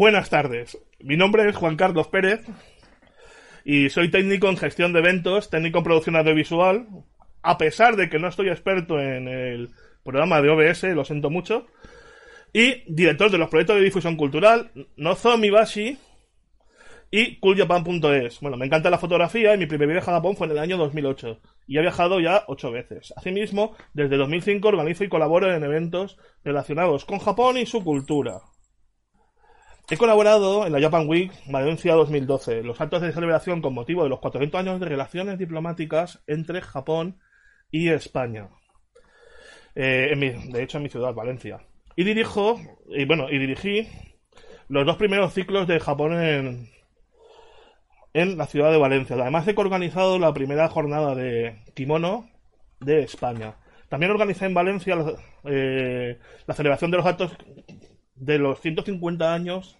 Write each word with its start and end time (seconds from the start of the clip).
Buenas 0.00 0.30
tardes. 0.30 0.78
Mi 1.00 1.18
nombre 1.18 1.46
es 1.46 1.54
Juan 1.54 1.76
Carlos 1.76 2.08
Pérez 2.08 2.40
y 3.66 3.90
soy 3.90 4.10
técnico 4.10 4.48
en 4.48 4.56
gestión 4.56 4.94
de 4.94 5.00
eventos, 5.00 5.50
técnico 5.50 5.76
en 5.76 5.84
producción 5.84 6.16
audiovisual. 6.16 6.86
A 7.42 7.58
pesar 7.58 7.96
de 7.96 8.08
que 8.08 8.18
no 8.18 8.28
estoy 8.28 8.48
experto 8.48 8.98
en 8.98 9.28
el 9.28 9.68
programa 10.02 10.40
de 10.40 10.48
OBS, 10.48 10.84
lo 10.84 11.04
siento 11.04 11.28
mucho. 11.28 11.66
Y 12.50 12.90
director 12.90 13.30
de 13.30 13.36
los 13.36 13.50
proyectos 13.50 13.76
de 13.76 13.82
difusión 13.82 14.16
cultural, 14.16 14.70
Nozomi 14.96 15.50
Bashi 15.50 15.98
y 17.10 17.38
cooljapan.es. 17.38 18.40
Bueno, 18.40 18.56
me 18.56 18.64
encanta 18.64 18.88
la 18.88 18.96
fotografía 18.96 19.54
y 19.54 19.58
mi 19.58 19.66
primer 19.66 19.86
viaje 19.86 20.10
a 20.10 20.14
Japón 20.14 20.34
fue 20.34 20.46
en 20.46 20.52
el 20.52 20.60
año 20.60 20.78
2008 20.78 21.42
y 21.66 21.76
he 21.76 21.82
viajado 21.82 22.20
ya 22.20 22.44
ocho 22.46 22.72
veces. 22.72 23.12
Asimismo, 23.18 23.76
desde 23.92 24.16
2005 24.16 24.66
organizo 24.66 25.04
y 25.04 25.10
colaboro 25.10 25.54
en 25.54 25.62
eventos 25.62 26.16
relacionados 26.42 27.04
con 27.04 27.18
Japón 27.18 27.58
y 27.58 27.66
su 27.66 27.84
cultura. 27.84 28.40
He 29.92 29.96
colaborado 29.96 30.66
en 30.66 30.72
la 30.72 30.80
Japan 30.80 31.08
Week 31.08 31.32
Valencia 31.46 31.94
2012, 31.94 32.62
los 32.62 32.80
actos 32.80 33.02
de 33.02 33.10
celebración 33.10 33.60
con 33.60 33.74
motivo 33.74 34.04
de 34.04 34.08
los 34.08 34.20
400 34.20 34.60
años 34.60 34.78
de 34.78 34.86
relaciones 34.86 35.36
diplomáticas 35.36 36.22
entre 36.28 36.60
Japón 36.60 37.18
y 37.72 37.88
España. 37.88 38.50
Eh, 39.74 40.14
de 40.48 40.62
hecho, 40.62 40.76
en 40.76 40.84
mi 40.84 40.90
ciudad, 40.90 41.12
Valencia. 41.12 41.58
Y 41.96 42.04
dirijo, 42.04 42.60
y 42.88 43.04
bueno, 43.04 43.28
y 43.30 43.38
dirigí 43.38 43.88
los 44.68 44.86
dos 44.86 44.96
primeros 44.96 45.34
ciclos 45.34 45.66
de 45.66 45.80
Japón 45.80 46.22
en, 46.22 46.70
en 48.14 48.38
la 48.38 48.46
ciudad 48.46 48.70
de 48.70 48.78
Valencia. 48.78 49.16
Además 49.16 49.48
he 49.48 49.54
organizado 49.56 50.20
la 50.20 50.32
primera 50.32 50.68
jornada 50.68 51.16
de 51.16 51.64
kimono 51.74 52.30
de 52.78 53.02
España. 53.02 53.56
También 53.88 54.12
organizé 54.12 54.46
en 54.46 54.54
Valencia 54.54 54.96
eh, 55.42 56.20
la 56.46 56.54
celebración 56.54 56.92
de 56.92 56.96
los 56.96 57.06
actos 57.06 57.36
de 58.14 58.38
los 58.38 58.60
150 58.60 59.34
años 59.34 59.79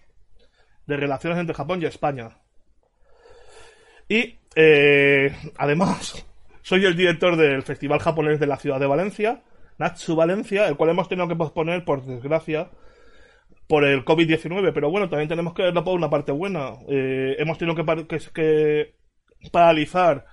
de 0.91 0.97
relaciones 0.97 1.39
entre 1.39 1.55
Japón 1.55 1.81
y 1.81 1.87
España. 1.87 2.37
Y 4.09 4.39
eh, 4.57 5.33
además, 5.57 6.27
soy 6.63 6.85
el 6.85 6.97
director 6.97 7.37
del 7.37 7.63
Festival 7.63 8.01
Japonés 8.01 8.41
de 8.41 8.49
la 8.49 8.57
ciudad 8.57 8.81
de 8.81 8.87
Valencia, 8.87 9.43
Natsu 9.79 10.17
Valencia, 10.17 10.67
el 10.67 10.77
cual 10.77 10.91
hemos 10.91 11.09
tenido 11.09 11.29
que 11.29 11.37
posponer, 11.37 11.85
por 11.85 12.05
desgracia, 12.05 12.71
por 13.69 13.85
el 13.85 14.05
COVID-19. 14.05 14.73
Pero 14.75 14.91
bueno, 14.91 15.09
también 15.09 15.29
tenemos 15.29 15.55
que 15.55 15.63
verlo 15.63 15.85
por 15.85 15.95
una 15.95 16.11
parte 16.11 16.33
buena. 16.33 16.73
Eh, 16.89 17.37
hemos 17.39 17.57
tenido 17.57 17.77
que, 17.77 18.19
que, 18.35 18.95
paralizar 19.53 20.27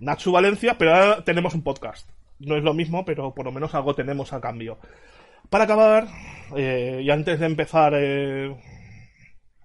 Natsu 0.00 0.32
Valencia, 0.32 0.76
pero 0.78 0.94
ahora 0.94 1.24
tenemos 1.24 1.54
un 1.54 1.62
podcast. 1.62 2.08
No 2.38 2.56
es 2.56 2.64
lo 2.64 2.72
mismo, 2.72 3.04
pero 3.04 3.34
por 3.34 3.44
lo 3.44 3.52
menos 3.52 3.74
algo 3.74 3.94
tenemos 3.94 4.32
a 4.32 4.40
cambio. 4.40 4.78
Para 5.50 5.64
acabar, 5.64 6.08
eh, 6.56 7.02
y 7.04 7.10
antes 7.10 7.38
de 7.38 7.46
empezar 7.46 7.94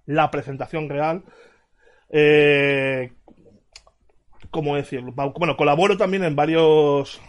la 0.06 0.30
presentación 0.30 0.88
real. 0.88 1.24
Eh, 2.10 3.12
¿Cómo 4.50 4.76
decirlo? 4.76 5.12
Bueno, 5.12 5.56
colaboro 5.56 5.96
también 5.96 6.24
en 6.24 6.36
varios. 6.36 7.20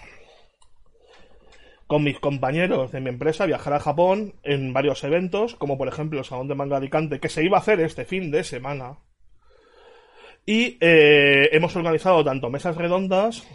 Con 1.87 2.03
mis 2.03 2.19
compañeros 2.19 2.91
de 2.91 2.99
mi 2.99 3.09
empresa, 3.09 3.45
viajar 3.45 3.73
a 3.73 3.79
Japón 3.79 4.33
en 4.41 4.73
varios 4.73 5.03
eventos, 5.03 5.55
como 5.55 5.77
por 5.77 5.87
ejemplo 5.87 6.17
el 6.17 6.25
Salón 6.25 6.47
de 6.47 6.55
Manga 6.55 6.77
Alicante, 6.77 7.19
que 7.19 7.29
se 7.29 7.43
iba 7.43 7.57
a 7.57 7.61
hacer 7.61 7.79
este 7.79 8.05
fin 8.05 8.31
de 8.31 8.43
semana. 8.43 8.97
Y 10.47 10.77
eh, 10.81 11.49
hemos 11.51 11.75
organizado 11.75 12.23
tanto 12.23 12.49
mesas 12.49 12.75
redondas 12.75 13.47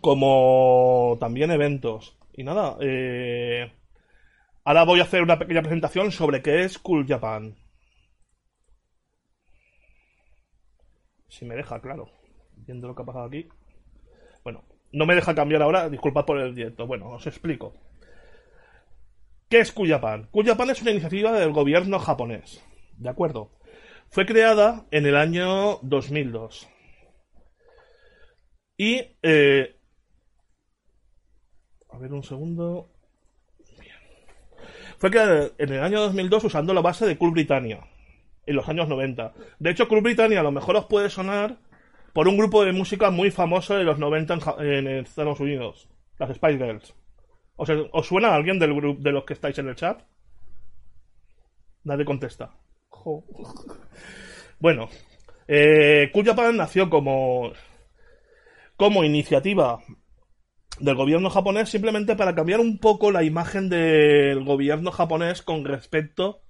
como 0.00 1.16
también 1.20 1.50
eventos. 1.50 2.16
Y 2.32 2.44
nada, 2.44 2.76
eh, 2.80 3.72
ahora 4.64 4.84
voy 4.84 5.00
a 5.00 5.04
hacer 5.04 5.22
una 5.22 5.38
pequeña 5.38 5.62
presentación 5.62 6.12
sobre 6.12 6.42
qué 6.42 6.62
es 6.62 6.78
Cool 6.78 7.06
Japan. 7.06 7.56
Si 11.30 11.44
me 11.44 11.54
deja, 11.54 11.80
claro. 11.80 12.10
Viendo 12.56 12.88
lo 12.88 12.94
que 12.94 13.02
ha 13.02 13.06
pasado 13.06 13.24
aquí. 13.24 13.48
Bueno, 14.42 14.64
no 14.92 15.06
me 15.06 15.14
deja 15.14 15.34
cambiar 15.34 15.62
ahora, 15.62 15.88
disculpad 15.88 16.26
por 16.26 16.38
el 16.38 16.54
directo. 16.54 16.86
Bueno, 16.86 17.08
os 17.10 17.26
explico. 17.26 17.72
¿Qué 19.48 19.60
es 19.60 19.72
Kuyapan? 19.72 20.28
Kuyapan 20.30 20.70
es 20.70 20.82
una 20.82 20.90
iniciativa 20.90 21.32
del 21.32 21.52
gobierno 21.52 21.98
japonés. 21.98 22.62
¿De 22.96 23.08
acuerdo? 23.08 23.50
Fue 24.10 24.26
creada 24.26 24.86
en 24.90 25.06
el 25.06 25.16
año 25.16 25.78
2002. 25.82 26.68
Y... 28.76 29.16
Eh, 29.22 29.76
a 31.90 31.98
ver 31.98 32.12
un 32.12 32.22
segundo. 32.24 32.90
Fue 34.98 35.10
creada 35.10 35.50
en 35.58 35.72
el 35.72 35.82
año 35.82 36.00
2002 36.00 36.44
usando 36.44 36.74
la 36.74 36.80
base 36.80 37.06
de 37.06 37.16
Cool 37.16 37.32
Britannia 37.32 37.89
en 38.46 38.56
los 38.56 38.68
años 38.68 38.88
90. 38.88 39.32
De 39.58 39.70
hecho, 39.70 39.88
Club 39.88 40.02
Britannia 40.02 40.40
a 40.40 40.44
lo 40.44 40.52
mejor 40.52 40.76
os 40.76 40.86
puede 40.86 41.10
sonar 41.10 41.58
por 42.12 42.28
un 42.28 42.36
grupo 42.36 42.64
de 42.64 42.72
música 42.72 43.10
muy 43.10 43.30
famoso 43.30 43.76
de 43.76 43.84
los 43.84 43.98
90 43.98 44.38
en, 44.58 44.86
Estados 44.88 45.40
Unidos, 45.40 45.88
las 46.18 46.34
Spice 46.34 46.58
Girls. 46.58 46.94
¿Os, 47.56 48.06
suena 48.06 48.34
alguien 48.34 48.58
del 48.58 48.74
grupo 48.74 49.00
de 49.02 49.12
los 49.12 49.24
que 49.24 49.34
estáis 49.34 49.58
en 49.58 49.68
el 49.68 49.76
chat? 49.76 50.02
Nadie 51.84 52.04
contesta. 52.04 52.50
Bueno, 54.58 54.88
eh, 55.48 56.10
Japan 56.12 56.56
nació 56.56 56.90
como, 56.90 57.52
como 58.76 59.04
iniciativa 59.04 59.80
del 60.78 60.94
gobierno 60.96 61.30
japonés 61.30 61.68
simplemente 61.68 62.16
para 62.16 62.34
cambiar 62.34 62.60
un 62.60 62.78
poco 62.78 63.10
la 63.10 63.22
imagen 63.22 63.68
del 63.68 64.44
gobierno 64.44 64.90
japonés 64.90 65.42
con 65.42 65.64
respecto 65.64 66.42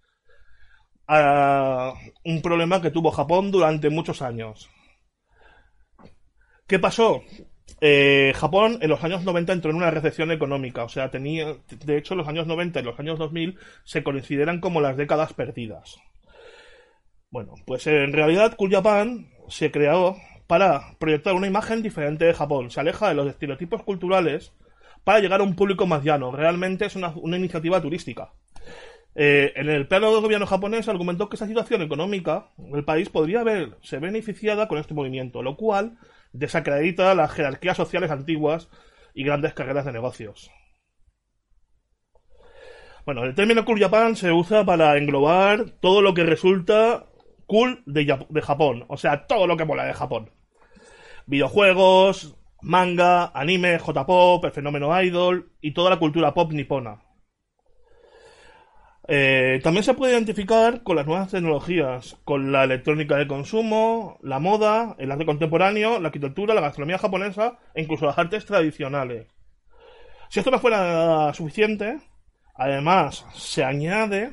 un 2.25 2.43
problema 2.43 2.81
que 2.81 2.91
tuvo 2.91 3.11
Japón 3.11 3.51
durante 3.51 3.91
muchos 3.91 4.23
años. 4.23 4.71
¿Qué 6.67 6.79
pasó? 6.79 7.23
Eh, 7.81 8.33
Japón 8.37 8.79
en 8.81 8.91
los 8.91 9.03
años 9.03 9.25
90 9.25 9.53
entró 9.53 9.71
en 9.71 9.79
una 9.79 9.91
recesión 9.91 10.31
económica, 10.31 10.85
o 10.85 10.89
sea, 10.89 11.11
tenía, 11.11 11.57
de 11.69 11.97
hecho, 11.97 12.15
los 12.15 12.29
años 12.29 12.47
90 12.47 12.81
y 12.81 12.83
los 12.83 12.99
años 13.01 13.19
2000 13.19 13.59
se 13.85 14.03
consideran 14.03 14.61
como 14.61 14.81
las 14.81 14.97
décadas 14.97 15.33
perdidas. 15.33 15.97
Bueno, 17.31 17.55
pues 17.67 17.87
en 17.87 18.13
realidad 18.13 18.55
Cool 18.57 18.71
Japan 18.71 19.31
se 19.49 19.71
creó 19.71 20.17
para 20.47 20.97
proyectar 20.99 21.35
una 21.35 21.47
imagen 21.47 21.83
diferente 21.83 22.25
de 22.25 22.35
Japón, 22.35 22.71
se 22.71 22.81
aleja 22.81 23.09
de 23.09 23.15
los 23.15 23.29
estereotipos 23.29 23.83
culturales 23.83 24.53
para 25.05 25.21
llegar 25.21 25.41
a 25.41 25.45
un 25.45 25.57
público 25.57 25.87
más 25.87 26.05
llano. 26.05 26.33
Realmente 26.33 26.85
es 26.87 26.97
una 26.97 27.37
iniciativa 27.37 27.81
turística. 27.81 28.33
Eh, 29.15 29.53
en 29.57 29.69
el 29.69 29.89
plano 29.89 30.13
del 30.13 30.23
gobierno 30.23 30.47
japonés 30.47 30.89
argumentó 30.89 31.29
que 31.29 31.37
esa 31.37 31.47
situación 31.47 31.83
económica 31.83 32.51
del 32.57 32.85
país 32.85 33.09
podría 33.09 33.43
verse 33.43 33.99
beneficiada 33.99 34.69
con 34.69 34.79
este 34.79 34.95
movimiento, 34.95 35.43
lo 35.43 35.57
cual 35.57 35.99
desacredita 36.33 37.15
las 37.15 37.33
jerarquías 37.33 37.77
sociales 37.77 38.11
antiguas 38.11 38.69
y 39.15 39.25
grandes 39.25 39.53
carreras 39.53 39.85
de 39.85 39.93
negocios. 39.93 40.51
Bueno, 43.05 43.25
el 43.25 43.35
término 43.35 43.65
Cool 43.65 43.81
Japan 43.81 44.15
se 44.15 44.31
usa 44.31 44.65
para 44.65 44.97
englobar 44.97 45.71
todo 45.81 46.03
lo 46.03 46.15
que 46.15 46.23
resulta 46.23 47.07
cool 47.47 47.83
de, 47.87 48.17
de 48.29 48.43
Japón, 48.43 48.85
o 48.89 48.97
sea, 48.97 49.27
todo 49.27 49.49
lo 49.49 49.57
que 49.57 49.65
mola 49.65 49.85
de 49.85 49.95
Japón. 49.95 50.31
Videojuegos, 51.27 52.37
manga, 52.63 53.33
anime, 53.35 53.79
J-pop, 53.79 54.45
el 54.45 54.53
fenómeno 54.53 55.03
idol 55.03 55.53
y 55.61 55.73
toda 55.73 55.91
la 55.91 55.99
cultura 55.99 56.35
pop 56.35 56.53
nipona. 56.53 57.03
Eh, 59.13 59.59
también 59.65 59.83
se 59.83 59.95
puede 59.95 60.13
identificar 60.13 60.85
con 60.85 60.95
las 60.95 61.05
nuevas 61.05 61.33
tecnologías, 61.33 62.17
con 62.23 62.53
la 62.53 62.63
electrónica 62.63 63.17
de 63.17 63.27
consumo, 63.27 64.21
la 64.23 64.39
moda, 64.39 64.95
el 65.01 65.11
arte 65.11 65.27
contemporáneo, 65.27 65.99
la 65.99 66.09
arquitectura, 66.09 66.55
la 66.55 66.61
gastronomía 66.61 66.97
japonesa 66.97 67.59
e 67.75 67.83
incluso 67.83 68.07
las 68.07 68.17
artes 68.19 68.47
tradicionales. 68.47 69.27
Si 70.29 70.39
esto 70.39 70.53
no 70.53 70.61
fuera 70.61 71.35
suficiente, 71.35 71.99
además 72.55 73.27
se 73.35 73.65
añade 73.65 74.31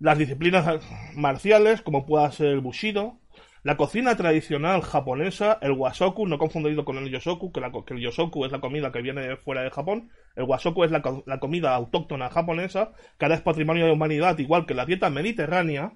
las 0.00 0.18
disciplinas 0.18 0.84
marciales 1.14 1.82
como 1.82 2.04
pueda 2.04 2.32
ser 2.32 2.48
el 2.48 2.60
bushido, 2.60 3.20
la 3.62 3.76
cocina 3.76 4.16
tradicional 4.16 4.82
japonesa, 4.82 5.58
el 5.62 5.72
wasoku, 5.72 6.26
no 6.26 6.36
confundido 6.36 6.84
con 6.84 6.98
el 6.98 7.10
yosoku, 7.10 7.52
que, 7.52 7.60
el 7.60 8.00
yosoku 8.00 8.44
es 8.44 8.50
la 8.50 8.60
comida 8.60 8.90
que 8.90 9.02
viene 9.02 9.22
de 9.22 9.36
fuera 9.36 9.62
de 9.62 9.70
Japón, 9.70 10.10
el 10.34 10.44
wasoku 10.44 10.82
es 10.82 10.90
la, 10.90 11.00
comida 11.38 11.74
autóctona 11.74 12.28
japonesa, 12.28 12.92
que 13.18 13.24
ahora 13.24 13.36
es 13.36 13.40
patrimonio 13.42 13.84
de 13.84 13.90
la 13.90 13.94
humanidad, 13.94 14.36
igual 14.38 14.66
que 14.66 14.74
la 14.74 14.84
dieta 14.84 15.10
mediterránea, 15.10 15.92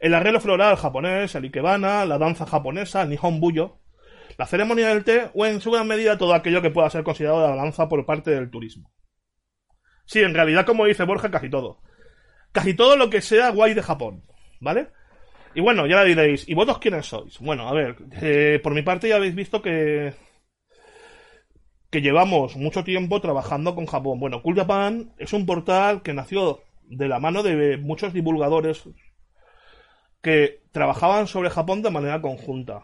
el 0.00 0.14
arreglo 0.14 0.40
floral 0.40 0.76
japonés, 0.76 1.34
el 1.36 1.44
ikebana, 1.44 2.04
la 2.06 2.18
danza 2.18 2.44
japonesa, 2.44 3.02
el 3.02 3.10
nihon 3.10 3.38
buyo, 3.38 3.78
la 4.36 4.46
ceremonia 4.46 4.88
del 4.88 5.04
té 5.04 5.30
o 5.34 5.46
en 5.46 5.60
su 5.60 5.70
gran 5.70 5.86
medida 5.86 6.18
todo 6.18 6.34
aquello 6.34 6.60
que 6.62 6.70
pueda 6.70 6.90
ser 6.90 7.04
considerado 7.04 7.46
la 7.46 7.54
danza 7.54 7.88
por 7.88 8.04
parte 8.04 8.32
del 8.32 8.50
turismo. 8.50 8.90
Sí, 10.06 10.20
en 10.22 10.34
realidad, 10.34 10.66
como 10.66 10.86
dice 10.86 11.04
Borja, 11.04 11.30
casi 11.30 11.50
todo. 11.50 11.82
Casi 12.50 12.74
todo 12.74 12.96
lo 12.96 13.10
que 13.10 13.20
sea 13.20 13.50
guay 13.50 13.74
de 13.74 13.82
Japón, 13.82 14.24
¿vale? 14.58 14.88
Y 15.54 15.60
bueno, 15.60 15.86
ya 15.86 15.96
la 15.96 16.04
diréis, 16.04 16.48
¿y 16.48 16.54
vosotros 16.54 16.78
quiénes 16.78 17.06
sois? 17.06 17.38
Bueno, 17.40 17.68
a 17.68 17.74
ver, 17.74 17.96
eh, 18.22 18.60
por 18.62 18.72
mi 18.72 18.82
parte 18.82 19.08
ya 19.08 19.16
habéis 19.16 19.34
visto 19.34 19.60
que 19.60 20.12
que 21.90 22.00
llevamos 22.00 22.56
mucho 22.56 22.84
tiempo 22.84 23.20
trabajando 23.20 23.74
con 23.74 23.86
Japón. 23.86 24.20
Bueno, 24.20 24.42
Cool 24.42 24.56
Japan 24.56 25.12
es 25.18 25.32
un 25.32 25.44
portal 25.44 26.02
que 26.02 26.14
nació 26.14 26.60
de 26.84 27.08
la 27.08 27.18
mano 27.18 27.42
de 27.42 27.76
muchos 27.78 28.12
divulgadores 28.12 28.88
que 30.22 30.60
trabajaban 30.72 31.26
sobre 31.26 31.50
Japón 31.50 31.82
de 31.82 31.90
manera 31.90 32.20
conjunta 32.20 32.82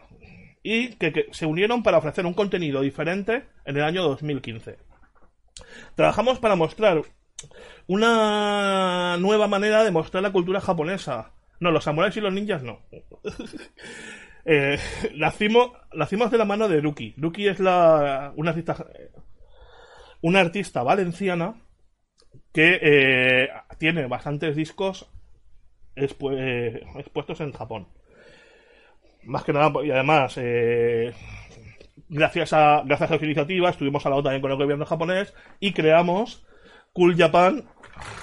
y 0.61 0.89
que, 0.95 1.27
se 1.31 1.45
unieron 1.45 1.83
para 1.83 1.99
ofrecer 1.99 2.25
un 2.25 2.33
contenido 2.33 2.81
diferente 2.81 3.45
en 3.65 3.77
el 3.77 3.83
año 3.83 4.03
2015. 4.03 4.77
Trabajamos 5.95 6.39
para 6.39 6.55
mostrar 6.55 7.01
una 7.87 9.17
nueva 9.19 9.47
manera 9.47 9.83
de 9.83 9.91
mostrar 9.91 10.23
la 10.23 10.33
cultura 10.33 10.59
japonesa. 10.59 11.31
No, 11.59 11.71
los 11.71 11.83
samuráis 11.83 12.15
y 12.17 12.21
los 12.21 12.33
ninjas 12.33 12.63
no. 12.63 12.81
eh, 14.45 14.79
nacimos, 15.15 15.71
nacimos 15.93 16.31
de 16.31 16.37
la 16.37 16.45
mano 16.45 16.67
de 16.67 16.81
Ruki. 16.81 17.15
Ruki 17.17 17.47
es 17.47 17.59
la, 17.59 18.33
una, 18.35 18.51
artista, 18.51 18.85
una 20.21 20.39
artista 20.39 20.83
valenciana 20.83 21.61
que 22.53 22.79
eh, 22.81 23.49
tiene 23.77 24.07
bastantes 24.07 24.55
discos 24.55 25.09
expuestos 25.95 27.41
en 27.41 27.51
Japón. 27.51 27.87
Más 29.23 29.43
que 29.43 29.53
nada, 29.53 29.71
y 29.83 29.91
además, 29.91 30.35
eh, 30.37 31.13
gracias, 32.07 32.53
a, 32.53 32.83
gracias 32.85 33.11
a 33.11 33.17
su 33.19 33.25
iniciativa, 33.25 33.69
estuvimos 33.69 34.05
a 34.05 34.09
la 34.09 34.21
también 34.21 34.41
con 34.41 34.51
el 34.51 34.57
gobierno 34.57 34.85
japonés 34.85 35.33
y 35.59 35.73
creamos 35.73 36.45
Cool 36.93 37.15
Japan 37.17 37.65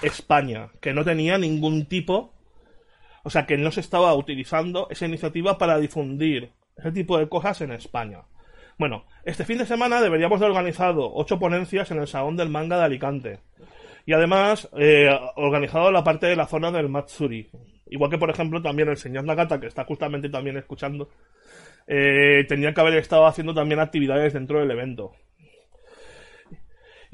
España, 0.02 0.70
que 0.80 0.92
no 0.92 1.04
tenía 1.04 1.38
ningún 1.38 1.86
tipo, 1.86 2.33
o 3.24 3.30
sea, 3.30 3.46
que 3.46 3.58
no 3.58 3.72
se 3.72 3.80
estaba 3.80 4.14
utilizando 4.14 4.86
esa 4.90 5.06
iniciativa 5.06 5.58
para 5.58 5.78
difundir 5.78 6.52
ese 6.76 6.92
tipo 6.92 7.18
de 7.18 7.28
cosas 7.28 7.60
en 7.62 7.72
España. 7.72 8.20
Bueno, 8.78 9.04
este 9.24 9.44
fin 9.44 9.58
de 9.58 9.66
semana 9.66 10.02
deberíamos 10.02 10.40
de 10.40 10.46
organizado 10.46 11.10
ocho 11.14 11.38
ponencias 11.38 11.90
en 11.90 11.98
el 11.98 12.06
Salón 12.06 12.36
del 12.36 12.50
Manga 12.50 12.76
de 12.76 12.84
Alicante. 12.84 13.38
Y 14.04 14.12
además, 14.12 14.68
eh, 14.76 15.08
organizado 15.36 15.90
la 15.90 16.04
parte 16.04 16.26
de 16.26 16.36
la 16.36 16.46
zona 16.46 16.70
del 16.70 16.90
Matsuri. 16.90 17.48
Igual 17.86 18.10
que, 18.10 18.18
por 18.18 18.30
ejemplo, 18.30 18.60
también 18.60 18.88
el 18.88 18.98
señor 18.98 19.24
Nagata, 19.24 19.58
que 19.58 19.68
está 19.68 19.84
justamente 19.84 20.28
también 20.28 20.58
escuchando, 20.58 21.08
eh, 21.86 22.44
tenía 22.48 22.74
que 22.74 22.80
haber 22.80 22.94
estado 22.94 23.26
haciendo 23.26 23.54
también 23.54 23.80
actividades 23.80 24.34
dentro 24.34 24.60
del 24.60 24.70
evento. 24.70 25.12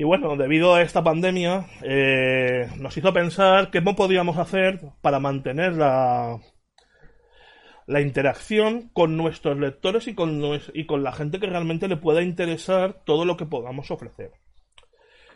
Y 0.01 0.03
bueno, 0.03 0.35
debido 0.35 0.75
a 0.75 0.81
esta 0.81 1.05
pandemia, 1.05 1.67
eh, 1.83 2.71
nos 2.79 2.97
hizo 2.97 3.13
pensar 3.13 3.71
qué 3.71 3.83
podíamos 3.83 4.39
hacer 4.39 4.81
para 5.03 5.21
mantener 5.21 5.75
la, 5.75 6.41
la 7.87 8.01
interacción 8.01 8.89
con 8.95 9.19
nuestros 9.19 9.59
lectores 9.59 10.09
y 10.09 10.15
con, 10.15 10.41
y 10.73 10.87
con 10.87 11.03
la 11.03 11.13
gente 11.13 11.39
que 11.39 11.49
realmente 11.49 11.87
le 11.87 11.99
pueda 11.99 12.23
interesar 12.23 13.03
todo 13.05 13.27
lo 13.27 13.37
que 13.37 13.45
podamos 13.45 13.91
ofrecer. 13.91 14.33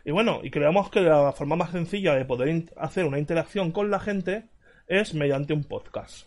Y 0.03 0.13
bueno, 0.13 0.41
y 0.43 0.51
creemos 0.51 0.89
que 0.89 1.03
la 1.03 1.33
forma 1.33 1.57
más 1.57 1.73
sencilla 1.73 2.15
de 2.15 2.25
poder 2.25 2.73
hacer 2.79 3.05
una 3.05 3.19
interacción 3.19 3.71
con 3.71 3.91
la 3.91 4.01
gente 4.01 4.49
es 4.87 5.13
mediante 5.13 5.53
un 5.53 5.65
podcast. 5.65 6.27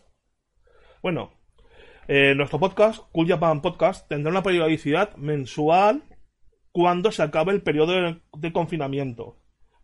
Bueno, 1.01 1.31
eh, 2.07 2.35
nuestro 2.35 2.59
podcast, 2.59 2.99
Cool 3.11 3.29
Japan 3.29 3.63
Podcast, 3.63 4.07
tendrá 4.07 4.29
una 4.29 4.43
periodicidad 4.43 5.15
mensual 5.15 6.03
cuando 6.77 7.11
se 7.11 7.23
acabe 7.23 7.53
el 7.53 7.63
periodo 7.63 8.19
de, 8.37 8.51
confinamiento. 8.53 9.39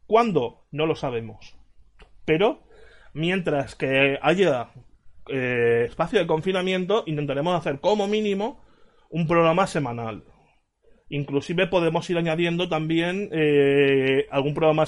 ¿Cuándo? 0.06 0.68
No 0.70 0.86
lo 0.86 0.96
sabemos. 0.96 1.58
Pero, 2.24 2.68
mientras 3.16 3.74
que 3.74 4.20
haya 4.22 4.70
eh, 5.28 5.86
espacio 5.88 6.20
de 6.20 6.28
confinamiento, 6.28 7.04
intentaremos 7.08 7.56
hacer 7.58 7.80
como 7.80 8.08
mínimo 8.08 8.64
un 9.10 9.26
programa 9.26 9.66
semanal. 9.66 10.24
Inclusive 11.10 11.66
podemos 11.66 12.08
ir 12.12 12.20
añadiendo 12.20 12.70
también 12.70 13.28
eh, 13.32 14.28
algún 14.30 14.54
programa 14.54 14.86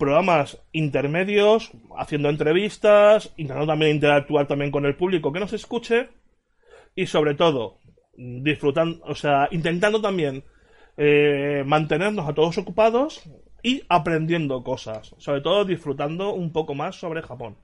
programas 0.00 0.60
intermedios, 0.72 1.70
haciendo 1.96 2.30
entrevistas, 2.30 3.32
intentando 3.36 3.68
también 3.68 3.94
interactuar 3.94 4.48
también 4.48 4.72
con 4.72 4.86
el 4.86 4.96
público 4.96 5.32
que 5.32 5.38
nos 5.38 5.52
escuche 5.52 6.08
y 6.96 7.06
sobre 7.06 7.36
todo 7.36 7.78
disfrutando, 8.16 9.04
o 9.04 9.14
sea, 9.14 9.46
intentando 9.52 10.00
también 10.00 10.42
eh, 10.96 11.62
mantenernos 11.66 12.28
a 12.28 12.34
todos 12.34 12.58
ocupados 12.58 13.22
y 13.62 13.82
aprendiendo 13.88 14.62
cosas, 14.62 15.14
sobre 15.18 15.40
todo 15.40 15.64
disfrutando 15.64 16.32
un 16.32 16.52
poco 16.52 16.74
más 16.74 16.96
sobre 16.96 17.22
Japón. 17.22 17.56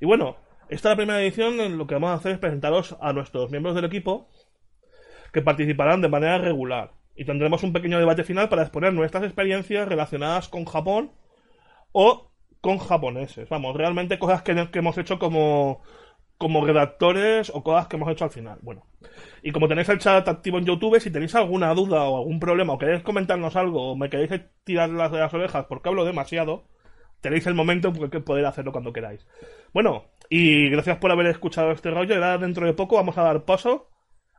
Y 0.00 0.06
bueno, 0.06 0.36
esta 0.68 0.88
es 0.88 0.92
la 0.92 0.96
primera 0.96 1.22
edición 1.22 1.60
en 1.60 1.78
lo 1.78 1.86
que 1.86 1.94
vamos 1.94 2.10
a 2.10 2.14
hacer 2.14 2.32
es 2.32 2.38
presentaros 2.38 2.96
a 3.00 3.12
nuestros 3.12 3.50
miembros 3.50 3.74
del 3.74 3.86
equipo 3.86 4.28
que 5.32 5.42
participarán 5.42 6.02
de 6.02 6.08
manera 6.08 6.38
regular 6.38 6.92
y 7.16 7.24
tendremos 7.24 7.62
un 7.62 7.72
pequeño 7.72 7.98
debate 7.98 8.22
final 8.22 8.48
para 8.48 8.62
exponer 8.62 8.92
nuestras 8.92 9.24
experiencias 9.24 9.88
relacionadas 9.88 10.48
con 10.48 10.64
Japón 10.64 11.10
o 11.92 12.30
con 12.60 12.78
japoneses. 12.78 13.48
Vamos, 13.48 13.76
realmente 13.76 14.18
cosas 14.18 14.42
que, 14.42 14.68
hemos 14.72 14.98
hecho 14.98 15.18
como, 15.18 15.82
como 16.38 16.64
redactores 16.64 17.50
o 17.52 17.62
cosas 17.64 17.88
que 17.88 17.96
hemos 17.96 18.10
hecho 18.10 18.24
al 18.24 18.30
final. 18.30 18.58
Bueno, 18.62 18.86
y 19.42 19.50
como 19.50 19.68
tenéis 19.68 19.88
el 19.88 19.98
chat 19.98 20.26
activo 20.26 20.58
en 20.58 20.64
YouTube, 20.64 21.00
si 21.00 21.10
tenéis 21.10 21.34
alguna 21.34 21.74
duda 21.74 22.04
o 22.04 22.18
algún 22.18 22.38
problema 22.38 22.72
o 22.72 22.78
queréis 22.78 23.02
comentarnos 23.02 23.56
algo 23.56 23.90
o 23.90 23.96
me 23.96 24.08
queréis 24.08 24.40
tirar 24.64 24.88
las 24.90 25.10
de 25.10 25.18
las 25.18 25.34
orejas 25.34 25.66
porque 25.68 25.88
hablo 25.88 26.04
demasiado, 26.04 26.64
tenéis 27.20 27.46
el 27.48 27.54
momento 27.54 27.88
en 27.88 28.24
poder 28.24 28.46
hacerlo 28.46 28.70
cuando 28.70 28.92
queráis. 28.92 29.26
Bueno, 29.74 30.04
y 30.30 30.70
gracias 30.70 30.98
por 30.98 31.10
haber 31.10 31.26
escuchado 31.26 31.72
este 31.72 31.90
rollo. 31.90 32.14
Y 32.14 32.16
ahora 32.16 32.38
dentro 32.38 32.66
de 32.66 32.72
poco 32.72 32.96
vamos 32.96 33.18
a 33.18 33.22
dar 33.22 33.44
paso 33.44 33.88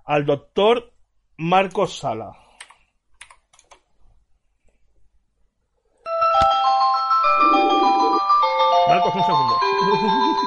al 0.06 0.25
doctor 0.25 0.94
Marcos 1.38 2.00
Sala. 2.00 2.31
Marcos, 8.88 9.16
un 9.16 9.24
segundo. 9.24 9.56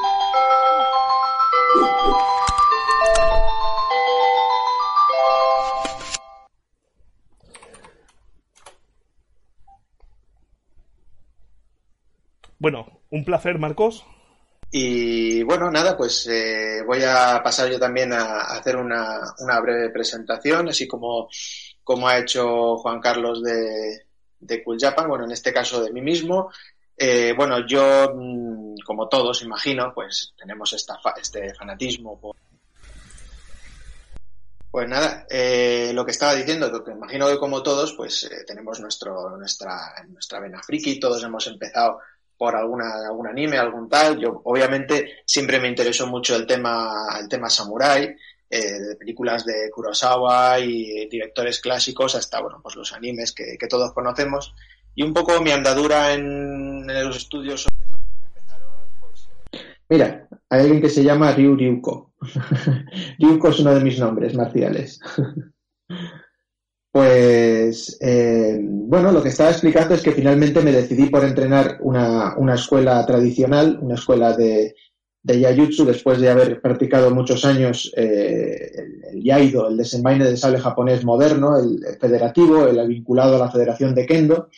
Bueno, 12.63 13.01
un 13.11 13.25
placer, 13.25 13.59
Marcos. 13.59 14.05
Y 14.71 15.43
bueno, 15.43 15.69
nada, 15.69 15.97
pues 15.97 16.29
eh, 16.29 16.83
voy 16.87 17.03
a 17.03 17.41
pasar 17.43 17.69
yo 17.69 17.81
también 17.81 18.13
a, 18.13 18.43
hacer 18.43 18.77
una, 18.77 19.35
breve 19.61 19.91
presentación, 19.91 20.69
así 20.69 20.87
como, 20.87 21.29
como 21.83 22.07
ha 22.07 22.19
hecho 22.19 22.77
Juan 22.77 23.01
Carlos 23.01 23.43
de, 23.43 24.07
de 24.39 24.63
Cool 24.63 24.79
Japan, 24.81 25.09
bueno, 25.09 25.25
en 25.25 25.33
este 25.33 25.53
caso 25.53 25.83
de 25.83 25.93
mí 25.93 26.03
mismo. 26.03 26.53
Eh, 27.05 27.35
bueno, 27.37 27.67
yo, 27.67 28.15
mm, 28.15 28.77
como 28.87 29.09
todos, 29.09 29.43
imagino, 29.43 29.93
pues 29.93 30.33
tenemos 30.39 30.73
esta 30.73 31.01
este 31.21 31.53
fanatismo 31.53 32.17
Pues 34.71 34.89
nada, 34.89 35.27
eh, 35.29 35.91
lo 35.93 36.05
que 36.05 36.13
estaba 36.13 36.37
diciendo, 36.37 36.71
que 36.85 36.93
imagino 36.93 37.27
que 37.27 37.39
como 37.39 37.61
todos, 37.61 37.93
pues 37.95 38.23
eh, 38.31 38.45
tenemos 38.47 38.79
nuestro, 38.79 39.37
nuestra, 39.37 39.93
nuestra 40.11 40.39
vena 40.39 40.63
friki, 40.63 41.01
todos 41.01 41.25
hemos 41.25 41.45
empezado 41.49 41.99
por 42.39 42.55
alguna, 42.55 43.05
algún 43.09 43.27
anime, 43.27 43.59
algún 43.59 43.89
tal. 43.89 44.21
Yo, 44.21 44.41
obviamente, 44.45 45.23
siempre 45.27 45.59
me 45.59 45.67
interesó 45.67 46.07
mucho 46.07 46.37
el 46.37 46.47
tema, 46.47 47.19
el 47.19 47.29
tema 47.29 47.51
samurai, 47.51 48.17
de 48.49 48.97
películas 48.97 49.45
de 49.45 49.71
Kurosawa 49.71 50.61
y 50.61 51.09
directores 51.09 51.59
clásicos 51.59 52.15
hasta, 52.15 52.41
bueno, 52.41 52.61
pues 52.63 52.77
los 52.77 52.93
animes 52.93 53.33
que 53.33 53.67
todos 53.67 53.93
conocemos. 53.93 54.55
Y 54.95 55.03
un 55.03 55.15
poco 55.15 55.41
mi 55.41 55.51
andadura 55.51 56.13
en, 56.13 56.87
los 56.87 57.17
estudios. 57.17 57.67
Mira, 59.89 60.29
hay 60.49 60.61
alguien 60.61 60.81
que 60.81 60.89
se 60.89 61.03
llama 61.03 61.33
Ryu 61.33 61.57
Ryuko. 61.57 62.13
Ryuko 63.19 63.49
es 63.49 63.61
uno 63.61 63.75
de 63.75 63.81
mis 63.81 63.99
nombres 63.99 64.35
marciales. 64.35 65.01
pues, 66.93 67.99
eh, 68.01 68.59
bueno, 68.61 69.13
lo 69.13 69.23
que 69.23 69.31
estaba 69.31 69.51
explicando 69.51 69.95
es 69.95 70.03
que 70.03 70.13
finalmente 70.13 70.61
me 70.61 70.73
decidí 70.73 71.07
por 71.07 71.25
entrenar 71.25 71.79
una, 71.81 72.37
una 72.37 72.55
escuela 72.55 73.05
tradicional, 73.07 73.79
una 73.81 73.95
escuela 73.95 74.37
de, 74.37 74.75
de 75.23 75.41
Yayutsu 75.41 75.85
después 75.85 76.21
de 76.21 76.31
haber 76.31 76.61
practicado 76.61 77.11
muchos 77.11 77.45
años 77.45 77.93
eh, 77.97 78.73
el, 78.75 79.05
el, 79.05 79.23
Yaido, 79.23 79.69
el 79.69 79.77
desenvaine 79.77 80.25
de 80.25 80.37
sable 80.37 80.59
japonés 80.59 81.05
moderno, 81.05 81.59
el, 81.59 81.81
federativo, 82.01 82.67
el 82.67 82.87
vinculado 82.89 83.37
a 83.37 83.39
la 83.47 83.51
Federación 83.51 83.95
de 83.95 84.07
Kendo. 84.07 84.49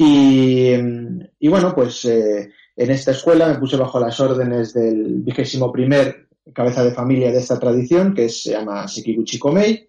Y, 0.00 1.48
bueno, 1.48 1.74
pues 1.74 2.04
eh, 2.04 2.52
en 2.76 2.90
esta 2.90 3.10
escuela 3.10 3.48
me 3.48 3.58
puse 3.58 3.76
bajo 3.76 3.98
las 3.98 4.18
órdenes 4.20 4.72
del 4.72 5.22
vigésimo 5.22 5.72
primer 5.72 6.28
cabeza 6.54 6.84
de 6.84 6.92
familia 6.92 7.32
de 7.32 7.38
esta 7.38 7.58
tradición, 7.58 8.14
que 8.14 8.28
se 8.28 8.52
llama 8.52 8.86
Sekiguchi 8.86 9.38
Komei. 9.38 9.88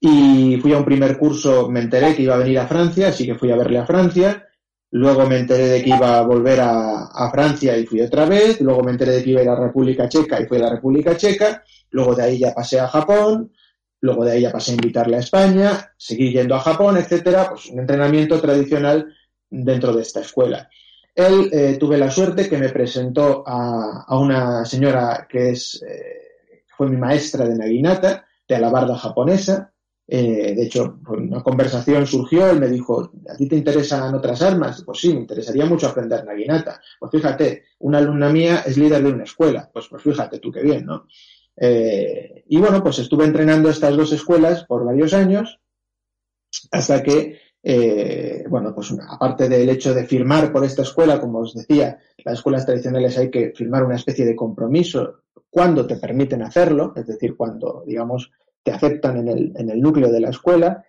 Y 0.00 0.56
fui 0.56 0.72
a 0.72 0.78
un 0.78 0.84
primer 0.84 1.18
curso, 1.18 1.68
me 1.68 1.80
enteré 1.80 2.16
que 2.16 2.22
iba 2.22 2.34
a 2.34 2.38
venir 2.38 2.58
a 2.58 2.66
Francia, 2.66 3.08
así 3.08 3.26
que 3.26 3.34
fui 3.34 3.50
a 3.50 3.56
verle 3.56 3.78
a 3.78 3.86
Francia. 3.86 4.46
Luego 4.92 5.26
me 5.26 5.38
enteré 5.38 5.66
de 5.68 5.82
que 5.82 5.90
iba 5.90 6.18
a 6.18 6.22
volver 6.22 6.58
a, 6.60 7.04
a, 7.04 7.30
Francia 7.30 7.76
y 7.76 7.86
fui 7.86 8.00
otra 8.00 8.24
vez. 8.24 8.60
Luego 8.62 8.82
me 8.82 8.92
enteré 8.92 9.12
de 9.12 9.22
que 9.22 9.30
iba 9.30 9.40
a 9.40 9.44
ir 9.44 9.50
a 9.50 9.54
la 9.54 9.66
República 9.66 10.08
Checa 10.08 10.40
y 10.40 10.46
fui 10.46 10.56
a 10.56 10.62
la 10.62 10.70
República 10.70 11.16
Checa. 11.16 11.62
Luego 11.90 12.14
de 12.14 12.22
ahí 12.22 12.38
ya 12.38 12.54
pasé 12.54 12.80
a 12.80 12.88
Japón. 12.88 13.52
Luego 14.00 14.24
de 14.24 14.32
ahí 14.32 14.40
ya 14.42 14.52
pasé 14.52 14.72
a 14.72 14.74
invitarle 14.74 15.16
a 15.16 15.20
España, 15.20 15.92
seguir 15.96 16.32
yendo 16.32 16.54
a 16.54 16.60
Japón, 16.60 16.96
etcétera, 16.96 17.50
pues 17.50 17.66
un 17.66 17.80
entrenamiento 17.80 18.40
tradicional 18.40 19.14
dentro 19.50 19.92
de 19.92 20.02
esta 20.02 20.20
escuela. 20.20 20.68
él 21.14 21.50
eh, 21.52 21.76
tuve 21.78 21.98
la 21.98 22.10
suerte 22.10 22.48
que 22.48 22.56
me 22.56 22.70
presentó 22.70 23.42
a, 23.46 24.04
a 24.06 24.18
una 24.18 24.64
señora 24.64 25.26
que 25.28 25.50
es, 25.50 25.82
eh, 25.82 26.64
fue 26.76 26.88
mi 26.88 26.96
maestra 26.96 27.46
de 27.46 27.56
Naginata, 27.56 28.24
de 28.48 28.54
alabarda 28.54 28.96
japonesa. 28.96 29.72
Eh, 30.12 30.54
de 30.56 30.62
hecho, 30.64 30.98
una 31.06 31.40
conversación 31.42 32.04
surgió, 32.04 32.50
él 32.50 32.58
me 32.58 32.66
dijo, 32.68 33.12
¿a 33.28 33.36
ti 33.36 33.46
te 33.46 33.54
interesan 33.54 34.12
otras 34.12 34.42
armas? 34.42 34.82
Pues 34.84 34.98
sí, 34.98 35.14
me 35.14 35.20
interesaría 35.20 35.66
mucho 35.66 35.86
aprender 35.86 36.24
Naginata. 36.24 36.80
Pues 36.98 37.12
fíjate, 37.12 37.64
una 37.80 37.98
alumna 37.98 38.28
mía 38.30 38.64
es 38.66 38.76
líder 38.76 39.02
de 39.04 39.12
una 39.12 39.24
escuela. 39.24 39.70
Pues, 39.72 39.86
pues 39.88 40.02
fíjate 40.02 40.40
tú 40.40 40.50
qué 40.50 40.62
bien, 40.62 40.84
¿no? 40.84 41.06
Eh, 41.62 42.42
y 42.48 42.56
bueno, 42.56 42.82
pues 42.82 42.98
estuve 42.98 43.26
entrenando 43.26 43.68
estas 43.68 43.94
dos 43.94 44.12
escuelas 44.12 44.64
por 44.64 44.84
varios 44.84 45.12
años 45.12 45.60
hasta 46.72 47.02
que 47.02 47.38
eh, 47.62 48.44
bueno, 48.48 48.74
pues 48.74 48.94
aparte 49.06 49.46
del 49.46 49.68
hecho 49.68 49.92
de 49.92 50.06
firmar 50.06 50.50
por 50.50 50.64
esta 50.64 50.80
escuela, 50.80 51.20
como 51.20 51.40
os 51.40 51.54
decía, 51.54 51.98
las 52.24 52.38
escuelas 52.38 52.64
tradicionales 52.64 53.18
hay 53.18 53.30
que 53.30 53.52
firmar 53.54 53.84
una 53.84 53.96
especie 53.96 54.24
de 54.24 54.34
compromiso 54.34 55.24
cuando 55.50 55.86
te 55.86 55.96
permiten 55.96 56.42
hacerlo, 56.42 56.94
es 56.96 57.06
decir, 57.06 57.36
cuando, 57.36 57.84
digamos, 57.86 58.32
te 58.62 58.72
aceptan 58.72 59.18
en 59.18 59.28
el, 59.28 59.52
en 59.56 59.68
el 59.68 59.80
núcleo 59.80 60.10
de 60.10 60.20
la 60.20 60.30
escuela, 60.30 60.82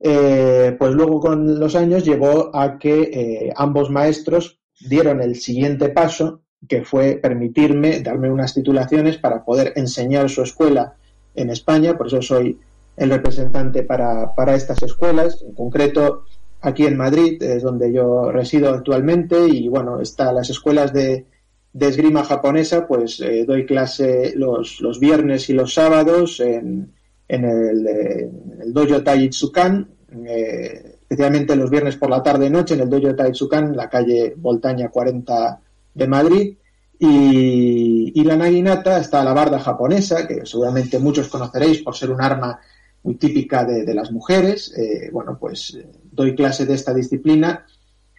eh, 0.00 0.74
pues 0.76 0.94
luego 0.94 1.20
con 1.20 1.60
los 1.60 1.76
años 1.76 2.04
llevó 2.04 2.54
a 2.54 2.78
que 2.78 3.52
ambos 3.54 3.88
maestros 3.90 4.60
dieron 4.80 5.20
el 5.20 5.36
siguiente 5.36 5.90
paso, 5.90 6.42
que 6.66 6.84
fue 6.84 7.18
permitirme 7.22 8.00
darme 8.00 8.30
unas 8.30 8.54
titulaciones 8.54 9.18
para 9.18 9.44
poder 9.44 9.72
enseñar 9.76 10.28
su 10.28 10.42
escuela 10.42 10.94
en 11.34 11.50
España, 11.50 11.96
por 11.96 12.08
eso 12.08 12.20
soy 12.20 12.58
el 12.96 13.10
representante 13.10 13.84
para, 13.84 14.34
para 14.34 14.54
estas 14.54 14.82
escuelas, 14.82 15.42
en 15.42 15.54
concreto 15.54 16.24
aquí 16.60 16.84
en 16.84 16.96
Madrid, 16.96 17.40
es 17.42 17.62
donde 17.62 17.92
yo 17.92 18.32
resido 18.32 18.70
actualmente, 18.70 19.46
y 19.48 19.68
bueno, 19.68 20.00
está 20.00 20.32
las 20.32 20.50
escuelas 20.50 20.92
de, 20.92 21.26
de 21.72 21.86
esgrima 21.86 22.24
japonesa, 22.24 22.88
pues 22.88 23.20
eh, 23.20 23.44
doy 23.46 23.64
clase 23.64 24.32
los, 24.34 24.80
los, 24.80 24.98
viernes 24.98 25.48
y 25.48 25.52
los 25.52 25.74
sábados 25.74 26.40
en, 26.40 26.92
en 27.28 27.44
el, 27.44 28.72
dojo 28.72 29.02
Taijitsukan, 29.02 29.88
eh, 30.26 30.96
especialmente 31.02 31.54
los 31.54 31.70
viernes 31.70 31.96
por 31.96 32.10
la 32.10 32.22
tarde 32.22 32.46
y 32.46 32.50
noche 32.50 32.74
en 32.74 32.80
el 32.80 32.90
dojo 32.90 33.14
Taijitsukan, 33.14 33.76
la 33.76 33.88
calle 33.88 34.34
Voltaña 34.36 34.88
40 34.88 35.60
de 35.94 36.06
Madrid. 36.06 36.56
Y, 36.98 38.24
la 38.24 38.36
naginata 38.36 38.98
está 38.98 39.24
la 39.24 39.32
barda 39.32 39.58
japonesa, 39.58 40.26
que 40.26 40.44
seguramente 40.44 40.98
muchos 40.98 41.28
conoceréis 41.28 41.80
por 41.80 41.96
ser 41.96 42.10
un 42.10 42.20
arma 42.20 42.58
muy 43.02 43.14
típica 43.14 43.64
de, 43.64 43.84
de 43.84 43.94
las 43.94 44.12
mujeres. 44.12 44.76
Eh, 44.76 45.08
bueno, 45.10 45.38
pues 45.40 45.74
eh, 45.74 45.88
doy 46.12 46.34
clase 46.34 46.66
de 46.66 46.74
esta 46.74 46.92
disciplina 46.92 47.64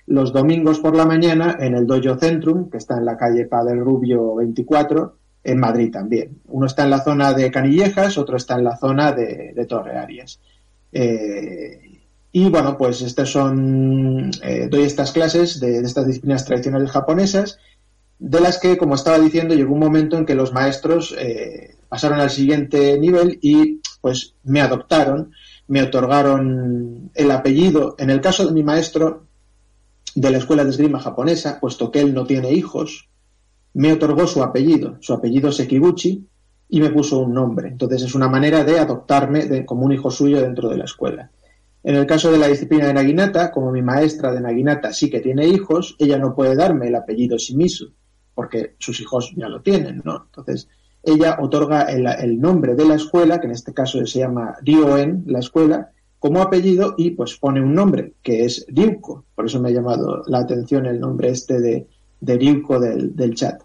los 0.10 0.34
domingos 0.34 0.80
por 0.80 0.96
la 0.96 1.06
mañana 1.06 1.58
en 1.60 1.76
el 1.76 1.86
Dojo 1.86 2.18
Centrum, 2.18 2.72
que 2.72 2.78
está 2.78 2.98
en 2.98 3.06
la 3.06 3.16
calle 3.16 3.46
Padre 3.46 3.76
Rubio 3.76 4.34
24, 4.36 5.16
en 5.44 5.60
Madrid 5.60 5.92
también. 5.92 6.42
Uno 6.48 6.66
está 6.66 6.84
en 6.84 6.90
la 6.90 7.04
zona 7.04 7.32
de 7.34 7.52
Canillejas, 7.52 8.18
otro 8.18 8.36
está 8.36 8.56
en 8.56 8.64
la 8.64 8.76
zona 8.76 9.12
de, 9.12 9.54
de 9.56 9.66
Torre 9.66 10.00
Arias. 10.00 10.40
Eh, 10.92 11.99
y 12.32 12.50
bueno, 12.50 12.78
pues 12.78 13.02
estas 13.02 13.30
son, 13.30 14.30
eh, 14.44 14.68
doy 14.70 14.84
estas 14.84 15.12
clases 15.12 15.60
de, 15.60 15.80
estas 15.80 16.06
disciplinas 16.06 16.46
tradicionales 16.46 16.92
japonesas, 16.92 17.58
de 18.20 18.40
las 18.42 18.60
que, 18.60 18.78
como 18.78 18.96
estaba 18.96 19.18
diciendo, 19.18 19.56
llegó 19.56 19.74
un 19.74 19.80
momento 19.80 20.18
en 20.18 20.26
que 20.26 20.36
los 20.36 20.54
maestros 20.54 21.16
eh, 21.18 21.76
pasaron 21.88 22.20
al 22.20 22.30
siguiente 22.30 23.00
nivel 23.00 23.40
y 23.42 23.82
pues 24.02 24.36
me 24.44 24.62
adoptaron, 24.62 25.32
me 25.68 25.82
otorgaron 25.82 27.10
el 27.16 27.32
apellido. 27.32 27.96
En 27.98 28.10
el 28.10 28.22
caso 28.22 28.46
de 28.46 28.52
mi 28.52 28.64
maestro 28.64 29.26
de 30.14 30.30
la 30.30 30.38
escuela 30.38 30.64
de 30.64 30.70
esgrima 30.72 31.00
japonesa, 31.00 31.60
puesto 31.60 31.92
que 31.92 32.02
él 32.02 32.14
no 32.14 32.26
tiene 32.26 32.52
hijos, 32.52 33.08
me 33.74 33.94
otorgó 33.94 34.28
su 34.28 34.44
apellido, 34.44 34.98
su 35.00 35.14
apellido 35.14 35.52
Sekiguchi, 35.52 36.28
y 36.70 36.82
me 36.82 36.92
puso 36.92 37.20
un 37.20 37.34
nombre. 37.34 37.70
Entonces 37.70 38.04
es 38.04 38.14
una 38.14 38.28
manera 38.28 38.64
de 38.64 38.80
adoptarme 38.80 39.66
como 39.66 39.86
un 39.86 39.94
hijo 39.94 40.12
suyo 40.12 40.42
dentro 40.42 40.70
de 40.70 40.78
la 40.78 40.86
escuela. 40.86 41.32
En 41.84 41.96
el 41.96 42.06
caso 42.06 42.32
de 42.32 42.38
la 42.38 42.48
disciplina 42.48 42.88
de 42.88 42.94
Naginata, 42.94 43.52
como 43.52 43.72
mi 43.72 43.82
maestra 43.82 44.34
de 44.34 44.42
Naginata 44.42 44.92
sí 44.92 45.10
que 45.10 45.22
tiene 45.22 45.48
hijos, 45.48 45.96
ella 45.98 46.18
no 46.18 46.36
puede 46.36 46.56
darme 46.56 46.88
el 46.88 46.96
apellido 46.96 47.38
Shimizu, 47.38 47.94
porque 48.36 48.76
sus 48.80 49.00
hijos 49.00 49.34
ya 49.36 49.48
lo 49.48 49.62
tienen, 49.62 50.02
¿no? 50.04 50.26
Entonces, 50.26 50.68
ella 51.04 51.38
otorga 51.40 51.84
el, 51.84 52.40
nombre 52.40 52.76
de 52.76 52.86
la 52.86 52.96
escuela, 52.96 53.40
que 53.40 53.48
en 53.48 53.54
este 53.54 53.74
caso 53.74 54.06
se 54.06 54.20
llama 54.20 54.58
Rioen, 54.62 55.24
la 55.28 55.40
escuela, 55.40 55.92
como 56.20 56.42
apellido 56.42 56.96
y 56.98 57.12
pues 57.12 57.38
pone 57.38 57.62
un 57.62 57.74
nombre, 57.74 58.16
que 58.22 58.44
es 58.44 58.66
Ryuko. 58.68 59.26
Por 59.34 59.46
eso 59.46 59.62
me 59.62 59.70
ha 59.70 59.72
llamado 59.72 60.24
la 60.28 60.40
atención 60.40 60.86
el 60.86 61.00
nombre 61.00 61.30
este 61.30 61.62
de, 61.62 61.88
de 62.20 62.38
Ryuko 62.38 62.80
del 62.80 63.34
chat. 63.36 63.64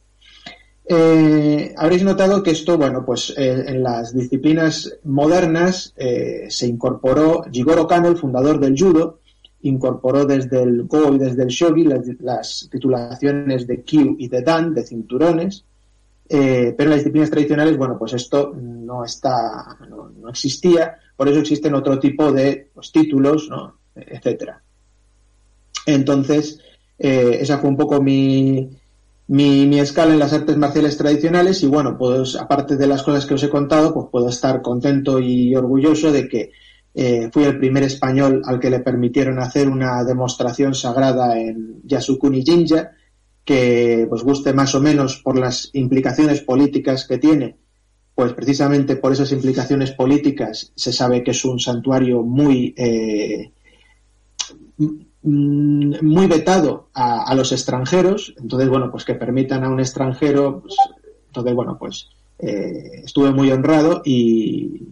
Eh, 0.87 1.75
habréis 1.79 2.03
notado 2.03 2.43
que 2.43 2.51
esto, 2.51 2.77
bueno, 2.77 3.05
pues 3.07 3.33
eh, 3.37 3.65
en 3.69 3.83
las 3.83 4.15
disciplinas 4.15 4.99
modernas 5.05 5.95
eh, 5.97 6.47
se 6.51 6.67
incorporó 6.67 7.45
Jigoro 7.51 7.87
Kano, 7.87 8.09
el 8.09 8.19
fundador 8.19 8.61
del 8.61 8.79
judo, 8.79 9.21
incorporó 9.63 10.27
desde 10.27 10.63
el 10.63 10.85
Go 10.85 11.15
y 11.15 11.19
desde 11.19 11.43
el 11.43 11.49
Shogi 11.49 11.85
las, 12.21 12.69
titulaciones 12.71 13.67
de 13.67 13.83
Kyu 13.83 14.17
y 14.19 14.29
de 14.29 14.43
Dan, 14.43 14.75
de 14.75 14.85
cinturones, 14.85 15.65
pero 16.29 16.75
en 16.79 16.91
las 16.91 16.99
disciplinas 16.99 17.31
tradicionales, 17.31 17.79
bueno, 17.79 17.99
pues 17.99 18.13
esto 18.13 18.55
no 18.55 19.05
está, 19.05 19.79
no, 19.89 20.11
no 20.11 20.29
existía, 20.29 20.99
por 21.17 21.29
eso 21.29 21.41
existen 21.41 21.75
otro 21.75 21.99
tipo 21.99 22.31
de 22.31 22.69
pues, 22.75 22.93
títulos, 22.93 23.49
¿no? 23.49 23.79
etcétera. 23.95 24.63
Entonces, 25.87 26.61
esa 26.99 27.59
fue 27.59 27.71
un 27.71 27.77
poco 27.77 28.03
mi, 28.03 28.69
mi, 29.27 29.67
mi, 29.67 29.81
escala 29.81 30.13
en 30.13 30.19
las 30.19 30.33
artes 30.33 30.57
marciales 30.57 30.97
tradicionales 30.97 31.63
y 31.63 31.67
bueno, 31.67 31.97
pues 31.97 32.37
aparte 32.37 32.77
de 32.77 32.87
las 32.87 33.03
cosas 33.03 33.27
que 33.27 33.35
os 33.35 33.43
he 33.43 33.49
contado, 33.49 33.95
pues 33.95 34.07
puedo 34.11 34.29
estar 34.29 34.61
contento 34.63 35.19
y 35.21 35.55
orgulloso 35.57 36.13
de 36.13 36.29
que 36.29 36.51
eh, 36.95 37.29
fui 37.33 37.45
el 37.45 37.59
primer 37.59 37.83
español 37.83 38.43
al 38.45 38.61
que 38.61 38.71
le 38.71 38.81
permitieron 38.81 39.41
hacer 39.41 39.69
una 39.69 40.05
demostración 40.05 40.75
sagrada 40.75 41.41
en 41.41 41.81
Yasukuni 41.85 42.45
Jinja, 42.45 42.93
que 43.45 44.07
pues 44.09 44.23
guste 44.23 44.53
más 44.53 44.75
o 44.75 44.81
menos 44.81 45.21
por 45.23 45.39
las 45.39 45.71
implicaciones 45.73 46.41
políticas 46.41 47.07
que 47.07 47.19
tiene, 47.19 47.57
pues 48.15 48.33
precisamente 48.33 48.97
por 48.97 49.13
esas 49.13 49.33
implicaciones 49.33 49.91
políticas 49.91 50.73
se 50.77 50.93
sabe 50.93 51.25
que 51.25 51.33
es 51.33 51.45
un 51.45 51.59
santuario 51.59 52.23
muy 52.23 52.75
eh, 52.77 53.53
muy 55.25 56.27
vetado 56.27 56.89
a, 56.95 57.25
a, 57.25 57.35
los 57.35 57.53
extranjeros, 57.53 58.35
entonces 58.39 58.69
bueno, 58.69 58.91
pues 58.91 59.05
que 59.05 59.15
permitan 59.15 59.65
a 59.65 59.71
un 59.71 59.81
extranjero, 59.81 60.61
pues, 60.61 60.77
entonces 61.29 61.55
bueno, 61.55 61.77
pues 61.79 62.09
eh, 62.39 63.03
estuve 63.05 63.33
muy 63.33 63.51
honrado 63.51 64.03
y, 64.05 64.89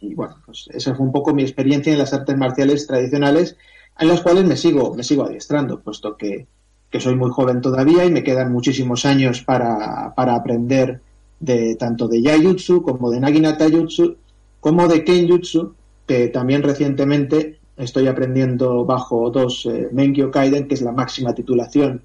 y, 0.00 0.14
bueno, 0.14 0.36
pues 0.44 0.68
esa 0.72 0.94
fue 0.94 1.06
un 1.06 1.12
poco 1.12 1.34
mi 1.34 1.42
experiencia 1.42 1.92
en 1.92 1.98
las 1.98 2.12
artes 2.12 2.36
marciales 2.36 2.86
tradicionales, 2.86 3.56
en 3.98 4.08
las 4.08 4.20
cuales 4.20 4.44
me 4.44 4.56
sigo, 4.56 4.94
me 4.94 5.02
sigo 5.02 5.24
adiestrando, 5.24 5.80
puesto 5.80 6.16
que 6.16 6.46
que 6.90 7.00
soy 7.00 7.14
muy 7.14 7.30
joven 7.30 7.60
todavía 7.60 8.04
y 8.04 8.10
me 8.10 8.24
quedan 8.24 8.52
muchísimos 8.52 9.06
años 9.06 9.42
para, 9.42 10.12
para 10.16 10.34
aprender 10.34 11.00
de 11.38 11.76
tanto 11.76 12.08
de 12.08 12.20
Yayutsu 12.20 12.82
como 12.82 13.10
de 13.10 13.20
Naginata 13.20 13.70
Jutsu 13.70 14.16
como 14.58 14.88
de 14.88 15.04
Kenjutsu, 15.04 15.74
que 16.06 16.28
también 16.28 16.62
recientemente 16.62 17.59
estoy 17.80 18.06
aprendiendo 18.06 18.84
bajo 18.84 19.30
dos 19.30 19.66
eh, 19.66 19.88
Menkyo 19.92 20.30
Kaiden, 20.30 20.68
que 20.68 20.74
es 20.74 20.82
la 20.82 20.92
máxima 20.92 21.34
titulación 21.34 22.02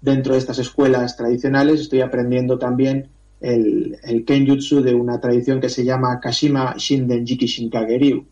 dentro 0.00 0.32
de 0.32 0.38
estas 0.38 0.58
escuelas 0.58 1.16
tradicionales. 1.16 1.80
Estoy 1.80 2.00
aprendiendo 2.00 2.58
también 2.58 3.08
el, 3.40 4.24
Kenjutsu 4.26 4.82
de 4.82 4.94
una 4.94 5.20
tradición 5.20 5.60
que 5.60 5.68
se 5.68 5.84
llama 5.84 6.20
Kashima 6.20 6.74
Shinden 6.76 7.26
Jiki 7.26 7.46
Shinkageryu. 7.46 8.26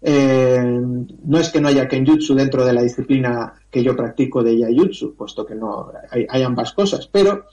Eh, 0.00 0.80
no 1.24 1.38
es 1.38 1.48
que 1.50 1.60
no 1.60 1.68
haya 1.68 1.88
Kenjutsu 1.88 2.34
dentro 2.34 2.64
de 2.64 2.72
la 2.72 2.82
disciplina 2.82 3.54
que 3.70 3.82
yo 3.82 3.96
practico 3.96 4.42
de 4.44 4.56
Yayutsu, 4.56 5.16
puesto 5.16 5.44
que 5.44 5.56
no 5.56 5.90
hay, 6.10 6.42
ambas 6.42 6.72
cosas, 6.72 7.08
pero 7.10 7.46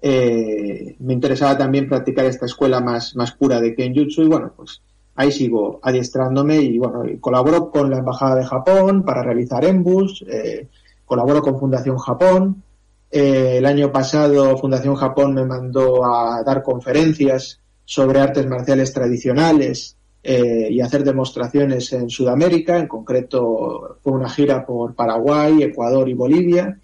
eh, 0.00 0.96
me 1.00 1.12
interesaba 1.12 1.58
también 1.58 1.88
practicar 1.88 2.24
esta 2.24 2.46
escuela 2.46 2.80
más 2.80 3.32
pura 3.38 3.60
de 3.60 3.74
Kenjutsu 3.74 4.22
y 4.22 4.28
bueno, 4.28 4.54
pues 4.56 4.80
ahí 5.14 5.30
sigo 5.30 5.80
adiestrándome 5.82 6.56
y 6.56 6.78
bueno, 6.78 7.04
colaboro 7.20 7.70
con 7.70 7.90
la 7.90 7.98
Embajada 7.98 8.36
de 8.36 8.44
Japón 8.44 9.04
para 9.04 9.22
realizar 9.22 9.64
embus, 9.64 10.24
eh, 10.28 10.68
colaboro 11.04 11.42
con 11.42 11.58
Fundación 11.58 11.98
Japón. 11.98 12.62
Eh, 13.10 13.58
el 13.58 13.66
año 13.66 13.92
pasado 13.92 14.56
Fundación 14.56 14.94
Japón 14.94 15.34
me 15.34 15.44
mandó 15.44 16.04
a 16.04 16.42
dar 16.42 16.62
conferencias 16.62 17.60
sobre 17.84 18.20
artes 18.20 18.46
marciales 18.46 18.92
tradicionales 18.92 19.96
eh, 20.22 20.68
y 20.70 20.80
hacer 20.80 21.02
demostraciones 21.04 21.92
en 21.92 22.08
Sudamérica, 22.08 22.78
en 22.78 22.86
concreto 22.86 23.98
fue 24.02 24.12
una 24.12 24.30
gira 24.30 24.64
por 24.64 24.94
Paraguay, 24.94 25.62
Ecuador 25.62 26.08
y 26.08 26.14
Bolivia. 26.14 26.78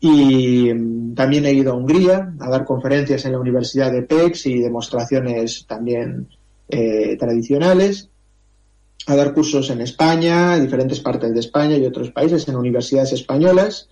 Y 0.00 0.72
mm, 0.72 1.14
también 1.14 1.44
he 1.44 1.52
ido 1.52 1.72
a 1.72 1.76
Hungría 1.76 2.34
a 2.40 2.48
dar 2.48 2.64
conferencias 2.64 3.24
en 3.24 3.32
la 3.32 3.40
Universidad 3.40 3.92
de 3.92 4.02
PEX 4.02 4.46
y 4.46 4.60
demostraciones 4.60 5.66
también 5.66 6.28
eh, 6.74 7.18
tradicionales, 7.18 8.08
a 9.06 9.14
dar 9.14 9.34
cursos 9.34 9.68
en 9.68 9.82
España, 9.82 10.56
en 10.56 10.62
diferentes 10.62 11.00
partes 11.00 11.34
de 11.34 11.40
España 11.40 11.76
y 11.76 11.84
otros 11.84 12.10
países, 12.12 12.48
en 12.48 12.56
universidades 12.56 13.12
españolas. 13.12 13.90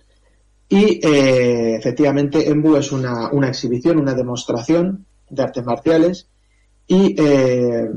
Y 0.67 0.99
eh, 1.05 1.75
efectivamente 1.75 2.49
Embu 2.49 2.77
es 2.77 2.91
una, 2.91 3.29
una, 3.31 3.49
exhibición, 3.49 3.99
una 3.99 4.15
demostración 4.15 5.05
de 5.29 5.43
artes 5.43 5.63
marciales 5.63 6.27
y, 6.87 7.15
eh, 7.21 7.87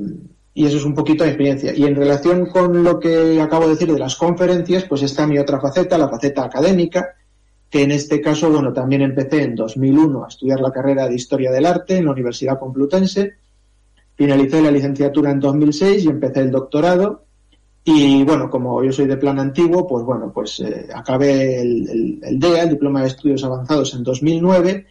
y 0.53 0.67
eso 0.67 0.77
es 0.77 0.85
un 0.85 0.95
poquito 0.95 1.25
de 1.25 1.31
experiencia. 1.31 1.73
Y 1.75 1.85
en 1.85 1.97
relación 1.97 2.45
con 2.47 2.85
lo 2.85 3.01
que 3.01 3.41
acabo 3.41 3.65
de 3.65 3.71
decir 3.71 3.91
de 3.91 3.99
las 3.99 4.17
conferencias, 4.17 4.85
pues 4.85 5.01
está 5.01 5.27
mi 5.27 5.39
otra 5.39 5.61
faceta, 5.61 5.97
la 5.97 6.11
faceta 6.11 6.45
académica, 6.45 7.15
que 7.71 7.83
en 7.83 7.91
este 7.91 8.21
caso, 8.21 8.51
bueno, 8.51 8.75
también 8.75 9.01
empecé 9.01 9.45
en 9.45 9.55
2001 9.55 10.25
a 10.25 10.29
estudiar 10.29 10.61
la 10.61 10.71
carrera 10.71 11.09
de 11.09 11.15
Historia 11.15 11.51
del 11.51 11.65
Arte 11.65 11.97
en 11.97 12.05
la 12.05 12.13
Universidad 12.13 12.59
Complutense, 12.59 13.35
finalicé 14.17 14.63
la 14.63 14.71
licenciatura 14.71 15.31
en 15.31 15.41
2006 15.41 16.05
y 16.05 16.09
empecé 16.09 16.41
el 16.41 16.51
doctorado 16.51 17.25
y 17.87 18.25
bueno, 18.25 18.49
como 18.49 18.83
yo 18.83 18.93
soy 18.93 19.07
de 19.07 19.19
plan 19.19 19.39
antiguo, 19.39 19.87
pues 19.87 20.05
bueno, 20.05 20.33
pues 20.33 20.59
eh, 20.61 20.89
acabé 20.95 21.61
el, 21.61 22.19
DEA, 22.39 22.63
el 22.63 22.71
Diploma 22.71 23.03
de 23.03 23.09
Estudios 23.09 23.45
Avanzados, 23.45 23.93
en 23.93 24.03
2009 24.03 24.87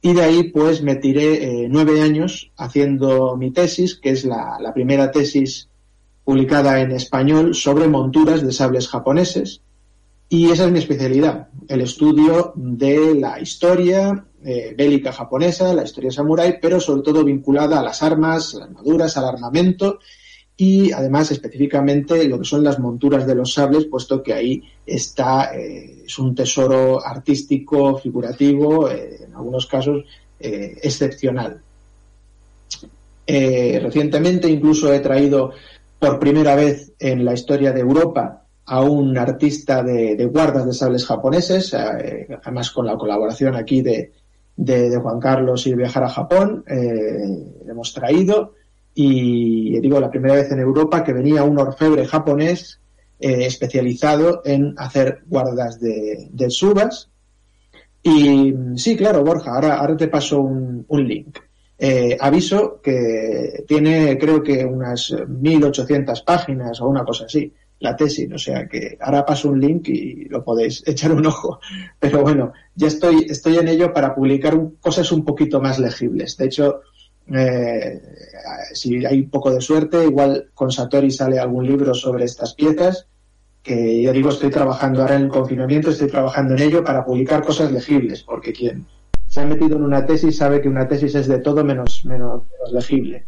y 0.00 0.14
de 0.14 0.22
ahí 0.22 0.44
pues 0.44 0.82
me 0.82 0.96
tiré 0.96 1.64
eh, 1.64 1.68
nueve 1.68 2.00
años 2.00 2.50
haciendo 2.56 3.36
mi 3.36 3.50
tesis, 3.50 3.96
que 3.96 4.10
es 4.10 4.24
la, 4.24 4.56
la, 4.58 4.72
primera 4.72 5.10
tesis 5.10 5.68
publicada 6.24 6.80
en 6.80 6.92
español 6.92 7.54
sobre 7.54 7.88
monturas 7.88 8.42
de 8.42 8.52
sables 8.52 8.88
japoneses. 8.88 9.60
Y 10.30 10.50
esa 10.50 10.64
es 10.64 10.72
mi 10.72 10.78
especialidad, 10.78 11.48
el 11.68 11.82
estudio 11.82 12.54
de 12.54 13.16
la 13.16 13.38
historia 13.40 14.24
eh, 14.42 14.74
bélica 14.74 15.12
japonesa, 15.12 15.74
la 15.74 15.82
historia 15.82 16.10
samurái, 16.10 16.60
pero 16.62 16.80
sobre 16.80 17.02
todo 17.02 17.22
vinculada 17.22 17.78
a 17.78 17.82
las 17.82 18.02
armas, 18.02 18.54
las 18.54 18.68
armaduras, 18.68 19.16
al 19.18 19.26
armamento 19.26 19.98
y 20.56 20.92
además 20.92 21.30
específicamente 21.30 22.26
lo 22.26 22.38
que 22.38 22.46
son 22.46 22.64
las 22.64 22.78
monturas 22.78 23.26
de 23.26 23.34
los 23.34 23.52
sables, 23.52 23.84
puesto 23.84 24.22
que 24.22 24.32
ahí 24.32 24.62
está, 24.86 25.54
eh, 25.54 26.04
es 26.06 26.18
un 26.18 26.34
tesoro 26.34 27.04
artístico, 27.04 27.98
figurativo, 27.98 28.88
eh, 28.88 29.24
en 29.26 29.34
algunos 29.34 29.66
casos 29.66 30.04
excepcional. 30.42 31.60
Recientemente 33.26 34.48
incluso 34.48 34.90
he 34.90 35.00
traído 35.00 35.52
por 35.98 36.18
primera 36.18 36.54
vez 36.56 36.94
en 36.98 37.26
la 37.26 37.34
historia 37.34 37.72
de 37.72 37.80
Europa 37.80 38.44
a 38.64 38.80
un 38.80 39.18
artista 39.18 39.82
de, 39.82 40.24
guardas 40.32 40.64
de 40.64 40.72
sables 40.72 41.04
japoneses, 41.04 41.74
además 41.74 42.70
con 42.70 42.86
la 42.86 42.96
colaboración 42.96 43.54
aquí 43.54 43.82
de, 43.82 44.12
de, 44.60 44.96
Juan 44.98 45.18
Carlos 45.18 45.66
y 45.66 45.74
viajar 45.74 46.04
a 46.04 46.08
Japón, 46.08 46.64
eh, 46.68 47.62
hemos 47.68 47.92
traído 47.94 48.54
y 48.94 49.80
digo 49.80 49.98
la 49.98 50.10
primera 50.10 50.34
vez 50.34 50.50
en 50.52 50.60
Europa 50.60 51.02
que 51.02 51.12
venía 51.12 51.44
un 51.44 51.58
orfebre 51.58 52.06
japonés 52.06 52.80
eh, 53.18 53.46
especializado 53.46 54.42
en 54.44 54.74
hacer 54.76 55.22
guardas 55.26 55.80
de, 55.80 56.28
de, 56.30 56.50
subas 56.50 57.08
y 58.02 58.54
sí, 58.76 58.96
claro, 58.96 59.24
Borja, 59.24 59.54
ahora, 59.54 59.76
ahora 59.76 59.96
te 59.96 60.08
paso 60.08 60.40
un, 60.40 60.84
un 60.88 61.06
link. 61.06 61.38
Eh, 61.78 62.16
aviso 62.20 62.80
que 62.82 63.64
tiene 63.66 64.18
creo 64.18 64.42
que 64.42 64.64
unas 64.66 65.14
1800 65.26 66.20
páginas 66.22 66.78
o 66.82 66.88
una 66.88 67.04
cosa 67.04 67.24
así 67.24 67.50
la 67.80 67.96
tesis, 67.96 68.30
o 68.32 68.38
sea 68.38 68.68
que 68.68 68.96
ahora 69.00 69.24
paso 69.24 69.48
un 69.48 69.60
link 69.60 69.88
y 69.88 70.26
lo 70.26 70.44
podéis 70.44 70.82
echar 70.86 71.12
un 71.12 71.26
ojo. 71.26 71.58
Pero 71.98 72.22
bueno, 72.22 72.52
ya 72.74 72.88
estoy, 72.88 73.26
estoy 73.28 73.56
en 73.56 73.68
ello 73.68 73.92
para 73.92 74.14
publicar 74.14 74.54
un, 74.54 74.76
cosas 74.76 75.10
un 75.12 75.24
poquito 75.24 75.60
más 75.60 75.78
legibles. 75.78 76.36
De 76.36 76.44
hecho, 76.46 76.80
eh, 77.34 78.00
si 78.72 79.04
hay 79.04 79.20
un 79.20 79.30
poco 79.30 79.50
de 79.50 79.60
suerte, 79.60 80.04
igual 80.04 80.50
con 80.54 80.70
Satori 80.70 81.10
sale 81.10 81.38
algún 81.38 81.66
libro 81.66 81.94
sobre 81.94 82.24
estas 82.24 82.54
piezas, 82.54 83.06
que 83.62 84.02
yo 84.02 84.12
digo, 84.12 84.30
estoy 84.30 84.50
trabajando 84.50 85.02
ahora 85.02 85.16
en 85.16 85.22
el 85.22 85.28
confinamiento, 85.28 85.90
estoy 85.90 86.08
trabajando 86.08 86.54
en 86.54 86.62
ello 86.62 86.84
para 86.84 87.04
publicar 87.04 87.44
cosas 87.44 87.72
legibles, 87.72 88.22
porque 88.22 88.52
quien 88.52 88.86
se 89.26 89.40
ha 89.40 89.46
metido 89.46 89.76
en 89.76 89.84
una 89.84 90.04
tesis 90.04 90.38
sabe 90.38 90.60
que 90.60 90.68
una 90.68 90.88
tesis 90.88 91.14
es 91.14 91.28
de 91.28 91.38
todo 91.38 91.62
menos, 91.62 92.04
menos 92.04 92.42
legible. 92.72 93.26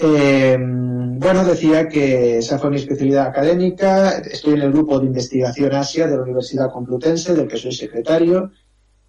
Eh, 0.00 0.56
bueno, 0.60 1.44
decía 1.44 1.88
que 1.88 2.38
esa 2.38 2.56
fue 2.60 2.70
mi 2.70 2.76
especialidad 2.76 3.26
académica. 3.26 4.18
Estoy 4.18 4.54
en 4.54 4.62
el 4.62 4.72
grupo 4.72 5.00
de 5.00 5.06
investigación 5.06 5.74
Asia 5.74 6.06
de 6.06 6.16
la 6.16 6.22
Universidad 6.22 6.70
Complutense, 6.70 7.34
del 7.34 7.48
que 7.48 7.56
soy 7.56 7.72
secretario. 7.72 8.52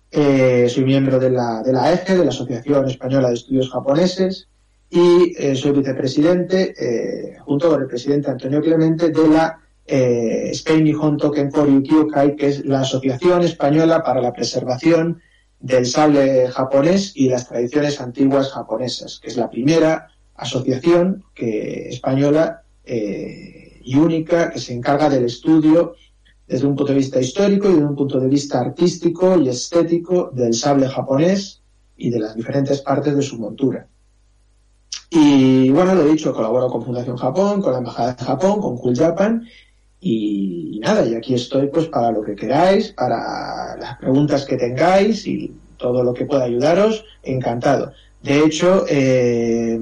Eh, 0.10 0.68
soy 0.68 0.86
miembro 0.86 1.20
de 1.20 1.30
la, 1.30 1.62
de 1.62 1.74
la 1.74 1.94
EGE, 1.94 2.18
de 2.18 2.24
la 2.26 2.32
Asociación 2.32 2.88
Española 2.88 3.28
de 3.28 3.36
Estudios 3.36 3.70
Japoneses, 3.70 4.48
y 4.90 5.36
eh, 5.38 5.56
soy 5.56 5.74
vicepresidente, 5.74 6.74
junto 7.46 7.70
con 7.70 7.82
el 7.82 7.88
presidente 7.88 8.32
Antonio 8.32 8.60
Clemente, 8.60 9.12
de 9.12 9.28
la 9.28 9.62
Spain 9.86 10.84
Nihon 10.84 11.18
Token 11.18 11.52
Kyokai, 11.52 12.36
que 12.36 12.48
es 12.48 12.66
la 12.66 12.82
Asociación 12.82 13.44
Española 13.44 14.04
para 14.04 14.22
la 14.22 14.34
Preservación 14.34 15.22
del 15.60 15.86
Sable 15.86 16.48
Japonés 16.48 17.12
y 17.16 17.30
las 17.30 17.48
Tradiciones 17.48 18.02
Antiguas 18.02 18.50
Japonesas, 18.50 19.20
que 19.22 19.28
es 19.28 19.38
la 19.38 19.50
primera 19.50 20.08
asociación 20.40 21.24
que, 21.34 21.90
española 21.90 22.64
eh, 22.86 23.80
y 23.84 23.96
única 23.96 24.50
que 24.52 24.60
se 24.60 24.74
encarga 24.74 25.10
del 25.10 25.26
estudio 25.26 25.96
desde 26.48 26.66
un 26.66 26.76
punto 26.76 26.92
de 26.92 27.00
vista 27.00 27.20
histórico 27.20 27.70
y 27.70 27.74
desde 27.74 27.86
un 27.86 27.96
punto 27.96 28.20
de 28.20 28.28
vista 28.28 28.60
artístico 28.60 29.38
y 29.40 29.50
estético 29.50 30.32
del 30.34 30.54
sable 30.54 30.88
japonés 30.88 31.62
y 31.96 32.10
de 32.10 32.20
las 32.20 32.36
diferentes 32.36 32.82
partes 32.82 33.16
de 33.16 33.22
su 33.22 33.38
montura. 33.38 33.88
Y 35.12 35.70
bueno, 35.70 35.96
lo 35.96 36.06
dicho, 36.06 36.34
colaboro 36.34 36.68
con 36.68 36.84
Fundación 36.84 37.18
Japón, 37.18 37.62
con 37.62 37.74
la 37.74 37.80
Embajada 37.80 38.14
de 38.14 38.24
Japón, 38.24 38.62
con 38.62 38.78
Cool 38.78 38.96
Japan 38.96 39.48
y 40.02 40.80
nada, 40.82 41.06
y 41.06 41.16
aquí 41.16 41.34
estoy 41.34 41.68
pues 41.68 41.88
para 41.88 42.12
lo 42.12 42.22
que 42.22 42.36
queráis, 42.36 42.94
para 42.94 43.76
las 43.78 43.98
preguntas 43.98 44.46
que 44.46 44.56
tengáis 44.56 45.28
y 45.28 45.54
todo 45.78 46.04
lo 46.04 46.14
que 46.14 46.26
pueda 46.26 46.46
ayudaros, 46.46 47.06
encantado. 47.24 47.92
De 48.22 48.44
hecho, 48.44 48.86
eh, 48.88 49.80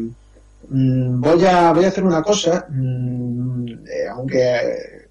voy 0.70 1.46
a, 1.46 1.74
voy 1.74 1.86
a 1.86 1.88
hacer 1.88 2.04
una 2.04 2.22
cosa, 2.22 2.68
mm, 2.70 3.68
eh, 3.70 4.08
aunque 4.12 5.08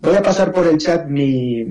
voy 0.00 0.16
a 0.16 0.22
pasar 0.22 0.52
por 0.52 0.66
el 0.66 0.78
chat 0.78 1.06
mi, 1.06 1.64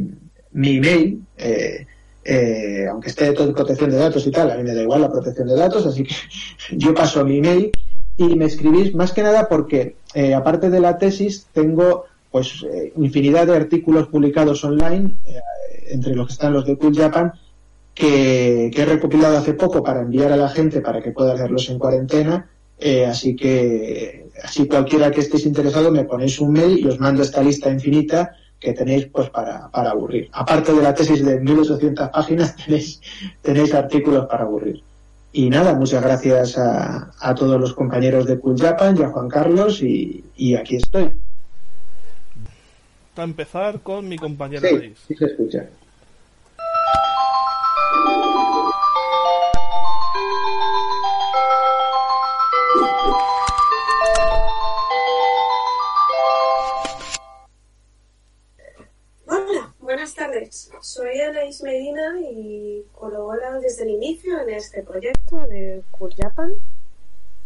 mi 0.52 0.78
email, 0.78 1.22
eh, 1.38 1.86
eh, 2.24 2.86
aunque 2.90 3.10
esté 3.10 3.32
todo 3.32 3.48
en 3.48 3.54
protección 3.54 3.90
de 3.90 3.98
datos 3.98 4.26
y 4.28 4.32
tal, 4.32 4.52
a 4.52 4.58
mí 4.58 4.64
me 4.64 4.74
da 4.74 4.82
igual 4.82 5.02
la 5.02 5.12
protección 5.12 5.48
de 5.48 5.56
datos, 5.56 5.86
así 5.86 6.04
que 6.04 6.16
yo 6.78 6.94
paso 6.94 7.24
mi 7.24 7.38
email 7.38 7.72
y 8.18 8.36
me 8.36 8.46
escribís 8.46 8.96
más 8.96 9.12
que 9.12 9.24
nada 9.24 9.48
porque, 9.48 9.96
aparte 10.36 10.72
de 10.72 10.80
la 10.80 10.98
tesis, 10.98 11.48
tengo 11.54 12.06
pues 12.32 12.66
infinidad 12.96 13.46
de 13.46 13.56
artículos 13.56 14.08
publicados 14.08 14.64
online, 14.64 15.14
entre 15.88 16.16
los 16.16 16.26
que 16.26 16.34
están 16.34 16.54
los 16.54 16.66
de 16.66 16.78
Cool 16.78 16.96
Japan, 16.96 17.34
que, 17.94 18.72
que 18.74 18.82
he 18.82 18.86
recopilado 18.86 19.38
hace 19.38 19.54
poco 19.54 19.84
para 19.84 20.02
enviar 20.02 20.32
a 20.32 20.38
la 20.38 20.50
gente 20.50 20.82
para 20.82 21.02
que 21.04 21.12
pueda 21.12 21.36
leerlos 21.36 21.70
en 21.70 21.78
cuarentena 21.78 22.50
eh, 22.80 23.06
así 23.06 23.36
que, 23.36 24.30
así 24.44 24.68
cualquiera 24.68 25.12
que 25.12 25.22
estéis 25.22 25.46
interesado 25.46 25.92
me 25.92 26.04
ponéis 26.06 26.40
un 26.40 26.54
mail 26.54 26.78
y 26.78 26.88
os 26.88 27.00
mando 27.00 27.24
esta 27.24 27.42
lista 27.42 27.70
infinita 27.72 28.36
que 28.60 28.74
tenéis 28.74 29.08
pues 29.08 29.30
para, 29.30 29.70
para 29.70 29.92
aburrir. 29.92 30.30
Aparte 30.32 30.74
de 30.74 30.82
la 30.82 30.94
tesis 30.94 31.24
de 31.24 31.40
1800 31.40 32.10
páginas, 32.10 32.56
tenéis, 32.66 33.02
tenéis 33.42 33.74
artículos 33.74 34.26
para 34.28 34.44
aburrir. 34.44 34.84
Y 35.34 35.50
nada, 35.50 35.74
muchas 35.76 36.02
gracias 36.02 36.58
a, 36.58 37.12
a 37.20 37.36
todos 37.36 37.60
los 37.60 37.74
compañeros 37.74 38.26
de 38.26 38.40
Cool 38.40 38.58
Japan 38.58 38.96
y 38.98 39.04
a 39.04 39.10
Juan 39.10 39.28
Carlos 39.28 39.82
y, 39.82 40.24
y 40.36 40.56
aquí 40.56 40.78
estoy. 40.78 41.12
Para 43.14 43.26
empezar 43.26 43.82
con 43.82 44.08
mi 44.08 44.18
compañera 44.18 44.68
sí, 44.68 44.94
sí 45.08 45.16
se 45.16 45.26
escucha. 45.26 45.68
Soy 60.82 61.22
Anaís 61.22 61.62
Medina 61.62 62.20
y 62.22 62.86
colaboro 62.94 63.60
desde 63.60 63.84
el 63.84 63.92
inicio 63.92 64.40
en 64.40 64.50
este 64.50 64.84
proyecto 64.84 65.38
de 65.48 65.84
Cool 65.92 66.14
Japan 66.16 66.54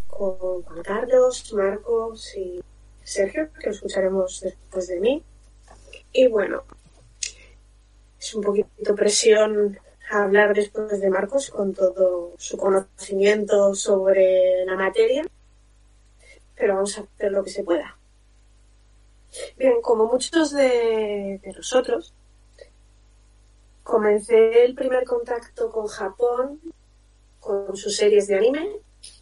con 0.08 0.64
Juan 0.64 0.84
Carlos, 0.84 1.54
Marcos 1.54 2.36
y 2.36 2.62
Sergio, 3.04 3.50
que 3.54 3.68
lo 3.68 3.72
escucharemos 3.72 4.42
después 4.42 4.88
de 4.88 5.00
mí. 5.00 5.24
Y 6.14 6.28
bueno, 6.28 6.64
es 8.20 8.34
un 8.36 8.44
poquito 8.44 8.96
presión 8.96 9.80
hablar 10.10 10.54
después 10.54 11.00
de 11.00 11.10
Marcos 11.10 11.50
con 11.50 11.74
todo 11.74 12.34
su 12.38 12.58
conocimiento 12.58 13.74
sobre 13.74 14.66
la 14.66 14.76
materia, 14.76 15.26
pero 16.56 16.76
vamos 16.76 16.98
a 16.98 17.02
hacer 17.02 17.32
lo 17.32 17.44
que 17.44 17.50
se 17.50 17.64
pueda. 17.64 17.98
Bien, 19.58 19.82
como 19.82 20.08
muchos 20.08 20.52
de 20.52 21.40
nosotros, 21.56 22.14
comencé 23.84 24.64
el 24.64 24.76
primer 24.76 25.06
contacto 25.06 25.72
con 25.72 25.88
Japón 25.88 26.60
con 27.40 27.76
sus 27.76 27.96
series 27.96 28.28
de 28.28 28.36
anime. 28.36 28.70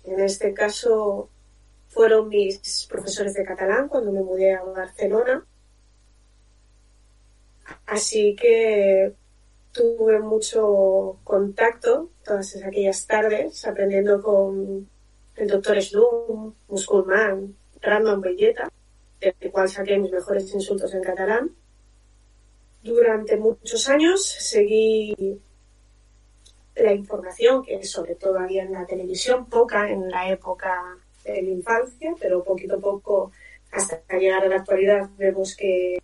En 0.04 0.20
este 0.20 0.54
caso 0.54 1.30
fueron 1.88 2.30
mis 2.30 2.88
profesores 2.90 3.34
de 3.34 3.46
catalán 3.46 3.88
cuando 3.88 4.12
me 4.12 4.22
mudé 4.22 4.56
a 4.56 4.64
Barcelona. 4.64 5.46
Así 7.86 8.36
que 8.36 9.14
tuve 9.72 10.20
mucho 10.20 11.20
contacto 11.24 12.10
todas 12.24 12.56
aquellas 12.64 13.06
tardes 13.08 13.66
aprendiendo 13.66 14.22
con 14.22 14.90
el 15.36 15.48
doctor 15.48 15.82
Slum, 15.82 16.54
Musculman, 16.68 17.56
Random 17.82 18.20
Belleta, 18.20 18.70
del 19.20 19.52
cual 19.52 19.70
saqué 19.70 19.98
mis 19.98 20.12
mejores 20.12 20.54
insultos 20.54 20.94
en 20.94 21.04
catalán. 21.04 21.52
Durante 22.82 23.38
muchos 23.38 23.90
años 23.90 24.26
seguí 24.26 25.40
la 26.76 26.94
información 26.94 27.64
que 27.64 27.84
sobre 27.84 28.16
todo 28.16 28.40
había 28.40 28.64
en 28.64 28.72
la 28.72 28.86
televisión, 28.86 29.46
poca 29.48 29.90
en 29.90 30.10
la 30.10 30.30
época 30.30 30.98
de 31.26 31.42
la 31.42 31.50
infancia, 31.50 32.16
pero 32.20 32.44
poquito 32.44 32.76
a 32.76 32.80
poco 32.80 33.32
hasta 33.72 34.02
llegar 34.18 34.44
a 34.44 34.48
la 34.48 34.58
actualidad 34.58 35.10
vemos 35.18 35.56
que 35.56 36.00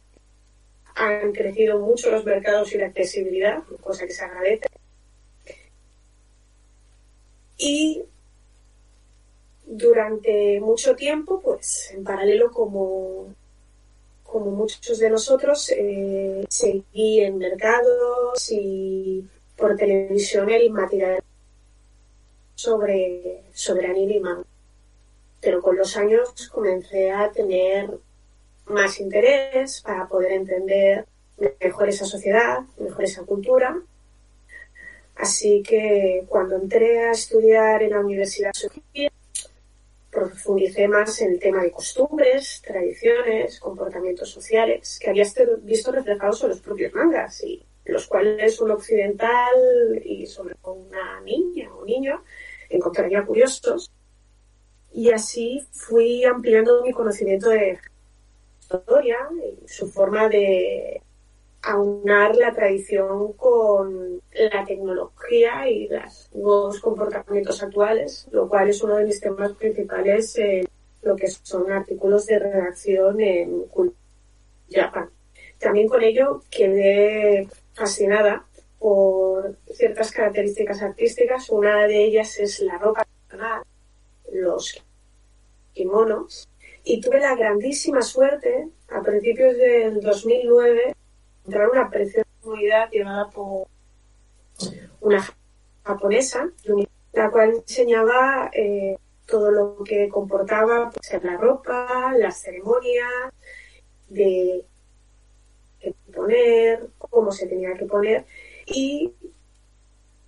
han 0.96 1.32
crecido 1.32 1.80
mucho 1.80 2.12
los 2.12 2.26
mercados 2.26 2.74
y 2.74 2.78
la 2.78 2.88
accesibilidad, 2.88 3.64
cosa 3.82 4.06
que 4.06 4.14
se 4.14 4.24
agradece. 4.24 4.68
Y 7.58 8.04
durante 9.66 10.60
mucho 10.62 10.96
tiempo, 10.96 11.42
pues 11.42 11.92
en 11.92 12.04
paralelo 12.04 12.52
como, 12.52 13.34
como 14.26 14.52
muchos 14.52 15.00
de 15.00 15.10
nosotros, 15.10 15.70
eh, 15.70 16.44
seguí 16.50 17.22
en 17.22 17.38
mercados 17.38 18.52
y 18.52 19.26
por 19.56 19.78
televisión 19.78 20.50
el 20.50 20.70
material 20.72 21.24
sobre, 22.56 23.44
sobre 23.54 23.88
anime 23.88 24.20
y. 24.20 24.44
Pero 25.40 25.62
con 25.62 25.78
los 25.78 25.96
años 25.96 26.50
comencé 26.50 27.12
a 27.12 27.32
tener 27.32 27.90
más 28.66 29.00
interés 29.00 29.82
para 29.82 30.08
poder 30.08 30.34
entender 30.34 31.06
mejor 31.62 31.90
esa 31.90 32.06
sociedad, 32.06 32.62
mejor 32.78 33.04
esa 33.04 33.24
cultura. 33.24 33.80
Así 35.16 35.64
que 35.64 36.26
cuando 36.28 36.56
entré 36.56 37.06
a 37.06 37.12
estudiar 37.12 37.84
en 37.84 37.92
la 37.92 38.00
Universidad 38.00 38.52
Sofía, 38.54 39.12
profundicé 40.16 40.88
más 40.88 41.22
en 41.22 41.34
el 41.34 41.40
tema 41.40 41.62
de 41.62 41.72
costumbres, 41.72 42.62
tradiciones, 42.66 43.60
comportamientos 43.60 44.30
sociales, 44.30 44.98
que 45.00 45.10
había 45.10 45.26
visto 45.62 45.92
reflejados 45.92 46.42
en 46.44 46.50
los 46.50 46.62
propios 46.62 46.94
mangas 46.94 47.44
y 47.44 47.64
los 47.84 48.08
cuales 48.08 48.60
un 48.62 48.72
occidental 48.72 50.02
y 50.04 50.26
sobre 50.26 50.56
todo 50.56 50.74
una 50.74 51.22
niña 51.22 51.76
o 51.76 51.86
niño 51.86 52.24
encontraría 52.70 53.26
curiosos. 53.26 53.92
Y 54.92 55.12
así 55.12 55.68
fui 55.72 56.24
ampliando 56.24 56.82
mi 56.82 56.94
conocimiento 56.94 57.50
de 57.50 57.78
historia 58.60 59.18
y 59.44 59.68
su 59.68 59.92
forma 59.92 60.30
de 60.30 61.02
aunar 61.66 62.36
la 62.36 62.54
tradición 62.54 63.34
con 63.34 64.22
la 64.52 64.66
tecnología 64.66 65.68
y 65.68 65.88
los 65.88 66.30
nuevos 66.34 66.80
comportamientos 66.80 67.64
actuales, 67.64 68.28
lo 68.32 68.48
cual 68.48 68.70
es 68.70 68.82
uno 68.84 68.98
de 68.98 69.06
mis 69.06 69.20
temas 69.20 69.52
principales 69.54 70.38
en 70.38 70.68
lo 71.02 71.16
que 71.16 71.28
son 71.28 71.72
artículos 71.72 72.28
de 72.28 72.40
redacción 72.40 73.20
en 73.20 73.66
Japan. 74.72 75.10
También 75.60 75.88
con 75.88 76.04
ello 76.04 76.42
quedé 76.52 77.48
fascinada 77.74 78.46
por 78.78 79.56
ciertas 79.72 80.12
características 80.12 80.82
artísticas. 80.82 81.50
Una 81.50 81.88
de 81.88 82.06
ellas 82.06 82.40
es 82.40 82.60
la 82.60 82.78
ropa 82.78 83.06
los 84.32 84.84
kimonos, 85.74 86.48
y 86.84 87.02
tuve 87.02 87.20
la 87.20 87.36
grandísima 87.36 88.02
suerte, 88.02 88.70
a 88.90 89.02
principios 89.02 89.58
del 89.58 90.02
2009, 90.02 90.96
de 91.46 91.52
entrar 91.52 91.70
una 91.70 91.90
preciosa 91.90 92.28
comunidad 92.42 92.90
llevada 92.92 93.30
por 93.30 93.68
una 95.02 95.26
japonesa, 95.84 96.50
la 97.14 97.30
cual 97.30 97.56
enseñaba 97.56 98.50
eh, 98.54 98.98
todo 99.26 99.52
lo 99.52 99.84
que 99.84 100.10
comportaba 100.10 100.92
pues, 100.92 101.24
la 101.24 101.38
ropa, 101.38 102.14
las 102.18 102.42
ceremonias, 102.42 103.34
de 104.10 104.66
poner, 106.14 106.88
cómo 106.98 107.32
se 107.32 107.48
tenía 107.48 107.74
que 107.74 107.86
poner 107.86 108.26
y 108.66 109.14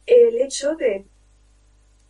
el 0.05 0.41
hecho 0.41 0.75
de 0.75 1.05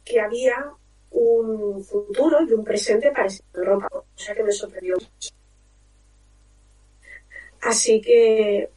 que 0.04 0.20
había 0.20 0.72
un 1.12 1.84
futuro 1.84 2.42
y 2.44 2.54
un 2.54 2.64
presente 2.64 3.12
para 3.12 3.28
esa 3.28 3.44
ropa, 3.54 3.88
o 3.94 4.06
sea 4.16 4.36
que 4.36 4.44
me 4.44 4.52
sorprendió 4.52 4.96
mucho. 4.96 5.30
Así 7.62 8.02
que 8.02 8.70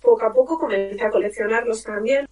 poco 0.00 0.24
a 0.24 0.32
poco 0.32 0.58
comencé 0.58 1.04
a 1.04 1.10
coleccionarlos 1.10 1.82
también, 1.84 2.28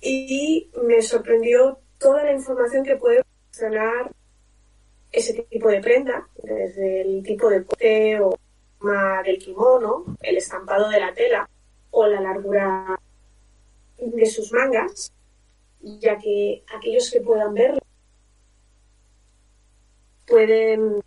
y 0.00 0.70
me 0.82 1.02
sorprendió 1.02 1.78
toda 1.98 2.24
la 2.24 2.32
información 2.32 2.84
que 2.84 2.96
puede 2.96 3.22
proporcionar 3.22 4.10
ese 5.12 5.42
tipo 5.44 5.68
de 5.68 5.80
prenda, 5.80 6.28
desde 6.42 7.02
el 7.02 7.22
tipo 7.22 7.48
de 7.48 7.60
pote 7.60 8.20
o 8.20 8.36
del 9.24 9.38
kimono, 9.38 10.04
el 10.20 10.36
estampado 10.36 10.90
de 10.90 11.00
la 11.00 11.14
tela 11.14 11.48
o 11.90 12.06
la 12.06 12.20
largura 12.20 13.00
de 13.98 14.26
sus 14.26 14.52
mangas, 14.52 15.12
ya 15.80 16.18
que 16.18 16.64
aquellos 16.76 17.10
que 17.10 17.20
puedan 17.20 17.54
verlo 17.54 17.80
pueden 20.26 21.02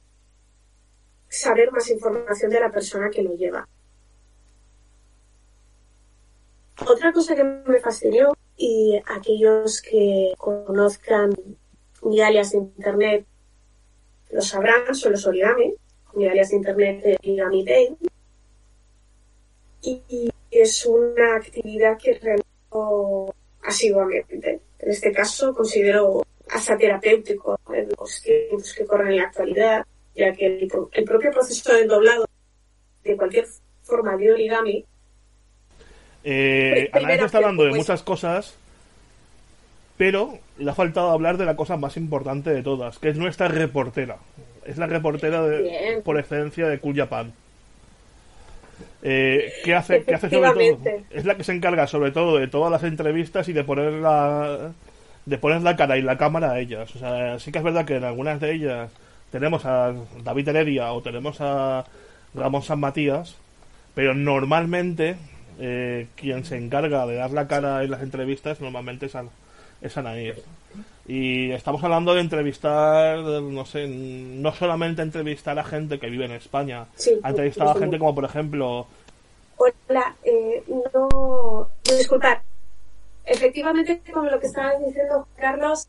saber 1.27 1.71
más 1.71 1.89
información 1.89 2.49
de 2.49 2.59
la 2.59 2.71
persona 2.71 3.09
que 3.09 3.21
lo 3.21 3.35
lleva. 3.35 3.67
Otra 6.87 7.06
cosa 7.17 7.35
que 7.35 7.43
me 7.43 7.79
fascinó 7.79 8.31
y 8.55 9.01
aquellos 9.07 9.81
que 9.81 10.33
conozcan 10.37 11.35
mi 12.03 12.21
alias 12.21 12.51
de 12.51 12.59
internet 12.59 13.25
lo 14.29 14.41
sabrán, 14.41 14.93
son 14.93 15.13
los 15.13 15.25
origami, 15.25 15.73
mi 16.13 16.27
alias 16.27 16.49
de 16.49 16.57
internet 16.57 17.01
de 17.01 17.15
Origami 17.15 17.65
Day. 17.65 17.97
Y 19.81 20.29
es 20.51 20.85
una 20.85 21.37
actividad 21.37 21.97
que 21.97 22.19
realizo 22.19 23.33
asiduamente. 23.63 24.61
En 24.77 24.91
este 24.91 25.11
caso 25.11 25.55
considero 25.55 26.23
hasta 26.51 26.77
terapéutico 26.77 27.59
en 27.73 27.89
los 27.97 28.21
tiempos 28.21 28.75
que 28.75 28.85
corren 28.85 29.07
en 29.13 29.17
la 29.17 29.23
actualidad, 29.23 29.87
ya 30.13 30.33
que 30.33 30.45
el, 30.45 31.03
propio 31.03 31.31
proceso 31.31 31.73
del 31.73 31.87
doblado 31.87 32.27
de 33.03 33.17
cualquier 33.17 33.47
forma 33.81 34.15
de 34.17 34.33
origami. 34.33 34.85
Eh, 36.29 36.89
Ana 36.91 37.13
está 37.13 37.37
hablando 37.37 37.63
de 37.63 37.71
muchas 37.71 38.03
cosas, 38.03 38.57
pero 39.95 40.39
le 40.57 40.69
ha 40.69 40.73
faltado 40.73 41.11
hablar 41.11 41.37
de 41.37 41.45
la 41.45 41.55
cosa 41.55 41.77
más 41.77 41.95
importante 41.95 42.49
de 42.49 42.63
todas, 42.63 42.99
que 42.99 43.07
es 43.07 43.17
nuestra 43.17 43.47
reportera. 43.47 44.17
Es 44.65 44.77
la 44.77 44.87
reportera 44.87 45.41
de, 45.43 46.01
por 46.03 46.19
excelencia 46.19 46.67
de 46.67 46.79
Cool 46.79 46.97
Japan. 46.97 47.31
Eh, 49.03 49.53
¿qué, 49.63 49.73
hace, 49.73 50.03
¿Qué 50.03 50.15
hace 50.15 50.29
sobre 50.29 50.73
todo? 50.73 51.03
Es 51.11 51.23
la 51.23 51.37
que 51.37 51.45
se 51.45 51.53
encarga 51.53 51.87
sobre 51.87 52.11
todo 52.11 52.37
de 52.37 52.49
todas 52.49 52.73
las 52.73 52.83
entrevistas 52.83 53.47
y 53.47 53.53
de 53.53 53.63
poner 53.63 53.93
la, 53.93 54.73
de 55.25 55.37
poner 55.37 55.61
la 55.61 55.77
cara 55.77 55.97
y 55.97 56.01
la 56.01 56.17
cámara 56.17 56.51
a 56.51 56.59
ellas. 56.59 56.93
O 56.93 56.99
sea, 56.99 57.39
sí 57.39 57.53
que 57.53 57.59
es 57.59 57.63
verdad 57.63 57.85
que 57.85 57.95
en 57.95 58.03
algunas 58.03 58.41
de 58.41 58.51
ellas 58.53 58.91
tenemos 59.31 59.65
a 59.65 59.93
David 60.25 60.49
Heredia 60.49 60.91
o 60.91 61.01
tenemos 61.01 61.39
a 61.39 61.85
Ramón 62.35 62.63
San 62.63 62.81
Matías, 62.81 63.37
pero 63.95 64.13
normalmente 64.13 65.15
eh, 65.59 66.07
quien 66.15 66.45
se 66.45 66.57
encarga 66.57 67.05
de 67.05 67.15
dar 67.15 67.31
la 67.31 67.47
cara 67.47 67.83
en 67.83 67.91
las 67.91 68.01
entrevistas 68.01 68.61
normalmente 68.61 69.07
es, 69.07 69.13
es 69.81 69.97
Anaís. 69.97 70.35
Y 71.07 71.51
estamos 71.51 71.83
hablando 71.83 72.13
de 72.13 72.21
entrevistar, 72.21 73.19
no 73.19 73.65
sé, 73.65 73.87
no 73.87 74.53
solamente 74.53 75.01
entrevistar 75.01 75.57
a 75.57 75.63
gente 75.63 75.99
que 75.99 76.09
vive 76.09 76.25
en 76.25 76.33
España, 76.33 76.87
ha 77.23 77.29
entrevistado 77.29 77.71
a 77.71 77.75
gente 77.75 77.97
como 77.97 78.13
por 78.13 78.25
ejemplo... 78.25 78.87
Hola, 79.55 80.15
eh, 80.23 80.63
no, 80.93 81.69
disculpar, 81.83 82.41
efectivamente, 83.25 84.01
como 84.13 84.29
lo 84.29 84.39
que 84.39 84.47
estabas 84.47 84.85
diciendo, 84.85 85.27
Carlos, 85.37 85.87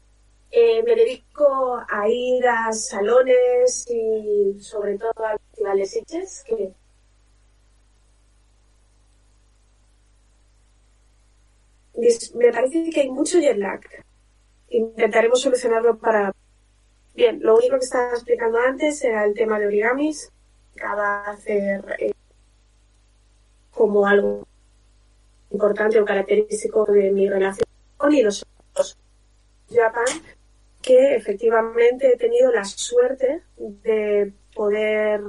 eh, 0.50 0.83
me 0.83 0.94
dedico 0.94 1.78
a 1.87 2.09
ir 2.09 2.46
a 2.46 2.72
salones 2.72 3.87
y 3.90 4.59
sobre 4.61 4.96
todo 4.96 5.12
a 5.18 5.37
festivales 5.37 6.44
que 6.46 6.72
me 12.34 12.52
parece 12.52 12.90
que 12.90 13.00
hay 13.00 13.11
mucho 13.11 13.38
jet 13.38 13.56
lag. 13.56 13.80
Intentaremos 14.70 15.40
solucionarlo 15.40 15.98
para... 15.98 16.32
Bien, 17.14 17.40
lo 17.42 17.56
único 17.56 17.78
que 17.78 17.84
estaba 17.84 18.11
explicando 18.11 18.58
antes 18.58 19.02
era 19.02 19.24
el 19.24 19.34
tema 19.34 19.58
de 19.58 19.66
origamis. 19.66 20.30
De 20.74 20.82
hacer 20.82 21.96
eh, 21.98 22.12
como 23.72 24.06
algo 24.06 24.46
importante 25.50 26.00
o 26.00 26.04
característico 26.04 26.84
de 26.84 27.11
mi 27.11 27.28
relación 27.28 27.66
con 27.96 28.12
y 28.12 28.22
los 28.22 28.46
Japan, 29.70 30.06
que 30.80 31.16
efectivamente 31.16 32.12
he 32.12 32.16
tenido 32.16 32.52
la 32.52 32.64
suerte 32.64 33.42
de 33.56 34.32
poder 34.54 35.20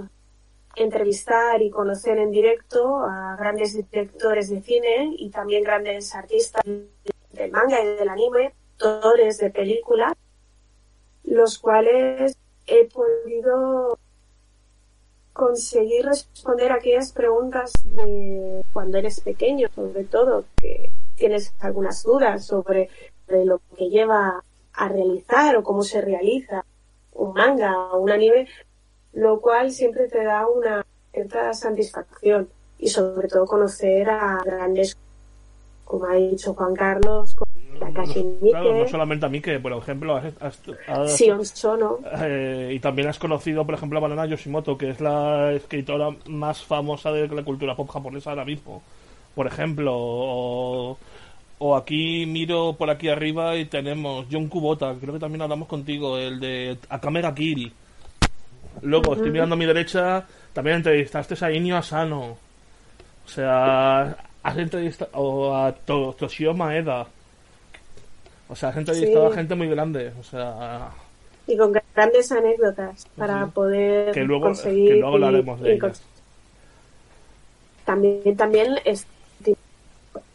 entrevistar 0.75 1.61
y 1.61 1.69
conocer 1.69 2.17
en 2.17 2.31
directo 2.31 2.99
a 3.03 3.35
grandes 3.37 3.75
directores 3.75 4.49
de 4.49 4.61
cine 4.61 5.13
y 5.17 5.29
también 5.29 5.63
grandes 5.63 6.13
artistas 6.15 6.63
del 6.65 7.51
manga 7.51 7.81
y 7.81 7.85
del 7.85 8.09
anime, 8.09 8.53
autores 8.79 9.37
de 9.39 9.49
películas, 9.49 10.13
los 11.23 11.59
cuales 11.59 12.37
he 12.65 12.85
podido 12.85 13.97
conseguir 15.33 16.05
responder 16.05 16.71
aquellas 16.71 17.11
preguntas 17.13 17.71
de 17.83 18.63
cuando 18.73 18.97
eres 18.97 19.21
pequeño, 19.21 19.69
sobre 19.73 20.03
todo, 20.03 20.45
que 20.57 20.89
tienes 21.15 21.53
algunas 21.59 22.03
dudas 22.03 22.45
sobre 22.45 22.89
lo 23.27 23.61
que 23.77 23.89
lleva 23.89 24.43
a 24.73 24.87
realizar 24.87 25.55
o 25.55 25.63
cómo 25.63 25.83
se 25.83 26.01
realiza 26.01 26.65
un 27.13 27.33
manga 27.33 27.93
o 27.93 27.99
un 27.99 28.11
anime, 28.11 28.47
lo 29.13 29.39
cual 29.41 29.71
siempre 29.71 30.07
te 30.07 30.23
da 30.23 30.47
una 30.47 30.85
cierta 31.11 31.53
satisfacción 31.53 32.47
y 32.77 32.87
sobre 32.89 33.27
todo 33.27 33.45
conocer 33.45 34.09
a 34.09 34.37
grandes, 34.45 34.95
como 35.85 36.05
ha 36.05 36.15
dicho 36.15 36.53
Juan 36.53 36.75
Carlos, 36.75 37.35
Miike, 37.81 38.49
Claro, 38.51 38.73
no 38.73 38.87
solamente 38.87 39.25
a 39.25 39.29
mí, 39.29 39.41
que 39.41 39.59
por 39.59 39.71
ejemplo 39.73 40.15
has, 40.15 40.33
has- 40.41 40.61
has- 40.87 41.15
Sion 41.17 41.45
Sono, 41.45 41.99
eh, 42.21 42.71
y 42.73 42.79
también 42.79 43.07
has 43.07 43.17
conocido, 43.19 43.65
por 43.65 43.75
ejemplo, 43.75 43.97
a 43.99 44.01
Banana 44.01 44.25
Yoshimoto, 44.25 44.77
que 44.77 44.89
es 44.91 44.99
la 45.01 45.53
escritora 45.53 46.09
más 46.27 46.63
famosa 46.63 47.11
de 47.11 47.27
la 47.27 47.43
cultura 47.43 47.75
pop 47.75 47.89
japonesa 47.89 48.31
ahora 48.31 48.45
mismo. 48.45 48.81
Por 49.33 49.47
ejemplo, 49.47 49.93
o, 49.95 50.97
o 51.59 51.75
aquí 51.75 52.25
miro 52.25 52.73
por 52.77 52.89
aquí 52.89 53.07
arriba 53.09 53.55
y 53.55 53.65
tenemos 53.65 54.25
John 54.31 54.47
Kubota, 54.47 54.95
creo 54.99 55.13
que 55.13 55.19
también 55.19 55.41
hablamos 55.41 55.67
contigo, 55.67 56.17
el 56.17 56.39
de 56.39 56.77
Akame 56.89 57.21
ga 57.21 57.33
Kill. 57.33 57.73
Luego, 58.81 59.13
estoy 59.13 59.31
mirando 59.31 59.55
a 59.55 59.57
mi 59.57 59.65
derecha, 59.65 60.25
también 60.53 60.77
entrevistaste 60.77 61.35
a 61.43 61.51
Inio 61.51 61.77
Asano. 61.77 62.37
O 63.25 63.29
sea, 63.29 64.15
has 64.43 64.57
entrevistado 64.57 65.11
o 65.13 65.55
a 65.55 65.71
To- 65.73 66.13
Toshio 66.17 66.53
Maeda. 66.53 67.07
O 68.47 68.55
sea, 68.55 68.69
has 68.69 68.77
entrevistado 68.77 69.27
Sí. 69.27 69.33
a 69.33 69.35
gente 69.37 69.55
muy 69.55 69.67
grande. 69.69 70.13
O 70.19 70.23
sea, 70.23 70.89
y 71.45 71.57
con 71.57 71.73
grandes 71.95 72.31
anécdotas 72.31 73.05
para 73.17 73.47
poder 73.47 74.11
que 74.13 74.23
luego, 74.23 74.45
conseguir 74.45 74.93
que 74.93 74.99
luego 74.99 75.15
hablaremos 75.15 75.59
de 75.61 75.73
ellas. 75.73 76.01
también 77.85 78.37
también 78.37 78.75
es, 78.85 79.05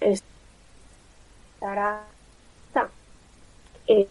estará 0.00 2.02
está, 2.68 2.88
eh, 3.86 4.08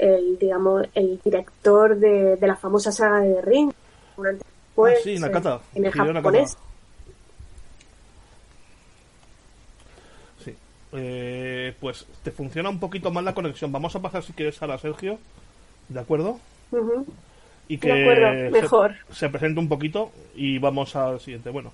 el 0.00 0.38
digamos 0.38 0.86
el 0.94 1.20
director 1.24 1.96
de, 1.96 2.36
de 2.36 2.46
la 2.46 2.56
famosa 2.56 2.90
saga 2.92 3.20
de 3.20 3.40
Ring 3.42 3.72
después, 4.16 4.98
Ah, 4.98 5.00
sí, 5.04 5.18
Nakata. 5.18 5.60
en 5.74 5.84
el 5.84 5.92
Hideo 5.94 6.04
Nakata. 6.12 6.20
japonés 6.22 6.56
Sí. 10.44 10.54
Eh, 10.92 11.74
pues 11.80 12.06
te 12.22 12.30
funciona 12.30 12.70
un 12.70 12.80
poquito 12.80 13.10
mal 13.10 13.24
la 13.24 13.34
conexión. 13.34 13.70
Vamos 13.72 13.94
a 13.94 14.00
pasar 14.00 14.22
si 14.22 14.32
quieres 14.32 14.60
a 14.62 14.78
Sergio. 14.78 15.18
¿De 15.88 16.00
acuerdo? 16.00 16.38
Y 17.68 17.78
que 17.78 17.92
De 17.92 18.02
acuerdo, 18.02 18.28
se- 18.32 18.50
mejor. 18.50 18.94
Se, 19.12 19.28
presente 19.28 19.60
un 19.60 19.68
poquito 19.68 20.10
y 20.34 20.58
vamos 20.58 20.96
al 20.96 21.20
siguiente. 21.20 21.50
Bueno. 21.50 21.72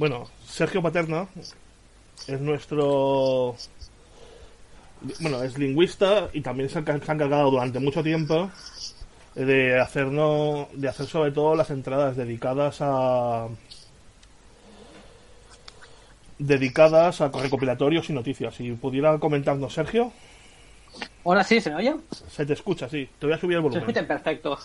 Bueno, 0.00 0.26
Sergio 0.48 0.80
Paterna 0.80 1.26
es 2.26 2.40
nuestro 2.40 3.54
bueno, 5.20 5.42
es 5.42 5.58
lingüista 5.58 6.30
y 6.32 6.40
también 6.40 6.70
se 6.70 6.78
ha 6.78 6.82
se 6.82 6.90
encargado 7.12 7.50
durante 7.50 7.80
mucho 7.80 8.02
tiempo 8.02 8.50
de 9.34 9.78
hacernos, 9.78 10.68
de 10.72 10.88
hacer 10.88 11.04
sobre 11.06 11.32
todo 11.32 11.54
las 11.54 11.68
entradas 11.68 12.16
dedicadas 12.16 12.78
a 12.80 13.48
dedicadas 16.38 17.20
a 17.20 17.28
recopilatorios 17.28 18.08
y 18.08 18.14
noticias. 18.14 18.54
Si 18.54 18.72
pudiera 18.72 19.18
comentarnos, 19.18 19.74
Sergio, 19.74 20.12
Ahora 21.26 21.44
sí, 21.44 21.60
¿se 21.60 21.68
me 21.68 21.76
oye? 21.76 21.94
se 22.30 22.46
te 22.46 22.54
escucha, 22.54 22.88
sí. 22.88 23.06
Te 23.18 23.26
voy 23.26 23.34
a 23.34 23.38
subir 23.38 23.58
el 23.58 23.58
Se 23.58 23.62
volumen. 23.64 23.90
escucha 23.90 24.06
perfecto. 24.08 24.58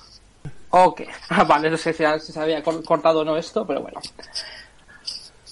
Ok. 0.69 1.01
Ah, 1.29 1.43
vale, 1.43 1.69
no 1.69 1.75
sé 1.75 1.91
si 1.91 2.03
se, 2.05 2.19
se 2.31 2.39
había 2.39 2.63
cor- 2.63 2.83
cortado 2.85 3.19
o 3.19 3.25
no 3.25 3.35
esto, 3.35 3.67
pero 3.67 3.81
bueno. 3.81 3.99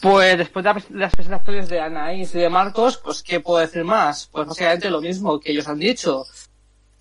Pues 0.04 0.38
después 0.38 0.66
de 0.66 0.74
las 1.00 1.14
presentaciones 1.16 1.70
de 1.70 1.80
Anaís 1.80 2.36
y 2.36 2.40
de 2.40 2.50
Marcos, 2.50 2.98
pues 2.98 3.24
¿qué 3.24 3.40
puedo 3.40 3.60
decir 3.60 3.86
más? 3.86 4.28
Pues 4.30 4.46
básicamente 4.46 4.90
lo 4.90 5.00
mismo 5.00 5.40
que 5.40 5.52
ellos 5.54 5.66
han 5.70 5.80
dicho. 5.80 6.26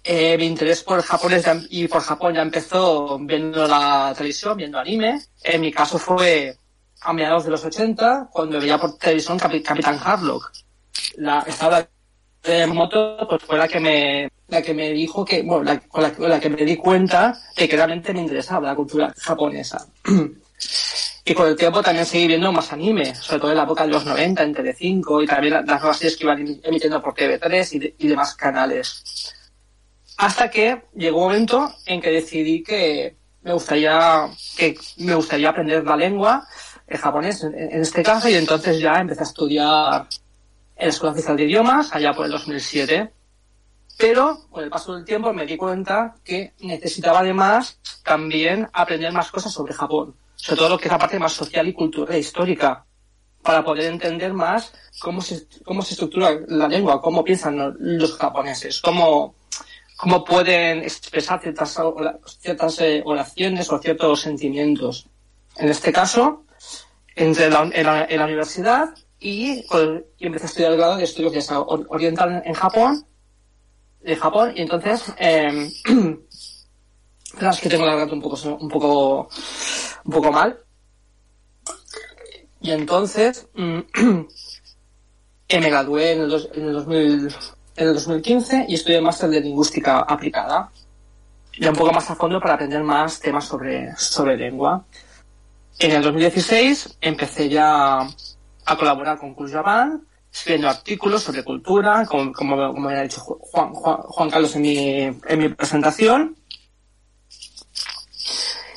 Eh, 0.04 0.38
mi 0.38 0.46
interés 0.46 0.84
por 0.84 1.02
ya- 1.02 1.60
y 1.68 1.88
por 1.88 2.00
Japón 2.00 2.34
ya 2.34 2.42
empezó 2.42 3.18
viendo 3.18 3.66
la 3.66 4.12
televisión, 4.16 4.56
viendo 4.56 4.78
anime. 4.78 5.20
En 5.42 5.60
mi 5.60 5.72
caso 5.72 5.98
fue 5.98 6.56
a 7.00 7.12
mediados 7.12 7.44
de 7.44 7.50
los 7.50 7.64
80, 7.64 8.28
cuando 8.32 8.60
veía 8.60 8.78
por 8.78 8.96
televisión 8.96 9.36
Capi- 9.36 9.62
Capitán 9.64 9.98
Harlock. 10.00 10.52
La, 11.16 11.40
esta 11.44 11.66
obra 11.66 11.88
de 12.44 12.66
moto 12.68 13.18
pues 13.28 13.42
fue 13.42 13.58
la 13.58 13.66
que 13.66 13.80
me 13.80 14.30
la 14.46 14.62
que 14.62 14.74
me 14.74 14.90
dijo 14.90 15.24
que 15.24 15.42
bueno 15.42 15.64
la, 15.64 15.82
la, 16.28 16.38
que 16.40 16.50
me 16.50 16.64
di 16.64 16.76
cuenta 16.76 17.36
que 17.56 17.66
realmente 17.66 18.12
me 18.12 18.20
interesaba 18.20 18.68
la 18.68 18.74
cultura 18.76 19.12
japonesa 19.16 19.86
y 21.24 21.34
con 21.34 21.46
el 21.48 21.56
tiempo 21.56 21.82
también 21.82 22.04
seguí 22.06 22.26
viendo 22.26 22.50
más 22.52 22.72
anime 22.72 23.14
sobre 23.14 23.40
todo 23.40 23.50
en 23.52 23.56
la 23.58 23.62
época 23.64 23.84
de 23.86 23.90
los 23.92 24.04
90 24.04 24.42
en 24.42 24.54
Telecinco 24.54 25.22
y 25.22 25.26
también 25.26 25.54
las 25.54 25.64
nuevas 25.66 25.96
series 25.96 26.16
que 26.16 26.24
iban 26.24 26.38
emi- 26.44 26.60
emitiendo 26.64 27.00
por 27.00 27.14
TV3 27.14 27.94
y, 27.98 28.04
y 28.04 28.08
demás 28.08 28.34
canales 28.34 29.34
hasta 30.16 30.50
que 30.50 30.82
llegó 30.94 31.18
un 31.18 31.24
momento 31.24 31.72
en 31.86 32.00
que 32.00 32.10
decidí 32.10 32.62
que 32.62 33.16
me 33.42 33.52
gustaría 33.52 34.28
que 34.56 34.76
me 34.98 35.14
gustaría 35.14 35.48
aprender 35.50 35.84
la 35.84 35.96
lengua 35.96 36.46
el 36.86 36.98
japonés 36.98 37.42
en 37.44 37.80
este 37.80 38.02
caso 38.02 38.28
y 38.28 38.34
entonces 38.34 38.78
ya 38.80 38.94
empecé 39.00 39.20
a 39.20 39.24
estudiar 39.24 40.06
en 40.76 40.88
la 40.88 40.92
Escuela 40.92 41.12
Oficial 41.12 41.36
de 41.36 41.44
Idiomas, 41.44 41.94
allá 41.94 42.12
por 42.12 42.26
el 42.26 42.32
2007. 42.32 43.10
Pero 43.96 44.40
con 44.50 44.64
el 44.64 44.68
paso 44.70 44.94
del 44.94 45.04
tiempo 45.04 45.32
me 45.32 45.46
di 45.46 45.56
cuenta 45.56 46.16
que 46.24 46.52
necesitaba 46.60 47.20
además 47.20 47.78
también 48.04 48.68
aprender 48.72 49.12
más 49.12 49.30
cosas 49.30 49.52
sobre 49.52 49.72
Japón, 49.72 50.14
sobre 50.42 50.58
todo 50.58 50.68
lo 50.70 50.78
que 50.78 50.86
es 50.88 50.92
la 50.92 50.98
parte 50.98 51.18
más 51.20 51.32
social 51.32 51.68
y 51.68 51.72
cultural 51.72 52.16
e 52.16 52.18
histórica, 52.18 52.84
para 53.42 53.64
poder 53.64 53.84
entender 53.92 54.32
más 54.32 54.72
cómo 55.00 55.20
se, 55.20 55.46
cómo 55.64 55.82
se 55.82 55.94
estructura 55.94 56.36
la 56.48 56.66
lengua, 56.66 57.00
cómo 57.00 57.22
piensan 57.22 57.56
lo- 57.58 57.74
los 57.78 58.16
japoneses, 58.16 58.80
cómo, 58.80 59.34
cómo 59.96 60.24
pueden 60.24 60.78
expresar 60.82 61.40
ciertas, 61.40 61.78
ciertas 62.40 62.80
eh, 62.80 63.02
oraciones 63.04 63.70
o 63.70 63.78
ciertos 63.78 64.20
sentimientos. 64.20 65.06
En 65.56 65.68
este 65.68 65.92
caso, 65.92 66.44
entré 67.14 67.46
en 67.46 67.52
la, 67.52 68.06
en 68.08 68.18
la- 68.18 68.24
universidad 68.24 68.90
y, 69.20 69.62
pues, 69.68 70.02
empecé 70.18 70.44
a 70.44 70.48
estudiar 70.48 70.72
el 70.72 70.78
grado 70.78 70.96
de 70.96 71.04
estudios 71.04 71.48
oriental 71.88 72.42
en 72.44 72.54
Japón, 72.54 73.06
de 74.00 74.16
Japón, 74.16 74.52
y 74.56 74.62
entonces, 74.62 75.12
eh, 75.18 75.70
es 77.40 77.60
que 77.60 77.68
tengo 77.68 77.84
la 77.84 77.92
garganta 77.92 78.14
un 78.14 78.22
poco, 78.22 78.48
un 78.48 78.68
poco, 78.68 79.28
un 80.04 80.12
poco 80.12 80.32
mal. 80.32 80.58
Y 82.60 82.70
entonces, 82.70 83.46
mm, 83.54 83.78
me 85.60 85.70
gradué 85.70 86.12
en 86.12 86.20
el, 86.22 86.28
dos- 86.30 86.48
en 86.54 86.64
el 86.66 86.72
2000 86.72 87.34
en 87.74 87.88
el 87.88 87.94
2015 87.94 88.66
y 88.68 88.74
estudié 88.74 89.00
máster 89.00 89.30
de 89.30 89.40
lingüística 89.40 90.00
aplicada. 90.00 90.70
Ya 91.58 91.70
un 91.70 91.76
poco 91.76 91.92
más 91.92 92.08
a 92.10 92.14
fondo 92.14 92.40
para 92.40 92.54
aprender 92.54 92.82
más 92.82 93.18
temas 93.20 93.44
sobre, 93.44 93.94
sobre 93.96 94.36
lengua. 94.36 94.84
En 95.78 95.92
el 95.92 96.02
2016 96.02 96.98
empecé 97.00 97.48
ya 97.48 98.00
a 98.00 98.76
colaborar 98.78 99.18
con 99.18 99.34
Japan, 99.48 100.06
escribiendo 100.32 100.68
artículos 100.68 101.22
sobre 101.22 101.42
cultura, 101.44 102.06
como, 102.06 102.32
como, 102.32 102.72
como 102.72 102.88
había 102.88 103.02
dicho 103.02 103.20
Juan, 103.20 103.72
Juan, 103.72 103.96
Juan 104.02 104.30
Carlos 104.30 104.54
en 104.56 104.62
mi, 104.62 104.98
en 105.00 105.38
mi 105.38 105.48
presentación. 105.48 106.36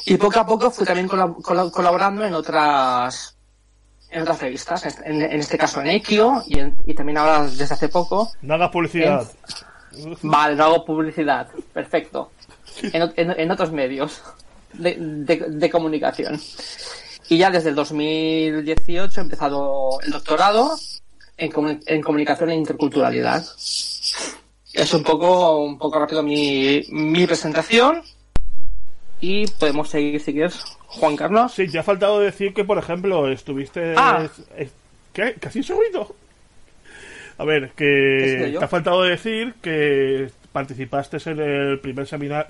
Y 0.05 0.17
poco 0.17 0.39
a 0.39 0.45
poco 0.45 0.69
fui 0.71 0.85
también 0.85 1.07
colab- 1.09 1.37
colab- 1.41 1.71
colaborando 1.71 2.23
en 2.25 2.33
otras 2.33 3.31
en 4.11 4.21
otras 4.21 4.39
revistas, 4.39 4.85
en, 5.03 5.21
en 5.21 5.39
este 5.39 5.57
caso 5.57 5.81
en 5.81 5.87
Eikio 5.87 6.41
y, 6.47 6.59
en- 6.59 6.77
y 6.85 6.93
también 6.93 7.17
ahora 7.17 7.43
desde 7.47 7.73
hace 7.73 7.89
poco 7.89 8.31
No 8.41 8.53
hagas 8.53 8.69
publicidad. 8.69 9.27
Vale, 10.21 10.55
no 10.55 10.63
hago 10.65 10.85
publicidad. 10.85 11.47
Perfecto. 11.73 12.31
En, 12.81 13.11
en- 13.15 13.51
otros 13.51 13.71
medios 13.71 14.21
de, 14.73 14.95
de- 14.97 15.45
de 15.49 15.69
comunicación. 15.69 16.39
Y 17.27 17.37
ya 17.37 17.49
desde 17.49 17.69
el 17.69 17.75
2018 17.75 19.19
he 19.19 19.23
empezado 19.23 19.99
el 20.01 20.11
doctorado 20.11 20.77
en, 21.37 21.81
en 21.85 22.01
comunicación 22.01 22.51
e 22.51 22.55
interculturalidad. 22.55 23.43
Es 24.73 24.93
un 24.93 25.03
poco, 25.03 25.57
un 25.63 25.77
poco 25.77 25.97
rápido 25.99 26.21
mi, 26.21 26.85
mi 26.89 27.25
presentación. 27.25 28.01
Y 29.27 29.47
podemos 29.47 29.89
seguir 29.89 30.21
si 30.21 30.33
quieres, 30.33 30.61
Juan 30.85 31.15
Carlos. 31.15 31.51
Sí, 31.53 31.67
te 31.67 31.79
ha 31.79 31.83
faltado 31.83 32.19
decir 32.19 32.53
que, 32.53 32.63
por 32.63 32.77
ejemplo, 32.77 33.27
estuviste. 33.31 33.95
Ah. 33.97 34.27
¿Qué? 35.13 35.33
¿Casi 35.39 35.63
se 35.63 35.73
oído? 35.73 36.15
A 37.39 37.43
ver, 37.43 37.71
¿Qué 37.75 38.37
que 38.51 38.57
te 38.59 38.63
ha 38.63 38.67
faltado 38.67 39.01
decir 39.03 39.55
que 39.63 40.29
participaste 40.51 41.17
en 41.31 41.39
el 41.39 41.79
primer 41.79 42.05
semina- 42.05 42.45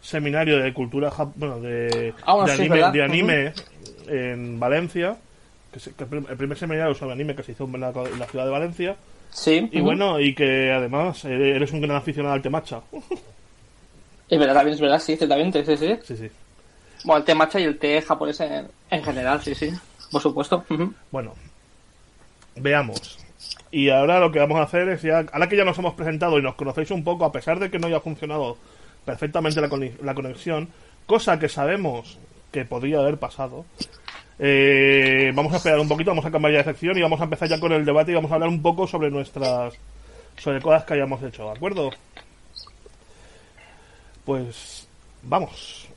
seminario 0.00 0.58
de 0.58 0.72
cultura 0.72 1.10
jap- 1.10 1.32
bueno, 1.36 1.60
de, 1.60 2.14
Ah, 2.24 2.34
bueno, 2.34 2.50
de 2.50 2.56
sí, 2.56 2.62
anime, 2.62 2.90
de 2.92 3.02
anime 3.02 3.52
en 4.08 4.58
Valencia, 4.58 5.16
que, 5.72 5.78
se- 5.80 5.92
que 5.92 6.04
el 6.04 6.08
prim- 6.10 6.26
el 6.30 6.36
primer 6.36 6.56
seminario 6.58 6.94
sobre 6.94 7.12
anime 7.12 7.36
que 7.36 7.42
se 7.42 7.52
hizo 7.52 7.64
en 7.64 7.80
la, 7.80 7.90
en 7.90 8.18
la 8.18 8.26
ciudad 8.26 8.44
de 8.46 8.50
Valencia. 8.50 8.96
Sí. 9.30 9.68
Y 9.70 9.80
bueno, 9.80 10.18
y 10.20 10.34
que 10.34 10.72
además 10.72 11.24
eres 11.26 11.70
un 11.72 11.80
gran 11.82 11.96
aficionado 11.96 12.34
al 12.34 12.40
temacha. 12.42 12.80
Es 14.34 14.40
verdad, 14.40 14.54
también 14.54 14.74
es 14.74 14.80
verdad, 14.80 14.98
sí, 14.98 15.16
ciertamente, 15.16 15.64
sí, 15.64 15.76
sí. 15.76 15.96
Sí, 16.02 16.16
sí. 16.16 16.30
Bueno, 17.04 17.18
el 17.18 17.24
té 17.24 17.34
matcha 17.36 17.60
y 17.60 17.62
el 17.62 17.78
té 17.78 18.02
japonés 18.02 18.40
en, 18.40 18.66
en 18.90 19.04
general, 19.04 19.40
sí, 19.40 19.54
sí. 19.54 19.70
Por 20.10 20.20
supuesto. 20.20 20.64
Bueno, 21.12 21.34
veamos. 22.56 23.16
Y 23.70 23.90
ahora 23.90 24.18
lo 24.18 24.32
que 24.32 24.40
vamos 24.40 24.58
a 24.58 24.62
hacer 24.62 24.88
es 24.88 25.02
ya, 25.02 25.24
ahora 25.32 25.48
que 25.48 25.56
ya 25.56 25.64
nos 25.64 25.78
hemos 25.78 25.94
presentado 25.94 26.36
y 26.36 26.42
nos 26.42 26.56
conocéis 26.56 26.90
un 26.90 27.04
poco, 27.04 27.24
a 27.24 27.30
pesar 27.30 27.60
de 27.60 27.70
que 27.70 27.78
no 27.78 27.86
haya 27.86 28.00
funcionado 28.00 28.56
perfectamente 29.04 29.60
la, 29.60 29.68
la 30.02 30.14
conexión, 30.14 30.68
cosa 31.06 31.38
que 31.38 31.48
sabemos 31.48 32.18
que 32.50 32.64
podría 32.64 32.98
haber 32.98 33.18
pasado, 33.18 33.64
eh, 34.40 35.30
vamos 35.32 35.52
a 35.52 35.58
esperar 35.58 35.78
un 35.78 35.86
poquito, 35.86 36.10
vamos 36.10 36.26
a 36.26 36.32
cambiar 36.32 36.54
ya 36.54 36.58
de 36.58 36.64
sección 36.64 36.98
y 36.98 37.02
vamos 37.02 37.20
a 37.20 37.24
empezar 37.24 37.48
ya 37.48 37.60
con 37.60 37.70
el 37.70 37.84
debate 37.84 38.10
y 38.10 38.16
vamos 38.16 38.32
a 38.32 38.34
hablar 38.34 38.48
un 38.48 38.62
poco 38.62 38.88
sobre 38.88 39.12
nuestras, 39.12 39.74
sobre 40.38 40.60
cosas 40.60 40.84
que 40.84 40.94
hayamos 40.94 41.22
hecho, 41.22 41.44
¿de 41.44 41.52
acuerdo? 41.52 41.90
Pues 44.24 44.88
vamos. 45.22 45.88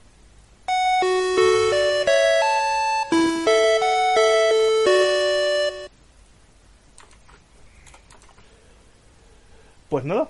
Pues 9.89 10.03
nada, 10.03 10.27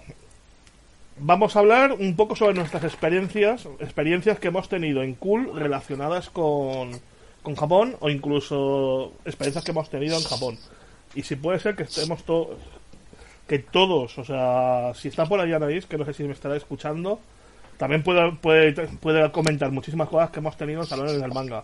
vamos 1.17 1.55
a 1.55 1.59
hablar 1.59 1.93
un 1.93 2.15
poco 2.15 2.35
sobre 2.35 2.53
nuestras 2.53 2.83
experiencias, 2.83 3.67
experiencias 3.79 4.39
que 4.39 4.49
hemos 4.49 4.69
tenido 4.69 5.01
en 5.01 5.15
Cool 5.15 5.59
relacionadas 5.59 6.29
con, 6.29 6.91
con 7.41 7.55
Japón 7.55 7.95
o 7.99 8.09
incluso 8.09 9.13
experiencias 9.25 9.63
que 9.63 9.71
hemos 9.71 9.89
tenido 9.89 10.15
en 10.15 10.23
Japón. 10.23 10.59
Y 11.15 11.23
si 11.23 11.35
puede 11.35 11.59
ser 11.59 11.75
que 11.75 11.83
estemos 11.83 12.23
todos, 12.23 12.59
que 13.47 13.57
todos, 13.57 14.19
o 14.19 14.23
sea, 14.23 14.93
si 14.93 15.07
está 15.07 15.25
por 15.25 15.39
ahí 15.39 15.51
Anaís, 15.51 15.87
que 15.87 15.97
no 15.97 16.05
sé 16.05 16.13
si 16.13 16.23
me 16.23 16.33
estará 16.33 16.55
escuchando, 16.55 17.19
también 17.77 18.03
puede, 18.03 18.31
puede, 18.33 18.73
puede 18.73 19.31
comentar 19.31 19.71
muchísimas 19.71 20.09
cosas 20.09 20.29
que 20.31 20.39
hemos 20.39 20.57
tenido 20.57 20.81
en 20.81 20.87
salones 20.87 21.19
del 21.21 21.33
manga. 21.33 21.63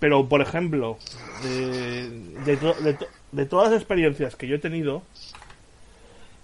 Pero, 0.00 0.28
por 0.28 0.40
ejemplo, 0.40 0.98
de, 1.42 2.10
de, 2.44 2.56
de 2.56 2.94
to- 2.94 3.06
de 3.32 3.46
todas 3.46 3.70
las 3.70 3.80
experiencias 3.80 4.34
que 4.36 4.46
yo 4.48 4.56
he 4.56 4.58
tenido, 4.58 5.02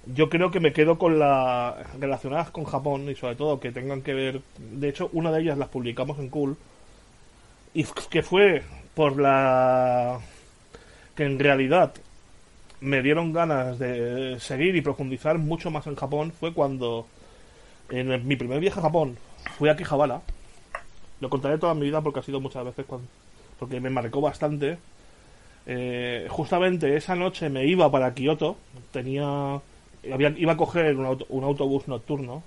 yo 0.06 0.28
creo 0.28 0.50
que 0.50 0.60
me 0.60 0.72
quedo 0.72 0.98
con 0.98 1.18
las 1.18 1.74
relacionadas 1.98 2.50
con 2.50 2.64
Japón 2.64 3.08
y 3.08 3.14
sobre 3.14 3.36
todo 3.36 3.60
que 3.60 3.72
tengan 3.72 4.02
que 4.02 4.14
ver. 4.14 4.40
De 4.58 4.88
hecho, 4.88 5.10
una 5.12 5.30
de 5.32 5.42
ellas 5.42 5.58
las 5.58 5.68
publicamos 5.68 6.18
en 6.18 6.28
Cool 6.28 6.56
y 7.74 7.84
que 8.10 8.22
fue 8.22 8.62
por 8.94 9.18
la 9.18 10.18
que 11.14 11.24
en 11.24 11.38
realidad 11.38 11.92
me 12.80 13.00
dieron 13.02 13.32
ganas 13.32 13.78
de 13.78 14.38
seguir 14.40 14.74
y 14.76 14.82
profundizar 14.82 15.38
mucho 15.38 15.70
más 15.70 15.86
en 15.86 15.94
Japón 15.96 16.32
fue 16.38 16.52
cuando 16.52 17.06
en 17.90 18.26
mi 18.26 18.36
primer 18.36 18.60
viaje 18.60 18.78
a 18.80 18.82
Japón 18.82 19.16
fui 19.58 19.68
a 19.68 19.76
Kijabara. 19.76 20.22
Lo 21.20 21.28
contaré 21.30 21.58
toda 21.58 21.74
mi 21.74 21.82
vida 21.82 22.00
porque 22.00 22.20
ha 22.20 22.22
sido 22.22 22.40
muchas 22.40 22.64
veces 22.64 22.84
cuando, 22.86 23.06
porque 23.58 23.80
me 23.80 23.90
marcó 23.90 24.20
bastante. 24.20 24.78
Eh, 25.66 26.26
justamente 26.28 26.96
esa 26.96 27.14
noche 27.14 27.48
me 27.48 27.64
iba 27.66 27.88
para 27.90 28.12
Kioto, 28.14 28.56
tenía 28.90 29.60
había- 30.12 30.34
iba 30.36 30.52
a 30.52 30.56
coger 30.56 30.96
un, 30.96 31.06
auto- 31.06 31.26
un 31.28 31.44
autobús 31.44 31.86
nocturno 31.86 32.42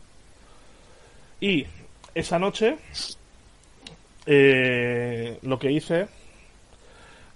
y 1.40 1.66
esa 2.14 2.38
noche 2.38 2.76
eh, 4.26 5.38
lo 5.44 5.60
que 5.60 5.72
hice 5.72 6.08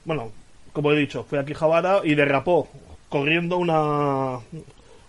bueno 0.05 0.31
como 0.73 0.91
he 0.91 0.97
dicho 0.97 1.23
fui 1.23 1.37
a 1.39 1.45
Kijabara 1.45 2.01
y 2.03 2.15
derrapó 2.15 2.67
corriendo 3.09 3.57
una 3.57 4.39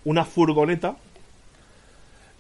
una 0.05 0.25
furgoneta 0.25 0.97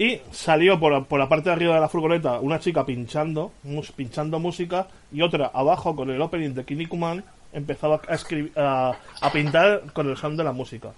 y 0.00 0.18
salió 0.32 0.80
por, 0.80 1.04
por 1.04 1.18
la 1.20 1.28
parte 1.28 1.50
de 1.50 1.56
arriba 1.56 1.74
de 1.74 1.80
la 1.82 1.88
furgoneta 1.90 2.40
una 2.40 2.58
chica 2.58 2.86
pinchando 2.86 3.52
pinchando 3.94 4.38
música 4.38 4.86
y 5.12 5.20
otra 5.20 5.50
abajo 5.52 5.94
con 5.94 6.08
el 6.08 6.22
opening 6.22 6.54
de 6.54 6.64
Kinnikuman 6.64 7.22
empezaba 7.52 8.00
a, 8.08 8.14
escribir, 8.14 8.50
a, 8.56 8.94
a 9.20 9.30
pintar 9.30 9.82
con 9.92 10.08
el 10.08 10.16
sound 10.16 10.38
de 10.38 10.44
la 10.44 10.52
música 10.52 10.88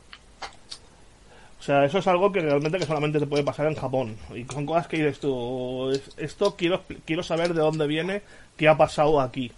o 1.58 1.64
sea, 1.64 1.84
eso 1.84 1.98
es 1.98 2.06
algo 2.08 2.32
que 2.32 2.40
realmente 2.40 2.78
que 2.78 2.86
solamente 2.86 3.20
te 3.20 3.26
puede 3.26 3.44
pasar 3.44 3.68
en 3.68 3.76
Japón. 3.76 4.16
Y 4.34 4.42
son 4.52 4.66
cosas 4.66 4.88
que 4.88 4.96
dices 4.96 5.20
tú, 5.20 5.90
"Es- 5.92 6.10
esto 6.16 6.56
quiero, 6.56 6.82
quiero 7.04 7.22
saber 7.22 7.54
de 7.54 7.60
dónde 7.60 7.86
viene, 7.86 8.22
qué 8.56 8.66
ha 8.66 8.76
pasado 8.76 9.20
aquí. 9.20 9.52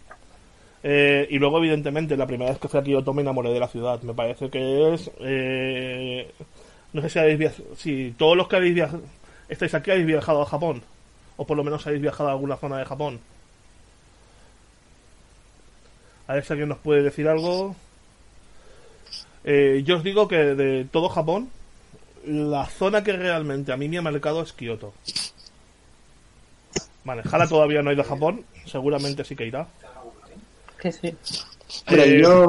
Eh, 0.82 1.26
y 1.30 1.38
luego, 1.38 1.56
evidentemente, 1.60 2.14
la 2.18 2.26
primera 2.26 2.50
vez 2.50 2.60
que 2.60 2.68
fui 2.68 2.78
a 2.78 2.82
Kyoto 2.82 3.14
me 3.14 3.22
enamoré 3.22 3.50
de 3.54 3.58
la 3.60 3.68
ciudad. 3.68 4.02
Me 4.02 4.12
parece 4.12 4.50
que 4.50 4.92
es... 4.92 5.10
eh, 5.20 6.30
no 6.92 7.00
sé 7.00 7.08
si 7.08 7.18
habéis 7.20 7.38
viajado... 7.38 7.64
Si 7.76 8.14
todos 8.18 8.36
los 8.36 8.48
que 8.48 8.56
habéis 8.56 8.74
viajado... 8.74 9.00
Estáis 9.48 9.74
aquí 9.74 9.90
habéis 9.90 10.06
viajado 10.06 10.42
a 10.42 10.46
Japón. 10.46 10.82
O 11.36 11.46
por 11.46 11.56
lo 11.56 11.64
menos 11.64 11.86
habéis 11.86 12.02
viajado 12.02 12.28
a 12.28 12.32
alguna 12.32 12.56
zona 12.56 12.78
de 12.78 12.84
Japón. 12.84 13.20
A 16.26 16.34
ver 16.34 16.44
si 16.44 16.52
alguien 16.52 16.68
nos 16.68 16.78
puede 16.78 17.02
decir 17.02 17.28
algo. 17.28 17.76
Eh, 19.44 19.82
yo 19.84 19.96
os 19.98 20.04
digo 20.04 20.26
que 20.26 20.36
de 20.36 20.84
todo 20.86 21.08
Japón, 21.10 21.50
la 22.26 22.64
zona 22.66 23.04
que 23.04 23.12
realmente 23.12 23.72
a 23.72 23.76
mí 23.76 23.88
me 23.88 23.98
ha 23.98 24.02
marcado 24.02 24.42
es 24.42 24.52
Kioto. 24.52 24.94
Vale, 27.04 27.22
Jala 27.24 27.46
todavía 27.46 27.82
no 27.82 27.90
ha 27.90 27.92
ido 27.92 28.00
a 28.02 28.06
Japón, 28.06 28.44
seguramente 28.64 29.24
sí 29.24 29.36
que 29.36 29.46
irá. 29.46 29.66
Sí, 30.80 30.92
sí. 30.92 31.16
Hombre, 31.86 32.04
Eh, 32.16 32.22
yo, 32.22 32.46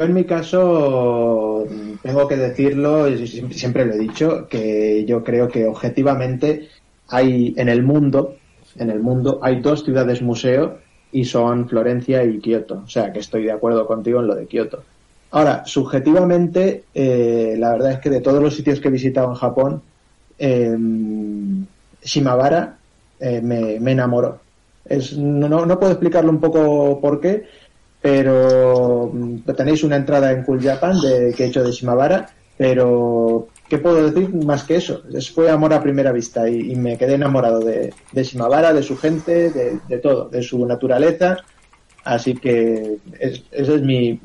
yo 0.00 0.06
en 0.06 0.14
mi 0.14 0.24
caso 0.24 1.68
tengo 2.02 2.26
que 2.26 2.36
decirlo, 2.36 3.06
y 3.08 3.26
sie- 3.26 3.52
siempre 3.52 3.84
lo 3.84 3.94
he 3.94 3.98
dicho, 3.98 4.48
que 4.48 5.04
yo 5.06 5.22
creo 5.22 5.50
que 5.50 5.66
objetivamente 5.66 6.68
hay 7.08 7.54
en 7.58 7.68
el 7.68 7.82
mundo, 7.82 8.40
en 8.74 8.90
el 8.90 9.00
mundo 9.00 9.40
hay 9.42 9.60
dos 9.60 9.84
ciudades 9.84 10.22
museo 10.22 10.80
y 11.10 11.24
son 11.24 11.68
Florencia 11.68 12.24
y 12.24 12.40
Kioto. 12.40 12.82
O 12.84 12.88
sea 12.88 13.12
que 13.12 13.18
estoy 13.20 13.44
de 13.44 13.52
acuerdo 13.52 13.86
contigo 13.86 14.20
en 14.20 14.28
lo 14.28 14.34
de 14.34 14.46
Kioto. 14.48 14.86
Ahora, 15.32 15.64
subjetivamente, 15.66 16.88
eh, 16.94 17.54
la 17.58 17.72
verdad 17.72 17.92
es 17.92 17.98
que 18.00 18.10
de 18.10 18.20
todos 18.22 18.42
los 18.42 18.54
sitios 18.56 18.80
que 18.80 18.88
he 18.88 18.90
visitado 18.90 19.28
en 19.28 19.34
Japón, 19.34 19.84
eh, 20.38 20.76
Shimabara 22.02 22.82
eh, 23.18 23.40
me, 23.42 23.78
me 23.80 23.92
enamoró. 23.92 24.46
Es, 24.84 25.16
no- 25.16 25.66
no 25.66 25.78
puedo 25.78 25.92
explicarlo 25.92 26.30
un 26.30 26.40
poco 26.40 27.00
por 27.00 27.20
qué, 27.20 27.44
pero 28.00 29.10
mm, 29.12 29.40
tenéis 29.56 29.84
una 29.84 29.96
entrada 29.96 30.32
en 30.32 30.42
Cool 30.44 30.62
Japan 30.62 31.00
de, 31.00 31.34
que 31.36 31.44
he 31.44 31.46
hecho 31.48 31.62
de 31.62 31.72
Shimabara, 31.72 32.30
pero 32.56 33.48
¿qué 33.68 33.78
puedo 33.78 34.10
decir 34.10 34.34
más 34.44 34.64
que 34.64 34.76
eso? 34.76 35.02
Es, 35.12 35.30
fue 35.30 35.50
amor 35.50 35.72
a 35.74 35.82
primera 35.82 36.12
vista 36.12 36.48
y, 36.48 36.74
me 36.76 36.96
quedé 36.96 37.14
enamorado 37.14 37.60
de, 37.60 37.92
de 38.12 38.24
Shimabara, 38.24 38.72
de 38.72 38.82
su 38.82 38.96
gente, 38.96 39.50
de, 39.50 39.98
todo, 39.98 40.28
de 40.28 40.42
su 40.42 40.64
naturaleza, 40.66 41.38
así 42.04 42.34
que 42.34 42.96
es- 43.18 43.42
esa 43.50 43.74
es 43.74 43.82
mi, 43.82 44.18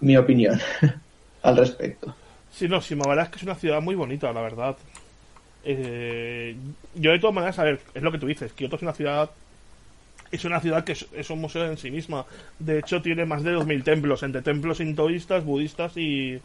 mi 0.00 0.16
opinión 0.16 0.58
al 1.42 1.56
respecto. 1.56 2.14
Sí, 2.52 2.68
no, 2.68 2.80
Shimabara 2.80 3.24
es 3.24 3.28
que 3.28 3.36
es 3.36 3.42
una 3.42 3.54
ciudad 3.54 3.80
muy 3.82 3.94
bonita, 3.94 4.32
la 4.32 4.40
verdad. 4.40 4.76
Eh, 5.64 6.56
yo 6.94 7.10
de 7.10 7.18
todas 7.18 7.34
maneras, 7.34 7.58
a 7.58 7.64
ver, 7.64 7.80
es 7.92 8.02
lo 8.02 8.12
que 8.12 8.18
tú 8.18 8.26
dices, 8.26 8.52
Kioto 8.52 8.76
es 8.76 8.82
una 8.82 8.92
ciudad 8.92 9.30
es 10.30 10.44
una 10.44 10.60
ciudad 10.60 10.84
que 10.84 10.92
es, 10.92 11.06
es 11.12 11.30
un 11.30 11.40
museo 11.40 11.64
en 11.66 11.78
sí 11.78 11.90
misma. 11.90 12.24
De 12.58 12.78
hecho, 12.78 13.02
tiene 13.02 13.24
más 13.24 13.42
de 13.42 13.56
2.000 13.56 13.84
templos, 13.84 14.22
entre 14.22 14.42
templos 14.42 14.78
sintoístas, 14.78 15.44
budistas 15.44 15.96
y, 15.96 16.40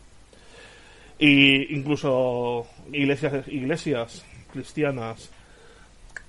y 1.20 1.76
incluso 1.76 2.68
iglesias, 2.92 3.48
iglesias 3.48 4.26
cristianas. 4.52 5.30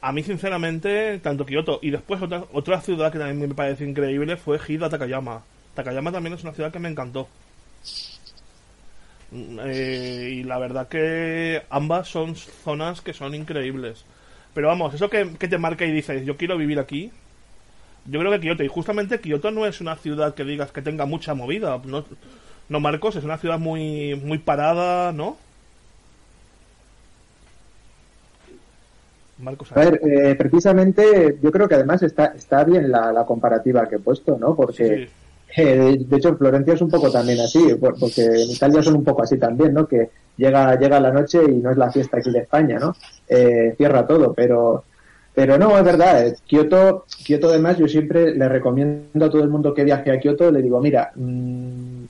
A 0.01 0.13
mí, 0.13 0.23
sinceramente, 0.23 1.19
tanto 1.21 1.47
Kioto 1.47 1.79
y 1.83 1.91
después 1.91 2.21
otra, 2.21 2.45
otra 2.53 2.81
ciudad 2.81 3.13
que 3.13 3.19
también 3.19 3.49
me 3.49 3.55
parece 3.55 3.85
increíble 3.85 4.37
fue 4.37 4.59
Hida 4.67 4.91
Takayama. 4.91 5.43
Takayama 5.75 6.13
también 6.13 6.35
es 6.35 6.43
una 6.43 6.53
ciudad 6.53 6.73
que 6.73 6.79
me 6.79 6.89
encantó. 6.89 7.29
Mm, 9.31 9.59
eh, 9.65 10.31
y 10.33 10.43
la 10.43 10.59
verdad 10.59 10.89
que 10.89 11.63
ambas 11.71 12.09
son 12.09 12.37
zonas 12.37 13.01
que 13.01 13.13
son 13.13 13.35
increíbles. 13.35 14.05
Pero 14.55 14.69
vamos, 14.69 14.95
eso 14.95 15.09
que, 15.09 15.31
que 15.39 15.49
te 15.49 15.59
marca 15.59 15.87
y 15.87 15.93
dices, 15.93 16.27
yo 16.27 16.37
quiero 16.37 16.59
vivir 16.59 16.79
aquí. 16.79 17.11
Yo 18.05 18.19
creo 18.21 18.33
que 18.33 18.41
Kioto, 18.41 18.65
y 18.65 18.69
justamente 18.69 19.21
Kioto 19.21 19.51
no 19.51 19.67
es 19.67 19.81
una 19.81 19.97
ciudad 19.97 20.35
que 20.35 20.45
digas 20.45 20.73
que 20.73 20.83
tenga 20.83 21.07
mucha 21.07 21.35
movida. 21.35 21.81
No, 21.85 22.05
no 22.69 22.81
Marcos, 22.81 23.17
es 23.17 23.25
una 23.25 23.39
ciudad 23.39 23.59
muy, 23.59 24.15
muy 24.17 24.39
parada, 24.39 25.13
¿no? 25.13 25.39
Marcos, 29.39 29.73
A 29.73 29.81
ver, 29.81 30.01
eh, 30.05 30.35
precisamente 30.37 31.39
yo 31.43 31.51
creo 31.51 31.69
que 31.69 31.75
además 31.75 32.03
está, 32.03 32.27
está 32.27 32.65
bien 32.65 32.91
la, 32.91 33.13
la 33.13 33.25
comparativa 33.27 33.89
que 33.89 33.97
he 33.97 33.99
puesto, 33.99 34.39
¿no? 34.39 34.55
Porque 34.55 34.99
sí, 34.99 35.09
Eh, 35.57 35.99
de 36.01 36.17
hecho, 36.17 36.31
en 36.31 36.39
Florencia 36.39 36.75
es 36.75 36.81
un 36.81 36.91
poco 36.91 37.11
también 37.11 37.41
así, 37.41 37.75
porque 37.79 38.23
en 38.25 38.51
Italia 38.51 38.83
son 38.83 38.97
un 38.97 39.05
poco 39.05 39.23
así 39.23 39.39
también, 39.39 39.75
¿no? 39.75 39.87
Que 39.87 40.11
llega, 40.37 40.79
llega 40.79 40.99
la 41.01 41.13
noche 41.13 41.41
y 41.47 41.57
no 41.61 41.71
es 41.71 41.77
la 41.77 41.91
fiesta 41.93 42.19
aquí 42.19 42.31
de 42.31 42.41
España, 42.41 42.79
¿no? 42.79 42.95
Eh, 43.29 43.75
cierra 43.77 44.07
todo, 44.07 44.33
pero, 44.35 44.87
pero 45.35 45.59
no, 45.59 45.77
es 45.77 45.85
verdad. 45.85 46.27
Eh, 46.27 46.37
Kioto, 46.47 47.07
Kioto 47.25 47.49
además, 47.49 47.79
yo 47.79 47.89
siempre 47.89 48.35
le 48.35 48.49
recomiendo 48.49 49.25
a 49.25 49.31
todo 49.31 49.43
el 49.43 49.51
mundo 49.51 49.75
que 49.75 49.85
viaje 49.85 50.11
a 50.11 50.21
Kioto, 50.21 50.51
le 50.51 50.63
digo, 50.63 50.81
mira, 50.81 51.13
mmm, 51.15 52.05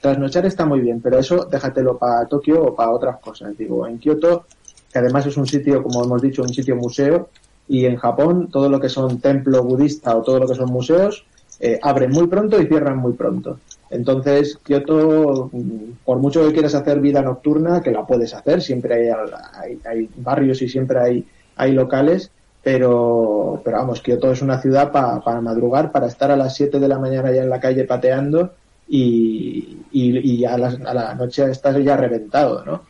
trasnochar 0.00 0.46
está 0.46 0.64
muy 0.64 0.80
bien, 0.80 1.00
pero 1.00 1.18
eso 1.18 1.44
déjatelo 1.44 1.98
para 1.98 2.26
Tokio 2.26 2.62
o 2.62 2.74
para 2.74 2.90
otras 2.90 3.18
cosas. 3.18 3.56
Digo, 3.56 3.86
en 3.86 3.98
Kioto, 3.98 4.46
que 4.92 4.98
además 4.98 5.26
es 5.26 5.36
un 5.36 5.46
sitio, 5.46 5.82
como 5.82 6.04
hemos 6.04 6.22
dicho, 6.22 6.42
un 6.42 6.54
sitio 6.54 6.76
museo, 6.76 7.28
y 7.70 7.86
en 7.86 7.96
Japón 7.96 8.48
todo 8.50 8.68
lo 8.68 8.80
que 8.80 8.88
son 8.88 9.20
templo 9.20 9.62
budista 9.62 10.16
o 10.16 10.22
todo 10.22 10.40
lo 10.40 10.48
que 10.48 10.56
son 10.56 10.70
museos, 10.72 11.24
eh, 11.60 11.78
abren 11.80 12.10
muy 12.10 12.26
pronto 12.26 12.60
y 12.60 12.66
cierran 12.66 12.98
muy 12.98 13.12
pronto. 13.12 13.60
Entonces, 13.90 14.58
Kioto, 14.64 15.50
mm, 15.52 16.04
por 16.04 16.18
mucho 16.18 16.44
que 16.44 16.52
quieras 16.52 16.74
hacer 16.74 16.98
vida 17.00 17.22
nocturna, 17.22 17.80
que 17.80 17.92
la 17.92 18.04
puedes 18.04 18.34
hacer, 18.34 18.60
siempre 18.60 19.12
hay, 19.12 19.78
hay, 19.84 20.08
barrios 20.16 20.62
y 20.62 20.68
siempre 20.68 20.98
hay, 20.98 21.24
hay 21.60 21.72
locales, 21.72 22.30
pero, 22.62 23.60
pero 23.62 23.76
vamos, 23.76 24.00
Kioto 24.00 24.32
es 24.32 24.40
una 24.40 24.60
ciudad 24.60 24.90
para 24.92 25.40
madrugar, 25.40 25.92
para 25.92 26.06
estar 26.06 26.30
a 26.30 26.36
las 26.36 26.54
7 26.54 26.80
de 26.80 26.88
la 26.88 26.98
mañana 26.98 27.30
ya 27.30 27.42
en 27.42 27.50
la 27.50 27.60
calle 27.60 27.84
pateando 27.84 28.54
y, 28.88 29.78
y, 29.92 30.44
a, 30.46 30.56
la, 30.56 31.14
noche 31.14 31.50
estás 31.50 31.76
ya 31.84 31.96
reventado, 31.96 32.64
¿no? 32.64 32.82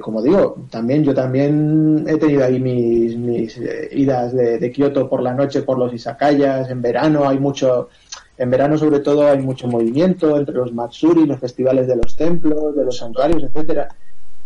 como 0.00 0.22
digo, 0.22 0.54
también 0.70 1.02
yo 1.02 1.12
también 1.12 2.04
he 2.06 2.16
tenido 2.16 2.44
ahí 2.44 2.60
mis, 2.60 3.16
mis 3.16 3.58
eh, 3.58 3.88
idas 3.90 4.32
de, 4.32 4.58
de, 4.58 4.70
Kioto 4.70 5.08
por 5.08 5.20
la 5.20 5.34
noche 5.34 5.62
por 5.62 5.78
los 5.78 5.92
izakayas, 5.92 6.70
en 6.70 6.80
verano 6.80 7.28
hay 7.28 7.40
mucho, 7.40 7.88
en 8.36 8.50
verano 8.50 8.78
sobre 8.78 9.00
todo 9.00 9.26
hay 9.26 9.40
mucho 9.40 9.66
movimiento 9.66 10.38
entre 10.38 10.54
los 10.54 10.72
matsuri, 10.72 11.26
los 11.26 11.40
festivales 11.40 11.88
de 11.88 11.96
los 11.96 12.14
templos, 12.14 12.76
de 12.76 12.84
los 12.84 12.98
santuarios, 12.98 13.42
etcétera, 13.42 13.88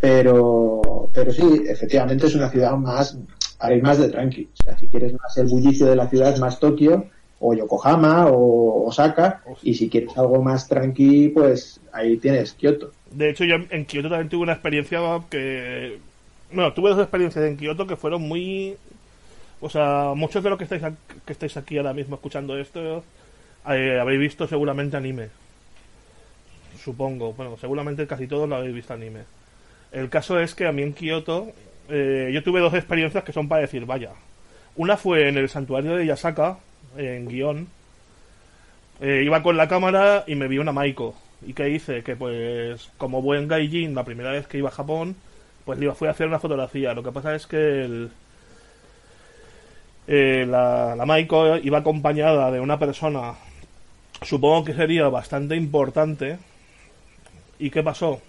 pero, 0.02 1.08
pero 1.14 1.32
sí, 1.32 1.62
efectivamente 1.64 2.26
es 2.26 2.34
una 2.34 2.50
ciudad 2.50 2.76
más, 2.76 3.16
hay 3.60 3.80
más 3.80 3.98
de 3.98 4.08
tranqui, 4.08 4.48
o 4.52 4.62
sea, 4.64 4.76
si 4.76 4.88
quieres 4.88 5.12
más 5.12 5.38
el 5.38 5.46
bullicio 5.46 5.86
de 5.86 5.94
la 5.94 6.08
ciudad, 6.08 6.36
más 6.38 6.58
Tokio, 6.58 7.06
o 7.38 7.54
Yokohama, 7.54 8.26
o 8.26 8.88
Osaka, 8.88 9.44
y 9.62 9.74
si 9.74 9.88
quieres 9.88 10.18
algo 10.18 10.42
más 10.42 10.66
tranqui, 10.66 11.28
pues 11.28 11.80
ahí 11.92 12.16
tienes 12.16 12.52
Kioto. 12.54 12.90
De 13.12 13.30
hecho, 13.30 13.44
yo 13.44 13.54
en 13.70 13.84
Kioto 13.84 14.08
también 14.08 14.28
tuve 14.28 14.42
una 14.42 14.54
experiencia 14.54 14.98
que. 15.30 16.00
Bueno, 16.50 16.72
tuve 16.72 16.90
dos 16.90 16.98
experiencias 16.98 17.44
en 17.44 17.56
Kioto 17.56 17.86
que 17.86 17.94
fueron 17.94 18.22
muy. 18.22 18.76
O 19.60 19.70
sea, 19.70 20.14
muchos 20.16 20.42
de 20.42 20.50
los 20.50 20.58
que 20.58 20.64
estáis, 20.64 20.82
que 21.24 21.32
estáis 21.32 21.56
aquí 21.56 21.78
ahora 21.78 21.92
mismo 21.92 22.16
escuchando 22.16 22.58
esto 22.58 23.04
eh, 23.68 23.98
habéis 24.00 24.18
visto 24.18 24.48
seguramente 24.48 24.96
anime. 24.96 25.28
Supongo. 26.82 27.34
Bueno, 27.34 27.56
seguramente 27.60 28.08
casi 28.08 28.26
todos 28.26 28.48
lo 28.48 28.56
habéis 28.56 28.74
visto 28.74 28.94
anime. 28.94 29.20
El 29.92 30.08
caso 30.08 30.40
es 30.40 30.54
que 30.54 30.66
a 30.66 30.72
mí 30.72 30.82
en 30.82 30.94
Kioto 30.94 31.52
eh, 31.88 32.30
yo 32.32 32.42
tuve 32.42 32.60
dos 32.60 32.74
experiencias 32.74 33.24
que 33.24 33.32
son 33.32 33.48
para 33.48 33.60
decir, 33.60 33.84
vaya. 33.84 34.10
Una 34.76 34.96
fue 34.96 35.28
en 35.28 35.36
el 35.36 35.48
santuario 35.48 35.96
de 35.96 36.06
Yasaka, 36.06 36.58
en 36.96 37.28
guion. 37.28 37.68
Eh, 39.00 39.22
iba 39.24 39.42
con 39.42 39.56
la 39.56 39.68
cámara 39.68 40.24
y 40.26 40.34
me 40.34 40.48
vi 40.48 40.58
una 40.58 40.72
Maiko. 40.72 41.14
¿Y 41.46 41.52
qué 41.52 41.68
hice? 41.68 42.02
Que 42.02 42.16
pues 42.16 42.90
como 42.96 43.20
buen 43.20 43.48
gaijin, 43.48 43.94
la 43.94 44.04
primera 44.04 44.30
vez 44.30 44.46
que 44.46 44.58
iba 44.58 44.68
a 44.68 44.72
Japón, 44.72 45.16
pues 45.64 45.78
le 45.78 45.92
fui 45.92 46.08
a 46.08 46.12
hacer 46.12 46.26
una 46.26 46.38
fotografía. 46.38 46.94
Lo 46.94 47.02
que 47.02 47.12
pasa 47.12 47.34
es 47.34 47.46
que 47.46 47.84
el, 47.84 48.10
eh, 50.06 50.46
la, 50.48 50.94
la 50.96 51.04
Maiko 51.04 51.56
iba 51.58 51.78
acompañada 51.78 52.50
de 52.50 52.60
una 52.60 52.78
persona, 52.78 53.34
supongo 54.22 54.64
que 54.64 54.74
sería 54.74 55.08
bastante 55.08 55.56
importante. 55.56 56.38
¿Y 57.58 57.70
qué 57.70 57.82
pasó? 57.82 58.22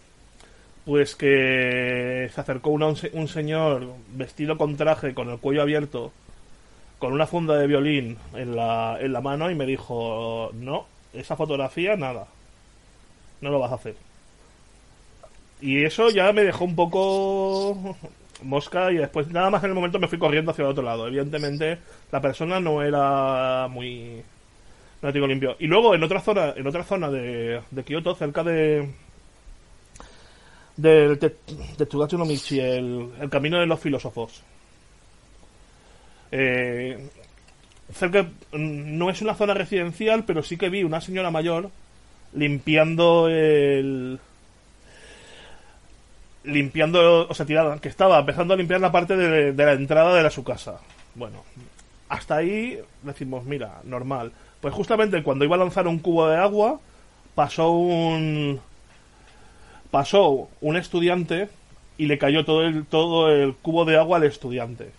Pues 0.86 1.16
que 1.16 2.30
se 2.34 2.42
acercó 2.42 2.72
un, 2.72 2.84
un 2.84 3.28
señor 3.28 3.88
vestido 4.10 4.58
con 4.58 4.76
traje, 4.76 5.14
con 5.14 5.30
el 5.30 5.40
cuello 5.40 5.62
abierto, 5.62 6.12
con 7.00 7.14
una 7.14 7.28
funda 7.28 7.58
de 7.58 7.68
violín 7.68 8.18
en 8.34 8.56
la, 8.56 8.98
en 9.00 9.14
la 9.14 9.22
mano 9.22 9.50
y 9.50 9.56
me 9.56 9.66
dijo, 9.66 10.52
no, 10.54 10.86
esa 11.14 11.36
fotografía 11.36 11.96
nada 11.96 12.28
no 13.42 13.50
lo 13.50 13.60
vas 13.60 13.72
a 13.72 13.76
hacer. 13.76 13.96
Y 15.62 15.84
eso 15.84 16.10
ya 16.10 16.32
me 16.34 16.44
dejó 16.44 16.66
un 16.66 16.76
poco 16.76 17.96
mosca 18.42 18.92
y 18.92 18.96
después 18.96 19.28
nada 19.30 19.50
más 19.50 19.64
en 19.64 19.70
el 19.70 19.76
momento 19.76 20.00
me 20.00 20.08
fui 20.08 20.18
corriendo 20.18 20.52
hacia 20.52 20.64
el 20.64 20.72
otro 20.72 20.84
lado. 20.84 21.08
Evidentemente 21.08 21.78
la 22.12 22.22
persona 22.22 22.60
no 22.60 22.82
era 22.82 23.68
muy 23.70 24.24
no 25.02 25.12
digo 25.12 25.28
limpio. 25.28 25.56
Y 25.60 25.68
luego 25.68 25.94
en 25.94 26.04
otra 26.04 26.22
zona, 26.22 26.54
en 26.56 26.66
otra 26.66 26.84
zona 26.84 27.10
de, 27.12 27.62
de 27.70 27.84
Kioto, 27.84 28.16
cerca 28.16 28.44
de 28.44 28.90
del 30.76 31.20
de, 31.20 31.36
de 31.78 32.18
no 32.18 32.26
Michi, 32.26 32.60
el, 32.60 33.10
el 33.20 33.30
camino 33.30 33.60
de 33.60 33.66
los 33.66 33.80
filósofos. 33.80 34.42
Eh, 36.32 37.10
cerca 37.94 38.28
no 38.54 39.10
es 39.10 39.22
una 39.22 39.36
zona 39.36 39.54
residencial, 39.54 40.24
pero 40.26 40.42
sí 40.42 40.58
que 40.58 40.70
vi 40.70 40.84
una 40.84 41.02
señora 41.02 41.30
mayor 41.30 41.70
limpiando 42.34 43.30
el 43.30 44.20
limpiando, 46.44 47.28
o 47.28 47.34
sea, 47.34 47.46
tirada, 47.46 47.80
que 47.80 47.88
estaba 47.88 48.20
empezando 48.20 48.54
a 48.54 48.58
limpiar 48.58 48.82
la 48.82 48.92
parte 48.92 49.16
de, 49.16 49.54
la 49.54 49.74
entrada 49.74 50.14
de 50.16 50.24
la, 50.24 50.30
su 50.30 50.44
casa. 50.44 50.80
Bueno, 51.16 51.44
hasta 52.10 52.38
ahí 52.38 52.80
decimos, 53.02 53.46
mira, 53.46 53.80
normal. 53.84 54.32
Pues 54.60 54.74
justamente 54.74 55.24
cuando 55.24 55.46
iba 55.46 55.56
a 55.56 55.60
lanzar 55.60 55.88
un 55.88 56.00
cubo 56.00 56.28
de 56.28 56.38
agua, 56.38 56.80
pasó 57.36 57.72
un 57.72 58.60
pasó 59.94 60.50
un 60.60 60.76
estudiante 60.76 61.50
y 62.00 62.08
le 62.08 62.18
cayó 62.18 62.44
todo 62.44 62.64
el 62.64 62.88
todo 62.88 63.32
el 63.32 63.54
cubo 63.54 63.86
de 63.86 63.98
agua 63.98 64.18
al 64.18 64.24
estudiante. 64.24 64.90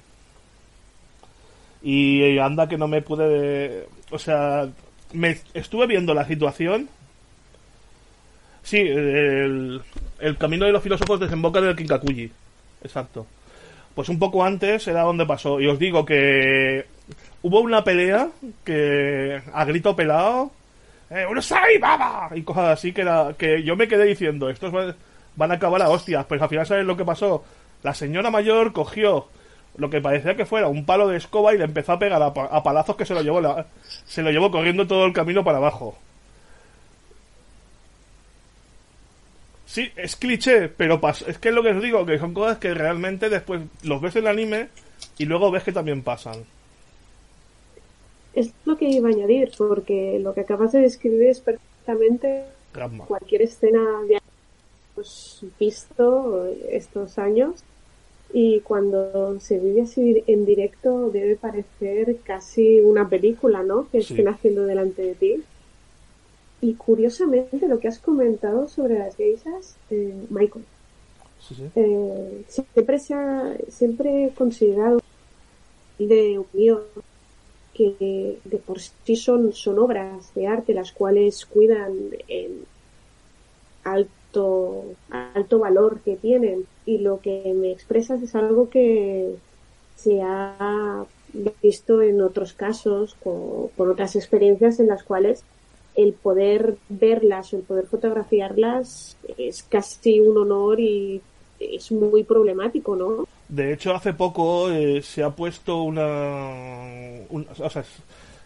Y 1.83 2.39
anda 2.39 2.69
que 2.69 2.79
no 2.79 2.87
me 2.87 3.03
pude, 3.03 3.89
o 4.11 4.19
sea, 4.19 4.69
me 5.13 5.37
estuve 5.53 5.87
viendo 5.89 6.15
la 6.15 6.25
situación 6.27 6.89
Sí, 8.65 8.79
el, 8.79 9.83
camino 10.39 10.65
de 10.65 10.73
los 10.73 10.83
filósofos 10.83 11.21
desemboca 11.21 11.59
en 11.59 11.67
el 11.67 11.77
Kinkakuji. 11.77 12.33
Exacto. 12.83 13.27
Pues 13.95 14.09
un 14.09 14.19
poco 14.19 14.43
antes 14.43 14.89
era 14.89 15.03
donde 15.03 15.27
pasó. 15.27 15.61
Y 15.61 15.67
os 15.67 15.79
digo 15.79 16.07
que 16.07 16.87
hubo 17.43 17.61
una 17.61 17.85
pelea 17.85 18.31
que 18.65 19.43
a 19.53 19.65
grito 19.67 19.95
pelado. 19.95 20.51
Eh, 21.15 21.27
¡Urusai, 21.27 21.79
baba! 21.79 22.29
Y 22.35 22.43
cosas 22.43 22.79
así 22.79 22.93
que, 22.93 23.05
que 23.39 23.63
yo 23.63 23.77
me 23.77 23.87
quedé 23.87 24.05
diciendo, 24.05 24.51
estos 24.51 24.73
van, 24.73 25.51
a 25.53 25.55
acabar 25.55 25.81
a 25.83 25.89
hostias. 25.89 26.27
Pues 26.27 26.43
al 26.43 26.49
final, 26.49 26.67
¿sabes 26.67 26.85
lo 26.85 26.97
que 26.97 27.05
pasó? 27.05 27.45
La 27.85 27.95
señora 27.95 28.33
mayor 28.33 28.73
cogió 28.73 29.29
lo 29.77 29.91
que 29.91 30.01
parecía 30.01 30.37
que 30.37 30.45
fuera 30.45 30.67
un 30.69 30.85
palo 30.85 31.07
de 31.09 31.17
escoba 31.17 31.55
y 31.55 31.59
le 31.59 31.65
empezó 31.65 31.93
a 31.93 31.99
pegar 32.01 32.21
a, 32.21 32.63
palazos 32.63 32.97
que 32.97 33.05
se 33.05 33.15
lo 33.15 33.23
llevó 33.23 33.41
se 34.05 34.23
lo 34.23 34.31
llevó 34.31 34.51
corriendo 34.51 34.87
todo 34.87 35.05
el 35.07 35.13
camino 35.13 35.45
para 35.45 35.59
abajo. 35.59 35.97
Sí, 39.67 39.91
es 39.97 40.17
cliché, 40.17 40.69
pero 40.69 41.01
es 41.27 41.39
que 41.39 41.49
es 41.49 41.55
lo 41.55 41.63
que 41.63 41.71
os 41.71 41.83
digo, 41.83 42.05
que 42.07 42.19
son 42.19 42.35
cosas 42.35 42.59
que 42.59 42.75
realmente 42.75 43.29
después 43.29 43.63
los 43.83 44.01
ves 44.01 44.17
en 44.17 44.23
el 44.23 44.29
anime 44.29 44.69
y 45.19 45.27
luego 45.27 45.51
ves 45.53 45.63
que 45.63 45.73
también 45.73 46.03
pasan. 46.03 46.45
Es 48.35 48.53
lo 48.65 48.77
que 48.77 48.89
iba 48.89 49.09
a 49.09 49.13
añadir, 49.13 49.53
porque 49.57 50.19
lo 50.21 50.35
que 50.35 50.41
acabas 50.41 50.73
de 50.73 50.81
describir 50.81 51.29
es 51.29 51.41
perfectamente 51.41 52.45
cualquier 53.07 53.43
escena 53.43 54.03
de 54.09 54.19
hemos 54.97 55.45
visto 55.59 56.47
estos 56.69 57.19
años 57.19 57.63
y 58.33 58.61
cuando 58.61 59.39
se 59.41 59.59
vive 59.59 59.83
así 59.83 60.25
en 60.27 60.45
directo 60.45 61.11
debe 61.11 61.37
parecer 61.37 62.17
casi 62.25 62.81
una 62.81 63.09
película, 63.09 63.63
¿no? 63.63 63.89
Que 63.91 63.99
estén 63.99 64.29
haciendo 64.29 64.65
delante 64.65 65.03
de 65.03 65.15
ti. 65.15 65.45
Y 66.61 66.75
curiosamente 66.75 67.69
lo 67.69 67.79
que 67.79 67.89
has 67.89 67.99
comentado 67.99 68.69
sobre 68.69 68.99
las 68.99 69.17
geishas, 69.17 69.77
eh, 69.91 70.15
Michael, 70.31 70.65
eh, 71.77 72.45
siempre 72.49 72.99
se 72.99 73.15
ha, 73.15 73.55
siempre 73.69 74.25
he 74.25 74.31
considerado 74.31 75.01
de 75.99 76.43
unión 76.53 76.81
que 77.75 78.39
de 78.45 78.57
por 78.59 78.81
sí 78.81 79.17
son, 79.17 79.53
son 79.53 79.79
obras 79.79 80.33
de 80.35 80.47
arte 80.47 80.75
las 80.75 80.93
cuales 80.93 81.45
cuidan 81.45 81.93
el 82.29 82.65
alto, 83.83 84.85
alto 85.11 85.59
valor 85.59 86.01
que 86.05 86.17
tienen 86.17 86.67
y 86.87 86.99
lo 86.99 87.21
que 87.21 87.53
me 87.55 87.73
expresas 87.73 88.23
es 88.23 88.35
algo 88.35 88.71
que 88.71 89.35
se 89.97 90.23
ha 90.23 91.05
visto 91.63 92.01
en 92.01 92.23
otros 92.23 92.53
casos 92.53 93.17
con, 93.23 93.69
con 93.77 93.91
otras 93.91 94.17
experiencias 94.17 94.81
en 94.81 94.87
las 94.87 95.03
cuales 95.03 95.45
el 95.95 96.13
poder 96.13 96.77
verlas 96.89 97.53
o 97.53 97.57
el 97.57 97.63
poder 97.63 97.87
fotografiarlas 97.87 99.17
es 99.39 99.63
casi 99.63 100.21
un 100.21 100.39
honor 100.39 100.81
y 100.81 101.21
es 101.59 101.93
muy 101.93 102.25
problemático, 102.25 102.97
¿no? 102.97 103.27
De 103.55 103.73
hecho, 103.73 103.95
hace 103.95 104.13
poco 104.15 104.69
eh, 104.73 105.01
se 105.01 105.23
ha 105.23 105.31
puesto 105.31 105.83
una, 105.83 106.05
o 107.31 107.71
sea, 107.71 107.85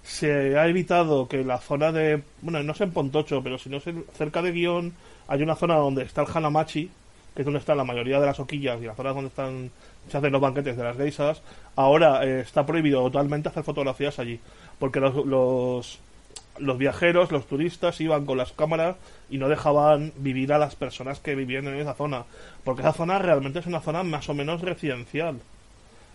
se 0.03 0.59
ha 0.59 0.67
evitado 0.67 1.27
que 1.27 1.43
la 1.45 1.57
zona 1.57 1.93
de. 1.93 2.23
Bueno, 2.43 2.63
no 2.63 2.75
sé 2.75 2.85
en 2.85 2.91
Pontocho, 2.93 3.43
pero 3.43 3.57
si 3.57 3.71
no 3.71 3.81
sé, 3.81 3.95
cerca 4.13 4.43
de 4.43 4.53
Guión 4.53 4.93
hay 5.27 5.43
una 5.43 5.57
zona 5.57 5.77
donde 5.77 6.03
está 6.03 6.21
el 6.21 6.29
Hanamachi, 6.35 6.91
que 7.35 7.41
es 7.41 7.45
donde 7.47 7.61
están 7.61 7.79
la 7.79 7.85
mayoría 7.85 8.21
de 8.21 8.27
las 8.27 8.39
hoquillas 8.39 8.83
y 8.83 8.85
las 8.85 8.97
zonas 8.97 9.15
donde 9.15 9.29
están 9.29 9.71
se 10.11 10.19
hacen 10.19 10.31
los 10.31 10.43
banquetes 10.43 10.77
de 10.77 10.85
las 10.85 10.99
geisas. 10.99 11.41
Ahora 11.75 12.23
eh, 12.27 12.41
está 12.41 12.67
prohibido 12.67 13.03
totalmente 13.05 13.49
hacer 13.49 13.65
fotografías 13.65 14.19
allí, 14.19 14.39
porque 14.79 15.01
los, 15.01 15.25
los, 15.25 16.01
los 16.61 16.79
viajeros, 16.79 17.33
los 17.33 17.47
turistas 17.47 18.01
iban 18.01 18.27
con 18.27 18.39
las 18.39 18.53
cámaras 18.53 18.97
y 19.31 19.39
no 19.39 19.49
dejaban 19.49 20.13
vivir 20.17 20.53
a 20.53 20.59
las 20.59 20.77
personas 20.77 21.21
que 21.21 21.35
vivían 21.35 21.67
en 21.67 21.77
esa 21.77 21.95
zona, 21.95 22.25
porque 22.65 22.83
esa 22.83 22.93
zona 22.93 23.19
realmente 23.19 23.59
es 23.59 23.67
una 23.67 23.81
zona 23.81 24.03
más 24.03 24.29
o 24.29 24.35
menos 24.35 24.61
residencial. 24.63 25.37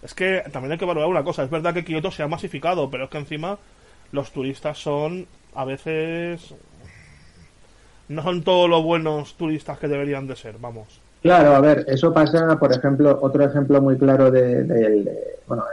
Es 0.01 0.13
que 0.13 0.43
también 0.51 0.73
hay 0.73 0.77
que 0.77 0.85
valorar 0.85 1.09
una 1.09 1.23
cosa, 1.23 1.43
es 1.43 1.49
verdad 1.49 1.73
que 1.73 1.85
Kioto 1.85 2.11
se 2.11 2.23
ha 2.23 2.27
masificado, 2.27 2.89
pero 2.89 3.05
es 3.05 3.09
que 3.09 3.17
encima 3.17 3.57
los 4.11 4.31
turistas 4.31 4.77
son 4.77 5.27
a 5.55 5.65
veces 5.65 6.53
no 8.09 8.21
son 8.21 8.43
todos 8.43 8.69
los 8.69 8.83
buenos 8.83 9.35
turistas 9.35 9.79
que 9.79 9.87
deberían 9.87 10.27
de 10.27 10.35
ser, 10.35 10.55
vamos. 10.59 10.99
Claro, 11.21 11.55
a 11.55 11.61
ver, 11.61 11.85
eso 11.87 12.13
pasa, 12.13 12.59
por 12.59 12.73
ejemplo, 12.73 13.17
otro 13.21 13.45
ejemplo 13.45 13.81
muy 13.81 13.97
claro 13.97 14.29
de, 14.29 15.39
bueno, 15.47 15.63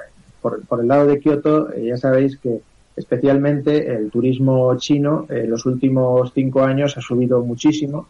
por, 0.41 0.64
por, 0.66 0.81
el 0.81 0.89
lado 0.89 1.07
de 1.07 1.18
Kioto, 1.18 1.73
eh, 1.73 1.87
ya 1.87 1.97
sabéis 1.97 2.39
que 2.39 2.61
especialmente 3.01 3.92
el 3.92 4.11
turismo 4.11 4.76
chino 4.76 5.26
en 5.28 5.36
eh, 5.36 5.46
los 5.46 5.66
últimos 5.66 6.32
cinco 6.32 6.62
años 6.62 6.96
ha 6.96 7.01
subido 7.01 7.42
muchísimo, 7.42 8.09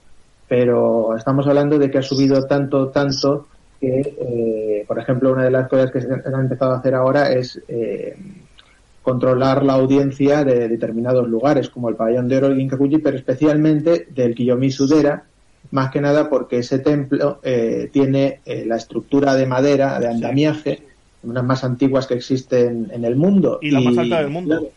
pero 0.49 1.17
estamos 1.17 1.47
hablando 1.47 1.79
de 1.79 1.91
que 1.91 1.99
ha 1.99 2.03
subido 2.03 2.47
tanto, 2.47 2.89
tanto 2.89 3.47
que, 3.81 4.01
eh, 4.01 4.85
por 4.87 4.99
ejemplo, 4.99 5.33
una 5.33 5.45
de 5.45 5.51
las 5.51 5.69
cosas 5.69 5.91
que 5.91 6.01
se 6.01 6.09
han 6.13 6.41
empezado 6.41 6.73
a 6.73 6.79
hacer 6.79 6.95
ahora 6.95 7.33
es 7.33 7.61
eh, 7.69 8.17
controlar 9.03 9.65
la 9.65 9.75
audiencia 9.75 10.45
de 10.45 10.69
determinados 10.69 11.27
lugares, 11.29 11.71
como 11.71 11.89
el 11.89 11.97
pabellón 11.97 12.29
de 12.29 12.37
oro 12.37 12.49
del 12.49 12.59
Ginkakuji, 12.59 12.99
pero 12.99 13.17
especialmente 13.17 14.07
del 14.11 14.35
Kiyomi 14.35 14.71
Sudera, 14.71 15.25
más 15.71 15.91
que 15.91 16.01
nada 16.01 16.29
porque 16.29 16.59
ese 16.59 16.81
templo 16.81 17.41
eh, 17.43 17.89
tiene 17.93 18.41
eh, 18.45 18.65
la 18.67 18.77
estructura 18.77 19.35
de 19.35 19.47
madera, 19.47 19.99
de 20.01 20.09
andamiaje, 20.09 20.83
unas 21.23 21.45
más 21.45 21.65
antiguas 21.65 22.07
que 22.07 22.15
existen 22.15 22.91
en 22.93 23.05
el 23.05 23.17
mundo. 23.17 23.59
Y 23.63 23.71
la 23.71 23.81
más 23.81 23.97
alta 23.97 24.21
del 24.21 24.31
mundo. 24.31 24.71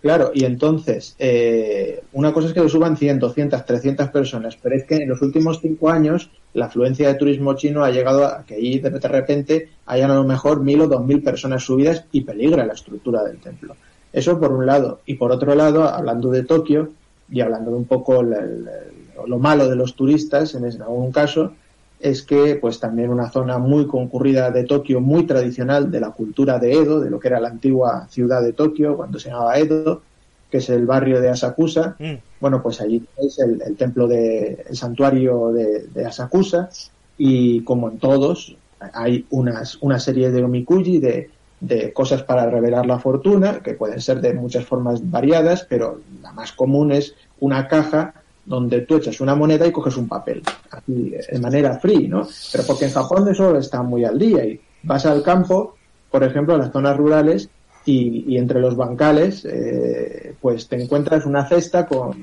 Claro, 0.00 0.30
y 0.32 0.44
entonces, 0.44 1.16
eh, 1.18 2.02
una 2.12 2.32
cosa 2.32 2.46
es 2.46 2.54
que 2.54 2.60
lo 2.60 2.68
suban 2.68 2.96
100, 2.96 3.18
200, 3.18 3.66
300 3.66 4.08
personas, 4.10 4.56
pero 4.56 4.76
es 4.76 4.84
que 4.84 4.96
en 4.96 5.08
los 5.08 5.20
últimos 5.22 5.60
cinco 5.60 5.90
años 5.90 6.30
la 6.54 6.66
afluencia 6.66 7.08
de 7.08 7.14
turismo 7.14 7.54
chino 7.54 7.82
ha 7.84 7.90
llegado 7.90 8.24
a 8.24 8.44
que 8.44 8.54
ahí 8.54 8.78
de 8.78 8.90
repente 8.90 9.70
hayan 9.86 10.12
a 10.12 10.14
lo 10.14 10.24
mejor 10.24 10.62
mil 10.62 10.82
o 10.82 10.86
dos 10.86 11.04
mil 11.04 11.20
personas 11.20 11.64
subidas 11.64 12.04
y 12.12 12.20
peligra 12.20 12.64
la 12.64 12.74
estructura 12.74 13.24
del 13.24 13.38
templo. 13.38 13.74
Eso 14.12 14.38
por 14.38 14.52
un 14.52 14.66
lado. 14.66 15.00
Y 15.04 15.14
por 15.14 15.32
otro 15.32 15.54
lado, 15.56 15.84
hablando 15.84 16.30
de 16.30 16.44
Tokio 16.44 16.92
y 17.28 17.40
hablando 17.40 17.72
de 17.72 17.76
un 17.76 17.84
poco 17.84 18.22
lo 18.22 19.38
malo 19.38 19.68
de 19.68 19.76
los 19.76 19.94
turistas, 19.94 20.54
en 20.54 20.64
algún 20.80 21.10
caso, 21.10 21.54
es 22.00 22.22
que 22.22 22.56
pues 22.56 22.78
también 22.78 23.10
una 23.10 23.30
zona 23.30 23.58
muy 23.58 23.86
concurrida 23.86 24.50
de 24.50 24.64
Tokio, 24.64 25.00
muy 25.00 25.26
tradicional 25.26 25.90
de 25.90 26.00
la 26.00 26.10
cultura 26.10 26.58
de 26.58 26.72
Edo, 26.72 27.00
de 27.00 27.10
lo 27.10 27.18
que 27.18 27.28
era 27.28 27.40
la 27.40 27.48
antigua 27.48 28.06
ciudad 28.08 28.42
de 28.42 28.52
Tokio 28.52 28.96
cuando 28.96 29.18
se 29.18 29.30
llamaba 29.30 29.58
Edo, 29.58 30.02
que 30.50 30.58
es 30.58 30.68
el 30.70 30.86
barrio 30.86 31.20
de 31.20 31.28
Asakusa. 31.28 31.96
Mm. 31.98 32.14
Bueno, 32.40 32.62
pues 32.62 32.80
allí 32.80 33.00
tenéis 33.00 33.38
el, 33.38 33.76
templo 33.76 34.06
de, 34.06 34.64
el 34.68 34.76
santuario 34.76 35.52
de, 35.52 36.06
Asakusa 36.06 36.70
y 37.16 37.62
como 37.62 37.90
en 37.90 37.98
todos 37.98 38.56
hay 38.92 39.26
unas, 39.30 39.76
una 39.82 39.98
serie 39.98 40.30
de 40.30 40.44
omikuji, 40.44 41.00
de, 41.00 41.30
de 41.60 41.92
cosas 41.92 42.22
para 42.22 42.48
revelar 42.48 42.86
la 42.86 43.00
fortuna, 43.00 43.60
que 43.60 43.74
pueden 43.74 44.00
ser 44.00 44.20
de 44.20 44.34
muchas 44.34 44.64
formas 44.64 45.10
variadas, 45.10 45.66
pero 45.68 46.00
la 46.22 46.32
más 46.32 46.52
común 46.52 46.92
es 46.92 47.14
una 47.40 47.66
caja 47.66 48.17
donde 48.48 48.80
tú 48.80 48.96
echas 48.96 49.20
una 49.20 49.34
moneda 49.34 49.66
y 49.66 49.72
coges 49.72 49.96
un 49.96 50.08
papel, 50.08 50.42
así 50.70 51.10
de 51.10 51.38
manera 51.38 51.78
free, 51.78 52.08
¿no? 52.08 52.26
Pero 52.50 52.64
porque 52.66 52.86
en 52.86 52.92
Japón 52.92 53.28
eso 53.28 53.56
está 53.56 53.82
muy 53.82 54.04
al 54.04 54.18
día 54.18 54.44
y 54.44 54.58
vas 54.82 55.04
al 55.04 55.22
campo, 55.22 55.76
por 56.10 56.24
ejemplo, 56.24 56.54
a 56.54 56.58
las 56.58 56.72
zonas 56.72 56.96
rurales 56.96 57.50
y, 57.84 58.36
entre 58.36 58.60
los 58.60 58.76
bancales, 58.76 59.44
eh, 59.44 60.34
pues 60.40 60.66
te 60.66 60.82
encuentras 60.82 61.26
una 61.26 61.46
cesta 61.46 61.86
con, 61.86 62.22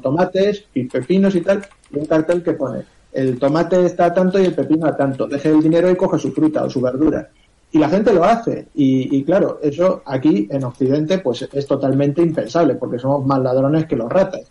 tomates 0.00 0.64
y 0.74 0.84
pepinos 0.84 1.34
y 1.34 1.40
tal, 1.40 1.64
y 1.90 1.98
un 1.98 2.06
cartel 2.06 2.42
que 2.42 2.52
pone 2.52 2.84
el 3.12 3.38
tomate 3.38 3.84
está 3.84 4.06
a 4.06 4.14
tanto 4.14 4.40
y 4.40 4.46
el 4.46 4.54
pepino 4.54 4.86
a 4.86 4.96
tanto, 4.96 5.26
deje 5.26 5.50
el 5.50 5.62
dinero 5.62 5.90
y 5.90 5.96
coge 5.96 6.18
su 6.18 6.32
fruta 6.32 6.64
o 6.64 6.70
su 6.70 6.80
verdura. 6.80 7.28
Y 7.70 7.78
la 7.78 7.88
gente 7.88 8.12
lo 8.12 8.24
hace. 8.24 8.68
Y, 8.74 9.16
y, 9.16 9.24
claro, 9.24 9.58
eso 9.62 10.02
aquí 10.04 10.48
en 10.50 10.64
Occidente 10.64 11.18
pues 11.18 11.46
es 11.52 11.66
totalmente 11.66 12.22
impensable, 12.22 12.74
porque 12.74 12.98
somos 12.98 13.26
más 13.26 13.40
ladrones 13.40 13.86
que 13.86 13.96
los 13.96 14.10
ratas. 14.10 14.50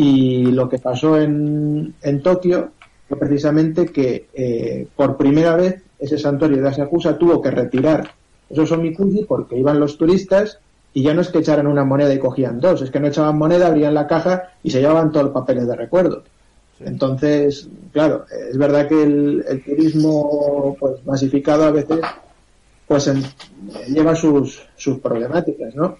Y 0.00 0.46
lo 0.52 0.68
que 0.68 0.78
pasó 0.78 1.20
en, 1.20 1.92
en 2.02 2.22
Tokio 2.22 2.70
fue 3.08 3.18
precisamente 3.18 3.86
que 3.86 4.28
eh, 4.32 4.86
por 4.94 5.16
primera 5.16 5.56
vez 5.56 5.82
ese 5.98 6.16
santuario 6.16 6.62
de 6.62 6.68
Asakusa 6.68 7.18
tuvo 7.18 7.42
que 7.42 7.50
retirar 7.50 8.08
esos 8.48 8.70
omikuji 8.70 9.24
porque 9.24 9.58
iban 9.58 9.80
los 9.80 9.98
turistas 9.98 10.60
y 10.94 11.02
ya 11.02 11.14
no 11.14 11.20
es 11.20 11.30
que 11.30 11.38
echaran 11.38 11.66
una 11.66 11.84
moneda 11.84 12.14
y 12.14 12.20
cogían 12.20 12.60
dos, 12.60 12.80
es 12.80 12.92
que 12.92 13.00
no 13.00 13.08
echaban 13.08 13.38
moneda, 13.38 13.66
abrían 13.66 13.92
la 13.92 14.06
caja 14.06 14.52
y 14.62 14.70
se 14.70 14.80
llevaban 14.80 15.10
todos 15.10 15.26
los 15.26 15.34
papeles 15.34 15.66
de 15.66 15.74
recuerdo. 15.74 16.22
Entonces, 16.78 17.68
claro, 17.92 18.24
es 18.52 18.56
verdad 18.56 18.86
que 18.86 19.02
el, 19.02 19.44
el 19.48 19.64
turismo 19.64 20.76
pues 20.78 21.04
masificado 21.04 21.64
a 21.64 21.72
veces 21.72 21.98
pues 22.86 23.10
lleva 23.88 24.14
sus, 24.14 24.62
sus 24.76 25.00
problemáticas, 25.00 25.74
¿no? 25.74 25.96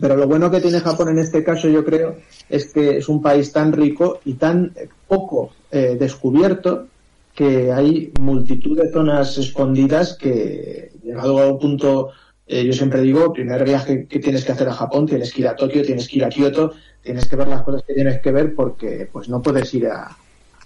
Pero 0.00 0.16
lo 0.16 0.26
bueno 0.26 0.50
que 0.50 0.60
tiene 0.60 0.80
Japón 0.80 1.10
en 1.10 1.18
este 1.18 1.44
caso, 1.44 1.68
yo 1.68 1.84
creo, 1.84 2.16
es 2.48 2.72
que 2.72 2.98
es 2.98 3.08
un 3.08 3.22
país 3.22 3.52
tan 3.52 3.72
rico 3.72 4.20
y 4.24 4.34
tan 4.34 4.72
poco 5.06 5.52
eh, 5.70 5.96
descubierto 5.98 6.86
que 7.34 7.72
hay 7.72 8.12
multitud 8.20 8.78
de 8.80 8.90
zonas 8.90 9.36
escondidas 9.38 10.16
que, 10.16 10.92
llegado 11.02 11.42
a 11.42 11.48
un 11.48 11.58
punto, 11.58 12.10
eh, 12.46 12.64
yo 12.64 12.72
siempre 12.72 13.02
digo, 13.02 13.32
primer 13.32 13.64
viaje 13.64 14.06
que 14.06 14.20
tienes 14.20 14.44
que 14.44 14.52
hacer 14.52 14.68
a 14.68 14.74
Japón, 14.74 15.06
tienes 15.06 15.32
que 15.32 15.42
ir 15.42 15.48
a 15.48 15.56
Tokio, 15.56 15.82
tienes 15.82 16.08
que 16.08 16.16
ir 16.16 16.24
a 16.24 16.28
Kioto, 16.28 16.72
tienes 17.02 17.26
que 17.26 17.36
ver 17.36 17.48
las 17.48 17.62
cosas 17.62 17.82
que 17.82 17.94
tienes 17.94 18.20
que 18.20 18.30
ver 18.30 18.54
porque 18.54 19.08
pues 19.12 19.28
no 19.28 19.42
puedes 19.42 19.72
ir 19.74 19.88
a, 19.88 20.16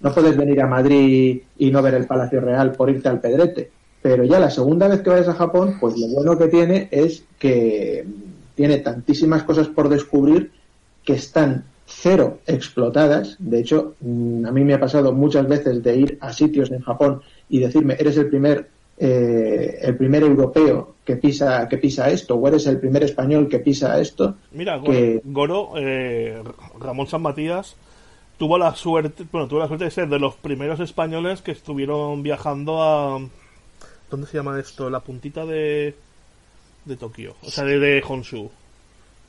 no 0.01 0.13
puedes 0.13 0.37
venir 0.37 0.61
a 0.61 0.67
Madrid 0.67 1.41
y 1.57 1.71
no 1.71 1.81
ver 1.81 1.95
el 1.95 2.05
Palacio 2.05 2.39
Real 2.39 2.71
por 2.71 2.89
irte 2.89 3.09
al 3.09 3.19
Pedrete. 3.19 3.71
Pero 4.01 4.23
ya 4.23 4.39
la 4.39 4.49
segunda 4.49 4.87
vez 4.87 5.01
que 5.01 5.09
vayas 5.09 5.27
a 5.27 5.33
Japón, 5.33 5.77
pues 5.79 5.97
lo 5.97 6.07
bueno 6.07 6.37
que 6.37 6.47
tiene 6.47 6.87
es 6.91 7.23
que 7.37 8.05
tiene 8.59 8.79
tantísimas 8.79 9.43
cosas 9.43 9.69
por 9.69 9.87
descubrir 9.87 10.51
que 11.05 11.13
están 11.13 11.63
cero 11.85 12.39
explotadas. 12.45 13.37
De 13.39 13.61
hecho, 13.61 13.95
mm, 14.01 14.45
a 14.45 14.51
mí 14.51 14.65
me 14.65 14.73
ha 14.73 14.79
pasado 14.81 15.13
muchas 15.13 15.47
veces 15.47 15.81
de 15.81 15.95
ir 15.95 16.17
a 16.19 16.33
sitios 16.33 16.69
en 16.69 16.81
Japón 16.81 17.21
y 17.47 17.59
decirme, 17.59 17.95
eres 17.97 18.17
el 18.17 18.27
primer 18.27 18.67
eh, 18.97 19.79
el 19.81 19.95
primer 19.95 20.23
europeo 20.23 20.95
que 21.05 21.15
pisa 21.15 21.69
que 21.69 21.77
pisa 21.77 22.09
esto 22.09 22.35
o 22.35 22.45
eres 22.49 22.67
el 22.67 22.81
primer 22.81 23.01
español 23.05 23.47
que 23.47 23.59
pisa 23.59 23.97
esto. 23.97 24.35
Mira, 24.51 24.77
Goro, 25.23 25.71
eh, 25.77 26.43
Ramón 26.81 27.07
San 27.07 27.21
Matías 27.21 27.77
tuvo 28.37 28.57
la 28.57 28.75
suerte, 28.75 29.23
bueno, 29.31 29.47
tuvo 29.47 29.59
la 29.59 29.69
suerte 29.69 29.85
de 29.85 29.91
ser 29.91 30.09
de 30.09 30.19
los 30.19 30.35
primeros 30.35 30.81
españoles 30.81 31.41
que 31.41 31.51
estuvieron 31.51 32.23
viajando 32.23 32.83
a 32.83 33.21
¿dónde 34.11 34.27
se 34.27 34.35
llama 34.35 34.59
esto? 34.59 34.89
La 34.89 34.99
puntita 34.99 35.45
de 35.45 35.95
de 36.85 36.95
Tokio, 36.95 37.35
o 37.41 37.49
sea, 37.49 37.63
de, 37.63 37.79
de 37.79 38.03
Honshu. 38.07 38.49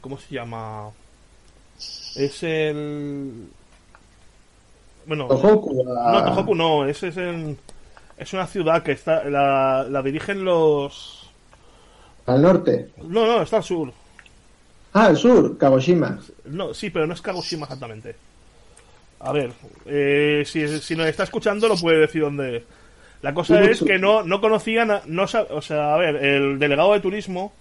¿Cómo 0.00 0.18
se 0.18 0.34
llama? 0.34 0.90
Es 2.16 2.42
el. 2.42 3.48
Bueno, 5.06 5.26
Tohoku, 5.28 5.84
no, 5.84 6.24
Tohoku 6.24 6.54
no, 6.54 6.86
ese 6.86 7.08
es 7.08 7.16
el... 7.16 7.56
Es 8.16 8.32
una 8.32 8.46
ciudad 8.46 8.82
que 8.82 8.92
está. 8.92 9.24
La, 9.24 9.86
la 9.88 10.02
dirigen 10.02 10.44
los. 10.44 11.30
¿Al 12.26 12.42
norte? 12.42 12.90
No, 12.98 13.26
no, 13.26 13.42
está 13.42 13.58
al 13.58 13.64
sur. 13.64 13.92
Ah, 14.92 15.06
al 15.06 15.16
sur, 15.16 15.56
Kagoshima. 15.56 16.18
No, 16.44 16.74
sí, 16.74 16.90
pero 16.90 17.06
no 17.06 17.14
es 17.14 17.22
Kagoshima 17.22 17.64
exactamente. 17.64 18.14
A 19.20 19.32
ver, 19.32 19.52
eh, 19.86 20.44
si, 20.46 20.66
si 20.80 20.96
nos 20.96 21.06
está 21.06 21.24
escuchando, 21.24 21.68
lo 21.68 21.76
puede 21.76 21.98
decir 21.98 22.22
dónde 22.22 22.56
es. 22.58 22.62
La 23.22 23.34
cosa 23.34 23.62
es 23.62 23.82
que 23.82 23.98
no, 23.98 24.22
no 24.22 24.40
conocían, 24.40 25.00
no, 25.06 25.24
o 25.24 25.62
sea, 25.62 25.94
a 25.94 25.98
ver, 25.98 26.16
el 26.16 26.58
delegado 26.58 26.94
de 26.94 27.00
turismo 27.00 27.52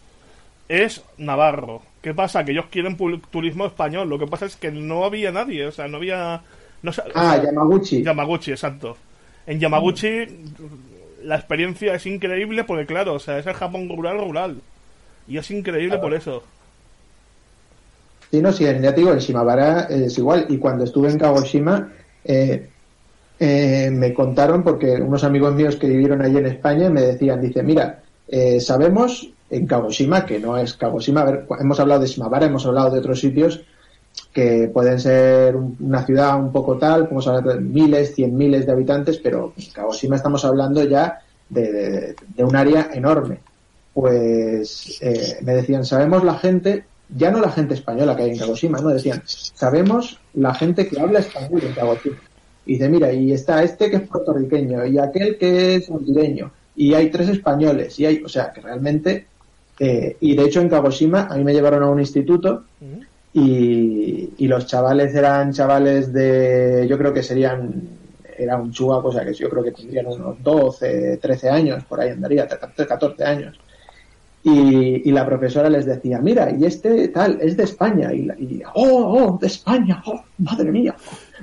es 0.69 1.03
Navarro. 1.17 1.81
¿Qué 2.01 2.13
pasa? 2.13 2.45
Que 2.45 2.51
ellos 2.53 2.67
quieren 2.71 2.97
turismo 3.29 3.65
español. 3.65 4.07
Lo 4.07 4.17
que 4.17 4.27
pasa 4.27 4.45
es 4.45 4.55
que 4.55 4.71
no 4.71 5.03
había 5.03 5.31
nadie, 5.31 5.65
o 5.65 5.71
sea, 5.71 5.87
no 5.87 5.97
había... 5.97 6.41
No, 6.81 6.91
ah, 7.13 7.41
Yamaguchi. 7.43 8.03
Yamaguchi, 8.03 8.51
exacto. 8.51 8.95
En 9.45 9.59
Yamaguchi 9.59 10.27
la 11.23 11.35
experiencia 11.35 11.93
es 11.93 12.05
increíble 12.05 12.63
porque, 12.63 12.85
claro, 12.85 13.15
o 13.15 13.19
sea, 13.19 13.39
es 13.39 13.45
el 13.45 13.53
Japón 13.53 13.89
rural, 13.89 14.19
rural. 14.19 14.61
Y 15.27 15.37
es 15.37 15.51
increíble 15.51 15.97
por 15.97 16.13
eso. 16.13 16.43
Sí, 18.31 18.41
no, 18.41 18.51
sí, 18.51 18.63
ya 18.63 18.93
te 18.93 19.01
digo, 19.01 19.11
en 19.11 19.19
Shimabara 19.19 19.83
es 19.89 20.17
igual. 20.17 20.45
Y 20.49 20.57
cuando 20.57 20.83
estuve 20.83 21.09
en 21.09 21.17
Kagoshima, 21.17 21.91
eh, 22.23 22.69
eh, 23.39 23.89
me 23.91 24.13
contaron, 24.13 24.63
porque 24.63 24.93
unos 24.95 25.23
amigos 25.23 25.55
míos 25.55 25.75
que 25.77 25.87
vivieron 25.87 26.21
allí 26.21 26.37
en 26.37 26.47
España 26.47 26.89
me 26.89 27.01
decían, 27.01 27.41
dice, 27.41 27.63
mira, 27.63 28.01
eh, 28.27 28.59
sabemos 28.59 29.31
en 29.49 29.65
Kagoshima, 29.65 30.25
que 30.25 30.39
no 30.39 30.57
es 30.57 30.73
Kagoshima. 30.73 31.45
Hemos 31.59 31.79
hablado 31.79 32.01
de 32.01 32.07
Shimabara, 32.07 32.45
hemos 32.45 32.65
hablado 32.65 32.91
de 32.91 32.99
otros 32.99 33.19
sitios 33.19 33.61
que 34.33 34.69
pueden 34.73 34.99
ser 34.99 35.55
una 35.55 36.05
ciudad 36.05 36.39
un 36.39 36.51
poco 36.51 36.77
tal, 36.77 37.03
podemos 37.03 37.27
hablar 37.27 37.55
de 37.55 37.61
miles, 37.61 38.15
cien 38.15 38.35
miles 38.35 38.65
de 38.65 38.71
habitantes, 38.71 39.17
pero 39.17 39.53
en 39.57 39.71
Kagoshima 39.71 40.15
estamos 40.17 40.45
hablando 40.45 40.83
ya 40.83 41.21
de, 41.49 42.15
de, 42.35 42.43
un 42.43 42.55
área 42.55 42.89
enorme. 42.93 43.39
Pues 43.93 44.99
eh, 45.01 45.37
me 45.41 45.53
decían, 45.55 45.85
sabemos 45.85 46.23
la 46.23 46.35
gente, 46.35 46.85
ya 47.15 47.31
no 47.31 47.39
la 47.39 47.51
gente 47.51 47.73
española 47.73 48.15
que 48.15 48.23
hay 48.23 48.31
en 48.31 48.37
Kagoshima, 48.37 48.79
no 48.79 48.89
decían, 48.89 49.23
sabemos 49.25 50.19
la 50.33 50.53
gente 50.53 50.87
que 50.87 50.99
habla 50.99 51.19
español 51.19 51.61
en 51.63 51.73
Kagoshima. 51.73 52.17
Y 52.69 52.73
dice, 52.73 52.87
mira, 52.87 53.11
y 53.11 53.31
está 53.31 53.63
este 53.63 53.89
que 53.89 53.95
es 53.95 54.03
puertorriqueño, 54.03 54.85
y 54.85 54.99
aquel 54.99 55.39
que 55.39 55.73
es 55.73 55.89
hondureño, 55.89 56.51
y 56.75 56.93
hay 56.93 57.09
tres 57.09 57.29
españoles, 57.29 57.99
y 57.99 58.05
hay, 58.05 58.21
o 58.23 58.29
sea, 58.29 58.53
que 58.53 58.61
realmente, 58.61 59.25
eh, 59.79 60.17
y 60.19 60.35
de 60.35 60.43
hecho 60.43 60.61
en 60.61 60.69
Kagoshima 60.69 61.23
a 61.31 61.35
mí 61.35 61.43
me 61.43 61.51
llevaron 61.51 61.81
a 61.81 61.89
un 61.89 61.99
instituto 61.99 62.65
y, 63.33 64.29
y 64.37 64.47
los 64.47 64.67
chavales 64.67 65.15
eran 65.15 65.51
chavales 65.51 66.13
de, 66.13 66.85
yo 66.87 66.95
creo 66.99 67.11
que 67.11 67.23
serían, 67.23 67.89
era 68.37 68.55
un 68.57 68.71
chua, 68.71 68.97
o 68.97 69.11
sea 69.11 69.25
que 69.25 69.33
yo 69.33 69.49
creo 69.49 69.63
que 69.63 69.71
tendrían 69.71 70.05
unos 70.05 70.43
12, 70.43 71.17
13 71.17 71.49
años, 71.49 71.83
por 71.85 71.99
ahí 71.99 72.11
andaría, 72.11 72.47
14 72.47 73.23
años. 73.23 73.59
Y, 74.41 75.09
y, 75.09 75.11
la 75.11 75.25
profesora 75.25 75.69
les 75.69 75.85
decía, 75.85 76.19
mira, 76.19 76.49
y 76.49 76.63
este 76.63 77.09
tal, 77.09 77.39
es 77.41 77.57
de 77.57 77.63
España. 77.63 78.13
Y, 78.13 78.29
y 78.39 78.61
oh, 78.73 79.33
oh, 79.33 79.37
de 79.39 79.47
España, 79.47 80.01
oh, 80.05 80.23
madre 80.37 80.71
mía. 80.71 80.95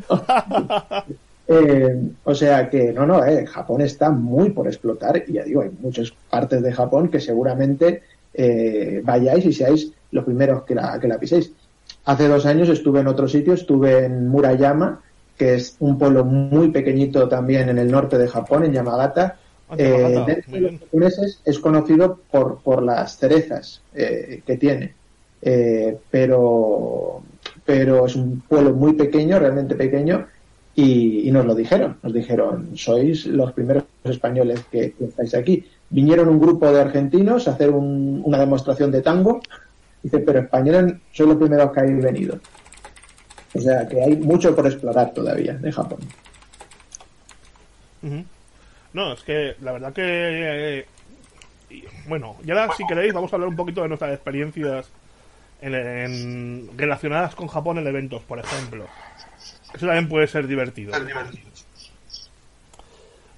eh, 1.49 2.03
o 2.25 2.35
sea 2.35 2.71
que, 2.71 2.93
no, 2.95 3.05
no, 3.05 3.23
eh, 3.23 3.47
Japón 3.47 3.83
está 3.83 4.11
muy 4.11 4.51
por 4.51 4.67
explotar. 4.67 5.23
Y 5.27 5.35
ya 5.35 5.45
digo, 5.45 5.61
hay 5.61 5.71
muchas 5.79 6.13
partes 6.31 6.63
de 6.63 6.73
Japón 6.73 7.09
que 7.09 7.21
seguramente 7.21 8.03
eh, 8.33 9.03
vayáis 9.05 9.45
y 9.45 9.53
seáis 9.53 9.93
los 10.11 10.25
primeros 10.25 10.63
que 10.65 10.75
la, 10.75 10.99
que 10.99 11.09
la 11.09 11.19
piséis. 11.19 11.53
Hace 12.07 12.29
dos 12.29 12.47
años 12.47 12.69
estuve 12.69 13.01
en 13.01 13.09
otro 13.09 13.29
sitio, 13.29 13.55
estuve 13.55 14.07
en 14.07 14.29
Murayama, 14.29 15.01
que 15.37 15.55
es 15.55 15.77
un 15.81 15.99
pueblo 15.99 16.25
muy 16.25 16.71
pequeñito 16.71 17.29
también 17.29 17.69
en 17.69 17.79
el 17.79 17.91
norte 17.91 18.17
de 18.17 18.29
Japón, 18.29 18.65
en 18.65 18.73
Yamagata. 18.73 19.37
Ah, 19.69 19.75
Eh, 19.79 19.91
Yamagata, 19.91 20.25
dentro 20.27 20.51
muy 20.51 20.59
de 20.59 20.61
los 20.63 20.71
bien. 20.71 20.81
japoneses 20.81 21.41
es 21.45 21.59
conocido 21.59 22.21
por, 22.31 22.59
por 22.59 22.83
las 22.83 23.19
cerezas 23.19 23.83
eh, 23.95 24.43
que 24.47 24.57
tiene. 24.57 24.95
Eh, 25.43 25.97
pero, 26.11 27.23
pero 27.65 28.07
es 28.07 28.17
un 28.17 28.41
pueblo 28.41 28.73
muy 28.73 28.93
pequeño, 28.95 29.39
realmente 29.39 29.75
pequeño, 29.75 30.27
y, 30.75 31.29
y 31.29 31.31
nos 31.33 31.47
lo 31.47 31.55
dijeron. 31.55 31.99
Nos 32.03 32.13
dijeron, 32.13 32.77
sois 32.77 33.27
los 33.27 33.53
primeros 33.53 33.85
españoles 34.05 34.61
que, 34.71 34.93
que 34.93 35.05
estáis 35.07 35.35
aquí. 35.35 35.65
Vinieron 35.91 36.29
un 36.29 36.39
grupo 36.41 36.71
de 36.73 36.81
argentinos 36.81 37.49
a 37.49 37.53
hacer 37.53 37.71
un- 37.71 38.23
una 38.25 38.39
demostración 38.39 38.91
de 38.91 39.03
tango. 39.03 39.41
Dice, 40.03 40.19
pero 40.21 40.41
españoles 40.41 40.95
sois 41.13 41.29
los 41.29 41.39
primeros 41.39 41.73
que 41.73 41.81
habéis 41.81 42.03
venido. 42.05 42.39
O 43.55 43.61
sea 43.61 43.89
que 43.89 44.01
hay 44.03 44.17
mucho 44.17 44.55
por 44.55 44.67
explorar 44.67 45.13
todavía 45.15 45.55
de 45.55 45.73
Japón. 45.73 46.01
No, 48.97 49.13
es 49.13 49.21
que 49.21 49.55
la 49.61 49.73
verdad 49.73 49.93
que... 49.93 50.03
eh, 50.03 50.87
y, 51.69 51.85
bueno, 52.09 52.37
y 52.43 52.51
ahora 52.51 52.75
si 52.75 52.87
queréis 52.87 53.13
vamos 53.13 53.31
a 53.31 53.37
hablar 53.37 53.51
un 53.51 53.57
poquito 53.57 53.83
de 53.83 53.89
nuestras 53.89 54.15
experiencias 54.15 54.89
en, 55.61 55.75
en- 55.75 56.71
relacionadas 56.79 57.35
con 57.35 57.47
Japón 57.47 57.77
en 57.77 57.87
eventos, 57.87 58.23
por 58.23 58.39
ejemplo. 58.39 58.87
Eso 59.75 59.85
también 59.85 60.09
puede 60.09 60.27
ser 60.29 60.47
divertido. 60.47 60.95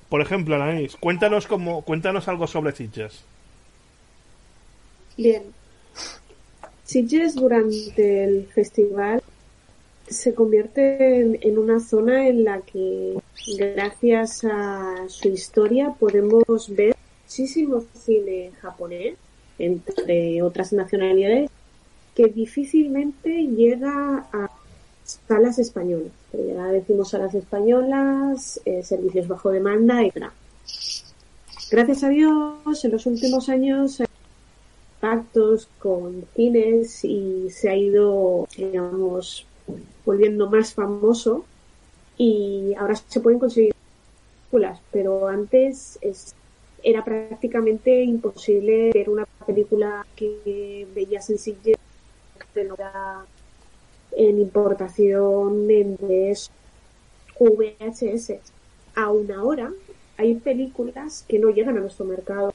Por 0.08 0.20
ejemplo, 0.22 0.54
Anaís, 0.54 0.94
cuéntanos 0.94 1.48
cómo, 1.48 1.82
cuéntanos 1.82 2.28
algo 2.28 2.46
sobre 2.46 2.70
Sitges. 2.70 3.24
Bien. 5.16 5.42
Sitges 6.84 7.34
durante 7.34 8.22
el 8.24 8.46
festival 8.54 9.20
se 10.08 10.34
convierte 10.34 11.20
en, 11.20 11.58
una 11.58 11.80
zona 11.80 12.28
en 12.28 12.44
la 12.44 12.60
que, 12.60 13.18
gracias 13.58 14.44
a 14.44 15.08
su 15.08 15.28
historia, 15.28 15.94
podemos 15.98 16.68
ver 16.74 16.96
muchísimo 17.24 17.84
cine 17.94 18.52
japonés, 18.60 19.16
entre 19.58 20.42
otras 20.42 20.72
nacionalidades, 20.72 21.50
que 22.14 22.26
difícilmente 22.26 23.46
llega 23.46 24.28
a 24.32 24.50
salas 25.04 25.58
españolas. 25.58 26.12
Pero 26.32 26.54
ya 26.54 26.66
decimos 26.66 27.10
salas 27.10 27.34
españolas, 27.34 28.60
eh, 28.64 28.82
servicios 28.82 29.28
bajo 29.28 29.50
demanda, 29.50 30.02
etc. 30.04 30.30
Gracias 31.70 32.02
a 32.04 32.08
Dios, 32.08 32.84
en 32.84 32.92
los 32.92 33.06
últimos 33.06 33.48
años 33.48 34.02
pactos 35.00 35.68
con 35.78 36.24
cines 36.34 37.04
y 37.04 37.50
se 37.50 37.70
ha 37.70 37.76
ido, 37.76 38.48
digamos, 38.56 39.46
volviendo 40.08 40.48
más 40.48 40.72
famoso 40.72 41.44
y 42.16 42.72
ahora 42.78 42.96
se 42.96 43.20
pueden 43.20 43.38
conseguir 43.38 43.74
películas, 44.40 44.80
pero 44.90 45.28
antes 45.28 45.98
es, 46.00 46.34
era 46.82 47.04
prácticamente 47.04 48.04
imposible 48.04 48.90
ver 48.94 49.10
una 49.10 49.26
película 49.46 50.06
que 50.16 50.88
veías 50.94 51.28
en 51.28 51.36
en 54.12 54.38
importación 54.38 55.70
en 55.70 55.98
VHS. 57.38 58.32
Aún 58.94 59.30
ahora 59.30 59.74
hay 60.16 60.36
películas 60.36 61.26
que 61.28 61.38
no 61.38 61.50
llegan 61.50 61.76
a 61.76 61.80
nuestro 61.80 62.06
mercado. 62.06 62.54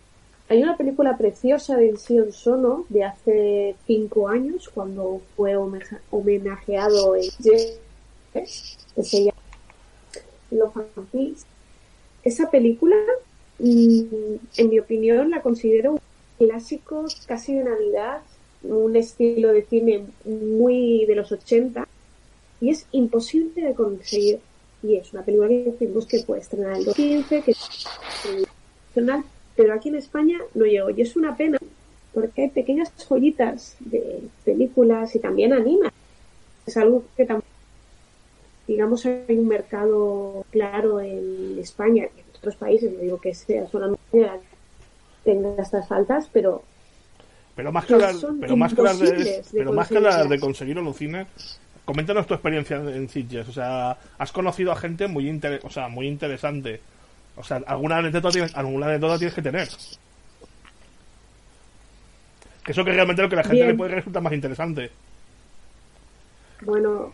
Hay 0.50 0.62
una 0.62 0.78
película 0.78 1.18
preciosa 1.18 1.78
de 1.78 1.98
Sion 1.98 2.32
Sono 2.32 2.86
de 2.90 3.04
hace 3.04 3.76
cinco 3.88 4.28
años, 4.28 4.70
cuando 4.70 5.22
fue 5.36 5.56
homenaje- 5.56 6.00
homenajeado 6.12 7.16
en 7.16 7.30
que 7.42 8.44
se 9.04 9.24
llama 9.26 9.38
Los. 10.52 11.46
Esa 12.24 12.50
película, 12.52 12.96
mm, 13.60 14.36
en 14.58 14.70
mi 14.70 14.80
opinión, 14.80 15.30
la 15.30 15.42
considero 15.42 15.94
un 15.94 16.00
clásico 16.38 17.06
casi 17.26 17.54
de 17.56 17.64
Navidad, 17.64 18.22
un 18.64 18.96
estilo 18.96 19.52
de 19.52 19.64
cine 19.64 20.06
muy 20.26 21.06
de 21.06 21.16
los 21.16 21.32
80, 21.32 21.88
y 22.62 22.70
es 22.70 22.86
imposible 22.92 23.62
de 23.62 23.74
conseguir. 23.74 24.40
Y 24.82 24.96
es 24.96 25.14
una 25.14 25.24
película 25.24 25.50
que 25.50 25.64
decimos 25.64 26.06
que 26.06 26.20
puede 26.20 26.42
estrenar 26.42 26.78
en 26.78 26.86
2015, 26.86 27.42
que 27.42 27.52
es 27.52 27.60
internacional, 28.96 29.24
pero 29.56 29.74
aquí 29.74 29.90
en 29.90 29.96
España 29.96 30.40
no 30.54 30.66
llegó. 30.66 30.90
Y 30.90 31.02
es 31.02 31.16
una 31.16 31.36
pena, 31.38 31.58
porque 32.14 32.44
hay 32.44 32.50
pequeñas 32.50 32.92
joyitas 33.08 33.76
de 33.80 34.22
películas 34.46 35.16
y 35.16 35.20
también 35.20 35.54
anima. 35.54 35.92
Es 36.66 36.78
algo 36.78 37.04
que 37.18 37.26
también, 37.26 37.44
digamos, 38.68 39.06
hay 39.06 39.38
un 39.38 39.48
mercado 39.48 40.46
claro 40.52 41.02
en 41.02 41.58
España 41.60 42.06
y 42.16 42.20
en 42.20 42.26
otros 42.38 42.56
países, 42.56 42.92
no 42.94 43.00
digo 43.00 43.20
que 43.20 43.34
sea 43.34 43.68
solamente 43.68 44.00
tenga 45.24 45.62
estas 45.62 45.88
faltas, 45.88 46.30
pero 46.32 46.64
Pero 47.56 47.72
más 47.72 47.86
que 47.86 47.94
hablar, 47.94 48.16
pero 48.40 48.58
más 48.58 48.74
que 48.74 48.82
hablar 48.82 48.96
de, 48.98 49.12
de 49.14 49.44
pero 49.56 49.74
más 49.74 49.88
que 49.88 49.98
hablar 49.98 50.28
de 50.28 50.40
conseguir 50.40 50.78
cine, 50.94 51.28
coméntanos 51.86 52.28
tu 52.28 52.34
experiencia 52.34 52.78
en 52.78 53.10
Sitges. 53.10 53.48
O 53.48 53.52
sea, 53.52 53.98
has 54.18 54.32
conocido 54.32 54.72
a 54.72 54.76
gente 54.76 55.08
muy 55.08 55.30
inter- 55.30 55.62
o 55.64 55.70
sea, 55.70 55.88
muy 55.88 56.08
interesante. 56.08 56.82
O 57.36 57.44
sea, 57.44 57.62
alguna 57.66 57.98
anécdota 57.98 58.30
tienes, 58.30 58.56
alguna 58.56 58.88
anécdota 58.88 59.18
tienes 59.18 59.34
que 59.34 59.42
tener. 59.42 59.70
Que 62.64 62.72
eso 62.72 62.86
que 62.86 62.94
realmente 62.94 63.22
lo 63.22 63.30
que 63.30 63.36
la 63.36 63.44
gente 63.44 63.56
Bien. 63.56 63.68
le 63.70 63.76
puede 63.76 63.96
resultar 63.96 64.22
más 64.22 64.34
interesante. 64.34 64.92
Bueno, 66.62 67.12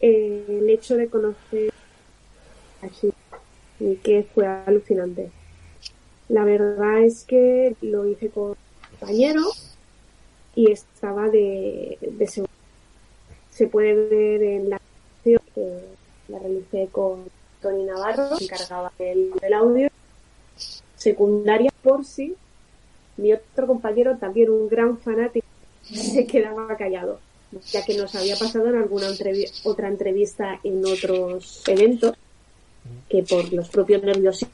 eh, 0.00 0.44
el 0.48 0.70
hecho 0.70 0.96
de 0.96 1.08
conocer 1.08 1.72
así 2.82 3.12
y 3.80 3.96
que 3.96 4.26
fue 4.34 4.46
alucinante. 4.46 5.30
La 6.28 6.44
verdad 6.44 7.00
es 7.00 7.24
que 7.24 7.74
lo 7.82 8.06
hice 8.06 8.30
con 8.30 8.50
un 8.50 8.56
compañero 8.90 9.42
y 10.54 10.70
estaba 10.70 11.28
de, 11.28 11.98
de 12.00 12.26
segundo. 12.26 12.52
Se 13.50 13.66
puede 13.68 13.94
ver 13.94 14.42
en 14.42 14.70
la 14.70 14.80
que 15.24 15.80
la 16.28 16.38
realicé 16.38 16.88
con 16.90 17.24
Tony 17.66 17.84
Navarro, 17.84 18.36
que 18.36 18.44
encargaba 18.44 18.92
del, 18.98 19.32
del 19.40 19.52
audio. 19.52 19.88
Secundaria 20.94 21.72
por 21.82 22.04
si 22.04 22.34
mi 23.16 23.32
otro 23.32 23.66
compañero, 23.66 24.16
también 24.18 24.50
un 24.50 24.68
gran 24.68 24.98
fanático, 24.98 25.46
se 25.82 26.26
quedaba 26.26 26.76
callado 26.76 27.18
ya 27.72 27.84
que 27.84 27.96
nos 27.96 28.14
había 28.14 28.36
pasado 28.36 28.68
en 28.68 28.76
alguna 28.76 29.06
otra 29.64 29.88
entrevista 29.88 30.60
en 30.62 30.84
otros 30.84 31.62
eventos, 31.68 32.16
que 33.08 33.22
por 33.22 33.52
los 33.52 33.68
propios 33.68 34.02
nervios 34.02 34.44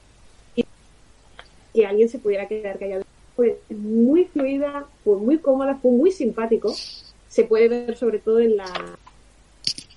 que 1.74 1.86
alguien 1.86 2.08
se 2.08 2.18
pudiera 2.18 2.46
quedar 2.46 2.78
callado. 2.78 3.04
Fue 3.34 3.60
muy 3.70 4.24
fluida, 4.26 4.86
fue 5.04 5.16
muy 5.16 5.38
cómoda, 5.38 5.78
fue 5.80 5.90
muy 5.90 6.12
simpático. 6.12 6.74
Se 7.28 7.44
puede 7.44 7.68
ver 7.68 7.96
sobre 7.96 8.18
todo 8.18 8.40
en 8.40 8.58
la 8.58 8.98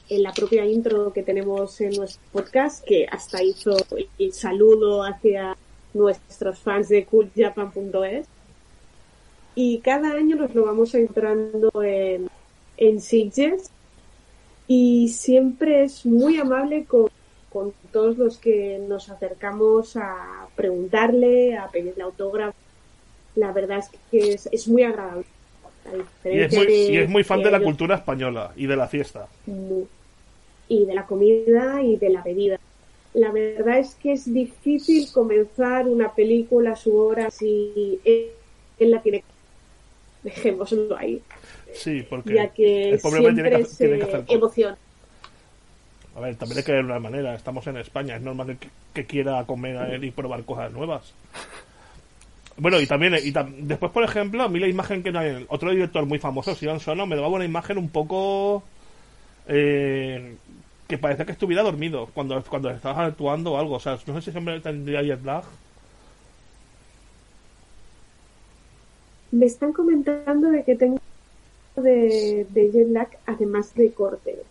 en 0.10 0.24
la 0.24 0.34
propia 0.34 0.66
intro 0.66 1.12
que 1.14 1.24
tenemos 1.24 1.80
en 1.82 1.92
nuestro 1.94 2.22
podcast, 2.32 2.84
que 2.86 3.06
hasta 3.10 3.42
hizo 3.44 3.76
el 4.20 4.34
saludo 4.34 5.04
hacia 5.04 5.58
nuestros 5.94 6.60
fans 6.60 6.90
de 6.90 7.06
cooljapan.es. 7.06 8.28
y 9.56 9.80
cada 9.80 10.12
año 10.12 10.36
nos 10.36 10.54
lo 10.54 10.66
vamos 10.66 10.94
entrando 10.96 11.72
en, 11.82 12.30
en 12.78 13.02
Sitges 13.02 13.70
y 14.68 15.08
siempre 15.10 15.84
es 15.86 16.06
muy 16.06 16.38
amable 16.38 16.86
con, 16.86 17.10
con 17.50 17.74
todos 17.92 18.18
los 18.18 18.38
que 18.38 18.80
nos 18.88 19.10
acercamos 19.10 19.96
a 19.96 20.48
preguntarle, 20.56 21.58
a 21.58 21.68
pedirle 21.70 22.04
autógrafo. 22.04 22.56
La 23.36 23.52
verdad 23.52 23.80
es 23.80 23.90
que 24.12 24.34
es, 24.34 24.50
es 24.52 24.68
muy 24.68 24.84
agradable. 24.84 25.26
A 26.24 26.30
Y 26.30 26.40
es 26.42 26.54
muy, 26.54 26.66
de- 26.66 26.92
y 26.94 26.98
es 26.98 27.10
muy 27.10 27.24
fan 27.24 27.42
de 27.44 27.52
la 27.52 27.60
cultura 27.62 27.96
española 27.96 28.52
y 28.56 28.66
de 28.66 28.76
la 28.76 28.88
fiesta. 28.88 29.28
muy- 29.46 29.88
y 30.68 30.86
de 30.86 30.96
la 30.96 31.06
comida 31.06 31.82
y 31.82 31.98
de 31.98 32.10
la 32.10 32.22
bebida. 32.24 32.58
La 33.14 33.32
verdad 33.32 33.80
es 33.80 33.96
que 33.96 34.14
es 34.14 34.32
difícil 34.34 35.08
comenzar 35.14 35.88
una 35.88 36.14
película 36.14 36.72
a 36.72 36.76
su 36.76 36.96
hora 36.98 37.32
si 37.32 38.00
él, 38.04 38.32
él 38.80 38.92
la 38.92 39.02
tiene. 39.02 39.24
Dejémoslo 40.24 40.98
ahí, 40.98 41.22
Sí, 41.74 42.04
porque 42.10 42.34
ya 42.34 42.48
que 42.50 42.90
el 42.92 43.00
pobre 43.00 43.20
hombre 43.20 43.34
siempre 43.34 43.50
tiene 43.50 43.50
que, 43.58 43.66
hacer- 43.68 43.78
tiene 43.78 43.98
que 44.00 44.12
se 44.12 44.18
hacer 44.18 44.36
emociona. 44.38 44.78
A 46.16 46.20
ver, 46.22 46.36
también 46.36 46.58
hay 46.60 46.64
que 46.64 46.72
ver 46.72 46.86
una 46.86 47.00
manera. 47.00 47.36
Estamos 47.36 47.68
en 47.68 47.78
España, 47.78 48.16
es 48.16 48.22
normal 48.22 48.58
que, 48.58 48.70
que 48.94 49.06
quiera 49.06 49.44
comer 49.46 50.04
y 50.04 50.12
probar 50.12 50.44
cosas 50.44 50.72
nuevas. 50.72 51.14
Bueno, 52.58 52.80
y 52.80 52.88
también, 52.88 53.16
y 53.16 53.32
tam- 53.34 53.54
después, 53.64 53.92
por 53.92 54.04
ejemplo, 54.04 54.44
a 54.44 54.48
mí 54.48 54.60
la 54.60 54.68
imagen 54.68 55.04
que 55.04 55.12
no 55.12 55.20
hay, 55.20 55.46
otro 55.50 55.72
director 55.72 56.06
muy 56.06 56.20
famoso, 56.20 56.56
Sion 56.56 56.80
Sono, 56.80 57.06
me 57.06 57.16
daba 57.18 57.28
una 57.28 57.44
imagen 57.44 57.78
un 57.78 57.90
poco 57.90 58.64
eh, 59.48 60.36
que 60.88 60.98
parece 60.98 61.26
que 61.26 61.32
estuviera 61.32 61.64
dormido 61.64 62.10
cuando, 62.14 62.42
cuando 62.44 62.70
estabas 62.70 63.10
actuando 63.10 63.54
o 63.54 63.58
algo. 63.58 63.76
O 63.76 63.80
sea, 63.80 63.98
no 64.06 64.16
sé 64.16 64.22
si 64.22 64.32
siempre 64.32 64.60
tendría 64.60 65.02
jet 65.02 65.24
lag. 65.24 65.44
Me 69.32 69.46
están 69.46 69.74
comentando 69.74 70.50
de 70.50 70.64
que 70.64 70.76
tengo 70.76 71.00
de, 71.76 72.46
de 72.50 72.72
jet 72.72 72.90
lag 72.90 73.10
además 73.26 73.74
de 73.74 73.92
corte. 73.92 74.44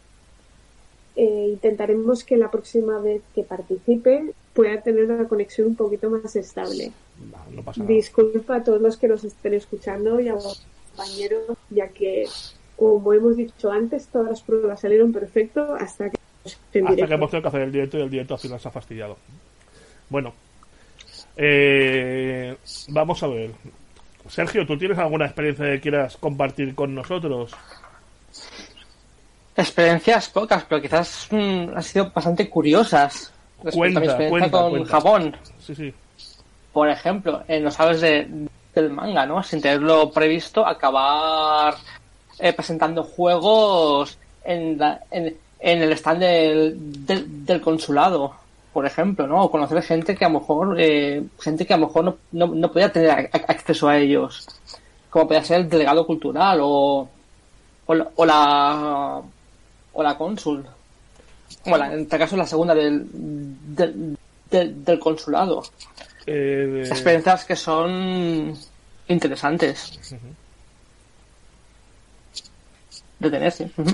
Eh, 1.16 1.48
intentaremos 1.52 2.24
que 2.24 2.36
la 2.36 2.50
próxima 2.50 2.98
vez 2.98 3.22
que 3.34 3.44
participe 3.44 4.34
pueda 4.52 4.80
tener 4.80 5.04
una 5.04 5.28
conexión 5.28 5.68
un 5.68 5.76
poquito 5.76 6.10
más 6.10 6.34
estable. 6.34 6.90
No, 7.30 7.56
no 7.56 7.62
pasa 7.62 7.80
nada. 7.80 7.94
Disculpa 7.94 8.56
a 8.56 8.64
todos 8.64 8.80
los 8.80 8.96
que 8.96 9.06
nos 9.06 9.22
estén 9.22 9.54
escuchando 9.54 10.18
y 10.18 10.28
a 10.28 10.34
los 10.34 10.66
compañeros, 10.90 11.56
ya 11.70 11.88
que, 11.88 12.26
como 12.76 13.12
hemos 13.12 13.36
dicho 13.36 13.70
antes, 13.70 14.08
todas 14.08 14.30
las 14.30 14.42
pruebas 14.42 14.80
salieron 14.80 15.12
perfecto 15.12 15.74
hasta 15.74 16.10
que 16.10 16.23
en 16.72 16.86
Hasta 16.88 17.06
que 17.06 17.14
hemos 17.14 17.30
tenido 17.30 17.42
que 17.42 17.48
hacer 17.48 17.62
el 17.62 17.72
directo 17.72 17.98
y 17.98 18.02
el 18.02 18.10
directo 18.10 18.34
al 18.34 18.40
final 18.40 18.60
se 18.60 18.68
ha 18.68 18.70
fastidiado. 18.70 19.16
Bueno, 20.08 20.32
eh, 21.36 22.56
vamos 22.88 23.22
a 23.22 23.26
ver. 23.28 23.50
Sergio, 24.28 24.66
¿tú 24.66 24.76
tienes 24.78 24.98
alguna 24.98 25.26
experiencia 25.26 25.66
que 25.66 25.80
quieras 25.80 26.16
compartir 26.16 26.74
con 26.74 26.94
nosotros? 26.94 27.52
Experiencias 29.56 30.28
pocas, 30.30 30.64
pero 30.68 30.82
quizás 30.82 31.28
mm, 31.30 31.76
han 31.76 31.82
sido 31.82 32.10
bastante 32.10 32.48
curiosas. 32.50 33.32
Cuenta, 33.72 34.00
a 34.00 34.02
mi 34.02 34.06
experiencia 34.08 34.28
cuenta, 34.30 34.50
con 34.58 34.70
cuenta. 34.70 34.90
Japón. 34.90 35.36
Sí, 35.60 35.74
sí. 35.74 35.94
Por 36.72 36.88
ejemplo, 36.88 37.44
en 37.46 37.62
los 37.64 37.74
sabes 37.74 38.00
de, 38.00 38.26
del 38.74 38.90
manga, 38.90 39.24
¿no? 39.26 39.42
Sin 39.42 39.60
tenerlo 39.60 40.10
previsto, 40.10 40.66
acabar 40.66 41.74
eh, 42.40 42.52
presentando 42.52 43.04
juegos 43.04 44.18
en, 44.42 44.76
la- 44.76 45.00
en, 45.10 45.36
en 45.66 45.80
el 45.82 45.92
stand 45.92 46.20
del, 46.20 47.06
del, 47.06 47.46
del 47.46 47.60
consulado, 47.62 48.34
por 48.72 48.84
ejemplo, 48.84 49.26
¿no? 49.26 49.44
O 49.44 49.50
conocer 49.50 49.82
gente 49.82 50.14
que 50.14 50.24
a 50.24 50.28
lo 50.28 50.40
mejor, 50.40 50.76
eh, 50.78 51.22
gente 51.40 51.64
que 51.66 51.72
a 51.72 51.78
lo 51.78 51.86
mejor 51.86 52.04
no, 52.04 52.16
no, 52.32 52.46
no 52.48 52.70
podía 52.70 52.92
tener 52.92 53.10
a- 53.10 53.14
a- 53.32 53.44
acceso 53.52 53.88
a 53.88 53.96
ellos, 53.96 54.46
como 55.08 55.26
podía 55.26 55.42
ser 55.42 55.60
el 55.62 55.68
delegado 55.70 56.06
cultural 56.06 56.58
o, 56.62 57.08
o, 57.86 57.94
la, 57.94 58.08
o 58.16 58.24
la 58.26 59.22
o 59.94 60.02
la 60.02 60.18
cónsul. 60.18 60.66
Bueno, 61.66 61.84
en 61.86 62.00
este 62.00 62.18
caso 62.18 62.36
la 62.36 62.46
segunda 62.46 62.74
del, 62.74 63.06
del, 63.12 64.18
del, 64.50 64.84
del 64.84 64.98
consulado. 64.98 65.62
Eh, 66.26 66.82
Experiencias 66.86 67.44
que 67.44 67.56
son 67.56 68.54
interesantes. 69.08 69.98
De 73.20 73.50
sí. 73.50 73.64
Ujú. 73.78 73.90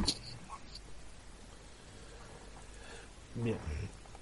Bien. 3.42 3.56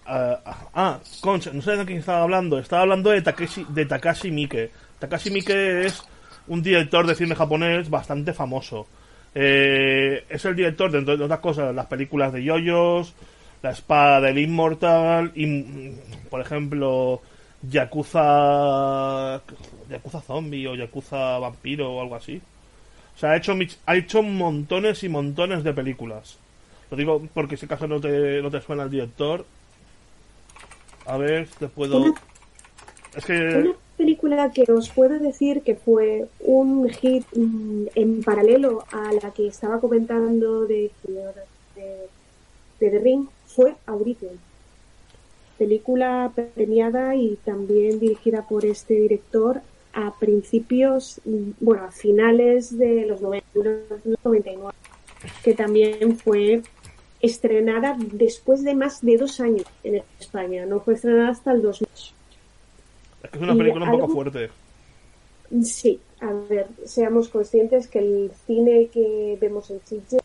Ah, 0.07 0.41
ah, 0.75 1.01
Concha, 1.21 1.51
no 1.53 1.61
sé 1.61 1.77
de 1.77 1.85
quién 1.85 1.99
estaba 1.99 2.23
hablando. 2.23 2.59
Estaba 2.59 2.83
hablando 2.83 3.11
de 3.11 3.21
Takeshi, 3.21 3.67
de 3.69 3.85
Takashi 3.85 4.31
Miike. 4.31 4.71
Takashi 4.99 5.31
Miike 5.31 5.87
es 5.87 6.03
un 6.47 6.63
director 6.63 7.07
de 7.07 7.15
cine 7.15 7.35
japonés 7.35 7.91
bastante 7.91 8.33
famoso. 8.33 8.87
Eh, 9.35 10.25
es 10.29 10.45
el 10.45 10.57
director, 10.57 10.91
de, 10.91 11.25
otras 11.25 11.41
cosas, 11.41 11.75
las 11.75 11.87
películas 11.87 12.33
de 12.33 12.43
Yoyos, 12.43 13.15
La 13.63 13.71
Espada 13.71 14.21
del 14.23 14.39
Inmortal, 14.39 15.33
y, 15.35 15.47
mm, 15.47 15.99
por 16.31 16.41
ejemplo, 16.41 17.21
Yakuza, 17.63 19.43
Yakuza 19.91 20.21
Zombie 20.23 20.67
o 20.69 20.75
Yakuza 20.75 21.39
Vampiro 21.39 21.93
o 21.93 22.01
algo 22.01 22.17
así. 22.17 22.41
O 23.15 23.19
sea, 23.19 23.33
ha 23.33 23.37
hecho, 23.37 23.55
ha 23.87 23.97
hecho 23.97 24.23
montones 24.23 25.03
y 25.05 25.09
montones 25.09 25.65
de 25.65 25.75
películas. 25.75 26.39
Lo 26.91 26.97
digo 26.97 27.23
porque 27.35 27.57
si 27.57 27.67
acaso 27.67 27.87
no 27.87 28.01
te, 28.01 28.41
no 28.43 28.51
te 28.51 28.61
suena 28.61 28.85
el 28.85 28.91
director. 28.91 29.45
A 31.07 31.17
ver, 31.17 31.49
te 31.59 31.69
puedo... 31.69 31.99
Una- 31.99 32.15
Es 33.17 33.25
que... 33.25 33.33
Una 33.35 33.73
película 33.97 34.51
que 34.53 34.71
os 34.71 34.91
puedo 34.91 35.19
decir 35.19 35.63
que 35.63 35.75
fue 35.75 36.27
un 36.41 36.89
hit 36.89 37.25
mm, 37.35 37.87
en 37.95 38.23
paralelo 38.23 38.85
a 38.93 39.13
la 39.13 39.33
que 39.33 39.49
estaba 39.49 39.81
comentando 39.81 40.67
de, 40.67 40.91
de, 41.03 41.23
de 41.75 42.91
The 42.91 42.99
Ring 43.01 43.27
fue 43.47 43.75
Aurition. 43.87 44.39
Película 45.59 46.31
premiada 46.55 47.17
y 47.17 47.37
también 47.45 47.99
dirigida 47.99 48.47
por 48.47 48.65
este 48.65 48.95
director 48.95 49.61
a 49.93 50.15
principios, 50.17 51.21
mm, 51.25 51.51
bueno, 51.61 51.85
a 51.85 51.91
finales 51.91 52.79
de 52.79 53.05
los 53.07 53.21
90, 53.21 53.47
99, 54.23 54.73
que 55.43 55.55
también 55.55 56.17
fue 56.17 56.63
estrenada 57.21 57.97
después 57.99 58.63
de 58.65 58.75
más 58.75 59.01
de 59.03 59.17
dos 59.17 59.41
años 59.41 59.65
en 59.85 60.03
España. 60.21 60.67
No 60.67 60.81
fue 60.81 60.95
estrenada 60.95 61.31
hasta 61.31 61.53
el 61.53 61.63
2000. 61.63 61.89
Es 63.23 63.31
que 63.31 63.37
es 63.37 63.43
una 63.43 63.55
y 63.55 63.59
película 63.59 63.85
un 63.87 63.91
poco 63.91 64.05
algo- 64.05 64.15
fuerte. 64.15 64.51
Sí, 65.63 65.99
a 66.21 66.33
ver, 66.33 66.67
seamos 66.85 67.29
conscientes 67.29 67.89
que 67.89 68.01
el 68.01 68.31
cine 68.47 68.89
que 68.93 69.39
vemos 69.41 69.71
en 69.71 69.81
Sitges 69.85 70.21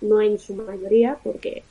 no 0.00 0.20
en 0.20 0.38
su 0.38 0.54
mayoría, 0.56 1.18
porque 1.22 1.62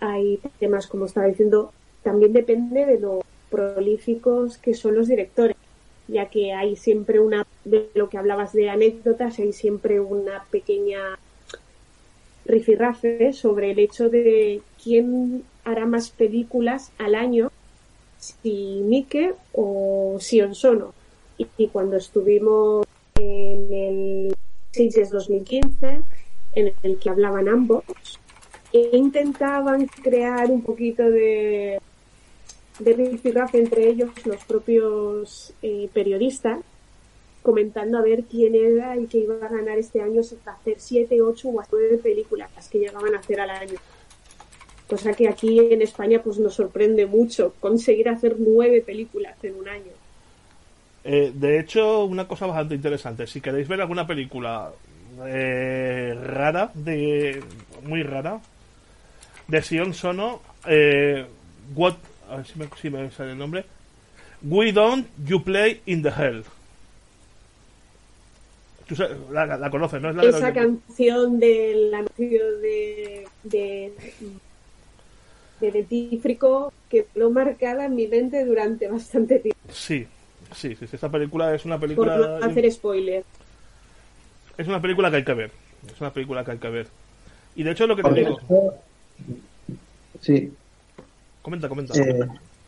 hay 0.00 0.40
temas, 0.58 0.88
como 0.88 1.06
estaba 1.06 1.26
diciendo, 1.28 1.72
también 2.02 2.32
depende 2.32 2.84
de 2.84 2.98
lo 2.98 3.20
prolíficos 3.48 4.58
que 4.58 4.74
son 4.74 4.96
los 4.96 5.06
directores, 5.06 5.56
ya 6.08 6.28
que 6.28 6.52
hay 6.52 6.74
siempre 6.76 7.20
una, 7.20 7.46
de 7.64 7.88
lo 7.94 8.08
que 8.08 8.18
hablabas 8.18 8.52
de 8.52 8.70
anécdotas, 8.70 9.38
hay 9.38 9.52
siempre 9.52 10.00
una 10.00 10.44
pequeña 10.50 11.18
rifirrafe 12.56 13.32
sobre 13.32 13.70
el 13.72 13.78
hecho 13.78 14.08
de 14.08 14.62
quién 14.82 15.44
hará 15.64 15.86
más 15.86 16.10
películas 16.10 16.92
al 16.98 17.14
año, 17.14 17.50
si 18.18 18.82
Mike 18.84 19.34
o 19.52 20.16
Sion 20.20 20.54
Sono. 20.54 20.94
Y, 21.38 21.68
cuando 21.68 21.96
estuvimos 21.96 22.86
en 23.20 23.72
el 23.72 24.36
Sitges 24.72 25.10
2015, 25.10 26.00
en 26.54 26.72
el 26.82 26.98
que 26.98 27.10
hablaban 27.10 27.48
ambos, 27.48 27.84
e 28.72 28.96
intentaban 28.96 29.86
crear 29.86 30.50
un 30.50 30.62
poquito 30.62 31.02
de, 31.02 31.78
de 32.78 32.92
rifirrafe 32.94 33.58
entre 33.58 33.88
ellos, 33.88 34.10
los 34.24 34.42
propios 34.44 35.52
eh, 35.60 35.90
periodistas, 35.92 36.60
comentando 37.46 37.96
a 37.96 38.02
ver 38.02 38.24
quién 38.24 38.56
era 38.56 38.94
el 38.94 39.06
que 39.06 39.18
iba 39.18 39.36
a 39.36 39.48
ganar 39.48 39.78
este 39.78 40.00
año 40.02 40.20
hacer 40.20 40.74
siete, 40.78 41.22
ocho 41.22 41.48
o 41.48 41.60
hasta 41.60 41.76
nueve 41.76 41.98
películas 41.98 42.50
las 42.56 42.68
que 42.68 42.80
llegaban 42.80 43.14
a 43.14 43.20
hacer 43.20 43.38
al 43.38 43.50
año. 43.50 43.78
Cosa 44.88 45.12
que 45.12 45.28
aquí 45.28 45.60
en 45.60 45.80
España 45.80 46.20
pues 46.24 46.40
nos 46.40 46.54
sorprende 46.54 47.06
mucho 47.06 47.54
conseguir 47.60 48.08
hacer 48.08 48.34
nueve 48.40 48.82
películas 48.84 49.36
en 49.44 49.54
un 49.54 49.68
año. 49.68 49.92
Eh, 51.04 51.30
de 51.32 51.60
hecho, 51.60 52.04
una 52.06 52.26
cosa 52.26 52.46
bastante 52.46 52.74
interesante. 52.74 53.28
Si 53.28 53.40
queréis 53.40 53.68
ver 53.68 53.80
alguna 53.80 54.08
película 54.08 54.72
eh, 55.24 56.18
rara, 56.20 56.72
de 56.74 57.40
muy 57.84 58.02
rara, 58.02 58.40
de 59.46 59.62
Sion 59.62 59.94
Sono, 59.94 60.42
eh, 60.66 61.24
what, 61.76 61.94
a 62.28 62.38
ver 62.38 62.46
si 62.46 62.58
me, 62.58 62.68
si 62.82 62.90
me 62.90 63.08
sale 63.12 63.30
el 63.30 63.38
nombre. 63.38 63.64
We 64.42 64.72
Don't 64.72 65.06
You 65.24 65.44
Play 65.44 65.82
in 65.86 66.02
the 66.02 66.10
Hell. 66.10 66.42
Tú 68.86 68.94
la, 69.30 69.46
la- 69.46 69.56
la 69.58 69.70
conoces, 69.70 70.00
¿no? 70.00 70.10
Es 70.10 70.16
la 70.16 70.24
de 70.24 70.30
Esa 70.30 70.52
canción 70.52 71.38
del 71.38 71.94
anuncio 71.94 72.58
de, 72.58 73.32
de, 73.42 73.98
de 75.60 75.70
dentífrico 75.70 76.72
quedó 76.88 77.30
marcada 77.30 77.84
en 77.84 77.94
mi 77.94 78.06
mente 78.08 78.42
durante 78.46 78.88
bastante 78.88 79.38
tiempo. 79.40 79.58
Sí, 79.72 80.06
sí, 80.54 80.74
sí, 80.76 80.86
sí, 80.86 80.96
Esta 80.96 81.10
película 81.10 81.54
es 81.54 81.64
una 81.64 81.78
Por 81.94 82.06
película. 82.08 82.14
no 82.14 82.36
hacer 82.46 82.70
spoiler. 82.70 83.24
es 84.58 84.68
una 84.68 84.80
película 84.80 85.10
que 85.10 85.16
hay 85.16 85.24
que 85.24 85.34
ver. 85.34 85.52
Es 85.92 86.00
una 86.00 86.12
película 86.12 86.44
que 86.44 86.52
hay 86.52 86.58
que 86.58 86.68
ver. 86.70 86.88
Y 87.56 87.62
de 87.64 87.72
hecho, 87.72 87.86
lo 87.86 87.96
que 87.96 88.04
te 88.04 88.10
Por 88.10 88.14
digo. 88.14 88.40
cierto, 88.40 88.84
sí, 90.20 90.56
Comenta, 91.42 91.68
comenta. 91.68 91.94
Eh, 91.94 92.26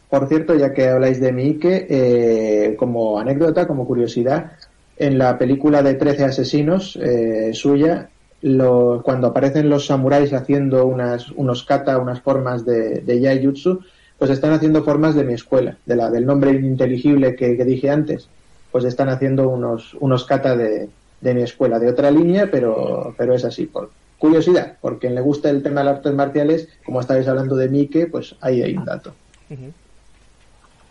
por 0.08 0.28
cierto, 0.28 0.54
ya 0.54 0.72
que 0.72 0.88
habláis 0.88 1.20
de 1.20 1.32
Miike, 1.32 1.86
eh, 1.90 2.76
como 2.76 3.18
anécdota, 3.18 3.66
como 3.66 3.86
curiosidad, 3.86 4.52
en 4.98 5.18
la 5.18 5.38
película 5.38 5.82
de 5.82 5.94
13 5.94 6.24
asesinos 6.24 6.96
eh, 6.96 7.50
suya, 7.54 8.12
lo- 8.40 9.02
cuando 9.04 9.28
aparecen 9.28 9.68
los 9.68 9.86
samuráis 9.86 10.32
haciendo 10.32 10.86
unas, 10.86 11.30
unos 11.32 11.64
kata, 11.64 11.98
unas 11.98 12.20
formas 12.22 12.64
de, 12.64 13.00
de 13.00 13.20
yaijutsu, 13.20 13.80
pues 14.18 14.30
están 14.30 14.52
haciendo 14.52 14.82
formas 14.82 15.14
de 15.14 15.24
mi 15.24 15.34
escuela, 15.34 15.80
de 15.84 15.96
la, 15.96 16.10
del 16.10 16.26
nombre 16.26 16.50
ininteligible 16.52 17.36
que, 17.36 17.54
dije 17.64 17.90
antes. 17.90 18.30
Pues 18.70 18.84
están 18.84 19.08
haciendo 19.08 19.48
unos, 19.48 19.94
unos 19.94 20.24
kata 20.26 20.56
de, 20.56 20.90
de 21.20 21.34
mi 21.34 21.42
escuela, 21.42 21.78
de 21.78 21.88
otra 21.88 22.10
línea, 22.10 22.50
pero, 22.50 23.14
pero 23.16 23.34
es 23.34 23.44
así, 23.44 23.66
por 23.66 23.92
curiosidad, 24.18 24.78
porque 24.82 25.08
le 25.10 25.20
gusta 25.20 25.48
el 25.48 25.62
tema 25.62 25.80
de 25.80 25.86
las 25.86 25.96
artes 25.96 26.14
marciales, 26.14 26.68
como 26.84 27.00
estáis 27.00 27.26
hablando 27.28 27.56
de 27.56 27.68
Mike, 27.68 28.08
pues 28.08 28.36
ahí 28.40 28.62
hay 28.62 28.76
un 28.76 28.84
dato. 28.84 29.16
Ujú. 29.48 29.72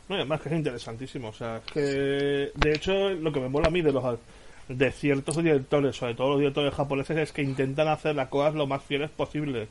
No, 0.10 0.16
y 0.16 0.20
además 0.20 0.42
que 0.42 0.50
es 0.50 0.56
interesantísimo. 0.56 1.30
O 1.30 1.34
sea, 1.34 1.58
es 1.58 1.72
que 1.72 2.52
de 2.54 2.72
hecho 2.74 3.10
lo 3.10 3.32
que 3.32 3.40
me 3.40 3.50
mola 3.50 3.68
a 3.68 3.72
mí 3.72 3.82
de 3.82 3.92
los 3.92 4.04
de 4.70 4.92
ciertos 4.92 5.38
directores, 5.38 5.96
sobre 5.96 6.16
todo 6.16 6.32
los 6.32 6.40
directores 6.40 6.74
japoneses, 6.74 7.18
es 7.18 7.32
que 7.32 7.42
intentan 7.42 7.88
hacer 7.88 8.16
las 8.16 8.30
cosas 8.30 8.56
lo 8.56 8.68
más 8.68 8.84
fieles 8.84 9.10
posible. 9.10 9.68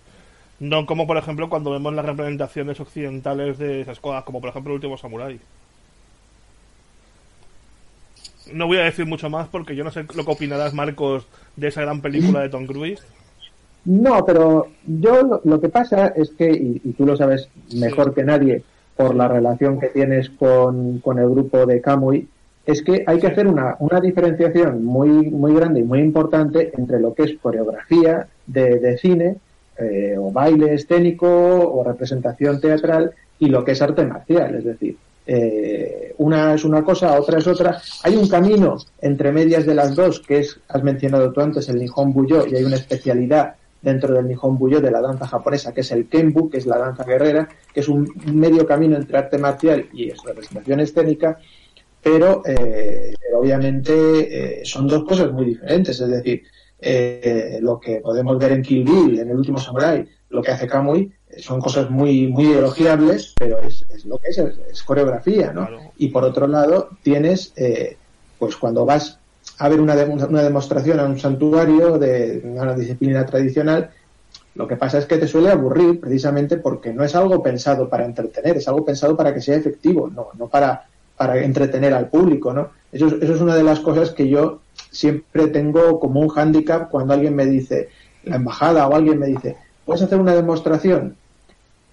No 0.58 0.86
como 0.86 1.06
por 1.06 1.18
ejemplo 1.18 1.48
cuando 1.48 1.70
vemos 1.70 1.92
las 1.94 2.04
representaciones 2.04 2.80
occidentales 2.80 3.58
de 3.58 3.82
esas 3.82 4.00
cosas, 4.00 4.24
como 4.24 4.40
por 4.40 4.50
ejemplo 4.50 4.72
el 4.72 4.76
último 4.76 4.96
Samurai. 4.96 5.38
No 8.52 8.66
voy 8.66 8.78
a 8.78 8.84
decir 8.84 9.06
mucho 9.06 9.28
más 9.28 9.48
porque 9.48 9.74
yo 9.74 9.84
no 9.84 9.90
sé 9.90 10.06
lo 10.14 10.24
que 10.24 10.30
opinarás, 10.30 10.72
Marcos, 10.72 11.26
de 11.56 11.68
esa 11.68 11.82
gran 11.82 12.00
película 12.00 12.40
de 12.40 12.48
Tom 12.48 12.66
Cruise. 12.66 13.02
No, 13.84 14.24
pero 14.24 14.68
yo 14.86 15.40
lo, 15.44 15.60
que 15.60 15.68
pasa 15.68 16.08
es 16.08 16.30
que, 16.30 16.50
y, 16.50 16.80
y 16.84 16.92
tú 16.92 17.06
lo 17.06 17.16
sabes 17.16 17.48
mejor 17.72 18.14
que 18.14 18.24
nadie 18.24 18.62
por 18.96 19.14
la 19.14 19.28
relación 19.28 19.78
que 19.78 19.88
tienes 19.88 20.30
con, 20.30 21.00
con 21.00 21.18
el 21.18 21.28
grupo 21.28 21.66
de 21.66 21.80
Kamui, 21.80 22.28
es 22.64 22.82
que 22.82 23.04
hay 23.06 23.18
que 23.18 23.28
hacer 23.28 23.46
una, 23.46 23.76
una 23.78 24.00
diferenciación 24.00 24.84
muy, 24.84 25.30
muy 25.30 25.54
grande 25.54 25.80
y 25.80 25.84
muy 25.84 26.00
importante 26.00 26.72
entre 26.76 26.98
lo 26.98 27.14
que 27.14 27.24
es 27.24 27.38
coreografía 27.40 28.26
de, 28.46 28.80
de 28.80 28.98
cine, 28.98 29.36
eh, 29.78 30.16
o 30.18 30.32
baile 30.32 30.74
escénico, 30.74 31.28
o 31.28 31.84
representación 31.84 32.60
teatral, 32.60 33.12
y 33.38 33.46
lo 33.46 33.64
que 33.64 33.72
es 33.72 33.82
arte 33.82 34.04
marcial. 34.04 34.56
Es 34.56 34.64
decir, 34.64 34.96
eh, 35.26 36.14
una 36.18 36.54
es 36.54 36.64
una 36.64 36.82
cosa, 36.82 37.20
otra 37.20 37.38
es 37.38 37.46
otra. 37.46 37.80
Hay 38.02 38.16
un 38.16 38.28
camino 38.28 38.78
entre 39.00 39.30
medias 39.30 39.66
de 39.66 39.74
las 39.74 39.94
dos, 39.94 40.20
que 40.20 40.38
es, 40.38 40.58
has 40.68 40.82
mencionado 40.82 41.32
tú 41.32 41.40
antes, 41.40 41.68
el 41.68 41.78
Nihon 41.78 42.12
Buyo, 42.12 42.46
y 42.46 42.56
hay 42.56 42.64
una 42.64 42.76
especialidad 42.76 43.54
dentro 43.82 44.14
del 44.14 44.26
Nihon 44.26 44.58
Buyo 44.58 44.80
de 44.80 44.90
la 44.90 45.00
danza 45.00 45.26
japonesa, 45.26 45.72
que 45.72 45.82
es 45.82 45.92
el 45.92 46.08
Kenbu, 46.08 46.50
que 46.50 46.58
es 46.58 46.66
la 46.66 46.78
danza 46.78 47.04
guerrera, 47.04 47.48
que 47.72 47.80
es 47.80 47.88
un 47.88 48.10
medio 48.32 48.66
camino 48.66 48.96
entre 48.96 49.18
arte 49.18 49.38
marcial 49.38 49.86
y 49.92 50.10
es 50.10 50.22
representación 50.24 50.80
escénica, 50.80 51.38
pero, 52.02 52.42
eh, 52.44 53.14
pero 53.20 53.40
obviamente 53.40 54.60
eh, 54.60 54.64
son 54.64 54.86
dos 54.86 55.04
cosas 55.04 55.32
muy 55.32 55.46
diferentes. 55.46 56.00
Es 56.00 56.08
decir, 56.08 56.42
eh, 56.78 57.58
lo 57.62 57.80
que 57.80 57.96
podemos 58.00 58.38
ver 58.38 58.52
en 58.52 58.62
Kill 58.62 58.84
Bill, 58.84 59.18
en 59.18 59.30
el 59.30 59.36
último 59.36 59.58
Samurai, 59.58 60.06
lo 60.28 60.42
que 60.42 60.50
hace 60.50 60.66
Kamui, 60.66 61.12
eh, 61.28 61.40
son 61.40 61.60
cosas 61.60 61.90
muy, 61.90 62.26
muy 62.28 62.52
elogiables, 62.52 63.34
pero 63.38 63.60
es, 63.60 63.86
es 63.90 64.04
lo 64.04 64.18
que 64.18 64.28
es, 64.28 64.38
es, 64.38 64.58
es 64.70 64.82
coreografía, 64.82 65.52
¿no? 65.52 65.66
Claro. 65.66 65.92
Y 65.96 66.08
por 66.08 66.24
otro 66.24 66.46
lado, 66.46 66.90
tienes, 67.02 67.52
eh, 67.56 67.96
pues 68.38 68.56
cuando 68.56 68.84
vas 68.84 69.18
a 69.58 69.68
ver 69.68 69.80
una, 69.80 69.94
una 70.04 70.42
demostración 70.42 71.00
a 71.00 71.04
un 71.04 71.18
santuario 71.18 71.98
de 71.98 72.42
una 72.44 72.74
disciplina 72.74 73.24
tradicional, 73.26 73.90
lo 74.54 74.66
que 74.66 74.76
pasa 74.76 74.98
es 74.98 75.06
que 75.06 75.18
te 75.18 75.28
suele 75.28 75.50
aburrir 75.50 76.00
precisamente 76.00 76.56
porque 76.58 76.92
no 76.92 77.04
es 77.04 77.14
algo 77.14 77.42
pensado 77.42 77.88
para 77.88 78.04
entretener, 78.06 78.56
es 78.56 78.68
algo 78.68 78.84
pensado 78.84 79.16
para 79.16 79.32
que 79.34 79.40
sea 79.40 79.56
efectivo, 79.56 80.08
no, 80.08 80.28
no 80.38 80.48
para, 80.48 80.88
para 81.16 81.38
entretener 81.42 81.92
al 81.94 82.08
público, 82.08 82.52
¿no? 82.52 82.70
Eso, 82.92 83.06
es- 83.08 83.14
eso 83.22 83.34
es 83.34 83.40
una 83.40 83.54
de 83.56 83.62
las 83.64 83.80
cosas 83.80 84.10
que 84.12 84.28
yo 84.28 84.62
siempre 84.90 85.48
tengo 85.48 86.00
como 86.00 86.20
un 86.20 86.28
hándicap 86.28 86.90
cuando 86.90 87.14
alguien 87.14 87.34
me 87.34 87.46
dice, 87.46 87.88
la 88.22 88.36
embajada 88.36 88.88
o 88.88 88.94
alguien 88.94 89.18
me 89.18 89.26
dice, 89.26 89.56
¿puedes 89.84 90.02
hacer 90.02 90.18
una 90.20 90.34
demostración? 90.34 91.18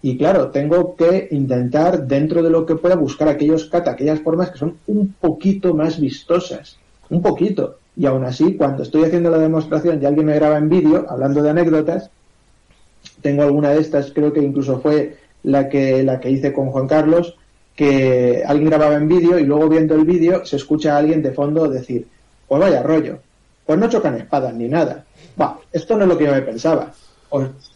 Y 0.02 0.18
claro, 0.18 0.52
tengo 0.52 0.96
que 0.96 1.30
intentar, 1.32 2.06
dentro 2.08 2.44
de 2.44 2.50
lo 2.50 2.66
que 2.66 2.76
pueda, 2.76 2.96
buscar 2.96 3.28
aquellos 3.30 3.66
kata, 3.70 3.92
aquellas 3.92 4.22
formas 4.22 4.52
que 4.52 4.58
son 4.60 4.82
un 4.86 5.14
poquito 5.14 5.74
más 5.74 6.00
vistosas. 6.00 6.83
Un 7.14 7.22
poquito. 7.22 7.78
Y 7.96 8.08
aún 8.08 8.26
así, 8.26 8.56
cuando 8.56 8.82
estoy 8.82 9.04
haciendo 9.04 9.30
la 9.30 9.38
demostración 9.38 10.02
y 10.02 10.06
alguien 10.06 10.26
me 10.26 10.34
graba 10.34 10.58
en 10.58 10.68
vídeo, 10.68 11.06
hablando 11.08 11.44
de 11.44 11.52
anécdotas, 11.52 12.10
tengo 13.22 13.44
alguna 13.44 13.70
de 13.70 13.82
estas, 13.82 14.12
creo 14.12 14.34
que 14.34 14.42
incluso 14.42 14.80
fue 14.80 15.18
la 15.44 15.70
que, 15.70 16.02
la 16.02 16.20
que 16.20 16.32
hice 16.32 16.52
con 16.52 16.72
Juan 16.72 16.88
Carlos, 16.88 17.38
que 17.76 18.44
alguien 18.48 18.72
grababa 18.72 18.96
en 18.96 19.08
vídeo 19.08 19.38
y 19.38 19.44
luego 19.44 19.70
viendo 19.70 19.94
el 19.94 20.06
vídeo 20.06 20.44
se 20.44 20.56
escucha 20.56 20.96
a 20.96 20.98
alguien 20.98 21.22
de 21.22 21.34
fondo 21.34 21.68
decir, 21.70 22.08
pues 22.48 22.60
vaya 22.60 22.82
rollo, 22.82 23.20
pues 23.64 23.78
no 23.78 23.88
chocan 23.90 24.16
espadas 24.16 24.56
ni 24.56 24.68
nada. 24.68 25.06
Va, 25.40 25.60
esto 25.72 25.96
no 25.96 26.04
es 26.04 26.10
lo 26.10 26.18
que 26.18 26.26
yo 26.26 26.32
me 26.32 26.42
pensaba. 26.42 26.92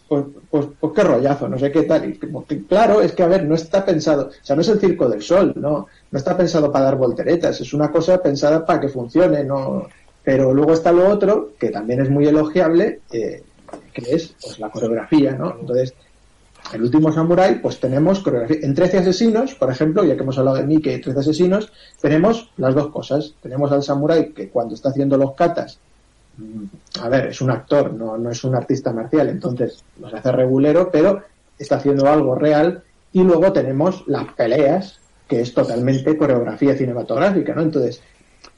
Pues, 0.07 0.25
pues, 0.49 0.67
pues 0.79 0.93
qué 0.93 1.03
rollazo, 1.03 1.47
no 1.47 1.57
sé 1.57 1.71
qué 1.71 1.83
tal. 1.83 2.09
Y 2.09 2.17
como 2.17 2.45
claro, 2.67 3.01
es 3.01 3.13
que 3.13 3.23
a 3.23 3.27
ver, 3.27 3.45
no 3.45 3.55
está 3.55 3.85
pensado, 3.85 4.27
o 4.27 4.45
sea, 4.45 4.55
no 4.55 4.61
es 4.61 4.69
el 4.69 4.79
circo 4.79 5.07
del 5.09 5.21
sol, 5.21 5.53
no, 5.55 5.87
no 6.11 6.17
está 6.17 6.35
pensado 6.35 6.71
para 6.71 6.85
dar 6.85 6.97
volteretas, 6.97 7.59
es 7.61 7.73
una 7.73 7.91
cosa 7.91 8.21
pensada 8.21 8.65
para 8.65 8.79
que 8.79 8.89
funcione, 8.89 9.43
no. 9.43 9.87
Pero 10.23 10.53
luego 10.53 10.73
está 10.73 10.91
lo 10.91 11.07
otro, 11.07 11.51
que 11.57 11.69
también 11.69 12.01
es 12.01 12.09
muy 12.09 12.27
elogiable, 12.27 13.01
eh, 13.11 13.43
que 13.93 14.13
es 14.13 14.35
pues 14.41 14.59
la 14.59 14.69
coreografía, 14.69 15.31
¿no? 15.33 15.55
Entonces, 15.59 15.93
el 16.73 16.81
último 16.81 17.13
Samurai, 17.13 17.61
pues 17.61 17.79
tenemos 17.79 18.19
coreografía. 18.19 18.57
En 18.61 18.75
13 18.75 18.97
asesinos, 18.97 19.55
por 19.55 19.71
ejemplo, 19.71 20.03
ya 20.03 20.15
que 20.15 20.23
hemos 20.23 20.37
hablado 20.37 20.57
de 20.57 20.65
Mike 20.65 20.95
y 20.95 21.01
13 21.01 21.19
asesinos, 21.19 21.71
tenemos 22.01 22.51
las 22.57 22.75
dos 22.75 22.89
cosas. 22.89 23.35
Tenemos 23.41 23.71
al 23.71 23.83
Samurai 23.83 24.33
que 24.33 24.49
cuando 24.49 24.75
está 24.75 24.89
haciendo 24.89 25.17
los 25.17 25.33
katas, 25.33 25.79
a 27.01 27.09
ver, 27.09 27.27
es 27.27 27.41
un 27.41 27.51
actor, 27.51 27.93
no, 27.93 28.17
no 28.17 28.29
es 28.29 28.43
un 28.43 28.55
artista 28.55 28.91
marcial, 28.91 29.29
entonces 29.29 29.83
los 29.99 30.13
hace 30.13 30.31
regulero, 30.31 30.89
pero 30.91 31.21
está 31.57 31.77
haciendo 31.77 32.07
algo 32.07 32.35
real. 32.35 32.83
Y 33.13 33.23
luego 33.23 33.51
tenemos 33.51 34.03
las 34.07 34.33
peleas, 34.33 34.99
que 35.27 35.41
es 35.41 35.53
totalmente 35.53 36.17
coreografía 36.17 36.75
cinematográfica, 36.75 37.55
¿no? 37.55 37.61
Entonces, 37.61 38.01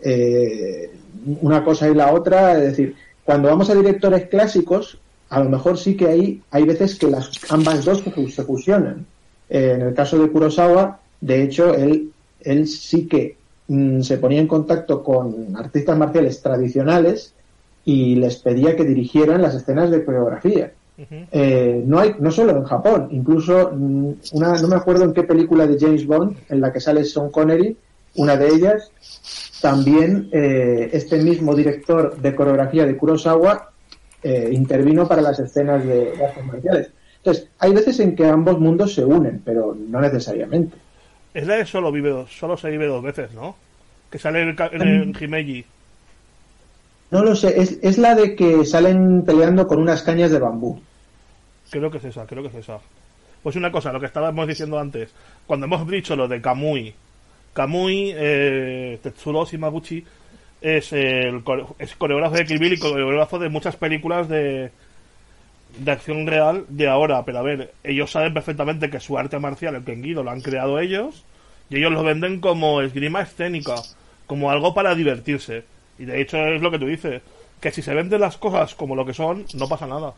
eh, 0.01 0.91
una 1.41 1.63
cosa 1.63 1.87
y 1.89 1.93
la 1.93 2.13
otra, 2.13 2.53
es 2.53 2.61
decir, 2.61 2.95
cuando 3.23 3.49
vamos 3.49 3.69
a 3.69 3.75
directores 3.75 4.27
clásicos, 4.27 4.99
a 5.29 5.41
lo 5.41 5.49
mejor 5.49 5.77
sí 5.77 5.95
que 5.95 6.07
hay, 6.07 6.41
hay 6.51 6.63
veces 6.63 6.97
que 6.97 7.07
las 7.07 7.31
ambas 7.49 7.85
dos 7.85 8.03
se 8.33 8.43
fusionan. 8.43 9.05
Eh, 9.49 9.73
en 9.75 9.81
el 9.81 9.93
caso 9.93 10.19
de 10.19 10.29
Kurosawa, 10.29 10.99
de 11.21 11.43
hecho, 11.43 11.73
él, 11.73 12.11
él 12.41 12.67
sí 12.67 13.07
que 13.07 13.37
mm, 13.67 14.01
se 14.01 14.17
ponía 14.17 14.39
en 14.39 14.47
contacto 14.47 15.03
con 15.03 15.55
artistas 15.55 15.97
marciales 15.97 16.41
tradicionales 16.41 17.33
y 17.89 18.15
les 18.17 18.35
pedía 18.35 18.75
que 18.75 18.85
dirigieran 18.85 19.41
las 19.41 19.55
escenas 19.55 19.89
de 19.89 20.05
coreografía. 20.05 20.71
Eh, 21.31 21.81
no 21.87 21.97
hay, 21.97 22.13
no 22.19 22.29
solo 22.29 22.51
en 22.51 22.65
Japón, 22.65 23.07
incluso 23.09 23.71
mm, 23.73 24.11
una, 24.33 24.53
no 24.61 24.67
me 24.67 24.75
acuerdo 24.75 25.05
en 25.05 25.13
qué 25.13 25.23
película 25.23 25.65
de 25.65 25.79
James 25.79 26.05
Bond 26.05 26.37
en 26.49 26.61
la 26.61 26.71
que 26.71 26.79
sale 26.79 27.03
Sean 27.03 27.31
Connery, 27.31 27.75
una 28.17 28.37
de 28.37 28.47
ellas, 28.47 28.91
también 29.59 30.29
eh, 30.31 30.89
este 30.93 31.17
mismo 31.23 31.55
director 31.55 32.15
de 32.15 32.35
coreografía 32.35 32.85
de 32.85 32.95
Kurosawa 32.95 33.71
eh, 34.21 34.49
intervino 34.51 35.07
para 35.07 35.23
las 35.23 35.39
escenas 35.39 35.83
de, 35.83 36.11
de 36.11 36.25
artes 36.25 36.45
marciales. 36.45 36.91
Entonces, 37.17 37.47
hay 37.57 37.73
veces 37.73 37.99
en 38.01 38.15
que 38.15 38.27
ambos 38.27 38.59
mundos 38.59 38.93
se 38.93 39.03
unen, 39.03 39.41
pero 39.43 39.75
no 39.75 39.99
necesariamente. 39.99 40.77
Es 41.33 41.47
la 41.47 41.55
de 41.55 41.65
solo 41.65 41.91
vive 41.91 42.09
dos, 42.09 42.29
solo 42.37 42.55
se 42.55 42.69
vive 42.69 42.85
dos 42.85 43.01
veces, 43.01 43.33
¿no? 43.33 43.55
Que 44.11 44.19
sale 44.19 44.43
en, 44.43 44.49
el 44.49 44.81
el 44.81 45.15
Himeji. 45.19 45.65
No 47.11 47.23
lo 47.23 47.35
sé, 47.35 47.59
es, 47.59 47.79
es 47.81 47.97
la 47.97 48.15
de 48.15 48.35
que 48.35 48.65
salen 48.65 49.23
peleando 49.25 49.67
con 49.67 49.79
unas 49.79 50.03
cañas 50.03 50.31
de 50.31 50.39
bambú. 50.39 50.79
Creo 51.69 51.89
que 51.89 51.97
es 51.97 52.05
esa, 52.05 52.25
creo 52.25 52.43
que 52.43 52.49
es 52.49 52.55
esa. 52.55 52.79
Pues 53.41 53.55
una 53.55 53.71
cosa, 53.71 53.91
lo 53.91 53.99
que 53.99 54.05
estábamos 54.05 54.47
diciendo 54.47 54.79
antes, 54.79 55.11
cuando 55.47 55.65
hemos 55.65 55.87
dicho 55.87 56.15
lo 56.15 56.27
de 56.27 56.41
Kamui, 56.41 56.93
Kamui, 57.53 58.13
eh, 58.15 58.99
Tetsuro 59.01 59.45
Shimaguchi, 59.45 60.03
es 60.61 60.91
el 60.93 61.41
es 61.79 61.95
coreógrafo 61.95 62.35
de 62.35 62.45
Kill 62.45 62.73
y 62.73 62.79
coreógrafo 62.79 63.39
de 63.39 63.49
muchas 63.49 63.77
películas 63.77 64.27
de, 64.27 64.71
de 65.77 65.91
acción 65.91 66.27
real 66.27 66.65
de 66.67 66.87
ahora. 66.87 67.23
Pero 67.23 67.39
a 67.39 67.43
ver, 67.43 67.73
ellos 67.83 68.11
saben 68.11 68.33
perfectamente 68.33 68.89
que 68.89 68.99
su 68.99 69.17
arte 69.17 69.39
marcial, 69.39 69.75
el 69.75 69.83
Kengido, 69.83 70.23
lo 70.23 70.31
han 70.31 70.41
creado 70.41 70.79
ellos 70.79 71.23
y 71.69 71.77
ellos 71.77 71.91
lo 71.91 72.03
venden 72.03 72.39
como 72.39 72.81
esgrima 72.81 73.21
escénica, 73.21 73.75
como 74.27 74.51
algo 74.51 74.73
para 74.73 74.95
divertirse. 74.95 75.63
Y 75.99 76.05
de 76.05 76.21
hecho 76.21 76.37
es 76.37 76.61
lo 76.61 76.71
que 76.71 76.79
tú 76.79 76.87
dices, 76.87 77.21
que 77.59 77.71
si 77.71 77.81
se 77.81 77.93
venden 77.93 78.21
las 78.21 78.37
cosas 78.37 78.73
como 78.73 78.95
lo 78.95 79.05
que 79.05 79.13
son, 79.13 79.45
no 79.53 79.67
pasa 79.67 79.85
nada. 79.85 80.13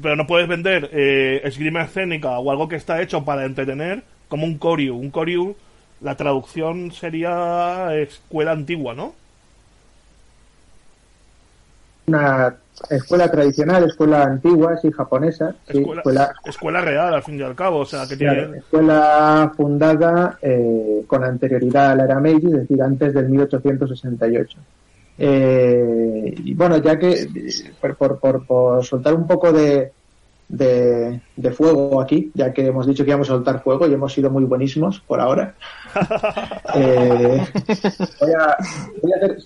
Pero 0.00 0.16
no 0.16 0.26
puedes 0.26 0.48
vender 0.48 0.88
eh, 0.92 1.40
esgrima 1.44 1.82
escénica 1.82 2.38
o 2.38 2.50
algo 2.50 2.68
que 2.68 2.76
está 2.76 3.02
hecho 3.02 3.24
para 3.24 3.44
entretener 3.44 4.04
como 4.28 4.46
un 4.46 4.56
Koryu. 4.56 4.96
Un 4.96 5.10
Koryu, 5.10 5.56
la 6.00 6.16
traducción 6.16 6.92
sería 6.92 7.94
escuela 7.96 8.52
antigua, 8.52 8.94
¿no? 8.94 9.14
una 12.10 12.56
escuela 12.88 13.30
tradicional, 13.30 13.84
escuela 13.84 14.24
antigua, 14.24 14.76
sí, 14.78 14.90
japonesa. 14.90 15.54
sí, 15.70 15.78
escuela, 15.78 16.34
escuela, 16.44 16.80
real, 16.80 17.14
al 17.14 17.22
fin 17.22 17.38
y 17.38 17.42
al 17.42 17.54
cabo. 17.54 17.78
O 17.78 17.86
sea, 17.86 18.06
que 18.08 18.16
tiene... 18.16 18.58
Escuela 18.58 19.52
fundada 19.56 20.38
eh, 20.42 21.04
con 21.06 21.24
anterioridad 21.24 21.92
a 21.92 21.94
la 21.94 22.04
era 22.04 22.20
Meiji, 22.20 22.46
es 22.46 22.52
decir, 22.52 22.82
antes 22.82 23.14
del 23.14 23.28
1868. 23.28 24.58
Eh, 25.22 26.34
y 26.44 26.54
bueno, 26.54 26.78
ya 26.78 26.98
que 26.98 27.28
por, 27.78 28.18
por, 28.18 28.46
por, 28.46 28.84
soltar 28.86 29.12
un 29.12 29.26
poco 29.26 29.52
de, 29.52 29.92
de, 30.48 31.20
fuego 31.52 32.00
aquí, 32.00 32.30
ya 32.32 32.54
que 32.54 32.66
hemos 32.66 32.86
dicho 32.86 33.04
que 33.04 33.10
íbamos 33.10 33.28
a 33.28 33.34
soltar 33.34 33.62
fuego 33.62 33.86
y 33.86 33.92
hemos 33.92 34.14
sido 34.14 34.30
muy 34.30 34.44
buenísimos 34.44 35.00
por 35.00 35.20
ahora. 35.20 35.54
eh, 36.74 37.46
voy 38.18 38.32
a, 38.32 38.56
voy 39.02 39.12
a 39.12 39.16
hacer, 39.16 39.38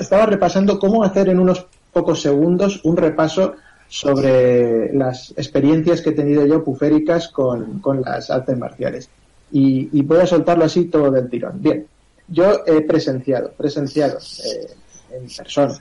estaba 0.00 0.26
repasando 0.26 0.76
cómo 0.80 1.04
hacer 1.04 1.28
en 1.28 1.38
unos 1.38 1.64
pocos 1.92 2.20
segundos 2.20 2.80
un 2.82 2.96
repaso 2.96 3.54
sobre 3.86 4.92
las 4.92 5.30
experiencias 5.36 6.02
que 6.02 6.10
he 6.10 6.14
tenido 6.14 6.44
yo 6.46 6.64
puféricas 6.64 7.28
con, 7.28 7.78
con 7.78 8.02
las 8.02 8.28
artes 8.28 8.58
marciales. 8.58 9.08
Y, 9.52 9.88
y, 9.96 10.02
voy 10.02 10.18
a 10.18 10.26
soltarlo 10.26 10.64
así 10.64 10.86
todo 10.86 11.12
del 11.12 11.30
tirón. 11.30 11.62
Bien, 11.62 11.86
yo 12.28 12.62
he 12.66 12.82
presenciado, 12.82 13.52
presenciado 13.52 14.18
eh, 14.18 14.66
en 15.12 15.26
persona, 15.36 15.78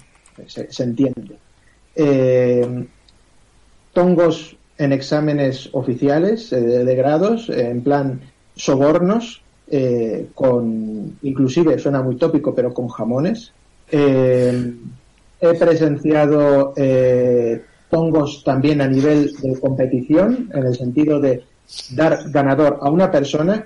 se, 0.47 0.83
entiende, 0.83 1.37
eh, 1.95 2.87
tongos 3.93 4.57
en 4.77 4.93
exámenes 4.93 5.69
oficiales 5.71 6.51
eh, 6.53 6.61
de, 6.61 6.95
grados, 6.95 7.49
en 7.49 7.81
plan 7.81 8.21
sobornos, 8.55 9.41
eh, 9.69 10.27
con, 10.33 11.17
inclusive 11.23 11.79
suena 11.79 12.01
muy 12.01 12.15
tópico, 12.15 12.53
pero 12.53 12.73
con 12.73 12.87
jamones. 12.87 13.51
Eh, 13.91 14.73
he 15.39 15.53
presenciado 15.53 16.73
tongos 17.89 18.43
también 18.43 18.81
a 18.81 18.87
nivel 18.87 19.31
de 19.41 19.59
competición, 19.59 20.49
en 20.53 20.63
el 20.63 20.75
sentido 20.75 21.19
de 21.19 21.43
dar 21.91 22.29
ganador 22.29 22.79
a 22.81 22.89
una 22.89 23.11
persona, 23.11 23.65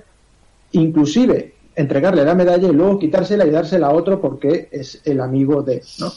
inclusive 0.73 1.53
entregarle 1.81 2.23
la 2.23 2.35
medalla 2.35 2.67
y 2.67 2.73
luego 2.73 2.99
quitársela 2.99 3.45
y 3.45 3.51
dársela 3.51 3.87
a 3.87 3.93
otro 3.93 4.21
porque 4.21 4.69
es 4.71 5.01
el 5.03 5.19
amigo 5.19 5.61
de, 5.61 5.81
¿no? 5.99 6.11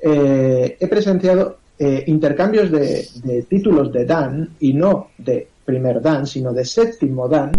he 0.00 0.86
presenciado 0.88 1.58
eh, 1.80 2.02
intercambios 2.08 2.72
de, 2.72 3.44
títulos 3.48 3.92
de 3.92 4.04
Dan 4.04 4.56
y 4.58 4.72
no 4.72 5.10
de 5.16 5.46
primer 5.64 6.02
Dan, 6.02 6.26
sino 6.26 6.52
de 6.52 6.64
séptimo 6.64 7.28
Dan, 7.28 7.52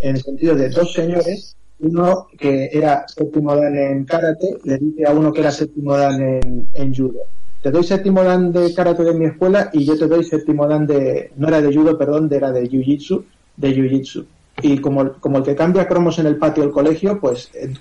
en 0.00 0.16
el 0.16 0.22
sentido 0.22 0.54
de 0.54 0.70
dos 0.70 0.94
señores, 0.94 1.54
uno 1.80 2.28
que 2.38 2.70
era 2.72 3.06
séptimo 3.06 3.54
Dan 3.54 3.76
en 3.76 4.04
karate, 4.06 4.56
le 4.64 4.78
dice 4.78 5.04
a 5.04 5.12
uno 5.12 5.30
que 5.30 5.40
era 5.40 5.50
séptimo 5.50 5.94
Dan 5.94 6.66
en, 6.72 6.94
judo. 6.94 7.20
Te 7.62 7.70
doy 7.70 7.84
séptimo 7.84 8.22
dan 8.22 8.50
de 8.50 8.72
karate 8.72 9.02
de 9.02 9.12
mi 9.12 9.26
escuela 9.26 9.68
y 9.72 9.84
yo 9.84 9.98
te 9.98 10.06
doy 10.06 10.24
séptimo 10.24 10.66
dan 10.66 10.86
de, 10.86 11.32
no 11.36 11.48
era 11.48 11.60
de 11.60 11.74
judo, 11.74 11.98
perdón, 11.98 12.32
era 12.32 12.52
de 12.52 12.70
jiu-jitsu, 12.70 13.24
de 13.58 13.76
jiu-jitsu. 13.76 14.24
Y 14.62 14.78
como, 14.78 15.12
como 15.14 15.38
el 15.38 15.44
que 15.44 15.54
cambia 15.54 15.86
cromos 15.86 16.18
en 16.18 16.26
el 16.26 16.36
patio 16.36 16.62
del 16.62 16.72
colegio, 16.72 17.20
pues 17.20 17.50
eh, 17.54 17.72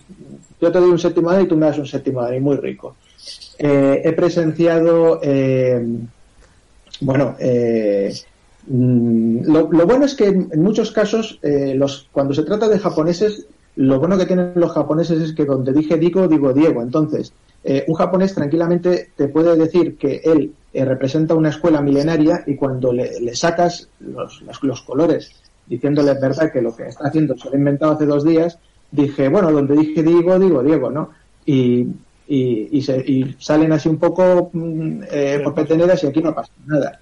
yo 0.61 0.71
te 0.71 0.79
doy 0.79 0.89
un 0.89 0.99
séptimo 0.99 1.31
dan 1.31 1.43
y 1.43 1.47
tú 1.47 1.57
me 1.57 1.65
das 1.67 1.77
un 1.77 1.85
séptimo 1.85 2.21
dan 2.21 2.35
y 2.35 2.39
muy 2.39 2.57
rico. 2.57 2.95
Eh, 3.57 4.01
he 4.03 4.13
presenciado, 4.13 5.19
eh, 5.23 5.85
bueno, 7.01 7.35
eh, 7.39 8.13
mm, 8.67 9.45
lo, 9.45 9.67
bueno 9.67 10.05
es 10.05 10.15
que 10.15 10.27
en 10.27 10.61
muchos 10.61 10.91
casos, 10.91 11.39
los, 11.41 12.07
cuando 12.11 12.33
se 12.33 12.43
trata 12.43 12.67
de 12.67 12.79
japoneses, 12.79 13.45
lo 13.77 13.99
bueno 13.99 14.17
que 14.17 14.25
tienen 14.25 14.53
los 14.55 14.71
japoneses 14.71 15.21
es 15.21 15.33
que 15.33 15.45
donde 15.45 15.73
dije 15.73 15.97
digo, 15.97 16.27
digo 16.27 16.53
Diego. 16.53 16.81
Entonces, 16.81 17.33
un 17.87 17.95
japonés 17.95 18.35
tranquilamente 18.35 19.09
te 19.15 19.27
puede 19.27 19.55
decir 19.55 19.97
que 19.97 20.21
él 20.23 20.53
representa 20.73 21.33
una 21.33 21.49
escuela 21.49 21.81
milenaria 21.81 22.43
y 22.45 22.55
cuando 22.55 22.93
le, 22.93 23.35
sacas 23.35 23.89
los, 23.99 24.43
los, 24.61 24.81
colores 24.81 25.31
diciéndole 25.67 26.13
verdad 26.13 26.51
que 26.51 26.61
lo 26.61 26.75
que 26.75 26.87
está 26.87 27.07
haciendo 27.07 27.37
se 27.37 27.49
lo 27.49 27.55
ha 27.55 27.57
inventado 27.57 27.93
hace 27.93 28.05
dos 28.05 28.23
días, 28.23 28.59
dije, 28.91 29.29
bueno, 29.29 29.51
donde 29.51 29.75
dije 29.75 30.03
digo, 30.03 30.37
digo 30.39 30.63
Diego, 30.63 30.91
¿no? 30.91 31.09
Y 31.45 31.87
y, 32.27 32.81
se, 32.81 33.35
salen 33.39 33.71
así 33.71 33.89
un 33.89 33.97
poco 33.97 34.49
mm, 34.53 35.01
eh, 35.11 35.41
por 35.43 35.53
peteneras 35.53 36.03
y 36.03 36.07
aquí 36.07 36.21
no 36.21 36.33
pasa 36.33 36.51
nada. 36.65 36.99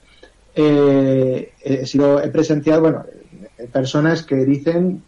Eh, 0.55 1.53
he, 1.63 1.85
sido, 1.85 2.21
he 2.21 2.29
presenciado, 2.29 2.81
bueno, 2.81 3.05
eh, 3.57 3.67
personas 3.71 4.23
que 4.23 4.45
dicen 4.45 5.03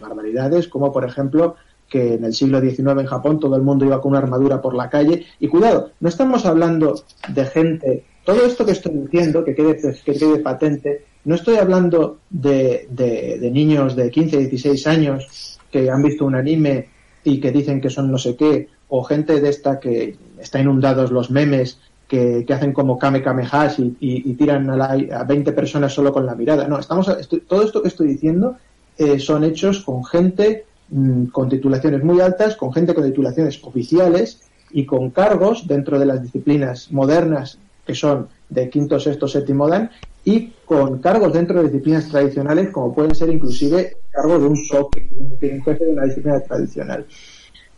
barbaridades, 0.00 0.68
como 0.68 0.92
por 0.92 1.04
ejemplo 1.04 1.56
que 1.88 2.14
en 2.14 2.24
el 2.24 2.34
siglo 2.34 2.60
XIX 2.60 3.00
en 3.00 3.06
Japón 3.06 3.40
todo 3.40 3.56
el 3.56 3.62
mundo 3.62 3.84
iba 3.84 4.00
con 4.00 4.10
una 4.10 4.20
armadura 4.20 4.60
por 4.60 4.74
la 4.74 4.90
calle. 4.90 5.26
Y 5.38 5.48
cuidado, 5.48 5.92
no 6.00 6.08
estamos 6.08 6.46
hablando 6.46 7.02
de 7.28 7.44
gente, 7.46 8.04
todo 8.24 8.44
esto 8.44 8.64
que 8.64 8.72
estoy 8.72 8.92
diciendo, 8.92 9.44
que 9.44 9.54
quede, 9.54 9.80
que 10.04 10.12
quede 10.12 10.38
patente, 10.38 11.04
no 11.24 11.34
estoy 11.34 11.56
hablando 11.56 12.18
de, 12.30 12.86
de, 12.90 13.38
de 13.38 13.50
niños 13.50 13.96
de 13.96 14.10
15, 14.10 14.38
16 14.38 14.86
años 14.86 15.58
que 15.70 15.90
han 15.90 16.02
visto 16.02 16.24
un 16.24 16.34
anime 16.34 16.88
y 17.24 17.40
que 17.40 17.52
dicen 17.52 17.80
que 17.80 17.90
son 17.90 18.10
no 18.10 18.18
sé 18.18 18.36
qué, 18.36 18.68
o 18.88 19.04
gente 19.04 19.40
de 19.40 19.48
esta 19.48 19.78
que 19.78 20.16
está 20.38 20.60
inundados 20.60 21.10
los 21.10 21.30
memes 21.30 21.78
que, 22.08 22.44
hacen 22.52 22.72
como 22.72 22.98
Kame 22.98 23.22
Kame 23.22 23.46
y, 23.78 24.30
y, 24.30 24.34
tiran 24.34 24.68
a, 24.70 24.76
la, 24.76 25.20
a 25.20 25.24
20 25.24 25.52
personas 25.52 25.92
solo 25.92 26.12
con 26.12 26.26
la 26.26 26.34
mirada. 26.34 26.66
No, 26.66 26.78
estamos 26.78 27.06
todo 27.46 27.62
esto 27.62 27.82
que 27.82 27.88
estoy 27.88 28.08
diciendo 28.08 28.56
eh, 28.98 29.18
son 29.20 29.44
hechos 29.44 29.80
con 29.80 30.04
gente 30.04 30.66
mm, 30.90 31.26
con 31.26 31.48
titulaciones 31.48 32.02
muy 32.02 32.20
altas, 32.20 32.56
con 32.56 32.72
gente 32.72 32.94
con 32.94 33.04
titulaciones 33.04 33.62
oficiales 33.62 34.40
y 34.72 34.84
con 34.84 35.10
cargos 35.10 35.68
dentro 35.68 35.98
de 35.98 36.06
las 36.06 36.22
disciplinas 36.22 36.90
modernas 36.90 37.58
que 37.86 37.94
son 37.94 38.28
de 38.48 38.68
quinto, 38.68 38.98
sexto, 38.98 39.28
séptimo 39.28 39.68
dan 39.68 39.90
y 40.24 40.52
con 40.64 40.98
cargos 40.98 41.32
dentro 41.32 41.58
de 41.58 41.68
disciplinas 41.68 42.08
tradicionales 42.08 42.70
como 42.70 42.94
pueden 42.94 43.14
ser 43.14 43.30
inclusive 43.30 43.96
cargos 44.10 44.42
de 44.42 44.48
un 44.48 44.56
SOC, 44.56 44.96
de 45.40 45.52
un 45.54 45.62
jefe 45.62 45.84
de 45.84 45.92
una 45.92 46.04
disciplina 46.04 46.40
tradicional. 46.40 47.06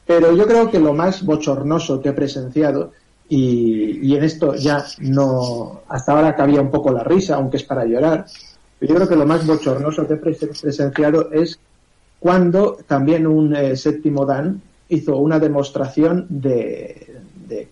Pero 0.06 0.36
yo 0.36 0.46
creo 0.46 0.70
que 0.70 0.80
lo 0.80 0.92
más 0.92 1.24
bochornoso 1.24 2.00
que 2.00 2.10
he 2.10 2.12
presenciado, 2.12 2.92
y, 3.28 4.14
en 4.14 4.24
esto 4.24 4.54
ya 4.54 4.84
no, 4.98 5.82
hasta 5.88 6.12
ahora 6.12 6.36
cabía 6.36 6.60
un 6.60 6.70
poco 6.70 6.92
la 6.92 7.02
risa, 7.02 7.36
aunque 7.36 7.56
es 7.56 7.64
para 7.64 7.86
llorar, 7.86 8.26
pero 8.78 8.90
yo 8.90 8.96
creo 8.96 9.08
que 9.08 9.16
lo 9.16 9.26
más 9.26 9.46
bochornoso 9.46 10.06
que 10.06 10.14
he 10.14 10.16
presenciado 10.16 11.30
es 11.32 11.58
cuando 12.18 12.78
también 12.86 13.26
un 13.26 13.54
eh, 13.56 13.76
séptimo 13.76 14.26
Dan 14.26 14.60
hizo 14.88 15.16
una 15.16 15.38
demostración 15.38 16.26
de, 16.28 17.08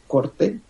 corte 0.06 0.60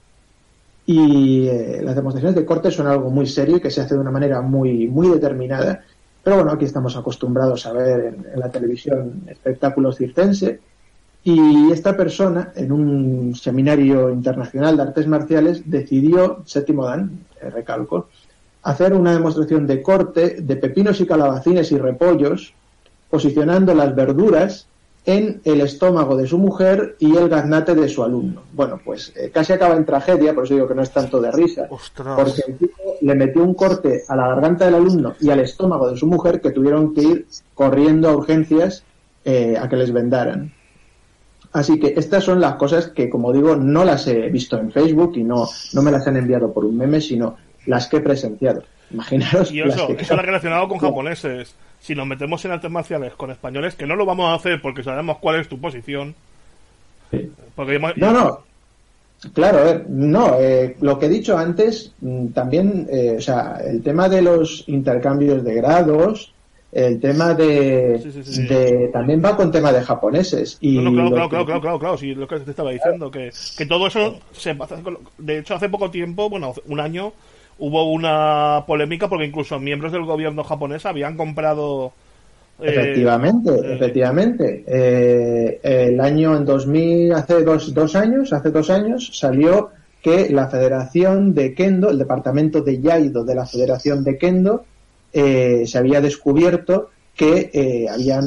y 0.86 1.46
eh, 1.46 1.80
las 1.82 1.94
demostraciones 1.94 2.34
de 2.34 2.44
corte 2.44 2.70
son 2.70 2.86
algo 2.86 3.10
muy 3.10 3.26
serio 3.26 3.56
y 3.56 3.60
que 3.60 3.70
se 3.70 3.80
hace 3.80 3.94
de 3.94 4.00
una 4.00 4.10
manera 4.10 4.40
muy 4.40 4.88
muy 4.88 5.08
determinada. 5.08 5.82
Pero 6.22 6.36
bueno 6.36 6.52
aquí 6.52 6.64
estamos 6.64 6.96
acostumbrados 6.96 7.66
a 7.66 7.72
ver 7.72 8.14
en, 8.14 8.40
la 8.40 8.50
televisión 8.50 9.22
espectáculos 9.26 9.96
circense. 9.96 10.60
Y 11.22 11.70
esta 11.70 11.94
persona, 11.98 12.50
en 12.56 12.72
un 12.72 13.34
seminario 13.34 14.08
internacional 14.10 14.76
de 14.76 14.82
artes 14.84 15.06
marciales, 15.06 15.70
decidió, 15.70 16.42
séptimo 16.46 16.86
dan, 16.86 17.26
eh, 17.42 17.50
recalco, 17.50 18.08
hacer 18.62 18.94
una 18.94 19.12
demostración 19.12 19.66
de 19.66 19.82
corte 19.82 20.40
de 20.40 20.56
pepinos 20.56 20.98
y 21.00 21.06
calabacines 21.06 21.72
y 21.72 21.78
repollos, 21.78 22.54
posicionando 23.10 23.74
las 23.74 23.94
verduras 23.94 24.66
en 25.06 25.40
el 25.44 25.60
estómago 25.62 26.16
de 26.16 26.26
su 26.26 26.38
mujer 26.38 26.96
y 26.98 27.16
el 27.16 27.28
gaznate 27.28 27.74
de 27.74 27.88
su 27.88 28.02
alumno. 28.02 28.42
Bueno, 28.52 28.80
pues 28.84 29.12
eh, 29.16 29.30
casi 29.32 29.52
acaba 29.52 29.74
en 29.76 29.86
tragedia, 29.86 30.34
por 30.34 30.44
eso 30.44 30.54
digo 30.54 30.68
que 30.68 30.74
no 30.74 30.82
es 30.82 30.90
tanto 30.90 31.20
de 31.20 31.32
risa, 31.32 31.68
porque 31.68 32.42
el 32.46 32.58
tipo 32.58 32.76
le 33.00 33.14
metió 33.14 33.42
un 33.42 33.54
corte 33.54 34.02
a 34.08 34.16
la 34.16 34.28
garganta 34.28 34.66
del 34.66 34.74
alumno 34.74 35.14
y 35.20 35.30
al 35.30 35.40
estómago 35.40 35.90
de 35.90 35.96
su 35.96 36.06
mujer 36.06 36.40
que 36.40 36.50
tuvieron 36.50 36.94
que 36.94 37.02
ir 37.02 37.26
corriendo 37.54 38.08
a 38.08 38.16
urgencias 38.16 38.84
eh, 39.24 39.56
a 39.58 39.68
que 39.68 39.76
les 39.76 39.92
vendaran. 39.92 40.52
Así 41.52 41.80
que 41.80 41.94
estas 41.96 42.22
son 42.22 42.40
las 42.40 42.54
cosas 42.54 42.88
que, 42.88 43.10
como 43.10 43.32
digo, 43.32 43.56
no 43.56 43.84
las 43.84 44.06
he 44.06 44.28
visto 44.28 44.56
en 44.58 44.70
Facebook 44.70 45.12
y 45.16 45.24
no, 45.24 45.48
no 45.72 45.82
me 45.82 45.90
las 45.90 46.06
han 46.06 46.16
enviado 46.16 46.52
por 46.52 46.64
un 46.64 46.76
meme, 46.76 47.00
sino 47.00 47.36
las 47.66 47.88
que 47.88 47.98
he 47.98 48.00
presenciado. 48.00 48.62
Imaginaros. 48.90 49.52
Y 49.52 49.60
eso, 49.60 49.88
eso 49.98 50.16
lo 50.16 50.22
relacionado 50.22 50.68
con 50.68 50.78
japoneses. 50.78 51.54
Si 51.80 51.94
nos 51.94 52.06
metemos 52.06 52.44
en 52.44 52.52
artes 52.52 52.70
marciales 52.70 53.14
con 53.14 53.30
españoles, 53.30 53.74
que 53.74 53.86
no 53.86 53.96
lo 53.96 54.04
vamos 54.04 54.26
a 54.26 54.34
hacer 54.34 54.60
porque 54.60 54.82
sabemos 54.82 55.18
cuál 55.18 55.40
es 55.40 55.48
tu 55.48 55.58
posición. 55.58 56.14
No, 57.12 58.12
no. 58.12 58.50
Claro, 59.34 59.82
no, 59.88 60.36
eh, 60.40 60.76
lo 60.80 60.98
que 60.98 61.06
he 61.06 61.08
dicho 61.10 61.36
antes, 61.36 61.92
mm, 62.00 62.28
también, 62.28 62.88
eh, 62.90 63.16
o 63.18 63.20
sea, 63.20 63.58
el 63.62 63.82
tema 63.82 64.08
de 64.08 64.22
los 64.22 64.64
intercambios 64.66 65.44
de 65.44 65.54
grados, 65.56 66.32
el 66.72 67.00
tema 67.00 67.34
de, 67.34 68.88
también 68.92 69.22
va 69.22 69.36
con 69.36 69.52
tema 69.52 69.72
de 69.72 69.82
japoneses 69.82 70.56
y 70.60 70.78
no, 70.78 70.90
claro, 70.92 71.10
claro, 71.10 71.28
claro, 71.28 71.44
claro, 71.44 71.60
claro, 71.60 71.78
claro, 71.78 71.98
sí, 71.98 72.14
lo 72.14 72.26
que 72.26 72.40
te 72.40 72.50
estaba 72.50 72.70
diciendo 72.70 73.10
que, 73.10 73.30
que 73.58 73.66
todo 73.66 73.88
eso 73.88 74.20
se 74.32 74.56
de 75.18 75.38
hecho 75.38 75.54
hace 75.54 75.68
poco 75.68 75.90
tiempo, 75.90 76.30
bueno, 76.30 76.54
un 76.66 76.80
año 76.80 77.12
hubo 77.60 77.92
una 77.92 78.64
polémica 78.66 79.08
porque 79.08 79.26
incluso 79.26 79.60
miembros 79.60 79.92
del 79.92 80.04
gobierno 80.04 80.42
japonés 80.42 80.86
habían 80.86 81.16
comprado 81.16 81.92
eh, 82.60 82.70
efectivamente, 82.70 83.50
eh, 83.50 83.74
efectivamente. 83.74 84.64
Eh, 84.66 85.60
el 85.62 86.00
año 86.00 86.36
en 86.36 86.44
2000, 86.44 87.12
hace 87.12 87.42
dos, 87.42 87.72
dos 87.72 87.96
años, 87.96 88.32
hace 88.32 88.50
dos 88.50 88.70
años 88.70 89.10
salió 89.12 89.70
que 90.02 90.30
la 90.30 90.48
Federación 90.48 91.34
de 91.34 91.54
Kendo, 91.54 91.90
el 91.90 91.98
departamento 91.98 92.62
de 92.62 92.80
Yaido 92.80 93.24
de 93.24 93.34
la 93.34 93.46
Federación 93.46 94.04
de 94.04 94.18
Kendo, 94.18 94.64
eh, 95.12 95.64
se 95.66 95.78
había 95.78 96.00
descubierto 96.00 96.90
que 97.14 97.86
habían 97.92 98.26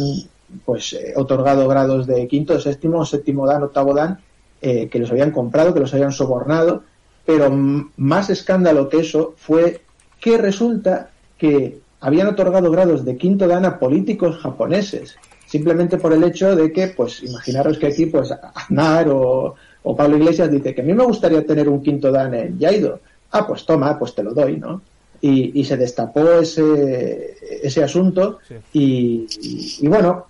pues 0.65 0.95
otorgado 1.15 1.67
grados 1.67 2.05
de 2.05 2.27
quinto, 2.27 2.59
séptimo, 2.59 3.03
séptimo 3.05 3.47
dan, 3.47 3.63
octavo 3.63 3.95
dan, 3.95 4.19
que 4.61 4.99
los 4.99 5.09
habían 5.09 5.31
comprado, 5.31 5.73
que 5.73 5.79
los 5.79 5.93
habían 5.95 6.11
sobornado, 6.11 6.83
pero 7.25 7.49
más 7.97 8.29
escándalo 8.29 8.89
que 8.89 8.99
eso 8.99 9.33
fue 9.37 9.81
que 10.19 10.37
resulta 10.37 11.09
que 11.37 11.79
habían 11.99 12.27
otorgado 12.27 12.69
grados 12.69 13.05
de 13.05 13.17
quinto 13.17 13.47
dan 13.47 13.65
a 13.65 13.79
políticos 13.79 14.37
japoneses, 14.37 15.15
simplemente 15.45 15.97
por 15.97 16.13
el 16.13 16.23
hecho 16.23 16.55
de 16.55 16.71
que, 16.71 16.87
pues, 16.87 17.23
imaginaros 17.23 17.77
que 17.77 17.87
aquí, 17.87 18.07
pues, 18.07 18.31
Aznar 18.31 19.07
o, 19.09 19.55
o 19.83 19.95
Pablo 19.95 20.17
Iglesias 20.17 20.49
dice 20.49 20.73
que 20.73 20.81
a 20.81 20.83
mí 20.83 20.93
me 20.93 21.05
gustaría 21.05 21.45
tener 21.45 21.69
un 21.69 21.81
quinto 21.81 22.11
dan 22.11 22.33
en 22.33 22.57
Yaido. 22.57 22.99
Ah, 23.31 23.45
pues 23.45 23.65
toma, 23.65 23.97
pues 23.99 24.15
te 24.15 24.23
lo 24.23 24.33
doy, 24.33 24.57
¿no? 24.57 24.81
Y, 25.21 25.63
se 25.63 25.77
destapó 25.77 26.33
ese, 26.41 27.37
ese 27.63 27.81
asunto 27.81 28.39
y, 28.73 29.25
bueno, 29.87 30.25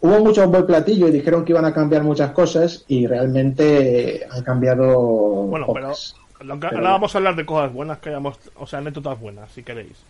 hubo 0.00 0.20
mucho 0.20 0.48
buen 0.48 0.64
platillo 0.64 1.08
y 1.08 1.10
dijeron 1.10 1.44
que 1.44 1.50
iban 1.50 1.64
a 1.64 1.74
cambiar 1.74 2.04
muchas 2.04 2.30
cosas 2.30 2.84
y 2.86 3.04
realmente 3.08 4.24
han 4.30 4.44
cambiado 4.44 4.86
Bueno, 4.86 5.66
pero, 5.74 5.92
ahora 6.40 6.90
vamos 6.90 7.14
a 7.14 7.18
hablar 7.18 7.36
de 7.36 7.46
cosas 7.46 7.72
buenas 7.72 7.98
que 7.98 8.10
hayamos, 8.10 8.38
o 8.56 8.66
sea, 8.66 8.78
anécdotas 8.78 9.18
buenas, 9.18 9.50
si 9.52 9.62
queréis. 9.62 10.02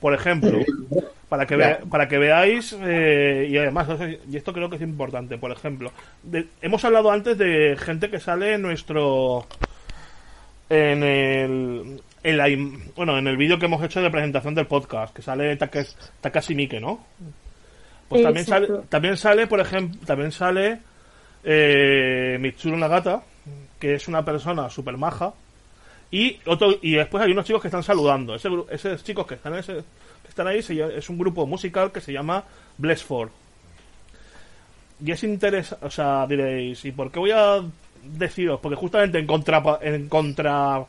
Por 0.00 0.12
ejemplo, 0.12 0.58
para 1.28 1.46
que, 1.46 1.56
para 1.90 2.08
que 2.08 2.18
veáis, 2.18 2.76
eh, 2.80 3.48
y 3.50 3.56
además, 3.56 3.88
y 4.30 4.36
esto 4.36 4.52
creo 4.52 4.68
que 4.68 4.76
es 4.76 4.82
importante, 4.82 5.38
por 5.38 5.50
ejemplo, 5.50 5.92
hemos 6.60 6.84
hablado 6.84 7.10
antes 7.10 7.38
de 7.38 7.76
gente 7.78 8.10
que 8.10 8.20
sale 8.20 8.54
en 8.54 8.62
nuestro. 8.62 9.46
En 10.68 11.02
el. 11.02 12.02
En 12.22 12.38
la, 12.38 12.46
bueno, 12.96 13.18
en 13.18 13.26
el 13.26 13.36
vídeo 13.36 13.58
que 13.58 13.66
hemos 13.66 13.82
hecho 13.82 14.00
de 14.00 14.10
presentación 14.10 14.54
del 14.54 14.66
podcast, 14.66 15.14
que 15.14 15.22
sale 15.22 15.56
Takashi 15.56 16.54
Miike, 16.54 16.80
¿no? 16.80 17.04
Pues 18.08 18.22
también 18.22 18.46
sale, 18.46 18.68
también 18.88 19.16
sale, 19.16 19.46
por 19.46 19.60
ejemplo, 19.60 20.00
también 20.06 20.32
sale 20.32 20.78
eh, 21.44 22.38
Mitsuru 22.40 22.76
Nagata, 22.76 23.22
que 23.78 23.94
es 23.94 24.08
una 24.08 24.24
persona 24.24 24.70
súper 24.70 24.96
maja, 24.96 25.34
y 26.14 26.38
otro 26.46 26.78
y 26.80 26.92
después 26.92 27.24
hay 27.24 27.32
unos 27.32 27.44
chicos 27.44 27.60
que 27.60 27.66
están 27.66 27.82
saludando. 27.82 28.36
Ese, 28.36 28.48
esos 28.70 29.02
chicos 29.02 29.26
que 29.26 29.34
están, 29.34 29.56
ese, 29.56 29.74
que 30.22 30.28
están 30.28 30.46
ahí 30.46 30.60
es 30.60 31.10
un 31.10 31.18
grupo 31.18 31.44
musical 31.44 31.90
que 31.90 32.00
se 32.00 32.12
llama 32.12 32.44
Blessford. 32.78 33.30
Y 35.04 35.10
es 35.10 35.24
interesante, 35.24 35.84
o 35.84 35.90
sea, 35.90 36.24
diréis, 36.28 36.84
¿y 36.84 36.92
por 36.92 37.10
qué 37.10 37.18
voy 37.18 37.32
a 37.32 37.64
deciros? 38.04 38.60
Porque 38.60 38.76
justamente 38.76 39.18
en 39.18 39.26
contra, 39.26 39.60
en 39.82 40.08
contra, 40.08 40.86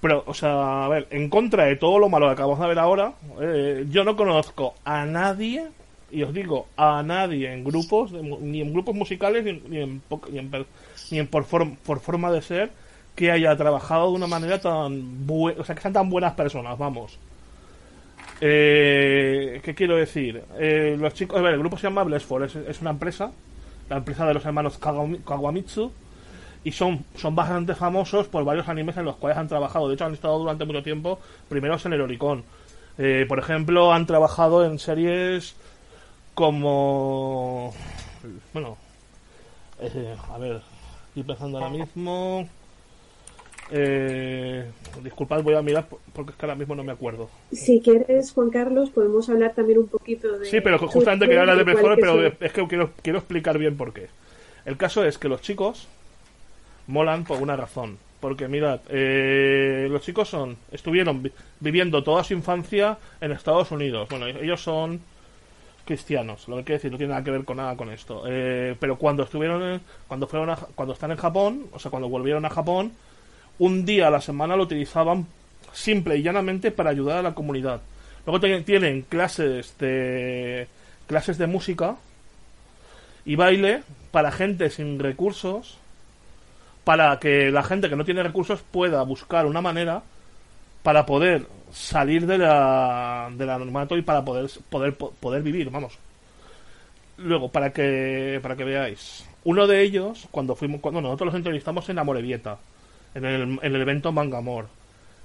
pero, 0.00 0.22
o 0.26 0.32
sea, 0.32 0.84
a 0.84 0.88
ver, 0.88 1.08
en 1.10 1.28
contra 1.28 1.64
de 1.64 1.74
todo 1.74 1.98
lo 1.98 2.08
malo 2.08 2.26
que 2.26 2.34
acabamos 2.34 2.60
de 2.60 2.68
ver 2.68 2.78
ahora, 2.78 3.14
eh, 3.40 3.84
yo 3.90 4.04
no 4.04 4.14
conozco 4.14 4.74
a 4.84 5.06
nadie, 5.06 5.66
y 6.12 6.22
os 6.22 6.32
digo, 6.32 6.68
a 6.76 7.02
nadie 7.02 7.52
en 7.52 7.64
grupos, 7.64 8.12
ni 8.12 8.60
en 8.60 8.72
grupos 8.72 8.94
musicales, 8.94 9.42
ni, 9.42 9.80
en, 9.80 10.02
ni 11.10 11.18
en, 11.18 11.26
por, 11.26 11.44
por 11.78 11.98
forma 11.98 12.30
de 12.30 12.42
ser, 12.42 12.70
que 13.18 13.32
haya 13.32 13.56
trabajado 13.56 14.10
de 14.10 14.14
una 14.14 14.28
manera 14.28 14.60
tan 14.60 15.26
buena, 15.26 15.60
o 15.60 15.64
sea, 15.64 15.74
que 15.74 15.82
sean 15.82 15.92
tan 15.92 16.08
buenas 16.08 16.34
personas, 16.34 16.78
vamos. 16.78 17.18
Eh, 18.40 19.60
¿Qué 19.64 19.74
quiero 19.74 19.96
decir? 19.96 20.44
Eh, 20.56 20.96
los 20.96 21.14
chicos, 21.14 21.36
a 21.36 21.42
ver, 21.42 21.54
el 21.54 21.58
grupo 21.58 21.76
se 21.76 21.88
llama 21.88 22.04
Blessford, 22.04 22.44
es, 22.44 22.80
una 22.80 22.90
empresa, 22.90 23.32
la 23.90 23.96
empresa 23.96 24.24
de 24.24 24.34
los 24.34 24.44
hermanos 24.44 24.78
Kawamitsu, 24.78 25.90
y 26.62 26.70
son, 26.70 27.04
son 27.16 27.34
bastante 27.34 27.74
famosos 27.74 28.28
por 28.28 28.44
varios 28.44 28.68
animes 28.68 28.96
en 28.96 29.06
los 29.06 29.16
cuales 29.16 29.36
han 29.36 29.48
trabajado. 29.48 29.88
De 29.88 29.94
hecho, 29.94 30.04
han 30.04 30.14
estado 30.14 30.38
durante 30.38 30.64
mucho 30.64 30.84
tiempo 30.84 31.18
primeros 31.48 31.84
en 31.86 31.94
el 31.94 32.00
Oricon. 32.00 32.44
Eh, 32.98 33.26
por 33.28 33.40
ejemplo, 33.40 33.92
han 33.92 34.06
trabajado 34.06 34.64
en 34.64 34.78
series 34.78 35.56
como. 36.34 37.74
Bueno, 38.52 38.76
a 40.32 40.38
ver, 40.38 40.62
estoy 41.08 41.24
pensando 41.24 41.58
ahora 41.58 41.70
mismo. 41.70 42.48
Eh, 43.70 44.64
disculpad, 45.02 45.42
voy 45.42 45.54
a 45.54 45.62
mirar 45.62 45.86
porque 46.12 46.32
es 46.32 46.36
que 46.36 46.46
ahora 46.46 46.54
mismo 46.54 46.74
no 46.74 46.84
me 46.84 46.92
acuerdo. 46.92 47.28
Si 47.52 47.80
quieres, 47.80 48.32
Juan 48.32 48.50
Carlos, 48.50 48.90
podemos 48.90 49.28
hablar 49.28 49.54
también 49.54 49.78
un 49.78 49.88
poquito 49.88 50.38
de. 50.38 50.46
Sí, 50.46 50.60
pero 50.60 50.78
justamente 50.78 51.26
quería 51.26 51.40
hablar 51.42 51.58
de 51.58 51.64
mejor, 51.64 51.96
pero 52.00 52.26
es 52.26 52.52
que 52.52 52.66
quiero, 52.66 52.90
quiero 53.02 53.18
explicar 53.18 53.58
bien 53.58 53.76
por 53.76 53.92
qué. 53.92 54.08
El 54.64 54.76
caso 54.76 55.04
es 55.04 55.18
que 55.18 55.28
los 55.28 55.40
chicos 55.40 55.88
molan 56.86 57.24
por 57.24 57.40
una 57.40 57.56
razón. 57.56 57.98
Porque 58.20 58.48
mirad, 58.48 58.80
eh, 58.88 59.86
los 59.88 60.02
chicos 60.02 60.28
son 60.28 60.56
estuvieron 60.72 61.30
viviendo 61.60 62.02
toda 62.02 62.24
su 62.24 62.34
infancia 62.34 62.98
en 63.20 63.30
Estados 63.30 63.70
Unidos. 63.70 64.08
Bueno, 64.10 64.26
ellos 64.26 64.60
son 64.60 65.00
cristianos, 65.84 66.48
lo 66.48 66.56
que 66.56 66.64
quiero 66.64 66.78
decir, 66.78 66.90
no 66.90 66.98
tiene 66.98 67.12
nada 67.12 67.24
que 67.24 67.30
ver 67.30 67.44
con 67.44 67.56
nada 67.58 67.76
con 67.76 67.90
esto. 67.90 68.24
Eh, 68.26 68.74
pero 68.78 68.98
cuando 68.98 69.22
estuvieron, 69.22 69.80
cuando 70.08 70.26
fueron, 70.26 70.54
cuando 70.74 70.94
están 70.94 71.12
en 71.12 71.16
Japón, 71.16 71.66
o 71.72 71.78
sea, 71.78 71.90
cuando 71.90 72.08
volvieron 72.08 72.44
a 72.44 72.50
Japón, 72.50 72.92
un 73.58 73.84
día 73.84 74.08
a 74.08 74.10
la 74.10 74.20
semana 74.20 74.56
lo 74.56 74.64
utilizaban 74.64 75.26
simple 75.72 76.16
y 76.16 76.22
llanamente 76.22 76.70
para 76.70 76.90
ayudar 76.90 77.18
a 77.18 77.22
la 77.22 77.34
comunidad. 77.34 77.80
Luego 78.26 78.62
tienen 78.64 79.02
clases 79.02 79.74
de 79.78 80.68
clases 81.06 81.38
de 81.38 81.46
música 81.46 81.96
y 83.24 83.36
baile 83.36 83.82
para 84.10 84.30
gente 84.30 84.70
sin 84.70 84.98
recursos, 84.98 85.78
para 86.84 87.18
que 87.18 87.50
la 87.50 87.62
gente 87.62 87.88
que 87.88 87.96
no 87.96 88.04
tiene 88.04 88.22
recursos 88.22 88.60
pueda 88.70 89.02
buscar 89.02 89.46
una 89.46 89.60
manera 89.60 90.02
para 90.82 91.06
poder 91.06 91.46
salir 91.72 92.26
de 92.26 92.38
la 92.38 93.30
del 93.32 93.50
anonimato 93.50 93.96
y 93.96 94.02
para 94.02 94.24
poder 94.24 94.50
poder 94.70 94.94
poder 94.96 95.42
vivir, 95.42 95.70
vamos. 95.70 95.98
Luego 97.18 97.50
para 97.50 97.72
que 97.72 98.38
para 98.42 98.56
que 98.56 98.64
veáis, 98.64 99.26
uno 99.44 99.66
de 99.66 99.82
ellos 99.82 100.28
cuando 100.30 100.54
fuimos 100.54 100.80
cuando 100.80 101.00
nosotros 101.00 101.26
los 101.26 101.34
entrevistamos 101.34 101.88
en 101.88 101.96
la 101.96 102.04
Morevieta 102.04 102.58
en 103.14 103.24
el, 103.24 103.42
en 103.62 103.74
el 103.74 103.80
evento 103.80 104.12
Mangamore. 104.12 104.68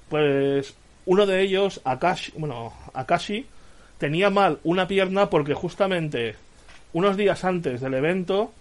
Pues 0.08 0.74
uno 1.06 1.26
de 1.26 1.42
ellos, 1.42 1.80
Akashi, 1.84 2.32
bueno, 2.36 2.72
Akashi, 2.92 3.46
tenía 3.98 4.30
mal 4.30 4.58
una 4.64 4.86
pierna 4.88 5.30
porque 5.30 5.54
justamente 5.54 6.36
unos 6.92 7.16
días 7.16 7.44
antes 7.44 7.80
del 7.80 7.94
evento 7.94 8.52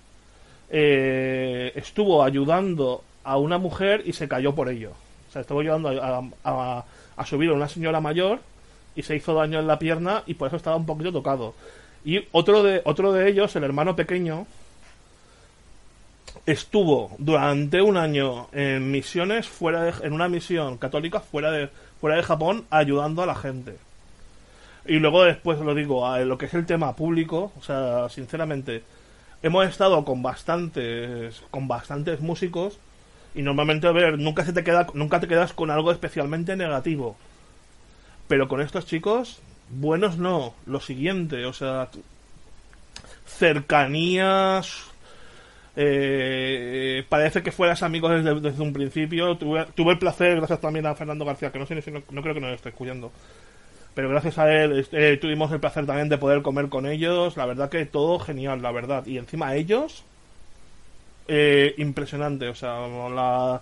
eh, 0.70 1.72
estuvo 1.76 2.24
ayudando 2.24 3.04
a 3.24 3.38
una 3.38 3.58
mujer 3.58 4.04
y 4.06 4.14
se 4.14 4.28
cayó 4.28 4.54
por 4.56 4.70
ello. 4.70 4.92
O 5.30 5.32
sea, 5.32 5.42
estuvo 5.42 5.62
ayudando 5.62 5.90
a, 6.44 6.84
a, 7.16 7.26
subir 7.26 7.50
a 7.50 7.54
una 7.54 7.70
señora 7.70 8.02
mayor 8.02 8.40
y 8.96 9.04
se 9.04 9.16
hizo 9.16 9.34
daño 9.34 9.60
en 9.60 9.68
la 9.68 9.80
pierna 9.80 10.24
y 10.26 10.34
por 10.34 10.48
eso 10.48 10.58
estaba 10.58 10.76
un 10.76 10.86
poquito 10.86 11.12
tocado. 11.12 11.54
Y 12.06 12.28
otro 12.32 12.64
de, 12.64 12.82
otro 12.86 13.14
de 13.14 13.30
ellos, 13.30 13.56
el 13.56 13.64
hermano 13.64 13.96
pequeño, 13.96 14.46
estuvo 16.46 17.16
durante 17.20 17.82
un 17.82 17.98
año 17.98 18.48
en 18.52 18.92
misiones 18.92 19.48
fuera 19.48 19.84
de, 19.84 19.94
en 20.06 20.14
una 20.14 20.28
misión 20.28 20.78
católica 20.78 21.20
fuera 21.20 21.52
de 21.52 21.70
fuera 22.02 22.18
de 22.18 22.24
Japón 22.24 22.66
ayudando 22.70 23.24
a 23.24 23.26
la 23.26 23.36
gente. 23.36 23.78
Y 24.86 25.00
luego 25.00 25.24
después 25.24 25.60
lo 25.60 25.74
digo 25.74 26.06
a 26.06 26.20
lo 26.20 26.38
que 26.38 26.48
es 26.48 26.54
el 26.54 26.66
tema 26.66 26.96
público 26.96 27.54
o 27.58 27.64
sea 27.64 28.10
sinceramente 28.10 28.84
hemos 29.42 29.68
estado 29.68 30.04
con 30.04 30.22
bastantes 30.22 31.42
con 31.50 31.68
bastantes 31.68 32.20
músicos 32.20 32.78
y 33.36 33.42
normalmente 33.42 33.88
a 33.88 33.92
ver 33.92 34.20
nunca 34.20 34.44
se 34.46 34.54
te 34.54 34.64
queda 34.64 34.88
nunca 34.94 35.20
te 35.20 35.28
quedas 35.28 35.54
con 35.54 35.72
algo 35.72 35.92
especialmente 35.92 36.56
negativo. 36.56 37.16
Pero 38.28 38.48
con 38.48 38.62
estos 38.62 38.86
chicos 38.86 39.42
buenos 39.70 40.18
no 40.18 40.54
lo 40.66 40.82
siguiente 40.82 41.46
o 41.46 41.54
sea 41.54 41.88
cercanías 43.26 44.93
eh, 45.76 47.04
parece 47.10 47.42
que 47.42 47.52
fueras 47.52 47.84
amigo 47.84 48.10
desde, 48.10 48.62
un 48.62 48.74
principio. 48.74 49.38
Tuve, 49.38 49.66
tuve, 49.76 49.94
el 49.94 50.00
placer, 50.00 50.36
gracias 50.38 50.62
también 50.62 50.86
a 50.86 50.96
Fernando 50.96 51.26
García, 51.26 51.52
que 51.52 51.60
no 51.60 51.66
sé 51.66 51.76
no, 51.92 52.04
no 52.10 52.22
creo 52.22 52.34
que 52.34 52.42
nos 52.42 52.54
esté 52.54 52.70
escuchando. 52.70 53.12
Pero 53.94 54.10
gracias 54.10 54.40
a 54.40 54.52
él 54.52 54.88
eh, 54.92 55.18
tuvimos 55.22 55.52
el 55.52 55.60
placer 55.60 55.86
también 55.86 56.10
de 56.10 56.18
poder 56.18 56.42
comer 56.42 56.70
con 56.70 56.88
ellos. 56.88 57.38
La 57.38 57.46
verdad 57.46 57.70
que 57.70 57.86
todo 57.86 58.20
genial, 58.20 58.62
la 58.62 58.72
verdad. 58.72 59.06
Y 59.06 59.18
encima 59.18 59.56
ellos, 59.56 60.04
eh, 61.28 61.76
impresionante. 61.78 62.48
O 62.50 62.56
sea, 62.56 62.88
la 62.88 63.62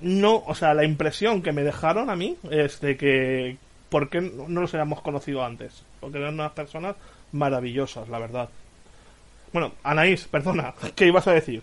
no, 0.00 0.42
o 0.46 0.54
sea, 0.54 0.72
la 0.74 0.84
impresión 0.84 1.42
que 1.42 1.52
me 1.52 1.62
dejaron 1.62 2.08
a 2.08 2.16
mí 2.16 2.36
es 2.50 2.80
de 2.80 2.96
que 2.96 3.58
¿por 3.90 4.08
qué 4.08 4.20
no 4.20 4.60
los 4.60 4.72
habíamos 4.72 5.02
conocido 5.02 5.44
antes? 5.44 5.84
Porque 6.00 6.18
eran 6.18 6.34
unas 6.34 6.52
personas 6.52 6.96
maravillosas, 7.32 8.08
la 8.08 8.18
verdad. 8.18 8.48
Bueno, 9.52 9.72
Anaís, 9.82 10.24
perdona, 10.24 10.74
¿qué 10.94 11.06
ibas 11.06 11.26
a 11.26 11.32
decir? 11.32 11.62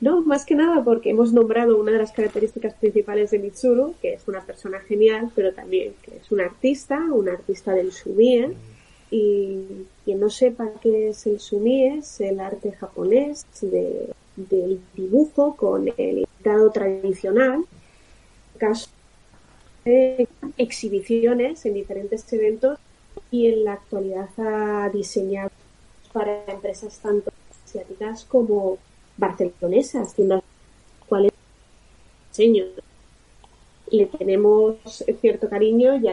No, 0.00 0.20
más 0.22 0.44
que 0.44 0.54
nada 0.54 0.84
porque 0.84 1.10
hemos 1.10 1.32
nombrado 1.32 1.78
una 1.78 1.92
de 1.92 1.98
las 1.98 2.12
características 2.12 2.74
principales 2.74 3.30
de 3.30 3.38
Mitsuru, 3.38 3.94
que 4.02 4.14
es 4.14 4.28
una 4.28 4.42
persona 4.42 4.80
genial, 4.80 5.30
pero 5.34 5.54
también 5.54 5.94
que 6.02 6.16
es 6.16 6.30
un 6.30 6.40
artista, 6.40 6.98
un 7.10 7.28
artista 7.28 7.72
del 7.72 7.92
sumie. 7.92 8.54
Y 9.10 9.86
quien 10.04 10.18
no 10.20 10.28
sepa 10.28 10.72
qué 10.82 11.10
es 11.10 11.26
el 11.26 11.38
sumie, 11.38 11.98
es 11.98 12.20
el 12.20 12.40
arte 12.40 12.72
japonés 12.72 13.46
de 13.62 14.08
del 14.36 14.80
dibujo 14.94 15.54
con 15.56 15.88
el 15.96 16.26
dado 16.42 16.70
tradicional, 16.70 17.64
caso 18.58 18.88
de 19.84 20.26
exhibiciones 20.56 21.64
en 21.66 21.74
diferentes 21.74 22.30
eventos 22.32 22.78
y 23.34 23.48
en 23.48 23.64
la 23.64 23.72
actualidad 23.72 24.28
ha 24.38 24.88
diseñado 24.90 25.50
para 26.12 26.44
empresas 26.46 27.00
tanto 27.00 27.32
asiáticas 27.64 28.24
como 28.26 28.78
barcelonesas, 29.16 30.16
las 30.20 30.40
cuales 31.08 31.32
diseño. 32.28 32.66
Le 33.90 34.06
tenemos 34.06 34.76
cierto 35.20 35.48
cariño 35.48 35.96
y 35.96 36.12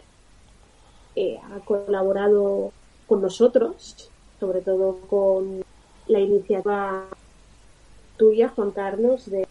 eh, 1.15 1.39
ha 1.43 1.59
colaborado 1.59 2.71
con 3.05 3.21
nosotros, 3.21 4.09
sobre 4.39 4.61
todo 4.61 4.97
con 5.07 5.63
la 6.07 6.19
iniciativa 6.19 7.05
tuya, 8.17 8.49
Juan 8.49 8.71
Carlos, 8.71 9.29
de 9.29 9.47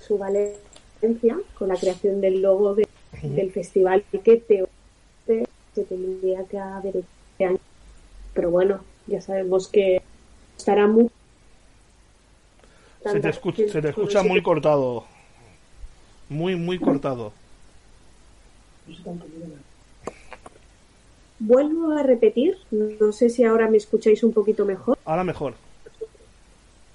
su 0.00 0.16
Valencia, 0.16 1.38
con 1.58 1.68
la 1.68 1.76
creación 1.76 2.22
del 2.22 2.40
logo 2.40 2.74
del 3.22 3.52
festival 3.52 4.04
que 4.10 4.38
te, 4.38 4.66
se 5.78 5.84
tendría 5.84 6.44
que 6.44 6.58
haber 6.58 6.96
este 6.96 7.44
año. 7.44 7.58
Pero 8.34 8.50
bueno, 8.50 8.80
ya 9.06 9.20
sabemos 9.20 9.68
que 9.68 10.02
estará 10.56 10.86
muy... 10.86 11.08
Se 13.04 13.20
te, 13.20 13.28
escucha, 13.28 13.68
se 13.68 13.80
te 13.80 13.88
escucha 13.90 14.22
muy 14.22 14.42
cortado. 14.42 15.04
Muy, 16.28 16.56
muy 16.56 16.78
cortado. 16.78 17.32
Vuelvo 21.38 21.92
a 21.92 22.02
repetir, 22.02 22.58
no 22.70 23.12
sé 23.12 23.30
si 23.30 23.44
ahora 23.44 23.70
me 23.70 23.76
escucháis 23.76 24.24
un 24.24 24.32
poquito 24.32 24.64
mejor. 24.64 24.98
Ahora 25.04 25.22
mejor. 25.22 25.54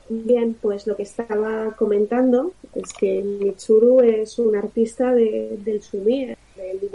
Bien, 0.10 0.55
pues 0.61 0.85
lo 0.85 0.97
que 0.97 1.03
estaba 1.03 1.73
comentando 1.77 2.51
es 2.76 2.91
que 2.91 3.23
Mitsuru 3.23 4.01
es 4.01 4.38
un 4.38 4.57
artista 4.57 5.14
de, 5.14 5.57
del 5.64 5.81
sumi, 5.81 6.26
del 6.26 6.91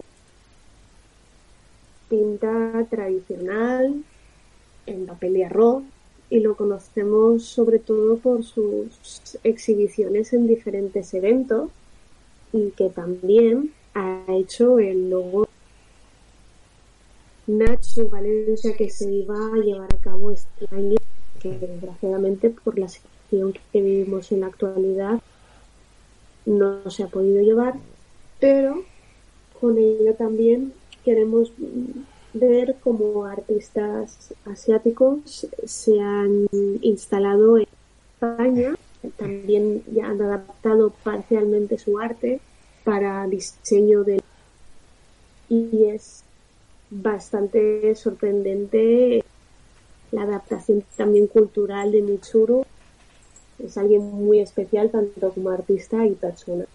pinta 2.08 2.86
tradicional 2.90 4.02
en 4.86 5.06
papel 5.06 5.34
de 5.34 5.44
arroz 5.44 5.82
y 6.30 6.40
lo 6.40 6.56
conocemos 6.56 7.44
sobre 7.44 7.78
todo 7.78 8.18
por 8.18 8.44
sus 8.44 9.38
exhibiciones 9.44 10.32
en 10.32 10.46
diferentes 10.46 11.14
eventos 11.14 11.70
y 12.52 12.70
que 12.70 12.88
también 12.90 13.72
ha 13.94 14.24
hecho 14.28 14.78
el 14.78 15.10
logo 15.10 15.48
Natsu 17.46 18.08
Valencia 18.10 18.76
que 18.76 18.90
se 18.90 19.10
iba 19.10 19.34
a 19.34 19.56
llevar 19.56 19.92
a 19.94 20.00
cabo 20.00 20.30
este 20.30 20.66
año, 20.70 20.96
que 21.40 21.58
desgraciadamente 21.58 22.50
por 22.50 22.78
la 22.78 22.88
situación 22.88 23.54
que 23.72 23.80
vivimos 23.80 24.30
en 24.32 24.40
la 24.40 24.48
actualidad 24.48 25.20
no 26.44 26.90
se 26.90 27.04
ha 27.04 27.06
podido 27.06 27.42
llevar, 27.42 27.74
pero 28.38 28.82
con 29.58 29.78
ello 29.78 30.14
también 30.14 30.74
queremos 31.08 31.50
ver 32.34 32.76
cómo 32.84 33.24
artistas 33.24 34.34
asiáticos 34.44 35.46
se 35.64 35.98
han 35.98 36.46
instalado 36.82 37.56
en 37.56 37.66
España, 38.12 38.74
también 39.16 39.82
ya 39.90 40.08
han 40.08 40.20
adaptado 40.20 40.90
parcialmente 41.02 41.78
su 41.78 41.98
arte 41.98 42.40
para 42.84 43.26
diseño 43.26 44.04
de 44.04 44.20
y 45.48 45.84
es 45.84 46.24
bastante 46.90 47.94
sorprendente 47.94 49.24
la 50.12 50.24
adaptación 50.24 50.84
también 50.94 51.26
cultural 51.26 51.90
de 51.90 52.02
Mitsuru. 52.02 52.66
Es 53.64 53.78
alguien 53.78 54.02
muy 54.02 54.40
especial 54.40 54.90
tanto 54.90 55.32
como 55.32 55.48
artista 55.48 56.04
y 56.04 56.12
persona. 56.12 56.66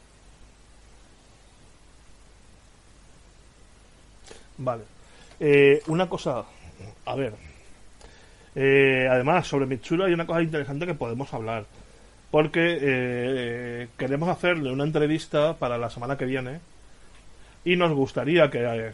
Vale. 4.57 4.83
Eh, 5.39 5.81
una 5.87 6.07
cosa, 6.07 6.43
a 7.05 7.15
ver. 7.15 7.33
Eh, 8.55 9.07
además, 9.09 9.47
sobre 9.47 9.65
Mitsuru 9.65 10.03
hay 10.03 10.13
una 10.13 10.25
cosa 10.25 10.41
interesante 10.41 10.85
que 10.85 10.93
podemos 10.93 11.33
hablar. 11.33 11.65
Porque 12.31 12.79
eh, 12.81 13.87
queremos 13.97 14.29
hacerle 14.29 14.71
una 14.71 14.83
entrevista 14.83 15.55
para 15.57 15.77
la 15.77 15.89
semana 15.89 16.17
que 16.17 16.25
viene. 16.25 16.59
Y 17.65 17.75
nos 17.75 17.93
gustaría 17.93 18.49
que 18.49 18.93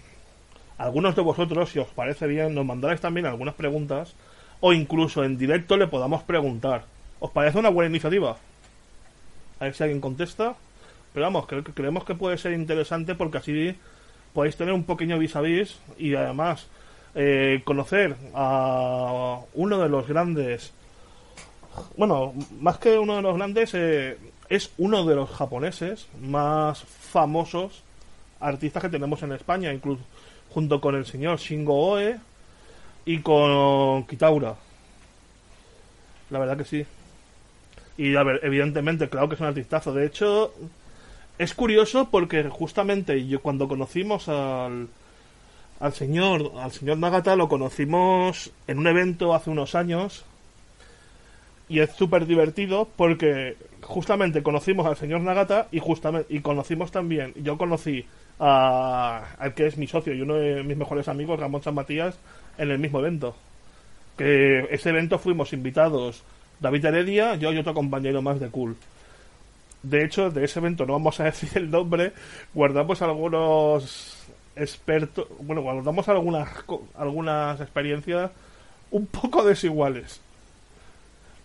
algunos 0.77 1.15
de 1.15 1.22
vosotros, 1.22 1.72
si 1.72 1.80
os 1.80 1.88
parece 1.88 2.27
bien, 2.27 2.53
nos 2.53 2.65
mandarais 2.65 3.02
también 3.02 3.26
algunas 3.26 3.56
preguntas. 3.56 4.14
O 4.60 4.73
incluso 4.73 5.23
en 5.23 5.38
directo 5.38 5.77
le 5.77 5.88
podamos 5.88 6.23
preguntar. 6.23 6.84
¿Os 7.19 7.31
parece 7.31 7.60
una 7.60 7.69
buena 7.69 7.90
iniciativa? 7.90 8.38
A 9.60 9.64
ver 9.65 9.73
si 9.73 9.84
alguien 9.84 10.02
contesta. 10.02 10.56
Pero 11.14 11.26
vamos, 11.26 11.48
que 11.48 11.64
creemos 11.64 12.03
que 12.03 12.15
puede 12.15 12.38
ser 12.38 12.53
interesante 12.53 13.15
porque 13.15 13.40
así 13.40 13.76
podéis 14.34 14.56
tener 14.56 14.73
un 14.73 14.84
pequeño 14.84 15.18
vis 15.18 15.35
a 15.35 15.41
vis 15.41 15.80
y 15.97 16.15
además 16.15 16.68
eh, 17.15 17.61
conocer 17.65 18.15
a 18.34 19.39
uno 19.53 19.80
de 19.80 19.89
los 19.89 20.07
grandes 20.07 20.73
bueno 21.97 22.34
más 22.60 22.77
que 22.77 22.97
uno 22.97 23.15
de 23.15 23.22
los 23.22 23.35
grandes 23.35 23.73
eh, 23.73 24.18
es 24.49 24.72
uno 24.77 25.06
de 25.06 25.15
los 25.15 25.30
japoneses 25.30 26.07
más 26.22 26.84
famosos 26.84 27.84
artistas 28.39 28.84
que 28.84 28.89
tenemos 28.89 29.22
en 29.23 29.31
España 29.34 29.73
incluso 29.73 30.01
junto 30.49 30.81
con 30.81 30.95
el 30.95 31.06
señor 31.06 31.38
Shingo 31.38 31.76
Oe 31.76 32.19
y 33.06 33.19
con 33.19 34.06
Kitaura. 34.06 34.56
La 36.30 36.39
verdad 36.39 36.57
que 36.57 36.65
sí. 36.65 36.85
Y 37.97 38.15
a 38.15 38.23
ver, 38.23 38.39
evidentemente 38.43 39.10
claro 39.10 39.27
que 39.27 39.35
es 39.35 39.41
un 39.41 39.47
artistazo. 39.47 39.93
De 39.93 40.06
hecho 40.06 40.53
es 41.40 41.53
curioso 41.53 42.10
porque 42.11 42.44
justamente 42.49 43.26
yo 43.26 43.41
cuando 43.41 43.68
conocimos 43.70 44.28
al, 44.28 44.90
al 45.80 45.94
señor 45.94 46.52
al 46.60 46.72
señor 46.72 46.98
Nagata 46.98 47.38
lo 47.38 47.48
conocimos 47.48 48.52
en 48.68 48.78
un 48.78 48.88
evento 48.88 49.34
hace 49.34 49.49
unos 49.49 49.74
años 49.74 50.26
y 51.70 51.80
es 51.80 51.91
súper 51.91 52.26
divertido 52.26 52.90
porque 52.94 53.56
justamente 53.82 54.44
conocimos 54.44 54.86
al 54.86 54.98
señor 54.98 55.22
Nagata 55.22 55.70
y 55.72 55.80
justamente 55.80 56.34
y 56.34 56.41
conocimos 56.41 56.91
también 56.91 57.34
yo 57.41 57.57
conocí 57.57 58.06
a, 58.38 59.24
al 59.40 59.53
que 59.53 59.68
es 59.68 59.78
mi 59.78 59.88
socio 59.88 60.14
y 60.14 60.22
uno 60.22 60.36
de 60.36 60.61
mis 60.64 60.76
mejores 60.76 61.07
amigos 61.07 61.40
Ramón 61.40 61.64
San 61.64 61.74
Matías 61.74 62.20
en 62.57 62.72
el 62.72 62.80
mismo 62.80 62.99
evento. 62.99 63.36
Que 64.18 64.68
ese 64.72 64.90
evento 64.90 65.18
fuimos 65.20 65.53
invitados 65.53 66.24
David 66.60 66.86
Heredia 66.86 67.36
yo 67.36 67.53
y 67.53 67.57
otro 67.57 67.74
compañero 67.74 68.22
más 68.22 68.41
de 68.41 68.49
cool 68.49 68.76
de 69.84 70.03
hecho, 70.03 70.30
de 70.30 70.45
ese 70.45 70.60
evento 70.60 70.85
no 70.85 70.93
vamos 70.93 71.19
a 71.19 71.23
decir 71.26 71.49
el 71.56 71.72
nombre, 71.72 72.14
guardamos 72.53 73.01
algunos 73.01 74.18
expertos, 74.56 75.27
bueno, 75.39 75.61
guardamos 75.61 76.07
algunas, 76.10 76.49
algunas 76.95 77.61
experiencias 77.61 78.31
un 78.91 79.06
poco 79.06 79.43
desiguales. 79.43 80.22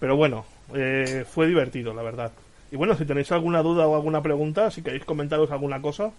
Pero 0.01 0.17
bueno, 0.17 0.45
eh, 0.75 1.25
fue 1.29 1.47
divertido, 1.47 1.95
la 1.95 2.03
verdad. 2.03 2.33
Y 2.73 2.77
bueno, 2.77 2.97
si 2.97 3.05
tenéis 3.05 3.31
alguna 3.33 3.63
duda 3.63 3.87
o 3.87 3.95
alguna 3.95 4.23
pregunta, 4.23 4.71
si 4.71 4.83
queréis 4.83 5.05
comentaros 5.05 5.51
alguna 5.51 5.81
cosa, 5.81 6.11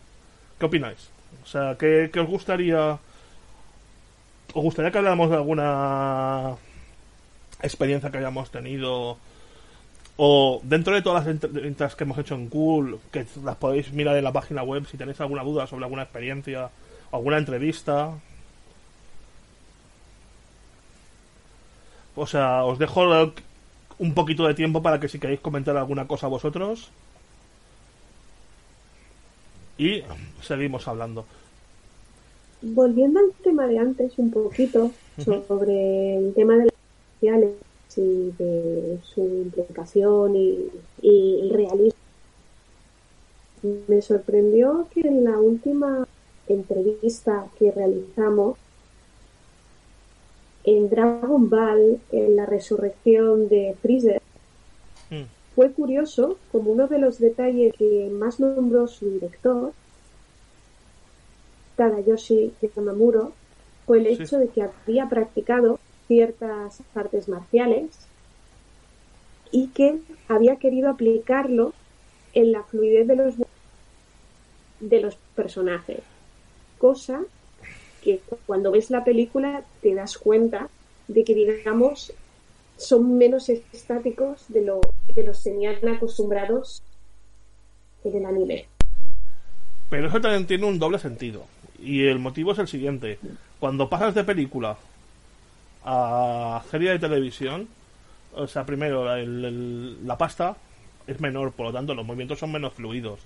¿qué 0.58 0.66
opináis? 0.66 1.10
O 1.44 1.48
sea, 1.48 1.76
¿qué, 1.78 2.10
qué 2.14 2.20
os 2.22 2.28
gustaría? 2.28 2.98
¿Os 4.54 4.64
gustaría 4.64 4.92
que 4.92 4.98
habláramos 5.00 5.30
de 5.30 5.36
alguna 5.36 6.56
experiencia 7.62 8.10
que 8.10 8.20
hayamos 8.20 8.52
tenido? 8.52 9.18
O 10.18 10.62
dentro 10.64 10.96
de 10.96 11.02
todas 11.02 11.26
las 11.26 11.36
entrevistas 11.36 11.96
que 11.96 12.06
hemos 12.06 12.18
hecho 12.18 12.36
en 12.36 12.48
Cool, 12.48 13.00
que 13.12 13.26
las 13.44 13.58
podéis 13.58 13.92
mirar 13.92 14.16
en 14.16 14.24
la 14.24 14.32
página 14.32 14.64
web 14.64 14.86
si 14.88 14.98
tenéis 14.98 15.20
alguna 15.20 15.44
duda 15.44 15.68
sobre 15.68 15.84
alguna 15.84 16.04
experiencia 16.04 16.70
o 17.12 17.18
alguna 17.18 17.38
entrevista. 17.38 18.12
O 22.16 22.26
sea, 22.26 22.64
os 22.64 22.80
dejo 22.80 23.04
un 24.00 24.14
poquito 24.14 24.48
de 24.48 24.54
tiempo 24.54 24.82
para 24.82 25.02
que 25.02 25.10
si 25.10 25.20
queréis 25.20 25.42
comentar 25.42 25.76
alguna 25.76 26.08
cosa 26.08 26.28
vosotros. 26.28 26.92
Y 29.78 30.02
seguimos 30.42 30.88
hablando. 30.88 31.26
Volviendo 32.62 33.20
al 33.20 33.34
tema 33.44 33.68
de 33.68 33.80
antes 33.80 34.18
un 34.18 34.32
poquito, 34.32 34.92
sobre 35.18 36.18
el 36.18 36.34
tema 36.34 36.54
de 36.54 36.66
las 36.66 36.74
sociales 37.20 37.52
y 37.98 38.32
de 38.38 39.00
su 39.04 39.22
implicación 39.22 40.36
y, 40.36 40.70
el 41.02 41.50
realismo. 41.50 42.00
Me 43.88 44.02
sorprendió 44.02 44.88
que 44.94 45.02
en 45.02 45.24
la 45.24 45.40
última 45.40 46.08
entrevista 46.48 47.48
que 47.58 47.72
realizamos 47.72 48.58
en 50.64 50.90
Dragon 50.90 51.50
Ball, 51.50 52.00
en 52.12 52.36
la 52.36 52.46
resurrección 52.46 53.48
de 53.50 53.76
Freezer, 53.82 54.22
mm. 55.10 55.24
fue 55.56 55.72
curioso 55.72 56.38
como 56.52 56.72
uno 56.72 56.88
de 56.88 57.00
los 57.00 57.20
detalles 57.20 57.74
que 57.78 58.10
más 58.12 58.40
nombró 58.40 58.88
su 58.88 59.10
director, 59.10 59.74
Tadayoshi 61.76 62.54
Yamamuro, 62.62 63.34
fue 63.86 64.00
el 64.00 64.08
hecho 64.08 64.38
de 64.38 64.48
que 64.48 64.64
había 64.64 65.08
practicado 65.08 65.80
ciertas 66.08 66.82
artes 66.94 67.28
marciales 67.28 68.08
y 69.52 69.68
que 69.68 70.00
había 70.28 70.58
querido 70.58 70.90
aplicarlo 70.90 71.74
en 72.34 72.52
la 72.52 72.64
fluidez 72.64 73.08
de 73.08 73.16
los 73.16 73.36
de 74.80 75.02
los 75.02 75.16
personajes. 75.36 76.00
Cosa 76.78 77.22
que 78.04 78.22
cuando 78.46 78.72
ves 78.72 78.92
la 78.92 79.04
película 79.04 79.64
te 79.82 79.96
das 79.96 80.18
cuenta 80.18 80.70
de 81.08 81.24
que, 81.24 81.34
digamos, 81.34 82.14
son 82.78 83.18
menos 83.18 83.50
estáticos 83.50 84.46
de 84.50 84.62
lo 84.62 84.82
que 85.14 85.24
los 85.24 85.42
tenían 85.42 85.88
acostumbrados 85.88 86.84
en 88.04 88.18
el 88.18 88.26
anime. 88.26 88.66
Pero 89.90 90.08
eso 90.08 90.22
también 90.22 90.46
tiene 90.46 90.66
un 90.66 90.78
doble 90.78 91.00
sentido. 91.00 91.46
Y 91.80 92.06
el 92.06 92.20
motivo 92.20 92.52
es 92.52 92.60
el 92.60 92.68
siguiente. 92.68 93.18
Cuando 93.60 93.90
pasas 93.90 94.14
de 94.14 94.24
película 94.24 94.78
a 95.86 96.62
serie 96.70 96.92
de 96.92 97.00
televisión, 97.00 97.68
o 98.34 98.48
sea, 98.48 98.66
primero 98.66 99.06
la 99.16 100.18
pasta 100.18 100.58
es 101.08 101.20
menor, 101.22 101.52
por 101.54 101.68
lo 101.68 101.74
tanto 101.74 101.94
los 101.94 102.06
movimientos 102.06 102.40
son 102.40 102.52
menos 102.52 102.74
fluidos. 102.74 103.20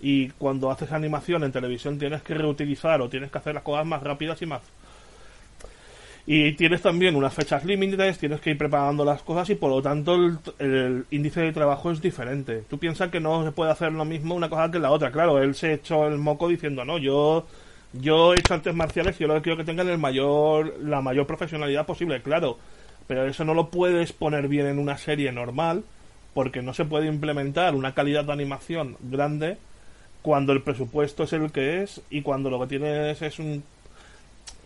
Y 0.00 0.28
cuando 0.30 0.70
haces 0.70 0.92
animación 0.92 1.42
en 1.42 1.52
televisión 1.52 1.98
tienes 1.98 2.22
que 2.22 2.34
reutilizar 2.34 3.00
o 3.00 3.08
tienes 3.08 3.30
que 3.30 3.38
hacer 3.38 3.54
las 3.54 3.62
cosas 3.62 3.86
más 3.86 4.02
rápidas 4.02 4.40
y 4.42 4.46
más 4.46 4.62
y 6.26 6.52
tienes 6.54 6.82
también 6.82 7.14
unas 7.14 7.32
fechas 7.32 7.64
límites, 7.64 8.18
tienes 8.18 8.40
que 8.40 8.50
ir 8.50 8.58
preparando 8.58 9.04
las 9.04 9.22
cosas 9.22 9.48
y 9.50 9.54
por 9.54 9.70
lo 9.70 9.80
tanto 9.80 10.16
el, 10.58 11.06
índice 11.10 11.40
de 11.40 11.52
trabajo 11.52 11.92
es 11.92 12.02
diferente. 12.02 12.64
Tú 12.68 12.78
piensas 12.78 13.10
que 13.10 13.20
no 13.20 13.44
se 13.44 13.52
puede 13.52 13.70
hacer 13.70 13.92
lo 13.92 14.04
mismo 14.04 14.34
una 14.34 14.48
cosa 14.50 14.70
que 14.70 14.80
la 14.80 14.90
otra. 14.90 15.12
Claro, 15.12 15.40
él 15.40 15.54
se 15.54 15.74
echó 15.74 16.08
el 16.08 16.18
moco 16.18 16.48
diciendo, 16.48 16.84
no, 16.84 16.98
yo, 16.98 17.46
yo 17.92 18.34
he 18.34 18.38
hecho 18.38 18.54
artes 18.54 18.74
marciales 18.74 19.16
y 19.16 19.20
yo 19.20 19.28
lo 19.28 19.34
que 19.34 19.42
quiero 19.42 19.56
que 19.56 19.64
tengan 19.64 19.88
el 19.88 19.98
mayor, 19.98 20.76
la 20.82 21.00
mayor 21.00 21.26
profesionalidad 21.26 21.86
posible, 21.86 22.22
claro. 22.22 22.58
Pero 23.06 23.26
eso 23.26 23.44
no 23.44 23.54
lo 23.54 23.70
puedes 23.70 24.12
poner 24.12 24.48
bien 24.48 24.66
en 24.66 24.78
una 24.78 24.98
serie 24.98 25.32
normal 25.32 25.84
porque 26.34 26.62
no 26.62 26.74
se 26.74 26.84
puede 26.84 27.06
implementar 27.06 27.74
una 27.74 27.94
calidad 27.94 28.24
de 28.24 28.32
animación 28.32 28.96
grande 29.00 29.58
cuando 30.22 30.52
el 30.52 30.62
presupuesto 30.62 31.22
es 31.22 31.32
el 31.32 31.52
que 31.52 31.82
es 31.82 32.02
y 32.10 32.22
cuando 32.22 32.50
lo 32.50 32.60
que 32.60 32.66
tienes 32.66 33.22
es 33.22 33.38
un 33.38 33.62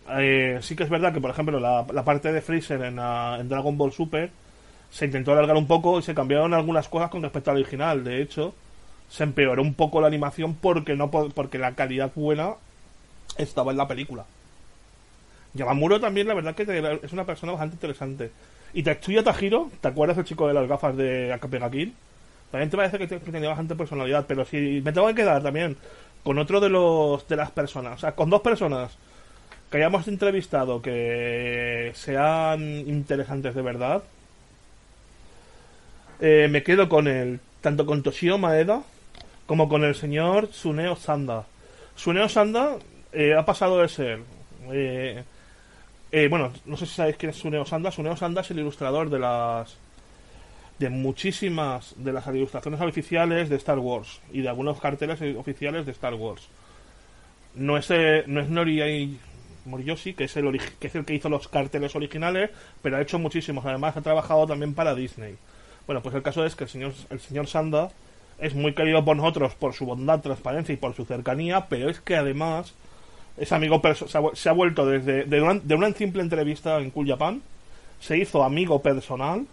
eh, 0.09 0.59
sí 0.61 0.75
que 0.75 0.83
es 0.83 0.89
verdad 0.89 1.13
que, 1.13 1.21
por 1.21 1.29
ejemplo, 1.29 1.59
la, 1.59 1.85
parte 2.03 2.33
de 2.33 2.41
Freezer 2.41 2.81
en, 2.81 2.99
en, 2.99 3.49
Dragon 3.49 3.77
Ball 3.77 3.91
Super 3.91 4.31
se 4.89 5.05
intentó 5.05 5.31
alargar 5.31 5.55
un 5.55 5.67
poco 5.67 5.99
y 5.99 6.01
se 6.01 6.15
cambiaron 6.15 6.53
algunas 6.53 6.89
cosas 6.89 7.09
con 7.09 7.21
respecto 7.21 7.51
al 7.51 7.57
original. 7.57 8.03
De 8.03 8.21
hecho, 8.21 8.53
se 9.09 9.23
empeoró 9.23 9.61
un 9.61 9.73
poco 9.73 10.01
la 10.01 10.07
animación 10.07 10.55
porque 10.55 10.95
no 10.95 11.11
porque 11.11 11.57
la 11.57 11.75
calidad 11.75 12.11
buena 12.15 12.55
estaba 13.43 13.71
en 13.71 13.77
la 13.77 13.87
película. 13.87 14.25
Yamamuro 15.53 15.99
también, 15.99 16.27
la 16.27 16.33
verdad, 16.33 16.55
que 16.55 16.99
es 17.03 17.13
una 17.13 17.25
persona 17.25 17.51
bastante 17.51 17.75
interesante. 17.75 18.31
Y 18.73 18.83
Tetsuya 18.83 19.23
Tajiro, 19.23 19.69
¿te 19.81 19.89
acuerdas 19.89 20.17
del 20.17 20.25
chico 20.25 20.47
de 20.47 20.53
las 20.53 20.67
gafas 20.67 20.95
de 20.95 21.33
Akapega 21.33 21.69
Kill? 21.69 21.93
También 22.51 22.69
te 22.69 22.77
parece 22.77 22.97
que 22.97 23.07
tenía 23.07 23.49
bastante 23.49 23.75
personalidad, 23.75 24.25
pero 24.27 24.45
si 24.45 24.81
me 24.83 24.91
tengo 24.91 25.07
que 25.07 25.15
quedar 25.15 25.41
también 25.43 25.77
con 26.23 26.37
otro 26.37 26.59
de 26.59 26.69
los 26.69 27.27
de 27.27 27.35
las 27.35 27.51
personas, 27.51 27.95
o 27.95 27.97
sea, 27.97 28.11
con 28.13 28.29
dos 28.29 28.41
personas 28.41 28.91
que 29.69 29.77
hayamos 29.77 30.07
entrevistado 30.07 30.81
que 30.81 31.91
sean 31.95 32.61
interesantes 32.61 33.55
de 33.55 33.61
verdad, 33.61 34.03
eh, 36.19 36.47
me 36.51 36.61
quedo 36.61 36.87
con 36.89 37.07
el 37.07 37.39
tanto 37.61 37.85
con 37.85 38.03
Toshio 38.03 38.37
Maeda 38.37 38.83
como 39.45 39.67
con 39.69 39.83
el 39.83 39.95
señor 39.95 40.49
Suneo 40.51 40.95
Sanda. 40.95 41.45
Suneo 41.95 42.29
Sanda 42.29 42.77
eh, 43.13 43.33
ha 43.33 43.45
pasado 43.45 43.79
de 43.79 43.87
ser 43.87 44.19
eh, 46.11 46.27
bueno, 46.29 46.51
no 46.65 46.75
sé 46.75 46.85
si 46.85 46.95
sabéis 46.95 47.15
quién 47.17 47.29
es 47.29 47.37
Suneo 47.37 47.65
Sanda. 47.65 47.91
Suneo 47.91 48.17
Sanda 48.17 48.41
es 48.41 48.51
el 48.51 48.59
ilustrador 48.59 49.09
de 49.09 49.19
las 49.19 49.77
de 50.77 50.89
muchísimas 50.89 51.93
de 51.97 52.11
las 52.11 52.25
ilustraciones 52.27 52.81
oficiales 52.81 53.49
de 53.49 53.55
Star 53.57 53.79
Wars 53.79 54.19
y 54.33 54.41
de 54.41 54.49
algunos 54.49 54.79
carteles 54.79 55.21
oficiales 55.37 55.85
de 55.85 55.91
Star 55.91 56.15
Wars. 56.15 56.47
No 57.53 57.77
es, 57.77 57.89
no 58.27 58.41
es 58.41 58.49
Nori 58.49 59.17
Moriyoshi, 59.65 60.13
que 60.13 60.23
es, 60.25 60.35
el 60.37 60.59
que 60.79 60.87
es 60.87 60.95
el 60.95 61.05
que 61.05 61.13
hizo 61.13 61.29
los 61.29 61.47
carteles 61.47 61.95
originales, 61.95 62.49
pero 62.81 62.97
ha 62.97 63.01
hecho 63.01 63.19
muchísimos. 63.19 63.65
Además, 63.65 63.95
ha 63.95 64.01
trabajado 64.01 64.47
también 64.47 64.73
para 64.73 64.95
Disney. 64.95 65.35
Bueno, 65.85 66.01
pues 66.01 66.15
el 66.15 66.23
caso 66.23 66.45
es 66.45 66.55
que 66.55 66.63
el 66.63 66.69
señor, 66.69 66.93
el 67.09 67.19
señor 67.19 67.47
Sanda 67.47 67.89
es 68.39 68.55
muy 68.55 68.73
querido 68.73 69.05
por 69.05 69.15
nosotros 69.15 69.53
por 69.55 69.73
su 69.73 69.85
bondad, 69.85 70.21
transparencia 70.21 70.73
y 70.73 70.77
por 70.77 70.95
su 70.95 71.05
cercanía, 71.05 71.67
pero 71.69 71.89
es 71.89 71.99
que 72.01 72.15
además 72.15 72.73
es 73.41 73.51
amigo 73.51 73.81
se 73.93 74.19
se 74.33 74.49
ha 74.49 74.51
vuelto 74.51 74.85
desde 74.85 75.23
de 75.23 75.41
una, 75.41 75.55
de 75.55 75.75
una 75.75 75.91
simple 75.93 76.21
entrevista 76.21 76.77
en 76.77 76.91
Cool 76.91 77.07
Japan, 77.07 77.41
se 77.99 78.17
hizo 78.17 78.43
amigo 78.43 78.81
personal 78.81 79.47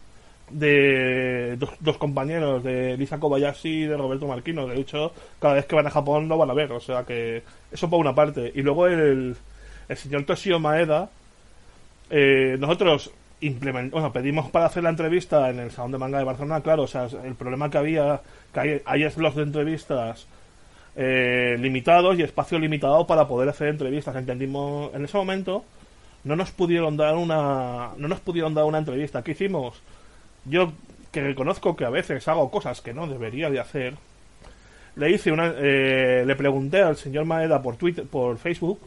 de 0.50 1.58
dos, 1.80 1.96
compañeros 1.96 2.62
de 2.62 2.96
Lisa 2.96 3.18
Kobayashi 3.18 3.68
y 3.68 3.86
de 3.86 3.96
Roberto 3.96 4.26
Marquino. 4.26 4.66
De 4.66 4.78
hecho, 4.78 5.12
cada 5.40 5.54
vez 5.54 5.66
que 5.66 5.74
van 5.74 5.86
a 5.86 5.90
Japón 5.90 6.28
lo 6.28 6.36
van 6.36 6.50
a 6.50 6.54
ver, 6.54 6.70
o 6.72 6.80
sea 6.80 7.04
que 7.04 7.42
eso 7.72 7.88
por 7.88 7.98
una 7.98 8.14
parte. 8.14 8.52
Y 8.54 8.62
luego 8.62 8.86
el, 8.86 9.36
el 9.88 9.96
señor 9.96 10.24
Toshio 10.24 10.60
Maeda, 10.60 11.10
eh, 12.10 12.56
nosotros 12.58 13.10
bueno, 13.40 14.12
pedimos 14.12 14.50
para 14.50 14.66
hacer 14.66 14.82
la 14.82 14.90
entrevista 14.90 15.48
en 15.48 15.60
el 15.60 15.70
Salón 15.70 15.92
de 15.92 15.98
Manga 15.98 16.18
de 16.18 16.24
Barcelona, 16.24 16.60
claro, 16.60 16.82
o 16.82 16.86
sea, 16.88 17.06
el 17.24 17.36
problema 17.36 17.70
que 17.70 17.78
había, 17.78 18.20
que 18.52 18.60
hay, 18.60 18.82
hay 18.84 19.10
slots 19.10 19.36
de 19.36 19.42
entrevistas 19.44 20.26
eh, 21.00 21.56
limitados 21.60 22.18
y 22.18 22.22
espacio 22.24 22.58
limitado 22.58 23.06
para 23.06 23.28
poder 23.28 23.48
hacer 23.48 23.68
entrevistas. 23.68 24.16
Entendimos, 24.16 24.92
en 24.94 25.04
ese 25.04 25.16
momento 25.16 25.64
no 26.24 26.34
nos 26.34 26.50
pudieron 26.50 26.96
dar 26.96 27.14
una, 27.14 27.90
no 27.96 28.08
nos 28.08 28.18
pudieron 28.18 28.52
dar 28.52 28.64
una 28.64 28.78
entrevista. 28.78 29.22
¿Qué 29.22 29.30
hicimos? 29.30 29.80
Yo, 30.44 30.72
que 31.12 31.22
reconozco 31.22 31.76
que 31.76 31.84
a 31.84 31.90
veces 31.90 32.26
hago 32.26 32.50
cosas 32.50 32.80
que 32.80 32.92
no 32.92 33.06
debería 33.06 33.48
de 33.48 33.60
hacer, 33.60 33.94
le 34.96 35.12
hice 35.12 35.30
una, 35.30 35.54
eh, 35.56 36.24
le 36.26 36.34
pregunté 36.34 36.82
al 36.82 36.96
señor 36.96 37.26
Maeda 37.26 37.62
por 37.62 37.76
Twitter, 37.76 38.04
por 38.04 38.36
Facebook, 38.36 38.80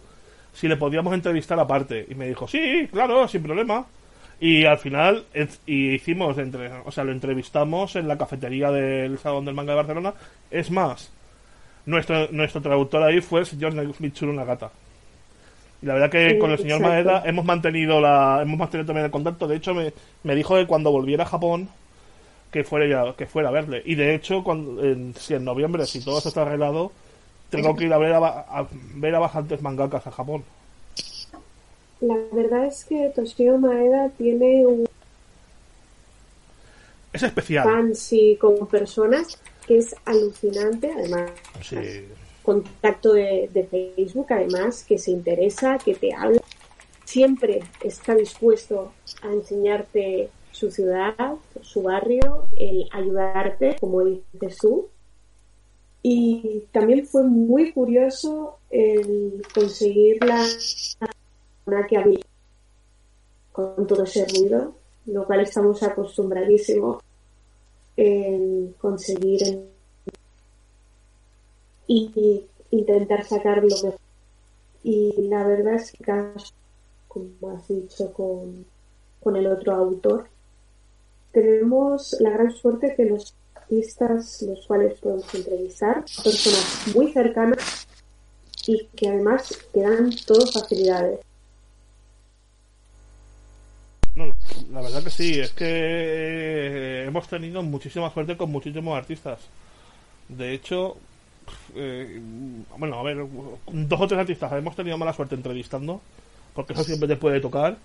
si 0.53 0.67
le 0.67 0.75
podíamos 0.75 1.13
entrevistar 1.13 1.57
aparte. 1.61 2.05
Y 2.09 2.15
me 2.15 2.27
dijo, 2.27 2.45
sí, 2.45 2.89
claro, 2.91 3.25
sin 3.29 3.41
problema. 3.41 3.85
Y 4.41 4.65
al 4.65 4.79
final 4.79 5.23
y 5.65 5.93
hicimos, 5.93 6.37
entre, 6.39 6.73
o 6.83 6.91
sea, 6.91 7.05
lo 7.05 7.13
entrevistamos 7.13 7.95
en 7.95 8.09
la 8.09 8.17
cafetería 8.17 8.69
del 8.69 9.17
Salón 9.17 9.45
del 9.45 9.55
Manga 9.55 9.71
de 9.71 9.77
Barcelona. 9.77 10.13
Es 10.49 10.69
más, 10.71 11.09
nuestro, 11.85 12.27
nuestro 12.31 12.61
traductor 12.61 13.03
ahí 13.03 13.21
fue 13.21 13.41
el 13.41 13.45
señor 13.45 13.73
Mitsuru 13.99 14.33
Nagata. 14.33 14.71
Y 15.81 15.85
la 15.87 15.95
verdad 15.95 16.11
que 16.11 16.37
con 16.37 16.51
el 16.51 16.59
señor 16.59 16.79
Maeda 16.79 17.23
hemos 17.25 17.43
mantenido 17.43 17.99
la 17.99 18.39
hemos 18.41 18.59
mantenido 18.59 18.85
también 18.85 19.05
el 19.05 19.11
contacto. 19.11 19.47
De 19.47 19.55
hecho, 19.55 19.73
me, 19.73 19.93
me 20.23 20.35
dijo 20.35 20.55
que 20.55 20.67
cuando 20.67 20.91
volviera 20.91 21.23
a 21.23 21.27
Japón 21.27 21.69
que 22.51 22.63
fuera 22.63 22.85
ya, 22.85 23.15
que 23.15 23.25
fuera 23.25 23.49
a 23.49 23.51
verle. 23.51 23.81
Y 23.85 23.95
de 23.95 24.13
hecho, 24.13 24.43
cuando, 24.43 24.83
en, 24.83 25.15
si 25.15 25.33
en 25.33 25.45
noviembre, 25.45 25.85
si 25.85 26.03
todo 26.03 26.19
está 26.19 26.41
arreglado, 26.41 26.91
tengo 27.49 27.75
que 27.75 27.85
ir 27.85 27.93
a 27.93 27.97
ver 27.97 28.13
a, 28.13 28.67
ver 28.95 29.15
a 29.15 29.19
bastantes 29.19 29.61
mangakas 29.61 30.05
a 30.05 30.11
Japón. 30.11 30.43
La 32.01 32.15
verdad 32.31 32.65
es 32.65 32.83
que 32.85 33.11
Toshio 33.15 33.57
Maeda 33.57 34.09
tiene 34.17 34.65
un 34.65 34.87
es 37.13 37.23
especial. 37.23 37.63
fans 37.63 38.13
y 38.13 38.35
como 38.37 38.67
personas 38.67 39.37
que 39.71 39.77
es 39.77 39.95
alucinante, 40.03 40.91
además. 40.91 41.31
Contacto 42.43 43.13
de, 43.13 43.49
de, 43.53 43.63
Facebook, 43.63 44.27
además, 44.29 44.83
que 44.83 44.97
se 44.97 45.11
interesa, 45.11 45.77
que 45.77 45.95
te 45.95 46.13
habla. 46.13 46.41
Siempre 47.05 47.61
está 47.81 48.13
dispuesto 48.15 48.91
a 49.21 49.31
enseñarte 49.31 50.29
su 50.51 50.71
ciudad, 50.71 51.15
su 51.61 51.83
barrio, 51.83 52.47
el 52.57 52.89
ayudarte, 52.91 53.77
como 53.79 54.03
dices 54.03 54.57
tú, 54.59 54.89
y 56.03 56.63
también 56.73 57.05
fue 57.05 57.23
muy 57.23 57.71
curioso 57.71 58.57
el 58.71 59.41
conseguir 59.53 60.19
la 60.25 61.87
que 61.87 61.97
había 61.97 62.19
con 63.53 63.87
todo 63.87 64.03
ese 64.03 64.25
ruido, 64.25 64.73
lo 65.05 65.25
cual 65.25 65.41
estamos 65.41 65.81
acostumbradísimos 65.83 67.01
en 67.97 68.73
conseguir 68.79 69.67
y 71.87 72.45
intentar 72.71 73.25
sacar 73.25 73.63
lo 73.63 73.69
mejor. 73.69 73.97
Y 74.83 75.13
la 75.27 75.45
verdad 75.45 75.75
es 75.75 75.91
que, 75.91 76.03
como 77.07 77.49
has 77.51 77.67
dicho 77.67 78.11
con, 78.13 78.65
con 79.21 79.35
el 79.35 79.47
otro 79.47 79.73
autor, 79.73 80.27
tenemos 81.31 82.15
la 82.19 82.31
gran 82.31 82.51
suerte 82.51 82.93
que 82.95 83.05
los 83.05 83.35
los 83.71 84.67
cuales 84.67 84.99
podemos 84.99 85.33
entrevistar, 85.33 86.03
personas 86.23 86.87
muy 86.93 87.11
cercanas 87.13 87.87
y 88.67 88.85
que 88.87 89.07
además 89.07 89.57
te 89.71 89.81
dan 89.81 90.11
todas 90.25 90.51
facilidades. 90.51 91.19
La 94.71 94.81
verdad 94.81 95.03
que 95.03 95.09
sí, 95.09 95.39
es 95.39 95.51
que 95.51 95.65
eh, 95.67 97.05
hemos 97.07 97.27
tenido 97.27 97.61
muchísima 97.63 98.11
suerte 98.11 98.37
con 98.37 98.51
muchísimos 98.51 98.97
artistas. 98.97 99.39
De 100.29 100.53
hecho, 100.53 100.97
eh, 101.75 102.19
bueno, 102.77 102.99
a 102.99 103.03
ver, 103.03 103.17
dos 103.71 104.01
o 104.01 104.07
tres 104.07 104.19
artistas 104.19 104.51
hemos 104.53 104.75
tenido 104.75 104.97
mala 104.97 105.13
suerte 105.13 105.35
entrevistando, 105.35 106.01
porque 106.53 106.73
eso 106.73 106.83
siempre 106.83 107.07
te 107.07 107.17
puede 107.17 107.39
tocar, 107.41 107.77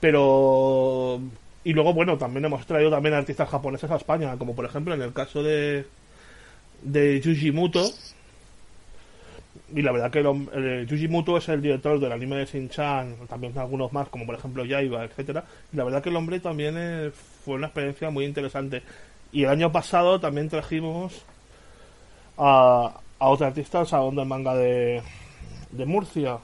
pero 0.00 1.20
Y 1.64 1.72
luego, 1.72 1.92
bueno, 1.94 2.18
también 2.18 2.44
hemos 2.44 2.66
traído 2.66 2.90
también 2.90 3.14
artistas 3.14 3.48
japoneses 3.48 3.90
a 3.90 3.96
España, 3.96 4.36
como 4.36 4.54
por 4.54 4.64
ejemplo 4.64 4.94
en 4.94 5.02
el 5.02 5.12
caso 5.12 5.42
de, 5.42 5.86
de 6.82 7.20
Yuji 7.20 7.52
Muto. 7.52 7.88
Y 9.74 9.80
la 9.82 9.92
verdad 9.92 10.10
que 10.10 10.22
hom- 10.22 10.48
eh, 10.52 10.84
Yuji 10.88 11.08
Muto 11.08 11.36
es 11.38 11.48
el 11.48 11.62
director 11.62 11.98
del 11.98 12.12
anime 12.12 12.36
de 12.36 12.44
Shin-Chan, 12.46 13.26
también 13.28 13.56
algunos 13.58 13.92
más, 13.92 14.08
como 14.08 14.26
por 14.26 14.34
ejemplo 14.34 14.64
Yaiba, 14.66 15.04
etcétera 15.04 15.44
Y 15.72 15.76
la 15.76 15.84
verdad 15.84 16.02
que 16.02 16.10
el 16.10 16.16
hombre 16.16 16.40
también 16.40 16.74
eh, 16.76 17.10
fue 17.44 17.54
una 17.54 17.68
experiencia 17.68 18.10
muy 18.10 18.24
interesante. 18.26 18.82
Y 19.32 19.44
el 19.44 19.48
año 19.48 19.72
pasado 19.72 20.20
también 20.20 20.50
trajimos 20.50 21.24
a, 22.36 23.00
a 23.18 23.28
otro 23.28 23.46
artista 23.46 23.80
al 23.80 23.86
Salón 23.86 24.16
del 24.16 24.26
Manga 24.26 24.54
de, 24.54 25.02
de 25.70 25.86
Murcia. 25.86 26.38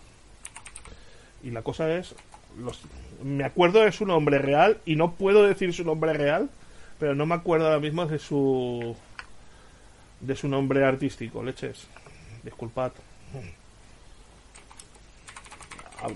Y 1.43 1.51
la 1.51 1.63
cosa 1.63 1.93
es, 1.95 2.15
los, 2.59 2.81
me 3.23 3.45
acuerdo 3.45 3.81
de 3.83 3.93
su 3.93 4.07
nombre 4.07 4.39
real 4.39 4.79
y 4.87 4.97
no 4.97 5.13
puedo 5.13 5.43
decir 5.43 5.73
su 5.75 5.85
nombre 5.85 6.13
real, 6.15 6.49
pero 6.99 7.15
no 7.15 7.27
me 7.27 7.35
acuerdo 7.35 7.67
ahora 7.67 7.79
mismo 7.81 8.07
de 8.07 8.19
su 8.19 8.97
de 10.21 10.35
su 10.35 10.49
nombre 10.49 10.85
artístico, 10.85 11.43
leches. 11.45 11.87
Disculpad. 12.43 12.93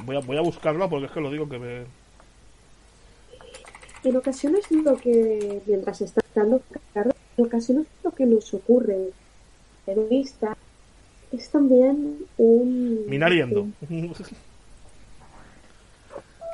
Voy 0.04 0.16
a, 0.16 0.20
voy 0.20 0.36
a 0.36 0.42
buscarlo 0.42 0.88
porque 0.88 1.06
es 1.06 1.12
que 1.12 1.20
lo 1.20 1.30
digo 1.30 1.48
que 1.48 1.58
me... 1.58 1.84
En 4.04 4.16
ocasiones 4.16 4.70
lo 4.70 4.96
que, 4.96 5.60
mientras 5.66 6.00
está 6.00 6.22
dando 6.34 6.60
en 7.36 7.44
ocasiones 7.44 7.86
lo 8.02 8.10
que 8.12 8.26
nos 8.26 8.52
ocurre, 8.54 9.10
el 9.86 10.00
vista, 10.08 10.56
es 11.32 11.48
también 11.50 12.18
un, 12.36 13.04
Minariendo. 13.06 13.62
un, 13.88 14.14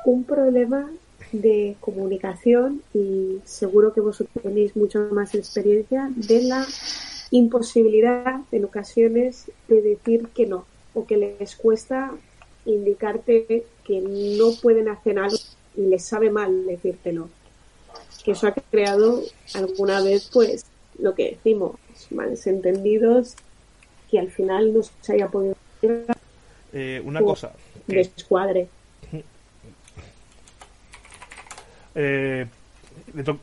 un 0.05 0.23
problema 0.23 0.89
de 1.31 1.75
comunicación 1.79 2.81
y 2.93 3.39
seguro 3.45 3.93
que 3.93 4.01
vosotros 4.01 4.43
tenéis 4.43 4.75
mucha 4.75 4.99
más 5.11 5.35
experiencia 5.35 6.09
de 6.15 6.43
la 6.43 6.65
imposibilidad 7.31 8.41
en 8.51 8.65
ocasiones 8.65 9.51
de 9.67 9.81
decir 9.81 10.27
que 10.29 10.45
no 10.47 10.65
o 10.93 11.05
que 11.05 11.17
les 11.17 11.55
cuesta 11.55 12.11
indicarte 12.65 13.65
que 13.83 14.01
no 14.01 14.51
pueden 14.61 14.89
hacer 14.89 15.19
algo 15.19 15.37
y 15.75 15.81
les 15.81 16.03
sabe 16.05 16.29
mal 16.29 16.65
decírtelo 16.65 17.29
que 18.23 18.31
eso 18.31 18.47
ha 18.47 18.51
creado 18.53 19.21
alguna 19.53 20.01
vez 20.01 20.29
pues 20.33 20.65
lo 20.97 21.15
que 21.15 21.31
decimos 21.31 21.75
malentendidos 22.09 23.35
que 24.09 24.19
al 24.19 24.31
final 24.31 24.73
no 24.73 24.81
se 25.01 25.13
haya 25.13 25.27
podido 25.27 25.55
Eh, 26.73 27.01
una 27.05 27.21
cosa. 27.21 27.53
descuadre 27.87 28.67
eh, 31.95 32.45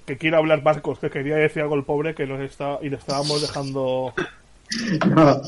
que 0.05 0.17
quiero 0.17 0.39
hablar 0.39 0.63
Marcos, 0.63 0.99
que 0.99 1.11
quería 1.11 1.37
decir 1.37 1.63
algo 1.63 1.75
el 1.75 1.85
pobre 1.85 2.15
que 2.15 2.27
nos 2.27 2.41
está 2.41 2.79
y 2.83 2.91
le 2.91 2.97
estábamos 2.97 3.43
dejando. 3.43 4.13
No, 5.07 5.43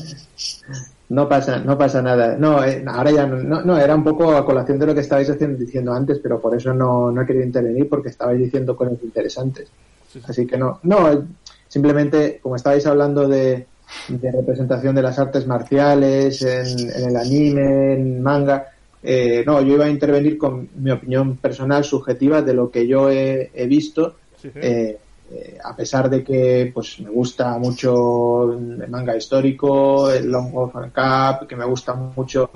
no 1.09 1.27
pasa, 1.27 1.59
no 1.59 1.77
pasa 1.77 2.01
nada. 2.01 2.37
No, 2.37 2.63
eh, 2.63 2.85
ahora 2.87 3.11
ya 3.11 3.25
no, 3.25 3.61
no, 3.61 3.77
era 3.77 3.93
un 3.93 4.03
poco 4.05 4.31
a 4.33 4.45
colación 4.45 4.79
de 4.79 4.85
lo 4.85 4.93
que 4.95 5.01
estabais 5.01 5.29
haciendo, 5.29 5.57
diciendo 5.57 5.91
antes, 5.91 6.19
pero 6.19 6.39
por 6.39 6.55
eso 6.55 6.73
no, 6.73 7.11
no 7.11 7.21
he 7.21 7.25
querido 7.25 7.43
intervenir 7.43 7.89
porque 7.89 8.07
estabais 8.07 8.39
diciendo 8.39 8.77
cosas 8.77 8.97
interesantes. 9.03 9.67
Sí, 10.07 10.19
sí. 10.19 10.25
Así 10.25 10.47
que 10.47 10.57
no, 10.57 10.79
no, 10.83 11.27
simplemente 11.67 12.39
como 12.41 12.55
estabais 12.55 12.85
hablando 12.85 13.27
de, 13.27 13.67
de 14.07 14.31
representación 14.31 14.95
de 14.95 15.01
las 15.01 15.19
artes 15.19 15.47
marciales 15.47 16.41
en, 16.41 16.89
en 16.91 17.09
el 17.09 17.17
anime, 17.17 17.93
en 17.93 18.23
manga, 18.23 18.67
eh, 19.01 19.43
no, 19.45 19.61
yo 19.61 19.75
iba 19.75 19.85
a 19.85 19.89
intervenir 19.89 20.37
con 20.37 20.69
mi 20.75 20.91
opinión 20.91 21.37
personal, 21.37 21.83
subjetiva, 21.83 22.41
de 22.41 22.53
lo 22.53 22.69
que 22.69 22.87
yo 22.87 23.09
he, 23.09 23.51
he 23.53 23.67
visto 23.67 24.15
Sí, 24.41 24.49
sí. 24.53 24.59
eh, 24.61 24.97
eh, 25.31 25.57
a 25.63 25.75
pesar 25.75 26.09
de 26.09 26.23
que 26.23 26.71
pues 26.73 26.99
me 27.01 27.09
gusta 27.09 27.57
mucho 27.57 28.53
el 28.53 28.87
manga 28.89 29.15
histórico, 29.15 30.09
el 30.09 30.31
Long 30.31 30.51
and 30.73 30.93
Cup, 30.93 31.47
que 31.47 31.55
me 31.55 31.65
gusta 31.65 31.93
mucho 31.93 32.49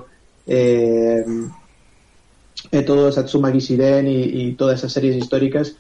eh, 0.48 1.24
todo 2.86 3.12
Satsuma 3.12 3.52
Gishiden 3.52 4.08
y, 4.08 4.24
y 4.24 4.54
todas 4.54 4.80
esas 4.80 4.94
series 4.94 5.16
históricas, 5.16 5.76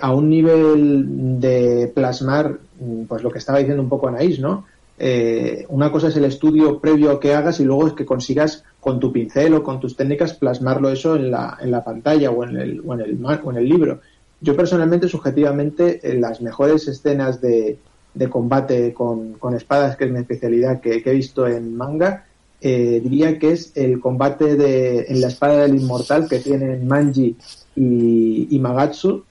a 0.00 0.12
un 0.14 0.30
nivel 0.30 1.38
de 1.38 1.92
plasmar, 1.94 2.58
mm, 2.80 3.04
pues 3.04 3.22
lo 3.22 3.30
que 3.30 3.38
estaba 3.38 3.58
diciendo 3.58 3.82
un 3.82 3.90
poco 3.90 4.08
Anaís, 4.08 4.40
¿no? 4.40 4.64
Eh, 5.02 5.64
una 5.70 5.90
cosa 5.90 6.08
es 6.08 6.16
el 6.16 6.26
estudio 6.26 6.78
previo 6.78 7.18
que 7.18 7.32
hagas 7.32 7.58
y 7.58 7.64
luego 7.64 7.86
es 7.86 7.94
que 7.94 8.04
consigas 8.04 8.64
con 8.80 9.00
tu 9.00 9.10
pincel 9.10 9.54
o 9.54 9.62
con 9.62 9.80
tus 9.80 9.96
técnicas 9.96 10.34
plasmarlo 10.34 10.90
eso 10.90 11.16
en 11.16 11.30
la, 11.30 11.56
en 11.58 11.70
la 11.70 11.82
pantalla 11.82 12.30
o 12.30 12.44
en 12.44 12.56
el, 12.56 12.82
o 12.84 12.92
en 12.92 13.00
el, 13.00 13.24
o 13.24 13.50
en 13.50 13.56
el 13.56 13.66
libro. 13.66 14.00
Yo 14.42 14.54
personalmente, 14.54 15.08
subjetivamente, 15.08 16.00
en 16.02 16.20
las 16.20 16.42
mejores 16.42 16.86
escenas 16.86 17.40
de, 17.40 17.78
de 18.12 18.28
combate 18.28 18.92
con, 18.92 19.34
con 19.34 19.54
espadas, 19.54 19.96
que 19.96 20.04
es 20.04 20.10
mi 20.10 20.18
especialidad 20.18 20.82
que, 20.82 21.02
he 21.02 21.12
visto 21.12 21.46
en 21.46 21.74
manga, 21.74 22.26
eh, 22.60 23.00
diría 23.02 23.38
que 23.38 23.52
es 23.52 23.72
el 23.76 24.00
combate 24.00 24.56
de, 24.56 25.06
en 25.08 25.22
la 25.22 25.28
espada 25.28 25.62
del 25.62 25.76
inmortal 25.76 26.28
que 26.28 26.40
tienen 26.40 26.86
Manji 26.86 27.36
y, 27.74 28.48
y 28.50 28.58
Magatsu. 28.58 29.24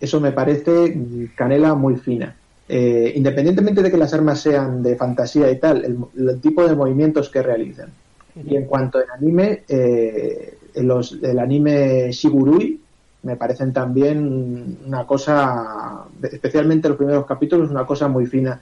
Eso 0.00 0.20
me 0.20 0.32
parece 0.32 0.96
mm, 0.96 1.36
canela 1.36 1.76
muy 1.76 1.94
fina. 1.94 2.36
Eh, 2.74 3.12
independientemente 3.16 3.82
de 3.82 3.90
que 3.90 3.98
las 3.98 4.14
armas 4.14 4.40
sean 4.40 4.82
de 4.82 4.96
fantasía 4.96 5.50
y 5.50 5.58
tal, 5.58 5.84
el, 5.84 5.98
el 6.30 6.40
tipo 6.40 6.66
de 6.66 6.74
movimientos 6.74 7.28
que 7.28 7.42
realizan. 7.42 7.90
Y 8.48 8.56
en 8.56 8.64
cuanto 8.64 8.96
al 8.96 9.10
anime, 9.14 9.64
eh, 9.68 10.56
los, 10.76 11.18
el 11.22 11.38
anime 11.38 12.10
Shigurui 12.10 12.80
me 13.24 13.36
parecen 13.36 13.74
también 13.74 14.78
una 14.86 15.06
cosa, 15.06 16.06
especialmente 16.22 16.88
los 16.88 16.96
primeros 16.96 17.26
capítulos, 17.26 17.70
una 17.70 17.84
cosa 17.84 18.08
muy 18.08 18.24
fina 18.24 18.58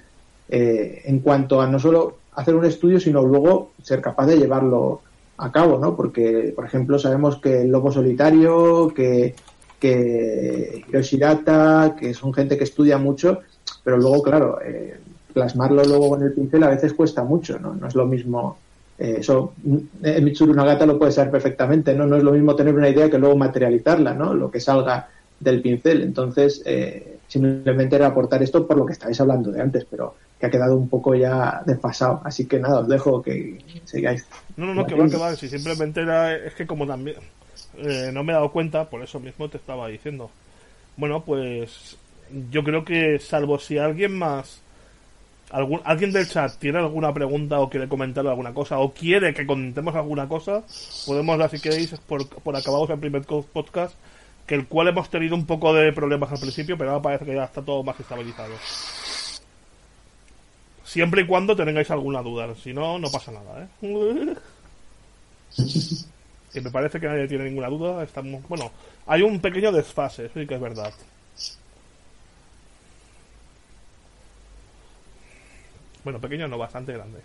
eh, 0.48 1.02
en 1.04 1.20
cuanto 1.20 1.60
a 1.60 1.68
no 1.68 1.78
solo 1.78 2.16
hacer 2.34 2.56
un 2.56 2.64
estudio, 2.64 2.98
sino 2.98 3.22
luego 3.22 3.70
ser 3.80 4.00
capaz 4.00 4.26
de 4.26 4.38
llevarlo 4.38 5.02
a 5.36 5.52
cabo, 5.52 5.78
¿no? 5.78 5.94
Porque, 5.94 6.52
por 6.56 6.64
ejemplo, 6.64 6.98
sabemos 6.98 7.36
que 7.36 7.62
el 7.62 7.68
Lobo 7.68 7.92
Solitario, 7.92 8.92
que, 8.92 9.36
que 9.78 10.84
Yoshirata, 10.92 11.94
que 11.96 12.12
son 12.12 12.34
gente 12.34 12.58
que 12.58 12.64
estudia 12.64 12.98
mucho, 12.98 13.42
pero 13.82 13.96
luego, 13.96 14.22
claro, 14.22 14.58
eh, 14.62 14.98
plasmarlo 15.32 15.84
luego 15.84 16.10
con 16.10 16.22
el 16.22 16.32
pincel 16.32 16.62
a 16.64 16.70
veces 16.70 16.94
cuesta 16.94 17.24
mucho, 17.24 17.58
¿no? 17.58 17.74
No 17.74 17.88
es 17.88 17.94
lo 17.94 18.06
mismo 18.06 18.58
eh, 19.00 19.16
eso 19.20 19.54
eh, 20.02 20.20
Mitsuru 20.20 20.52
Nagata 20.52 20.84
lo 20.84 20.98
puede 20.98 21.10
saber 21.10 21.30
perfectamente, 21.30 21.94
¿no? 21.94 22.06
No 22.06 22.16
es 22.16 22.22
lo 22.22 22.32
mismo 22.32 22.54
tener 22.54 22.74
una 22.74 22.90
idea 22.90 23.08
que 23.08 23.18
luego 23.18 23.34
materializarla, 23.34 24.12
¿no? 24.12 24.34
Lo 24.34 24.50
que 24.50 24.60
salga 24.60 25.08
del 25.40 25.62
pincel. 25.62 26.02
Entonces, 26.02 26.62
eh, 26.66 27.16
simplemente 27.26 27.96
era 27.96 28.08
aportar 28.08 28.42
esto 28.42 28.66
por 28.66 28.76
lo 28.76 28.84
que 28.84 28.92
estáis 28.92 29.18
hablando 29.18 29.50
de 29.50 29.62
antes, 29.62 29.86
pero 29.90 30.16
que 30.38 30.44
ha 30.44 30.50
quedado 30.50 30.76
un 30.76 30.90
poco 30.90 31.14
ya 31.14 31.62
desfasado. 31.64 32.20
Así 32.24 32.46
que 32.46 32.58
nada, 32.58 32.80
os 32.80 32.88
dejo 32.88 33.22
que 33.22 33.58
sigáis. 33.86 34.26
No, 34.58 34.66
no, 34.66 34.74
no, 34.74 34.86
que 34.86 34.94
va, 34.94 35.08
que 35.08 35.16
va. 35.16 35.34
Si 35.34 35.48
simplemente 35.48 36.02
era. 36.02 36.36
Es 36.36 36.54
que 36.54 36.66
como 36.66 36.86
también. 36.86 37.16
eh, 37.78 38.10
no 38.12 38.22
me 38.22 38.32
he 38.32 38.34
dado 38.34 38.52
cuenta, 38.52 38.90
por 38.90 39.02
eso 39.02 39.18
mismo 39.18 39.48
te 39.48 39.56
estaba 39.56 39.88
diciendo. 39.88 40.30
Bueno, 40.98 41.24
pues. 41.24 41.96
Yo 42.50 42.62
creo 42.64 42.84
que, 42.84 43.18
salvo 43.18 43.58
si 43.58 43.78
alguien 43.78 44.18
más. 44.18 44.62
Algún, 45.50 45.80
alguien 45.84 46.12
del 46.12 46.28
chat 46.28 46.54
tiene 46.58 46.78
alguna 46.78 47.12
pregunta 47.12 47.58
o 47.58 47.68
quiere 47.68 47.88
comentar 47.88 48.24
alguna 48.24 48.54
cosa 48.54 48.78
o 48.78 48.94
quiere 48.94 49.34
que 49.34 49.46
comentemos 49.46 49.96
alguna 49.96 50.28
cosa, 50.28 50.62
podemos 51.06 51.36
dar, 51.38 51.50
si 51.50 51.58
queréis, 51.60 51.90
por, 52.06 52.28
por 52.28 52.54
acabados 52.54 52.88
el 52.90 53.00
primer 53.00 53.22
podcast, 53.22 53.96
que 54.46 54.54
el 54.54 54.68
cual 54.68 54.88
hemos 54.88 55.10
tenido 55.10 55.34
un 55.34 55.46
poco 55.46 55.74
de 55.74 55.92
problemas 55.92 56.30
al 56.30 56.38
principio, 56.38 56.78
pero 56.78 56.90
ahora 56.90 57.02
parece 57.02 57.24
que 57.24 57.34
ya 57.34 57.44
está 57.44 57.62
todo 57.62 57.82
más 57.82 57.98
estabilizado. 57.98 58.54
Siempre 60.84 61.22
y 61.22 61.26
cuando 61.26 61.56
tengáis 61.56 61.90
alguna 61.90 62.22
duda, 62.22 62.54
si 62.54 62.72
no, 62.72 62.98
no 62.98 63.10
pasa 63.10 63.32
nada, 63.32 63.68
¿eh? 63.82 64.34
que 66.52 66.60
me 66.60 66.70
parece 66.70 67.00
que 67.00 67.06
nadie 67.06 67.28
tiene 67.28 67.44
ninguna 67.44 67.68
duda. 67.68 68.02
Estamos, 68.02 68.42
bueno, 68.48 68.70
hay 69.06 69.22
un 69.22 69.40
pequeño 69.40 69.72
desfase, 69.72 70.30
sí 70.34 70.46
que 70.46 70.54
es 70.54 70.60
verdad. 70.60 70.92
Bueno, 76.04 76.20
pequeño 76.20 76.48
no, 76.48 76.58
bastante 76.58 76.92
grande. 76.92 77.20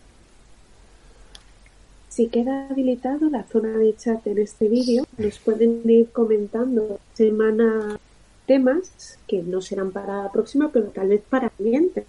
Si 2.10 2.27
queda 2.27 2.68
habilitado 2.69 3.30
la 3.30 3.43
zona 3.43 3.77
de 3.77 3.95
chat 3.95 4.26
en 4.27 4.38
este 4.38 4.69
vídeo, 4.69 5.06
nos 5.18 5.39
pueden 5.39 5.81
ir 5.89 6.10
comentando 6.11 6.99
semana 7.14 7.99
temas 8.45 9.18
que 9.27 9.43
no 9.43 9.61
serán 9.61 9.91
para 9.91 10.23
la 10.23 10.31
próxima, 10.31 10.69
pero 10.72 10.88
tal 10.88 11.10
vez 11.10 11.22
para 11.30 11.52
siguiente. 11.57 12.06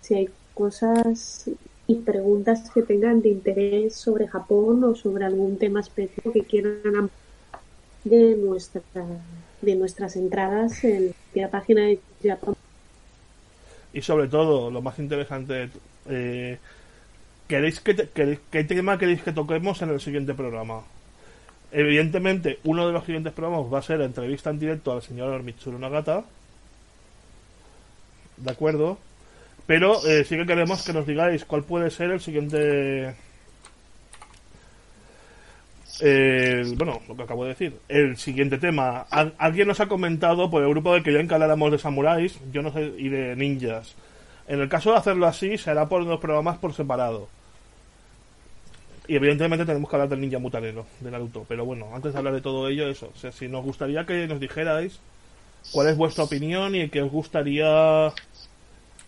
Si 0.00 0.14
hay 0.14 0.28
cosas 0.54 1.50
y 1.86 1.96
preguntas 1.96 2.70
que 2.70 2.82
tengan 2.82 3.20
de 3.20 3.30
interés 3.30 3.94
sobre 3.94 4.28
Japón 4.28 4.84
o 4.84 4.94
sobre 4.94 5.24
algún 5.24 5.58
tema 5.58 5.80
específico 5.80 6.32
que 6.32 6.44
quieran 6.44 7.10
de 8.04 8.36
nuestra 8.36 8.82
de 9.60 9.76
nuestras 9.76 10.16
entradas 10.16 10.82
en 10.84 11.14
la 11.34 11.48
página 11.48 11.82
de 11.82 12.00
Japón. 12.24 12.56
Y 13.92 14.00
sobre 14.02 14.28
todo, 14.28 14.70
lo 14.70 14.82
más 14.82 14.98
interesante, 14.98 15.68
eh, 16.08 16.58
¿queréis 17.48 17.80
que 17.80 17.94
te- 17.94 18.08
queréis- 18.10 18.40
¿qué 18.50 18.64
tema 18.64 18.98
queréis 18.98 19.22
que 19.22 19.32
toquemos 19.32 19.82
en 19.82 19.90
el 19.90 20.00
siguiente 20.00 20.34
programa? 20.34 20.82
Evidentemente, 21.72 22.58
uno 22.64 22.86
de 22.86 22.92
los 22.92 23.04
siguientes 23.04 23.32
programas 23.32 23.72
va 23.72 23.78
a 23.78 23.82
ser 23.82 23.98
la 24.00 24.06
entrevista 24.06 24.50
en 24.50 24.58
directo 24.58 24.92
al 24.92 25.02
señor 25.02 25.42
Mitsuru 25.42 25.78
Nagata. 25.78 26.24
¿De 28.36 28.50
acuerdo? 28.50 28.98
Pero 29.66 30.04
eh, 30.06 30.24
sí 30.24 30.36
que 30.36 30.46
queremos 30.46 30.82
que 30.84 30.92
nos 30.92 31.06
digáis 31.06 31.44
cuál 31.44 31.64
puede 31.64 31.90
ser 31.90 32.10
el 32.10 32.20
siguiente. 32.20 33.14
eh, 36.00 36.64
bueno, 36.76 37.00
lo 37.08 37.16
que 37.16 37.22
acabo 37.22 37.44
de 37.44 37.50
decir. 37.50 37.78
El 37.88 38.16
siguiente 38.16 38.58
tema. 38.58 39.00
Al- 39.10 39.34
alguien 39.38 39.68
nos 39.68 39.80
ha 39.80 39.86
comentado 39.88 40.50
por 40.50 40.62
el 40.62 40.68
grupo 40.70 40.94
de 40.94 41.02
que 41.02 41.12
ya 41.12 41.20
habláramos 41.34 41.70
de 41.72 41.78
samuráis, 41.78 42.38
yo 42.52 42.62
no 42.62 42.72
sé, 42.72 42.92
y 42.98 43.08
de 43.08 43.36
ninjas. 43.36 43.94
En 44.52 44.60
el 44.60 44.68
caso 44.68 44.90
de 44.90 44.98
hacerlo 44.98 45.26
así, 45.26 45.56
será 45.56 45.88
por 45.88 46.02
los 46.02 46.20
programas 46.20 46.58
por 46.58 46.74
separado. 46.74 47.26
Y 49.08 49.16
evidentemente 49.16 49.64
tenemos 49.64 49.88
que 49.88 49.96
hablar 49.96 50.10
del 50.10 50.20
ninja 50.20 50.38
mutanero, 50.38 50.84
de 51.00 51.10
Naruto. 51.10 51.46
Pero 51.48 51.64
bueno, 51.64 51.88
antes 51.94 52.12
de 52.12 52.18
hablar 52.18 52.34
de 52.34 52.42
todo 52.42 52.68
ello, 52.68 52.86
eso. 52.86 53.10
O 53.16 53.18
sea, 53.18 53.32
si 53.32 53.48
nos 53.48 53.64
gustaría 53.64 54.04
que 54.04 54.26
nos 54.26 54.40
dijerais 54.40 55.00
cuál 55.72 55.88
es 55.88 55.96
vuestra 55.96 56.24
opinión 56.24 56.74
y 56.74 56.90
qué 56.90 57.00
os 57.00 57.10
gustaría 57.10 58.12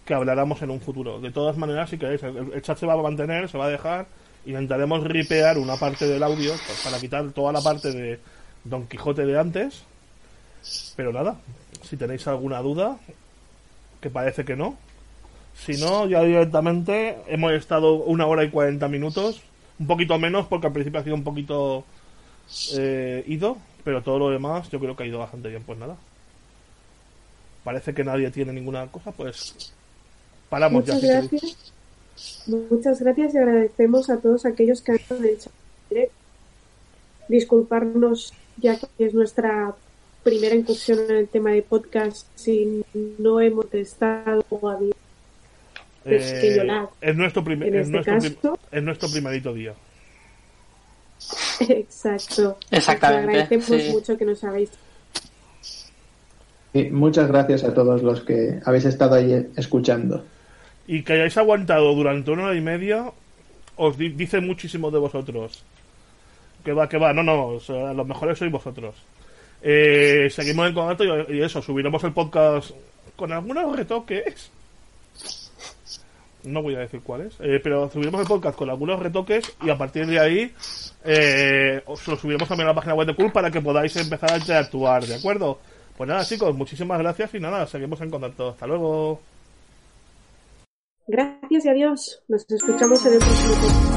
que 0.06 0.14
habláramos 0.14 0.62
en 0.62 0.70
un 0.70 0.80
futuro. 0.80 1.20
De 1.20 1.30
todas 1.30 1.58
maneras, 1.58 1.90
si 1.90 1.98
queréis, 1.98 2.22
el 2.22 2.62
chat 2.62 2.78
se 2.78 2.86
va 2.86 2.94
a 2.94 3.02
mantener, 3.02 3.50
se 3.50 3.58
va 3.58 3.66
a 3.66 3.68
dejar. 3.68 4.06
Intentaremos 4.46 5.04
ripear 5.04 5.58
una 5.58 5.76
parte 5.76 6.06
del 6.06 6.22
audio 6.22 6.52
pues, 6.52 6.80
para 6.82 6.98
quitar 6.98 7.32
toda 7.32 7.52
la 7.52 7.60
parte 7.60 7.92
de 7.92 8.18
Don 8.64 8.86
Quijote 8.86 9.26
de 9.26 9.38
antes. 9.38 9.82
Pero 10.96 11.12
nada, 11.12 11.36
si 11.82 11.98
tenéis 11.98 12.26
alguna 12.28 12.62
duda, 12.62 12.96
que 14.00 14.08
parece 14.08 14.46
que 14.46 14.56
no. 14.56 14.78
Si 15.56 15.80
no, 15.80 16.06
ya 16.06 16.22
directamente 16.22 17.16
hemos 17.26 17.52
estado 17.52 17.94
una 17.94 18.26
hora 18.26 18.44
y 18.44 18.50
cuarenta 18.50 18.88
minutos. 18.88 19.42
Un 19.78 19.86
poquito 19.86 20.18
menos 20.18 20.46
porque 20.46 20.66
al 20.68 20.72
principio 20.72 21.00
ha 21.00 21.04
sido 21.04 21.16
un 21.16 21.24
poquito 21.24 21.84
eh, 22.76 23.24
ido. 23.26 23.56
Pero 23.84 24.02
todo 24.02 24.18
lo 24.18 24.30
demás 24.30 24.70
yo 24.70 24.80
creo 24.80 24.96
que 24.96 25.04
ha 25.04 25.06
ido 25.06 25.18
bastante 25.18 25.48
bien. 25.48 25.62
Pues 25.64 25.78
nada. 25.78 25.96
Parece 27.62 27.94
que 27.94 28.04
nadie 28.04 28.30
tiene 28.30 28.52
ninguna 28.52 28.86
cosa, 28.88 29.10
pues 29.12 29.74
paramos 30.50 30.84
Muchas 30.84 31.00
ya. 31.00 31.22
si 31.22 31.28
queréis. 31.28 31.30
gracias. 31.30 31.72
Muchas 32.46 33.00
gracias 33.00 33.34
y 33.34 33.38
agradecemos 33.38 34.10
a 34.10 34.18
todos 34.20 34.44
aquellos 34.46 34.82
que 34.82 34.92
han 34.92 34.98
en 35.10 35.24
el 35.24 35.38
chat 35.38 35.52
directo. 35.90 36.14
Disculparnos 37.28 38.32
ya 38.58 38.78
que 38.78 39.06
es 39.06 39.14
nuestra 39.14 39.74
primera 40.22 40.54
incursión 40.54 41.00
en 41.08 41.16
el 41.16 41.28
tema 41.28 41.50
de 41.50 41.62
podcast 41.62 42.26
si 42.34 42.84
no 43.18 43.40
hemos 43.40 43.68
testado 43.70 44.44
o 44.50 44.68
habido 44.68 44.94
pequeño 46.04 46.62
Eh, 46.62 46.64
lag. 46.66 46.88
es 47.00 47.16
nuestro, 47.16 47.42
primer, 47.44 47.68
En 47.68 47.74
es, 47.74 47.80
este 47.82 47.92
nuestro 47.92 48.18
prim- 48.18 48.34
caso. 48.34 48.58
es 48.70 48.82
nuestro 48.82 49.08
primerito 49.10 49.52
día. 49.54 49.74
Exacto. 51.60 52.58
Exactamente, 52.70 53.26
Os 53.26 53.28
agradecemos 53.44 53.82
sí. 53.82 53.90
mucho 53.92 54.16
que 54.18 54.24
nos 54.24 54.44
habéis 54.44 54.70
Y 56.72 56.84
muchas 56.90 57.28
gracias 57.28 57.62
a 57.64 57.72
todos 57.72 58.02
los 58.02 58.22
que 58.22 58.60
habéis 58.64 58.84
estado 58.84 59.14
ahí 59.14 59.46
escuchando. 59.56 60.24
Y 60.86 61.02
que 61.02 61.12
hayáis 61.14 61.36
aguantado 61.38 61.94
durante 61.94 62.30
una 62.32 62.44
hora 62.46 62.56
y 62.56 62.60
media, 62.60 63.10
os 63.76 63.96
di- 63.96 64.10
dice 64.10 64.40
muchísimo 64.40 64.90
de 64.90 64.98
vosotros. 64.98 65.62
Que 66.64 66.72
va, 66.72 66.88
que 66.88 66.98
va, 66.98 67.12
no, 67.12 67.22
no, 67.22 67.46
o 67.46 67.60
sea, 67.60 67.92
los 67.92 68.06
mejores 68.06 68.38
sois 68.38 68.50
vosotros. 68.50 68.94
Eh, 69.62 70.28
seguimos 70.30 70.66
en 70.68 70.74
contacto 70.74 71.04
y, 71.30 71.38
y 71.38 71.42
eso, 71.42 71.62
subiremos 71.62 72.02
el 72.04 72.12
podcast 72.12 72.72
con 73.16 73.32
algunos 73.32 73.74
retoques. 73.76 74.50
No 76.44 76.62
voy 76.62 76.74
a 76.74 76.80
decir 76.80 77.00
cuáles, 77.02 77.34
eh, 77.40 77.60
pero 77.62 77.90
subiremos 77.90 78.20
el 78.20 78.26
podcast 78.26 78.56
con 78.56 78.70
algunos 78.70 79.00
retoques 79.00 79.56
y 79.62 79.70
a 79.70 79.78
partir 79.78 80.06
de 80.06 80.20
ahí 80.20 80.52
eh, 81.04 81.82
os 81.86 82.06
lo 82.06 82.16
subiremos 82.16 82.48
también 82.48 82.68
a 82.68 82.72
la 82.72 82.74
página 82.74 82.94
web 82.94 83.06
de 83.06 83.14
Cool 83.14 83.32
para 83.32 83.50
que 83.50 83.60
podáis 83.60 83.96
empezar 83.96 84.32
a 84.32 84.38
interactuar, 84.38 85.04
¿de 85.04 85.16
acuerdo? 85.16 85.58
Pues 85.96 86.08
nada, 86.08 86.24
chicos, 86.24 86.54
muchísimas 86.54 86.98
gracias 86.98 87.34
y 87.34 87.40
nada, 87.40 87.66
seguimos 87.66 88.00
en 88.00 88.10
contacto. 88.10 88.50
Hasta 88.50 88.66
luego. 88.66 89.20
Gracias 91.06 91.64
y 91.64 91.68
adiós. 91.68 92.22
Nos 92.28 92.50
escuchamos 92.50 93.04
en 93.06 93.12
el 93.14 93.18
próximo 93.18 93.54
podcast. 93.54 93.93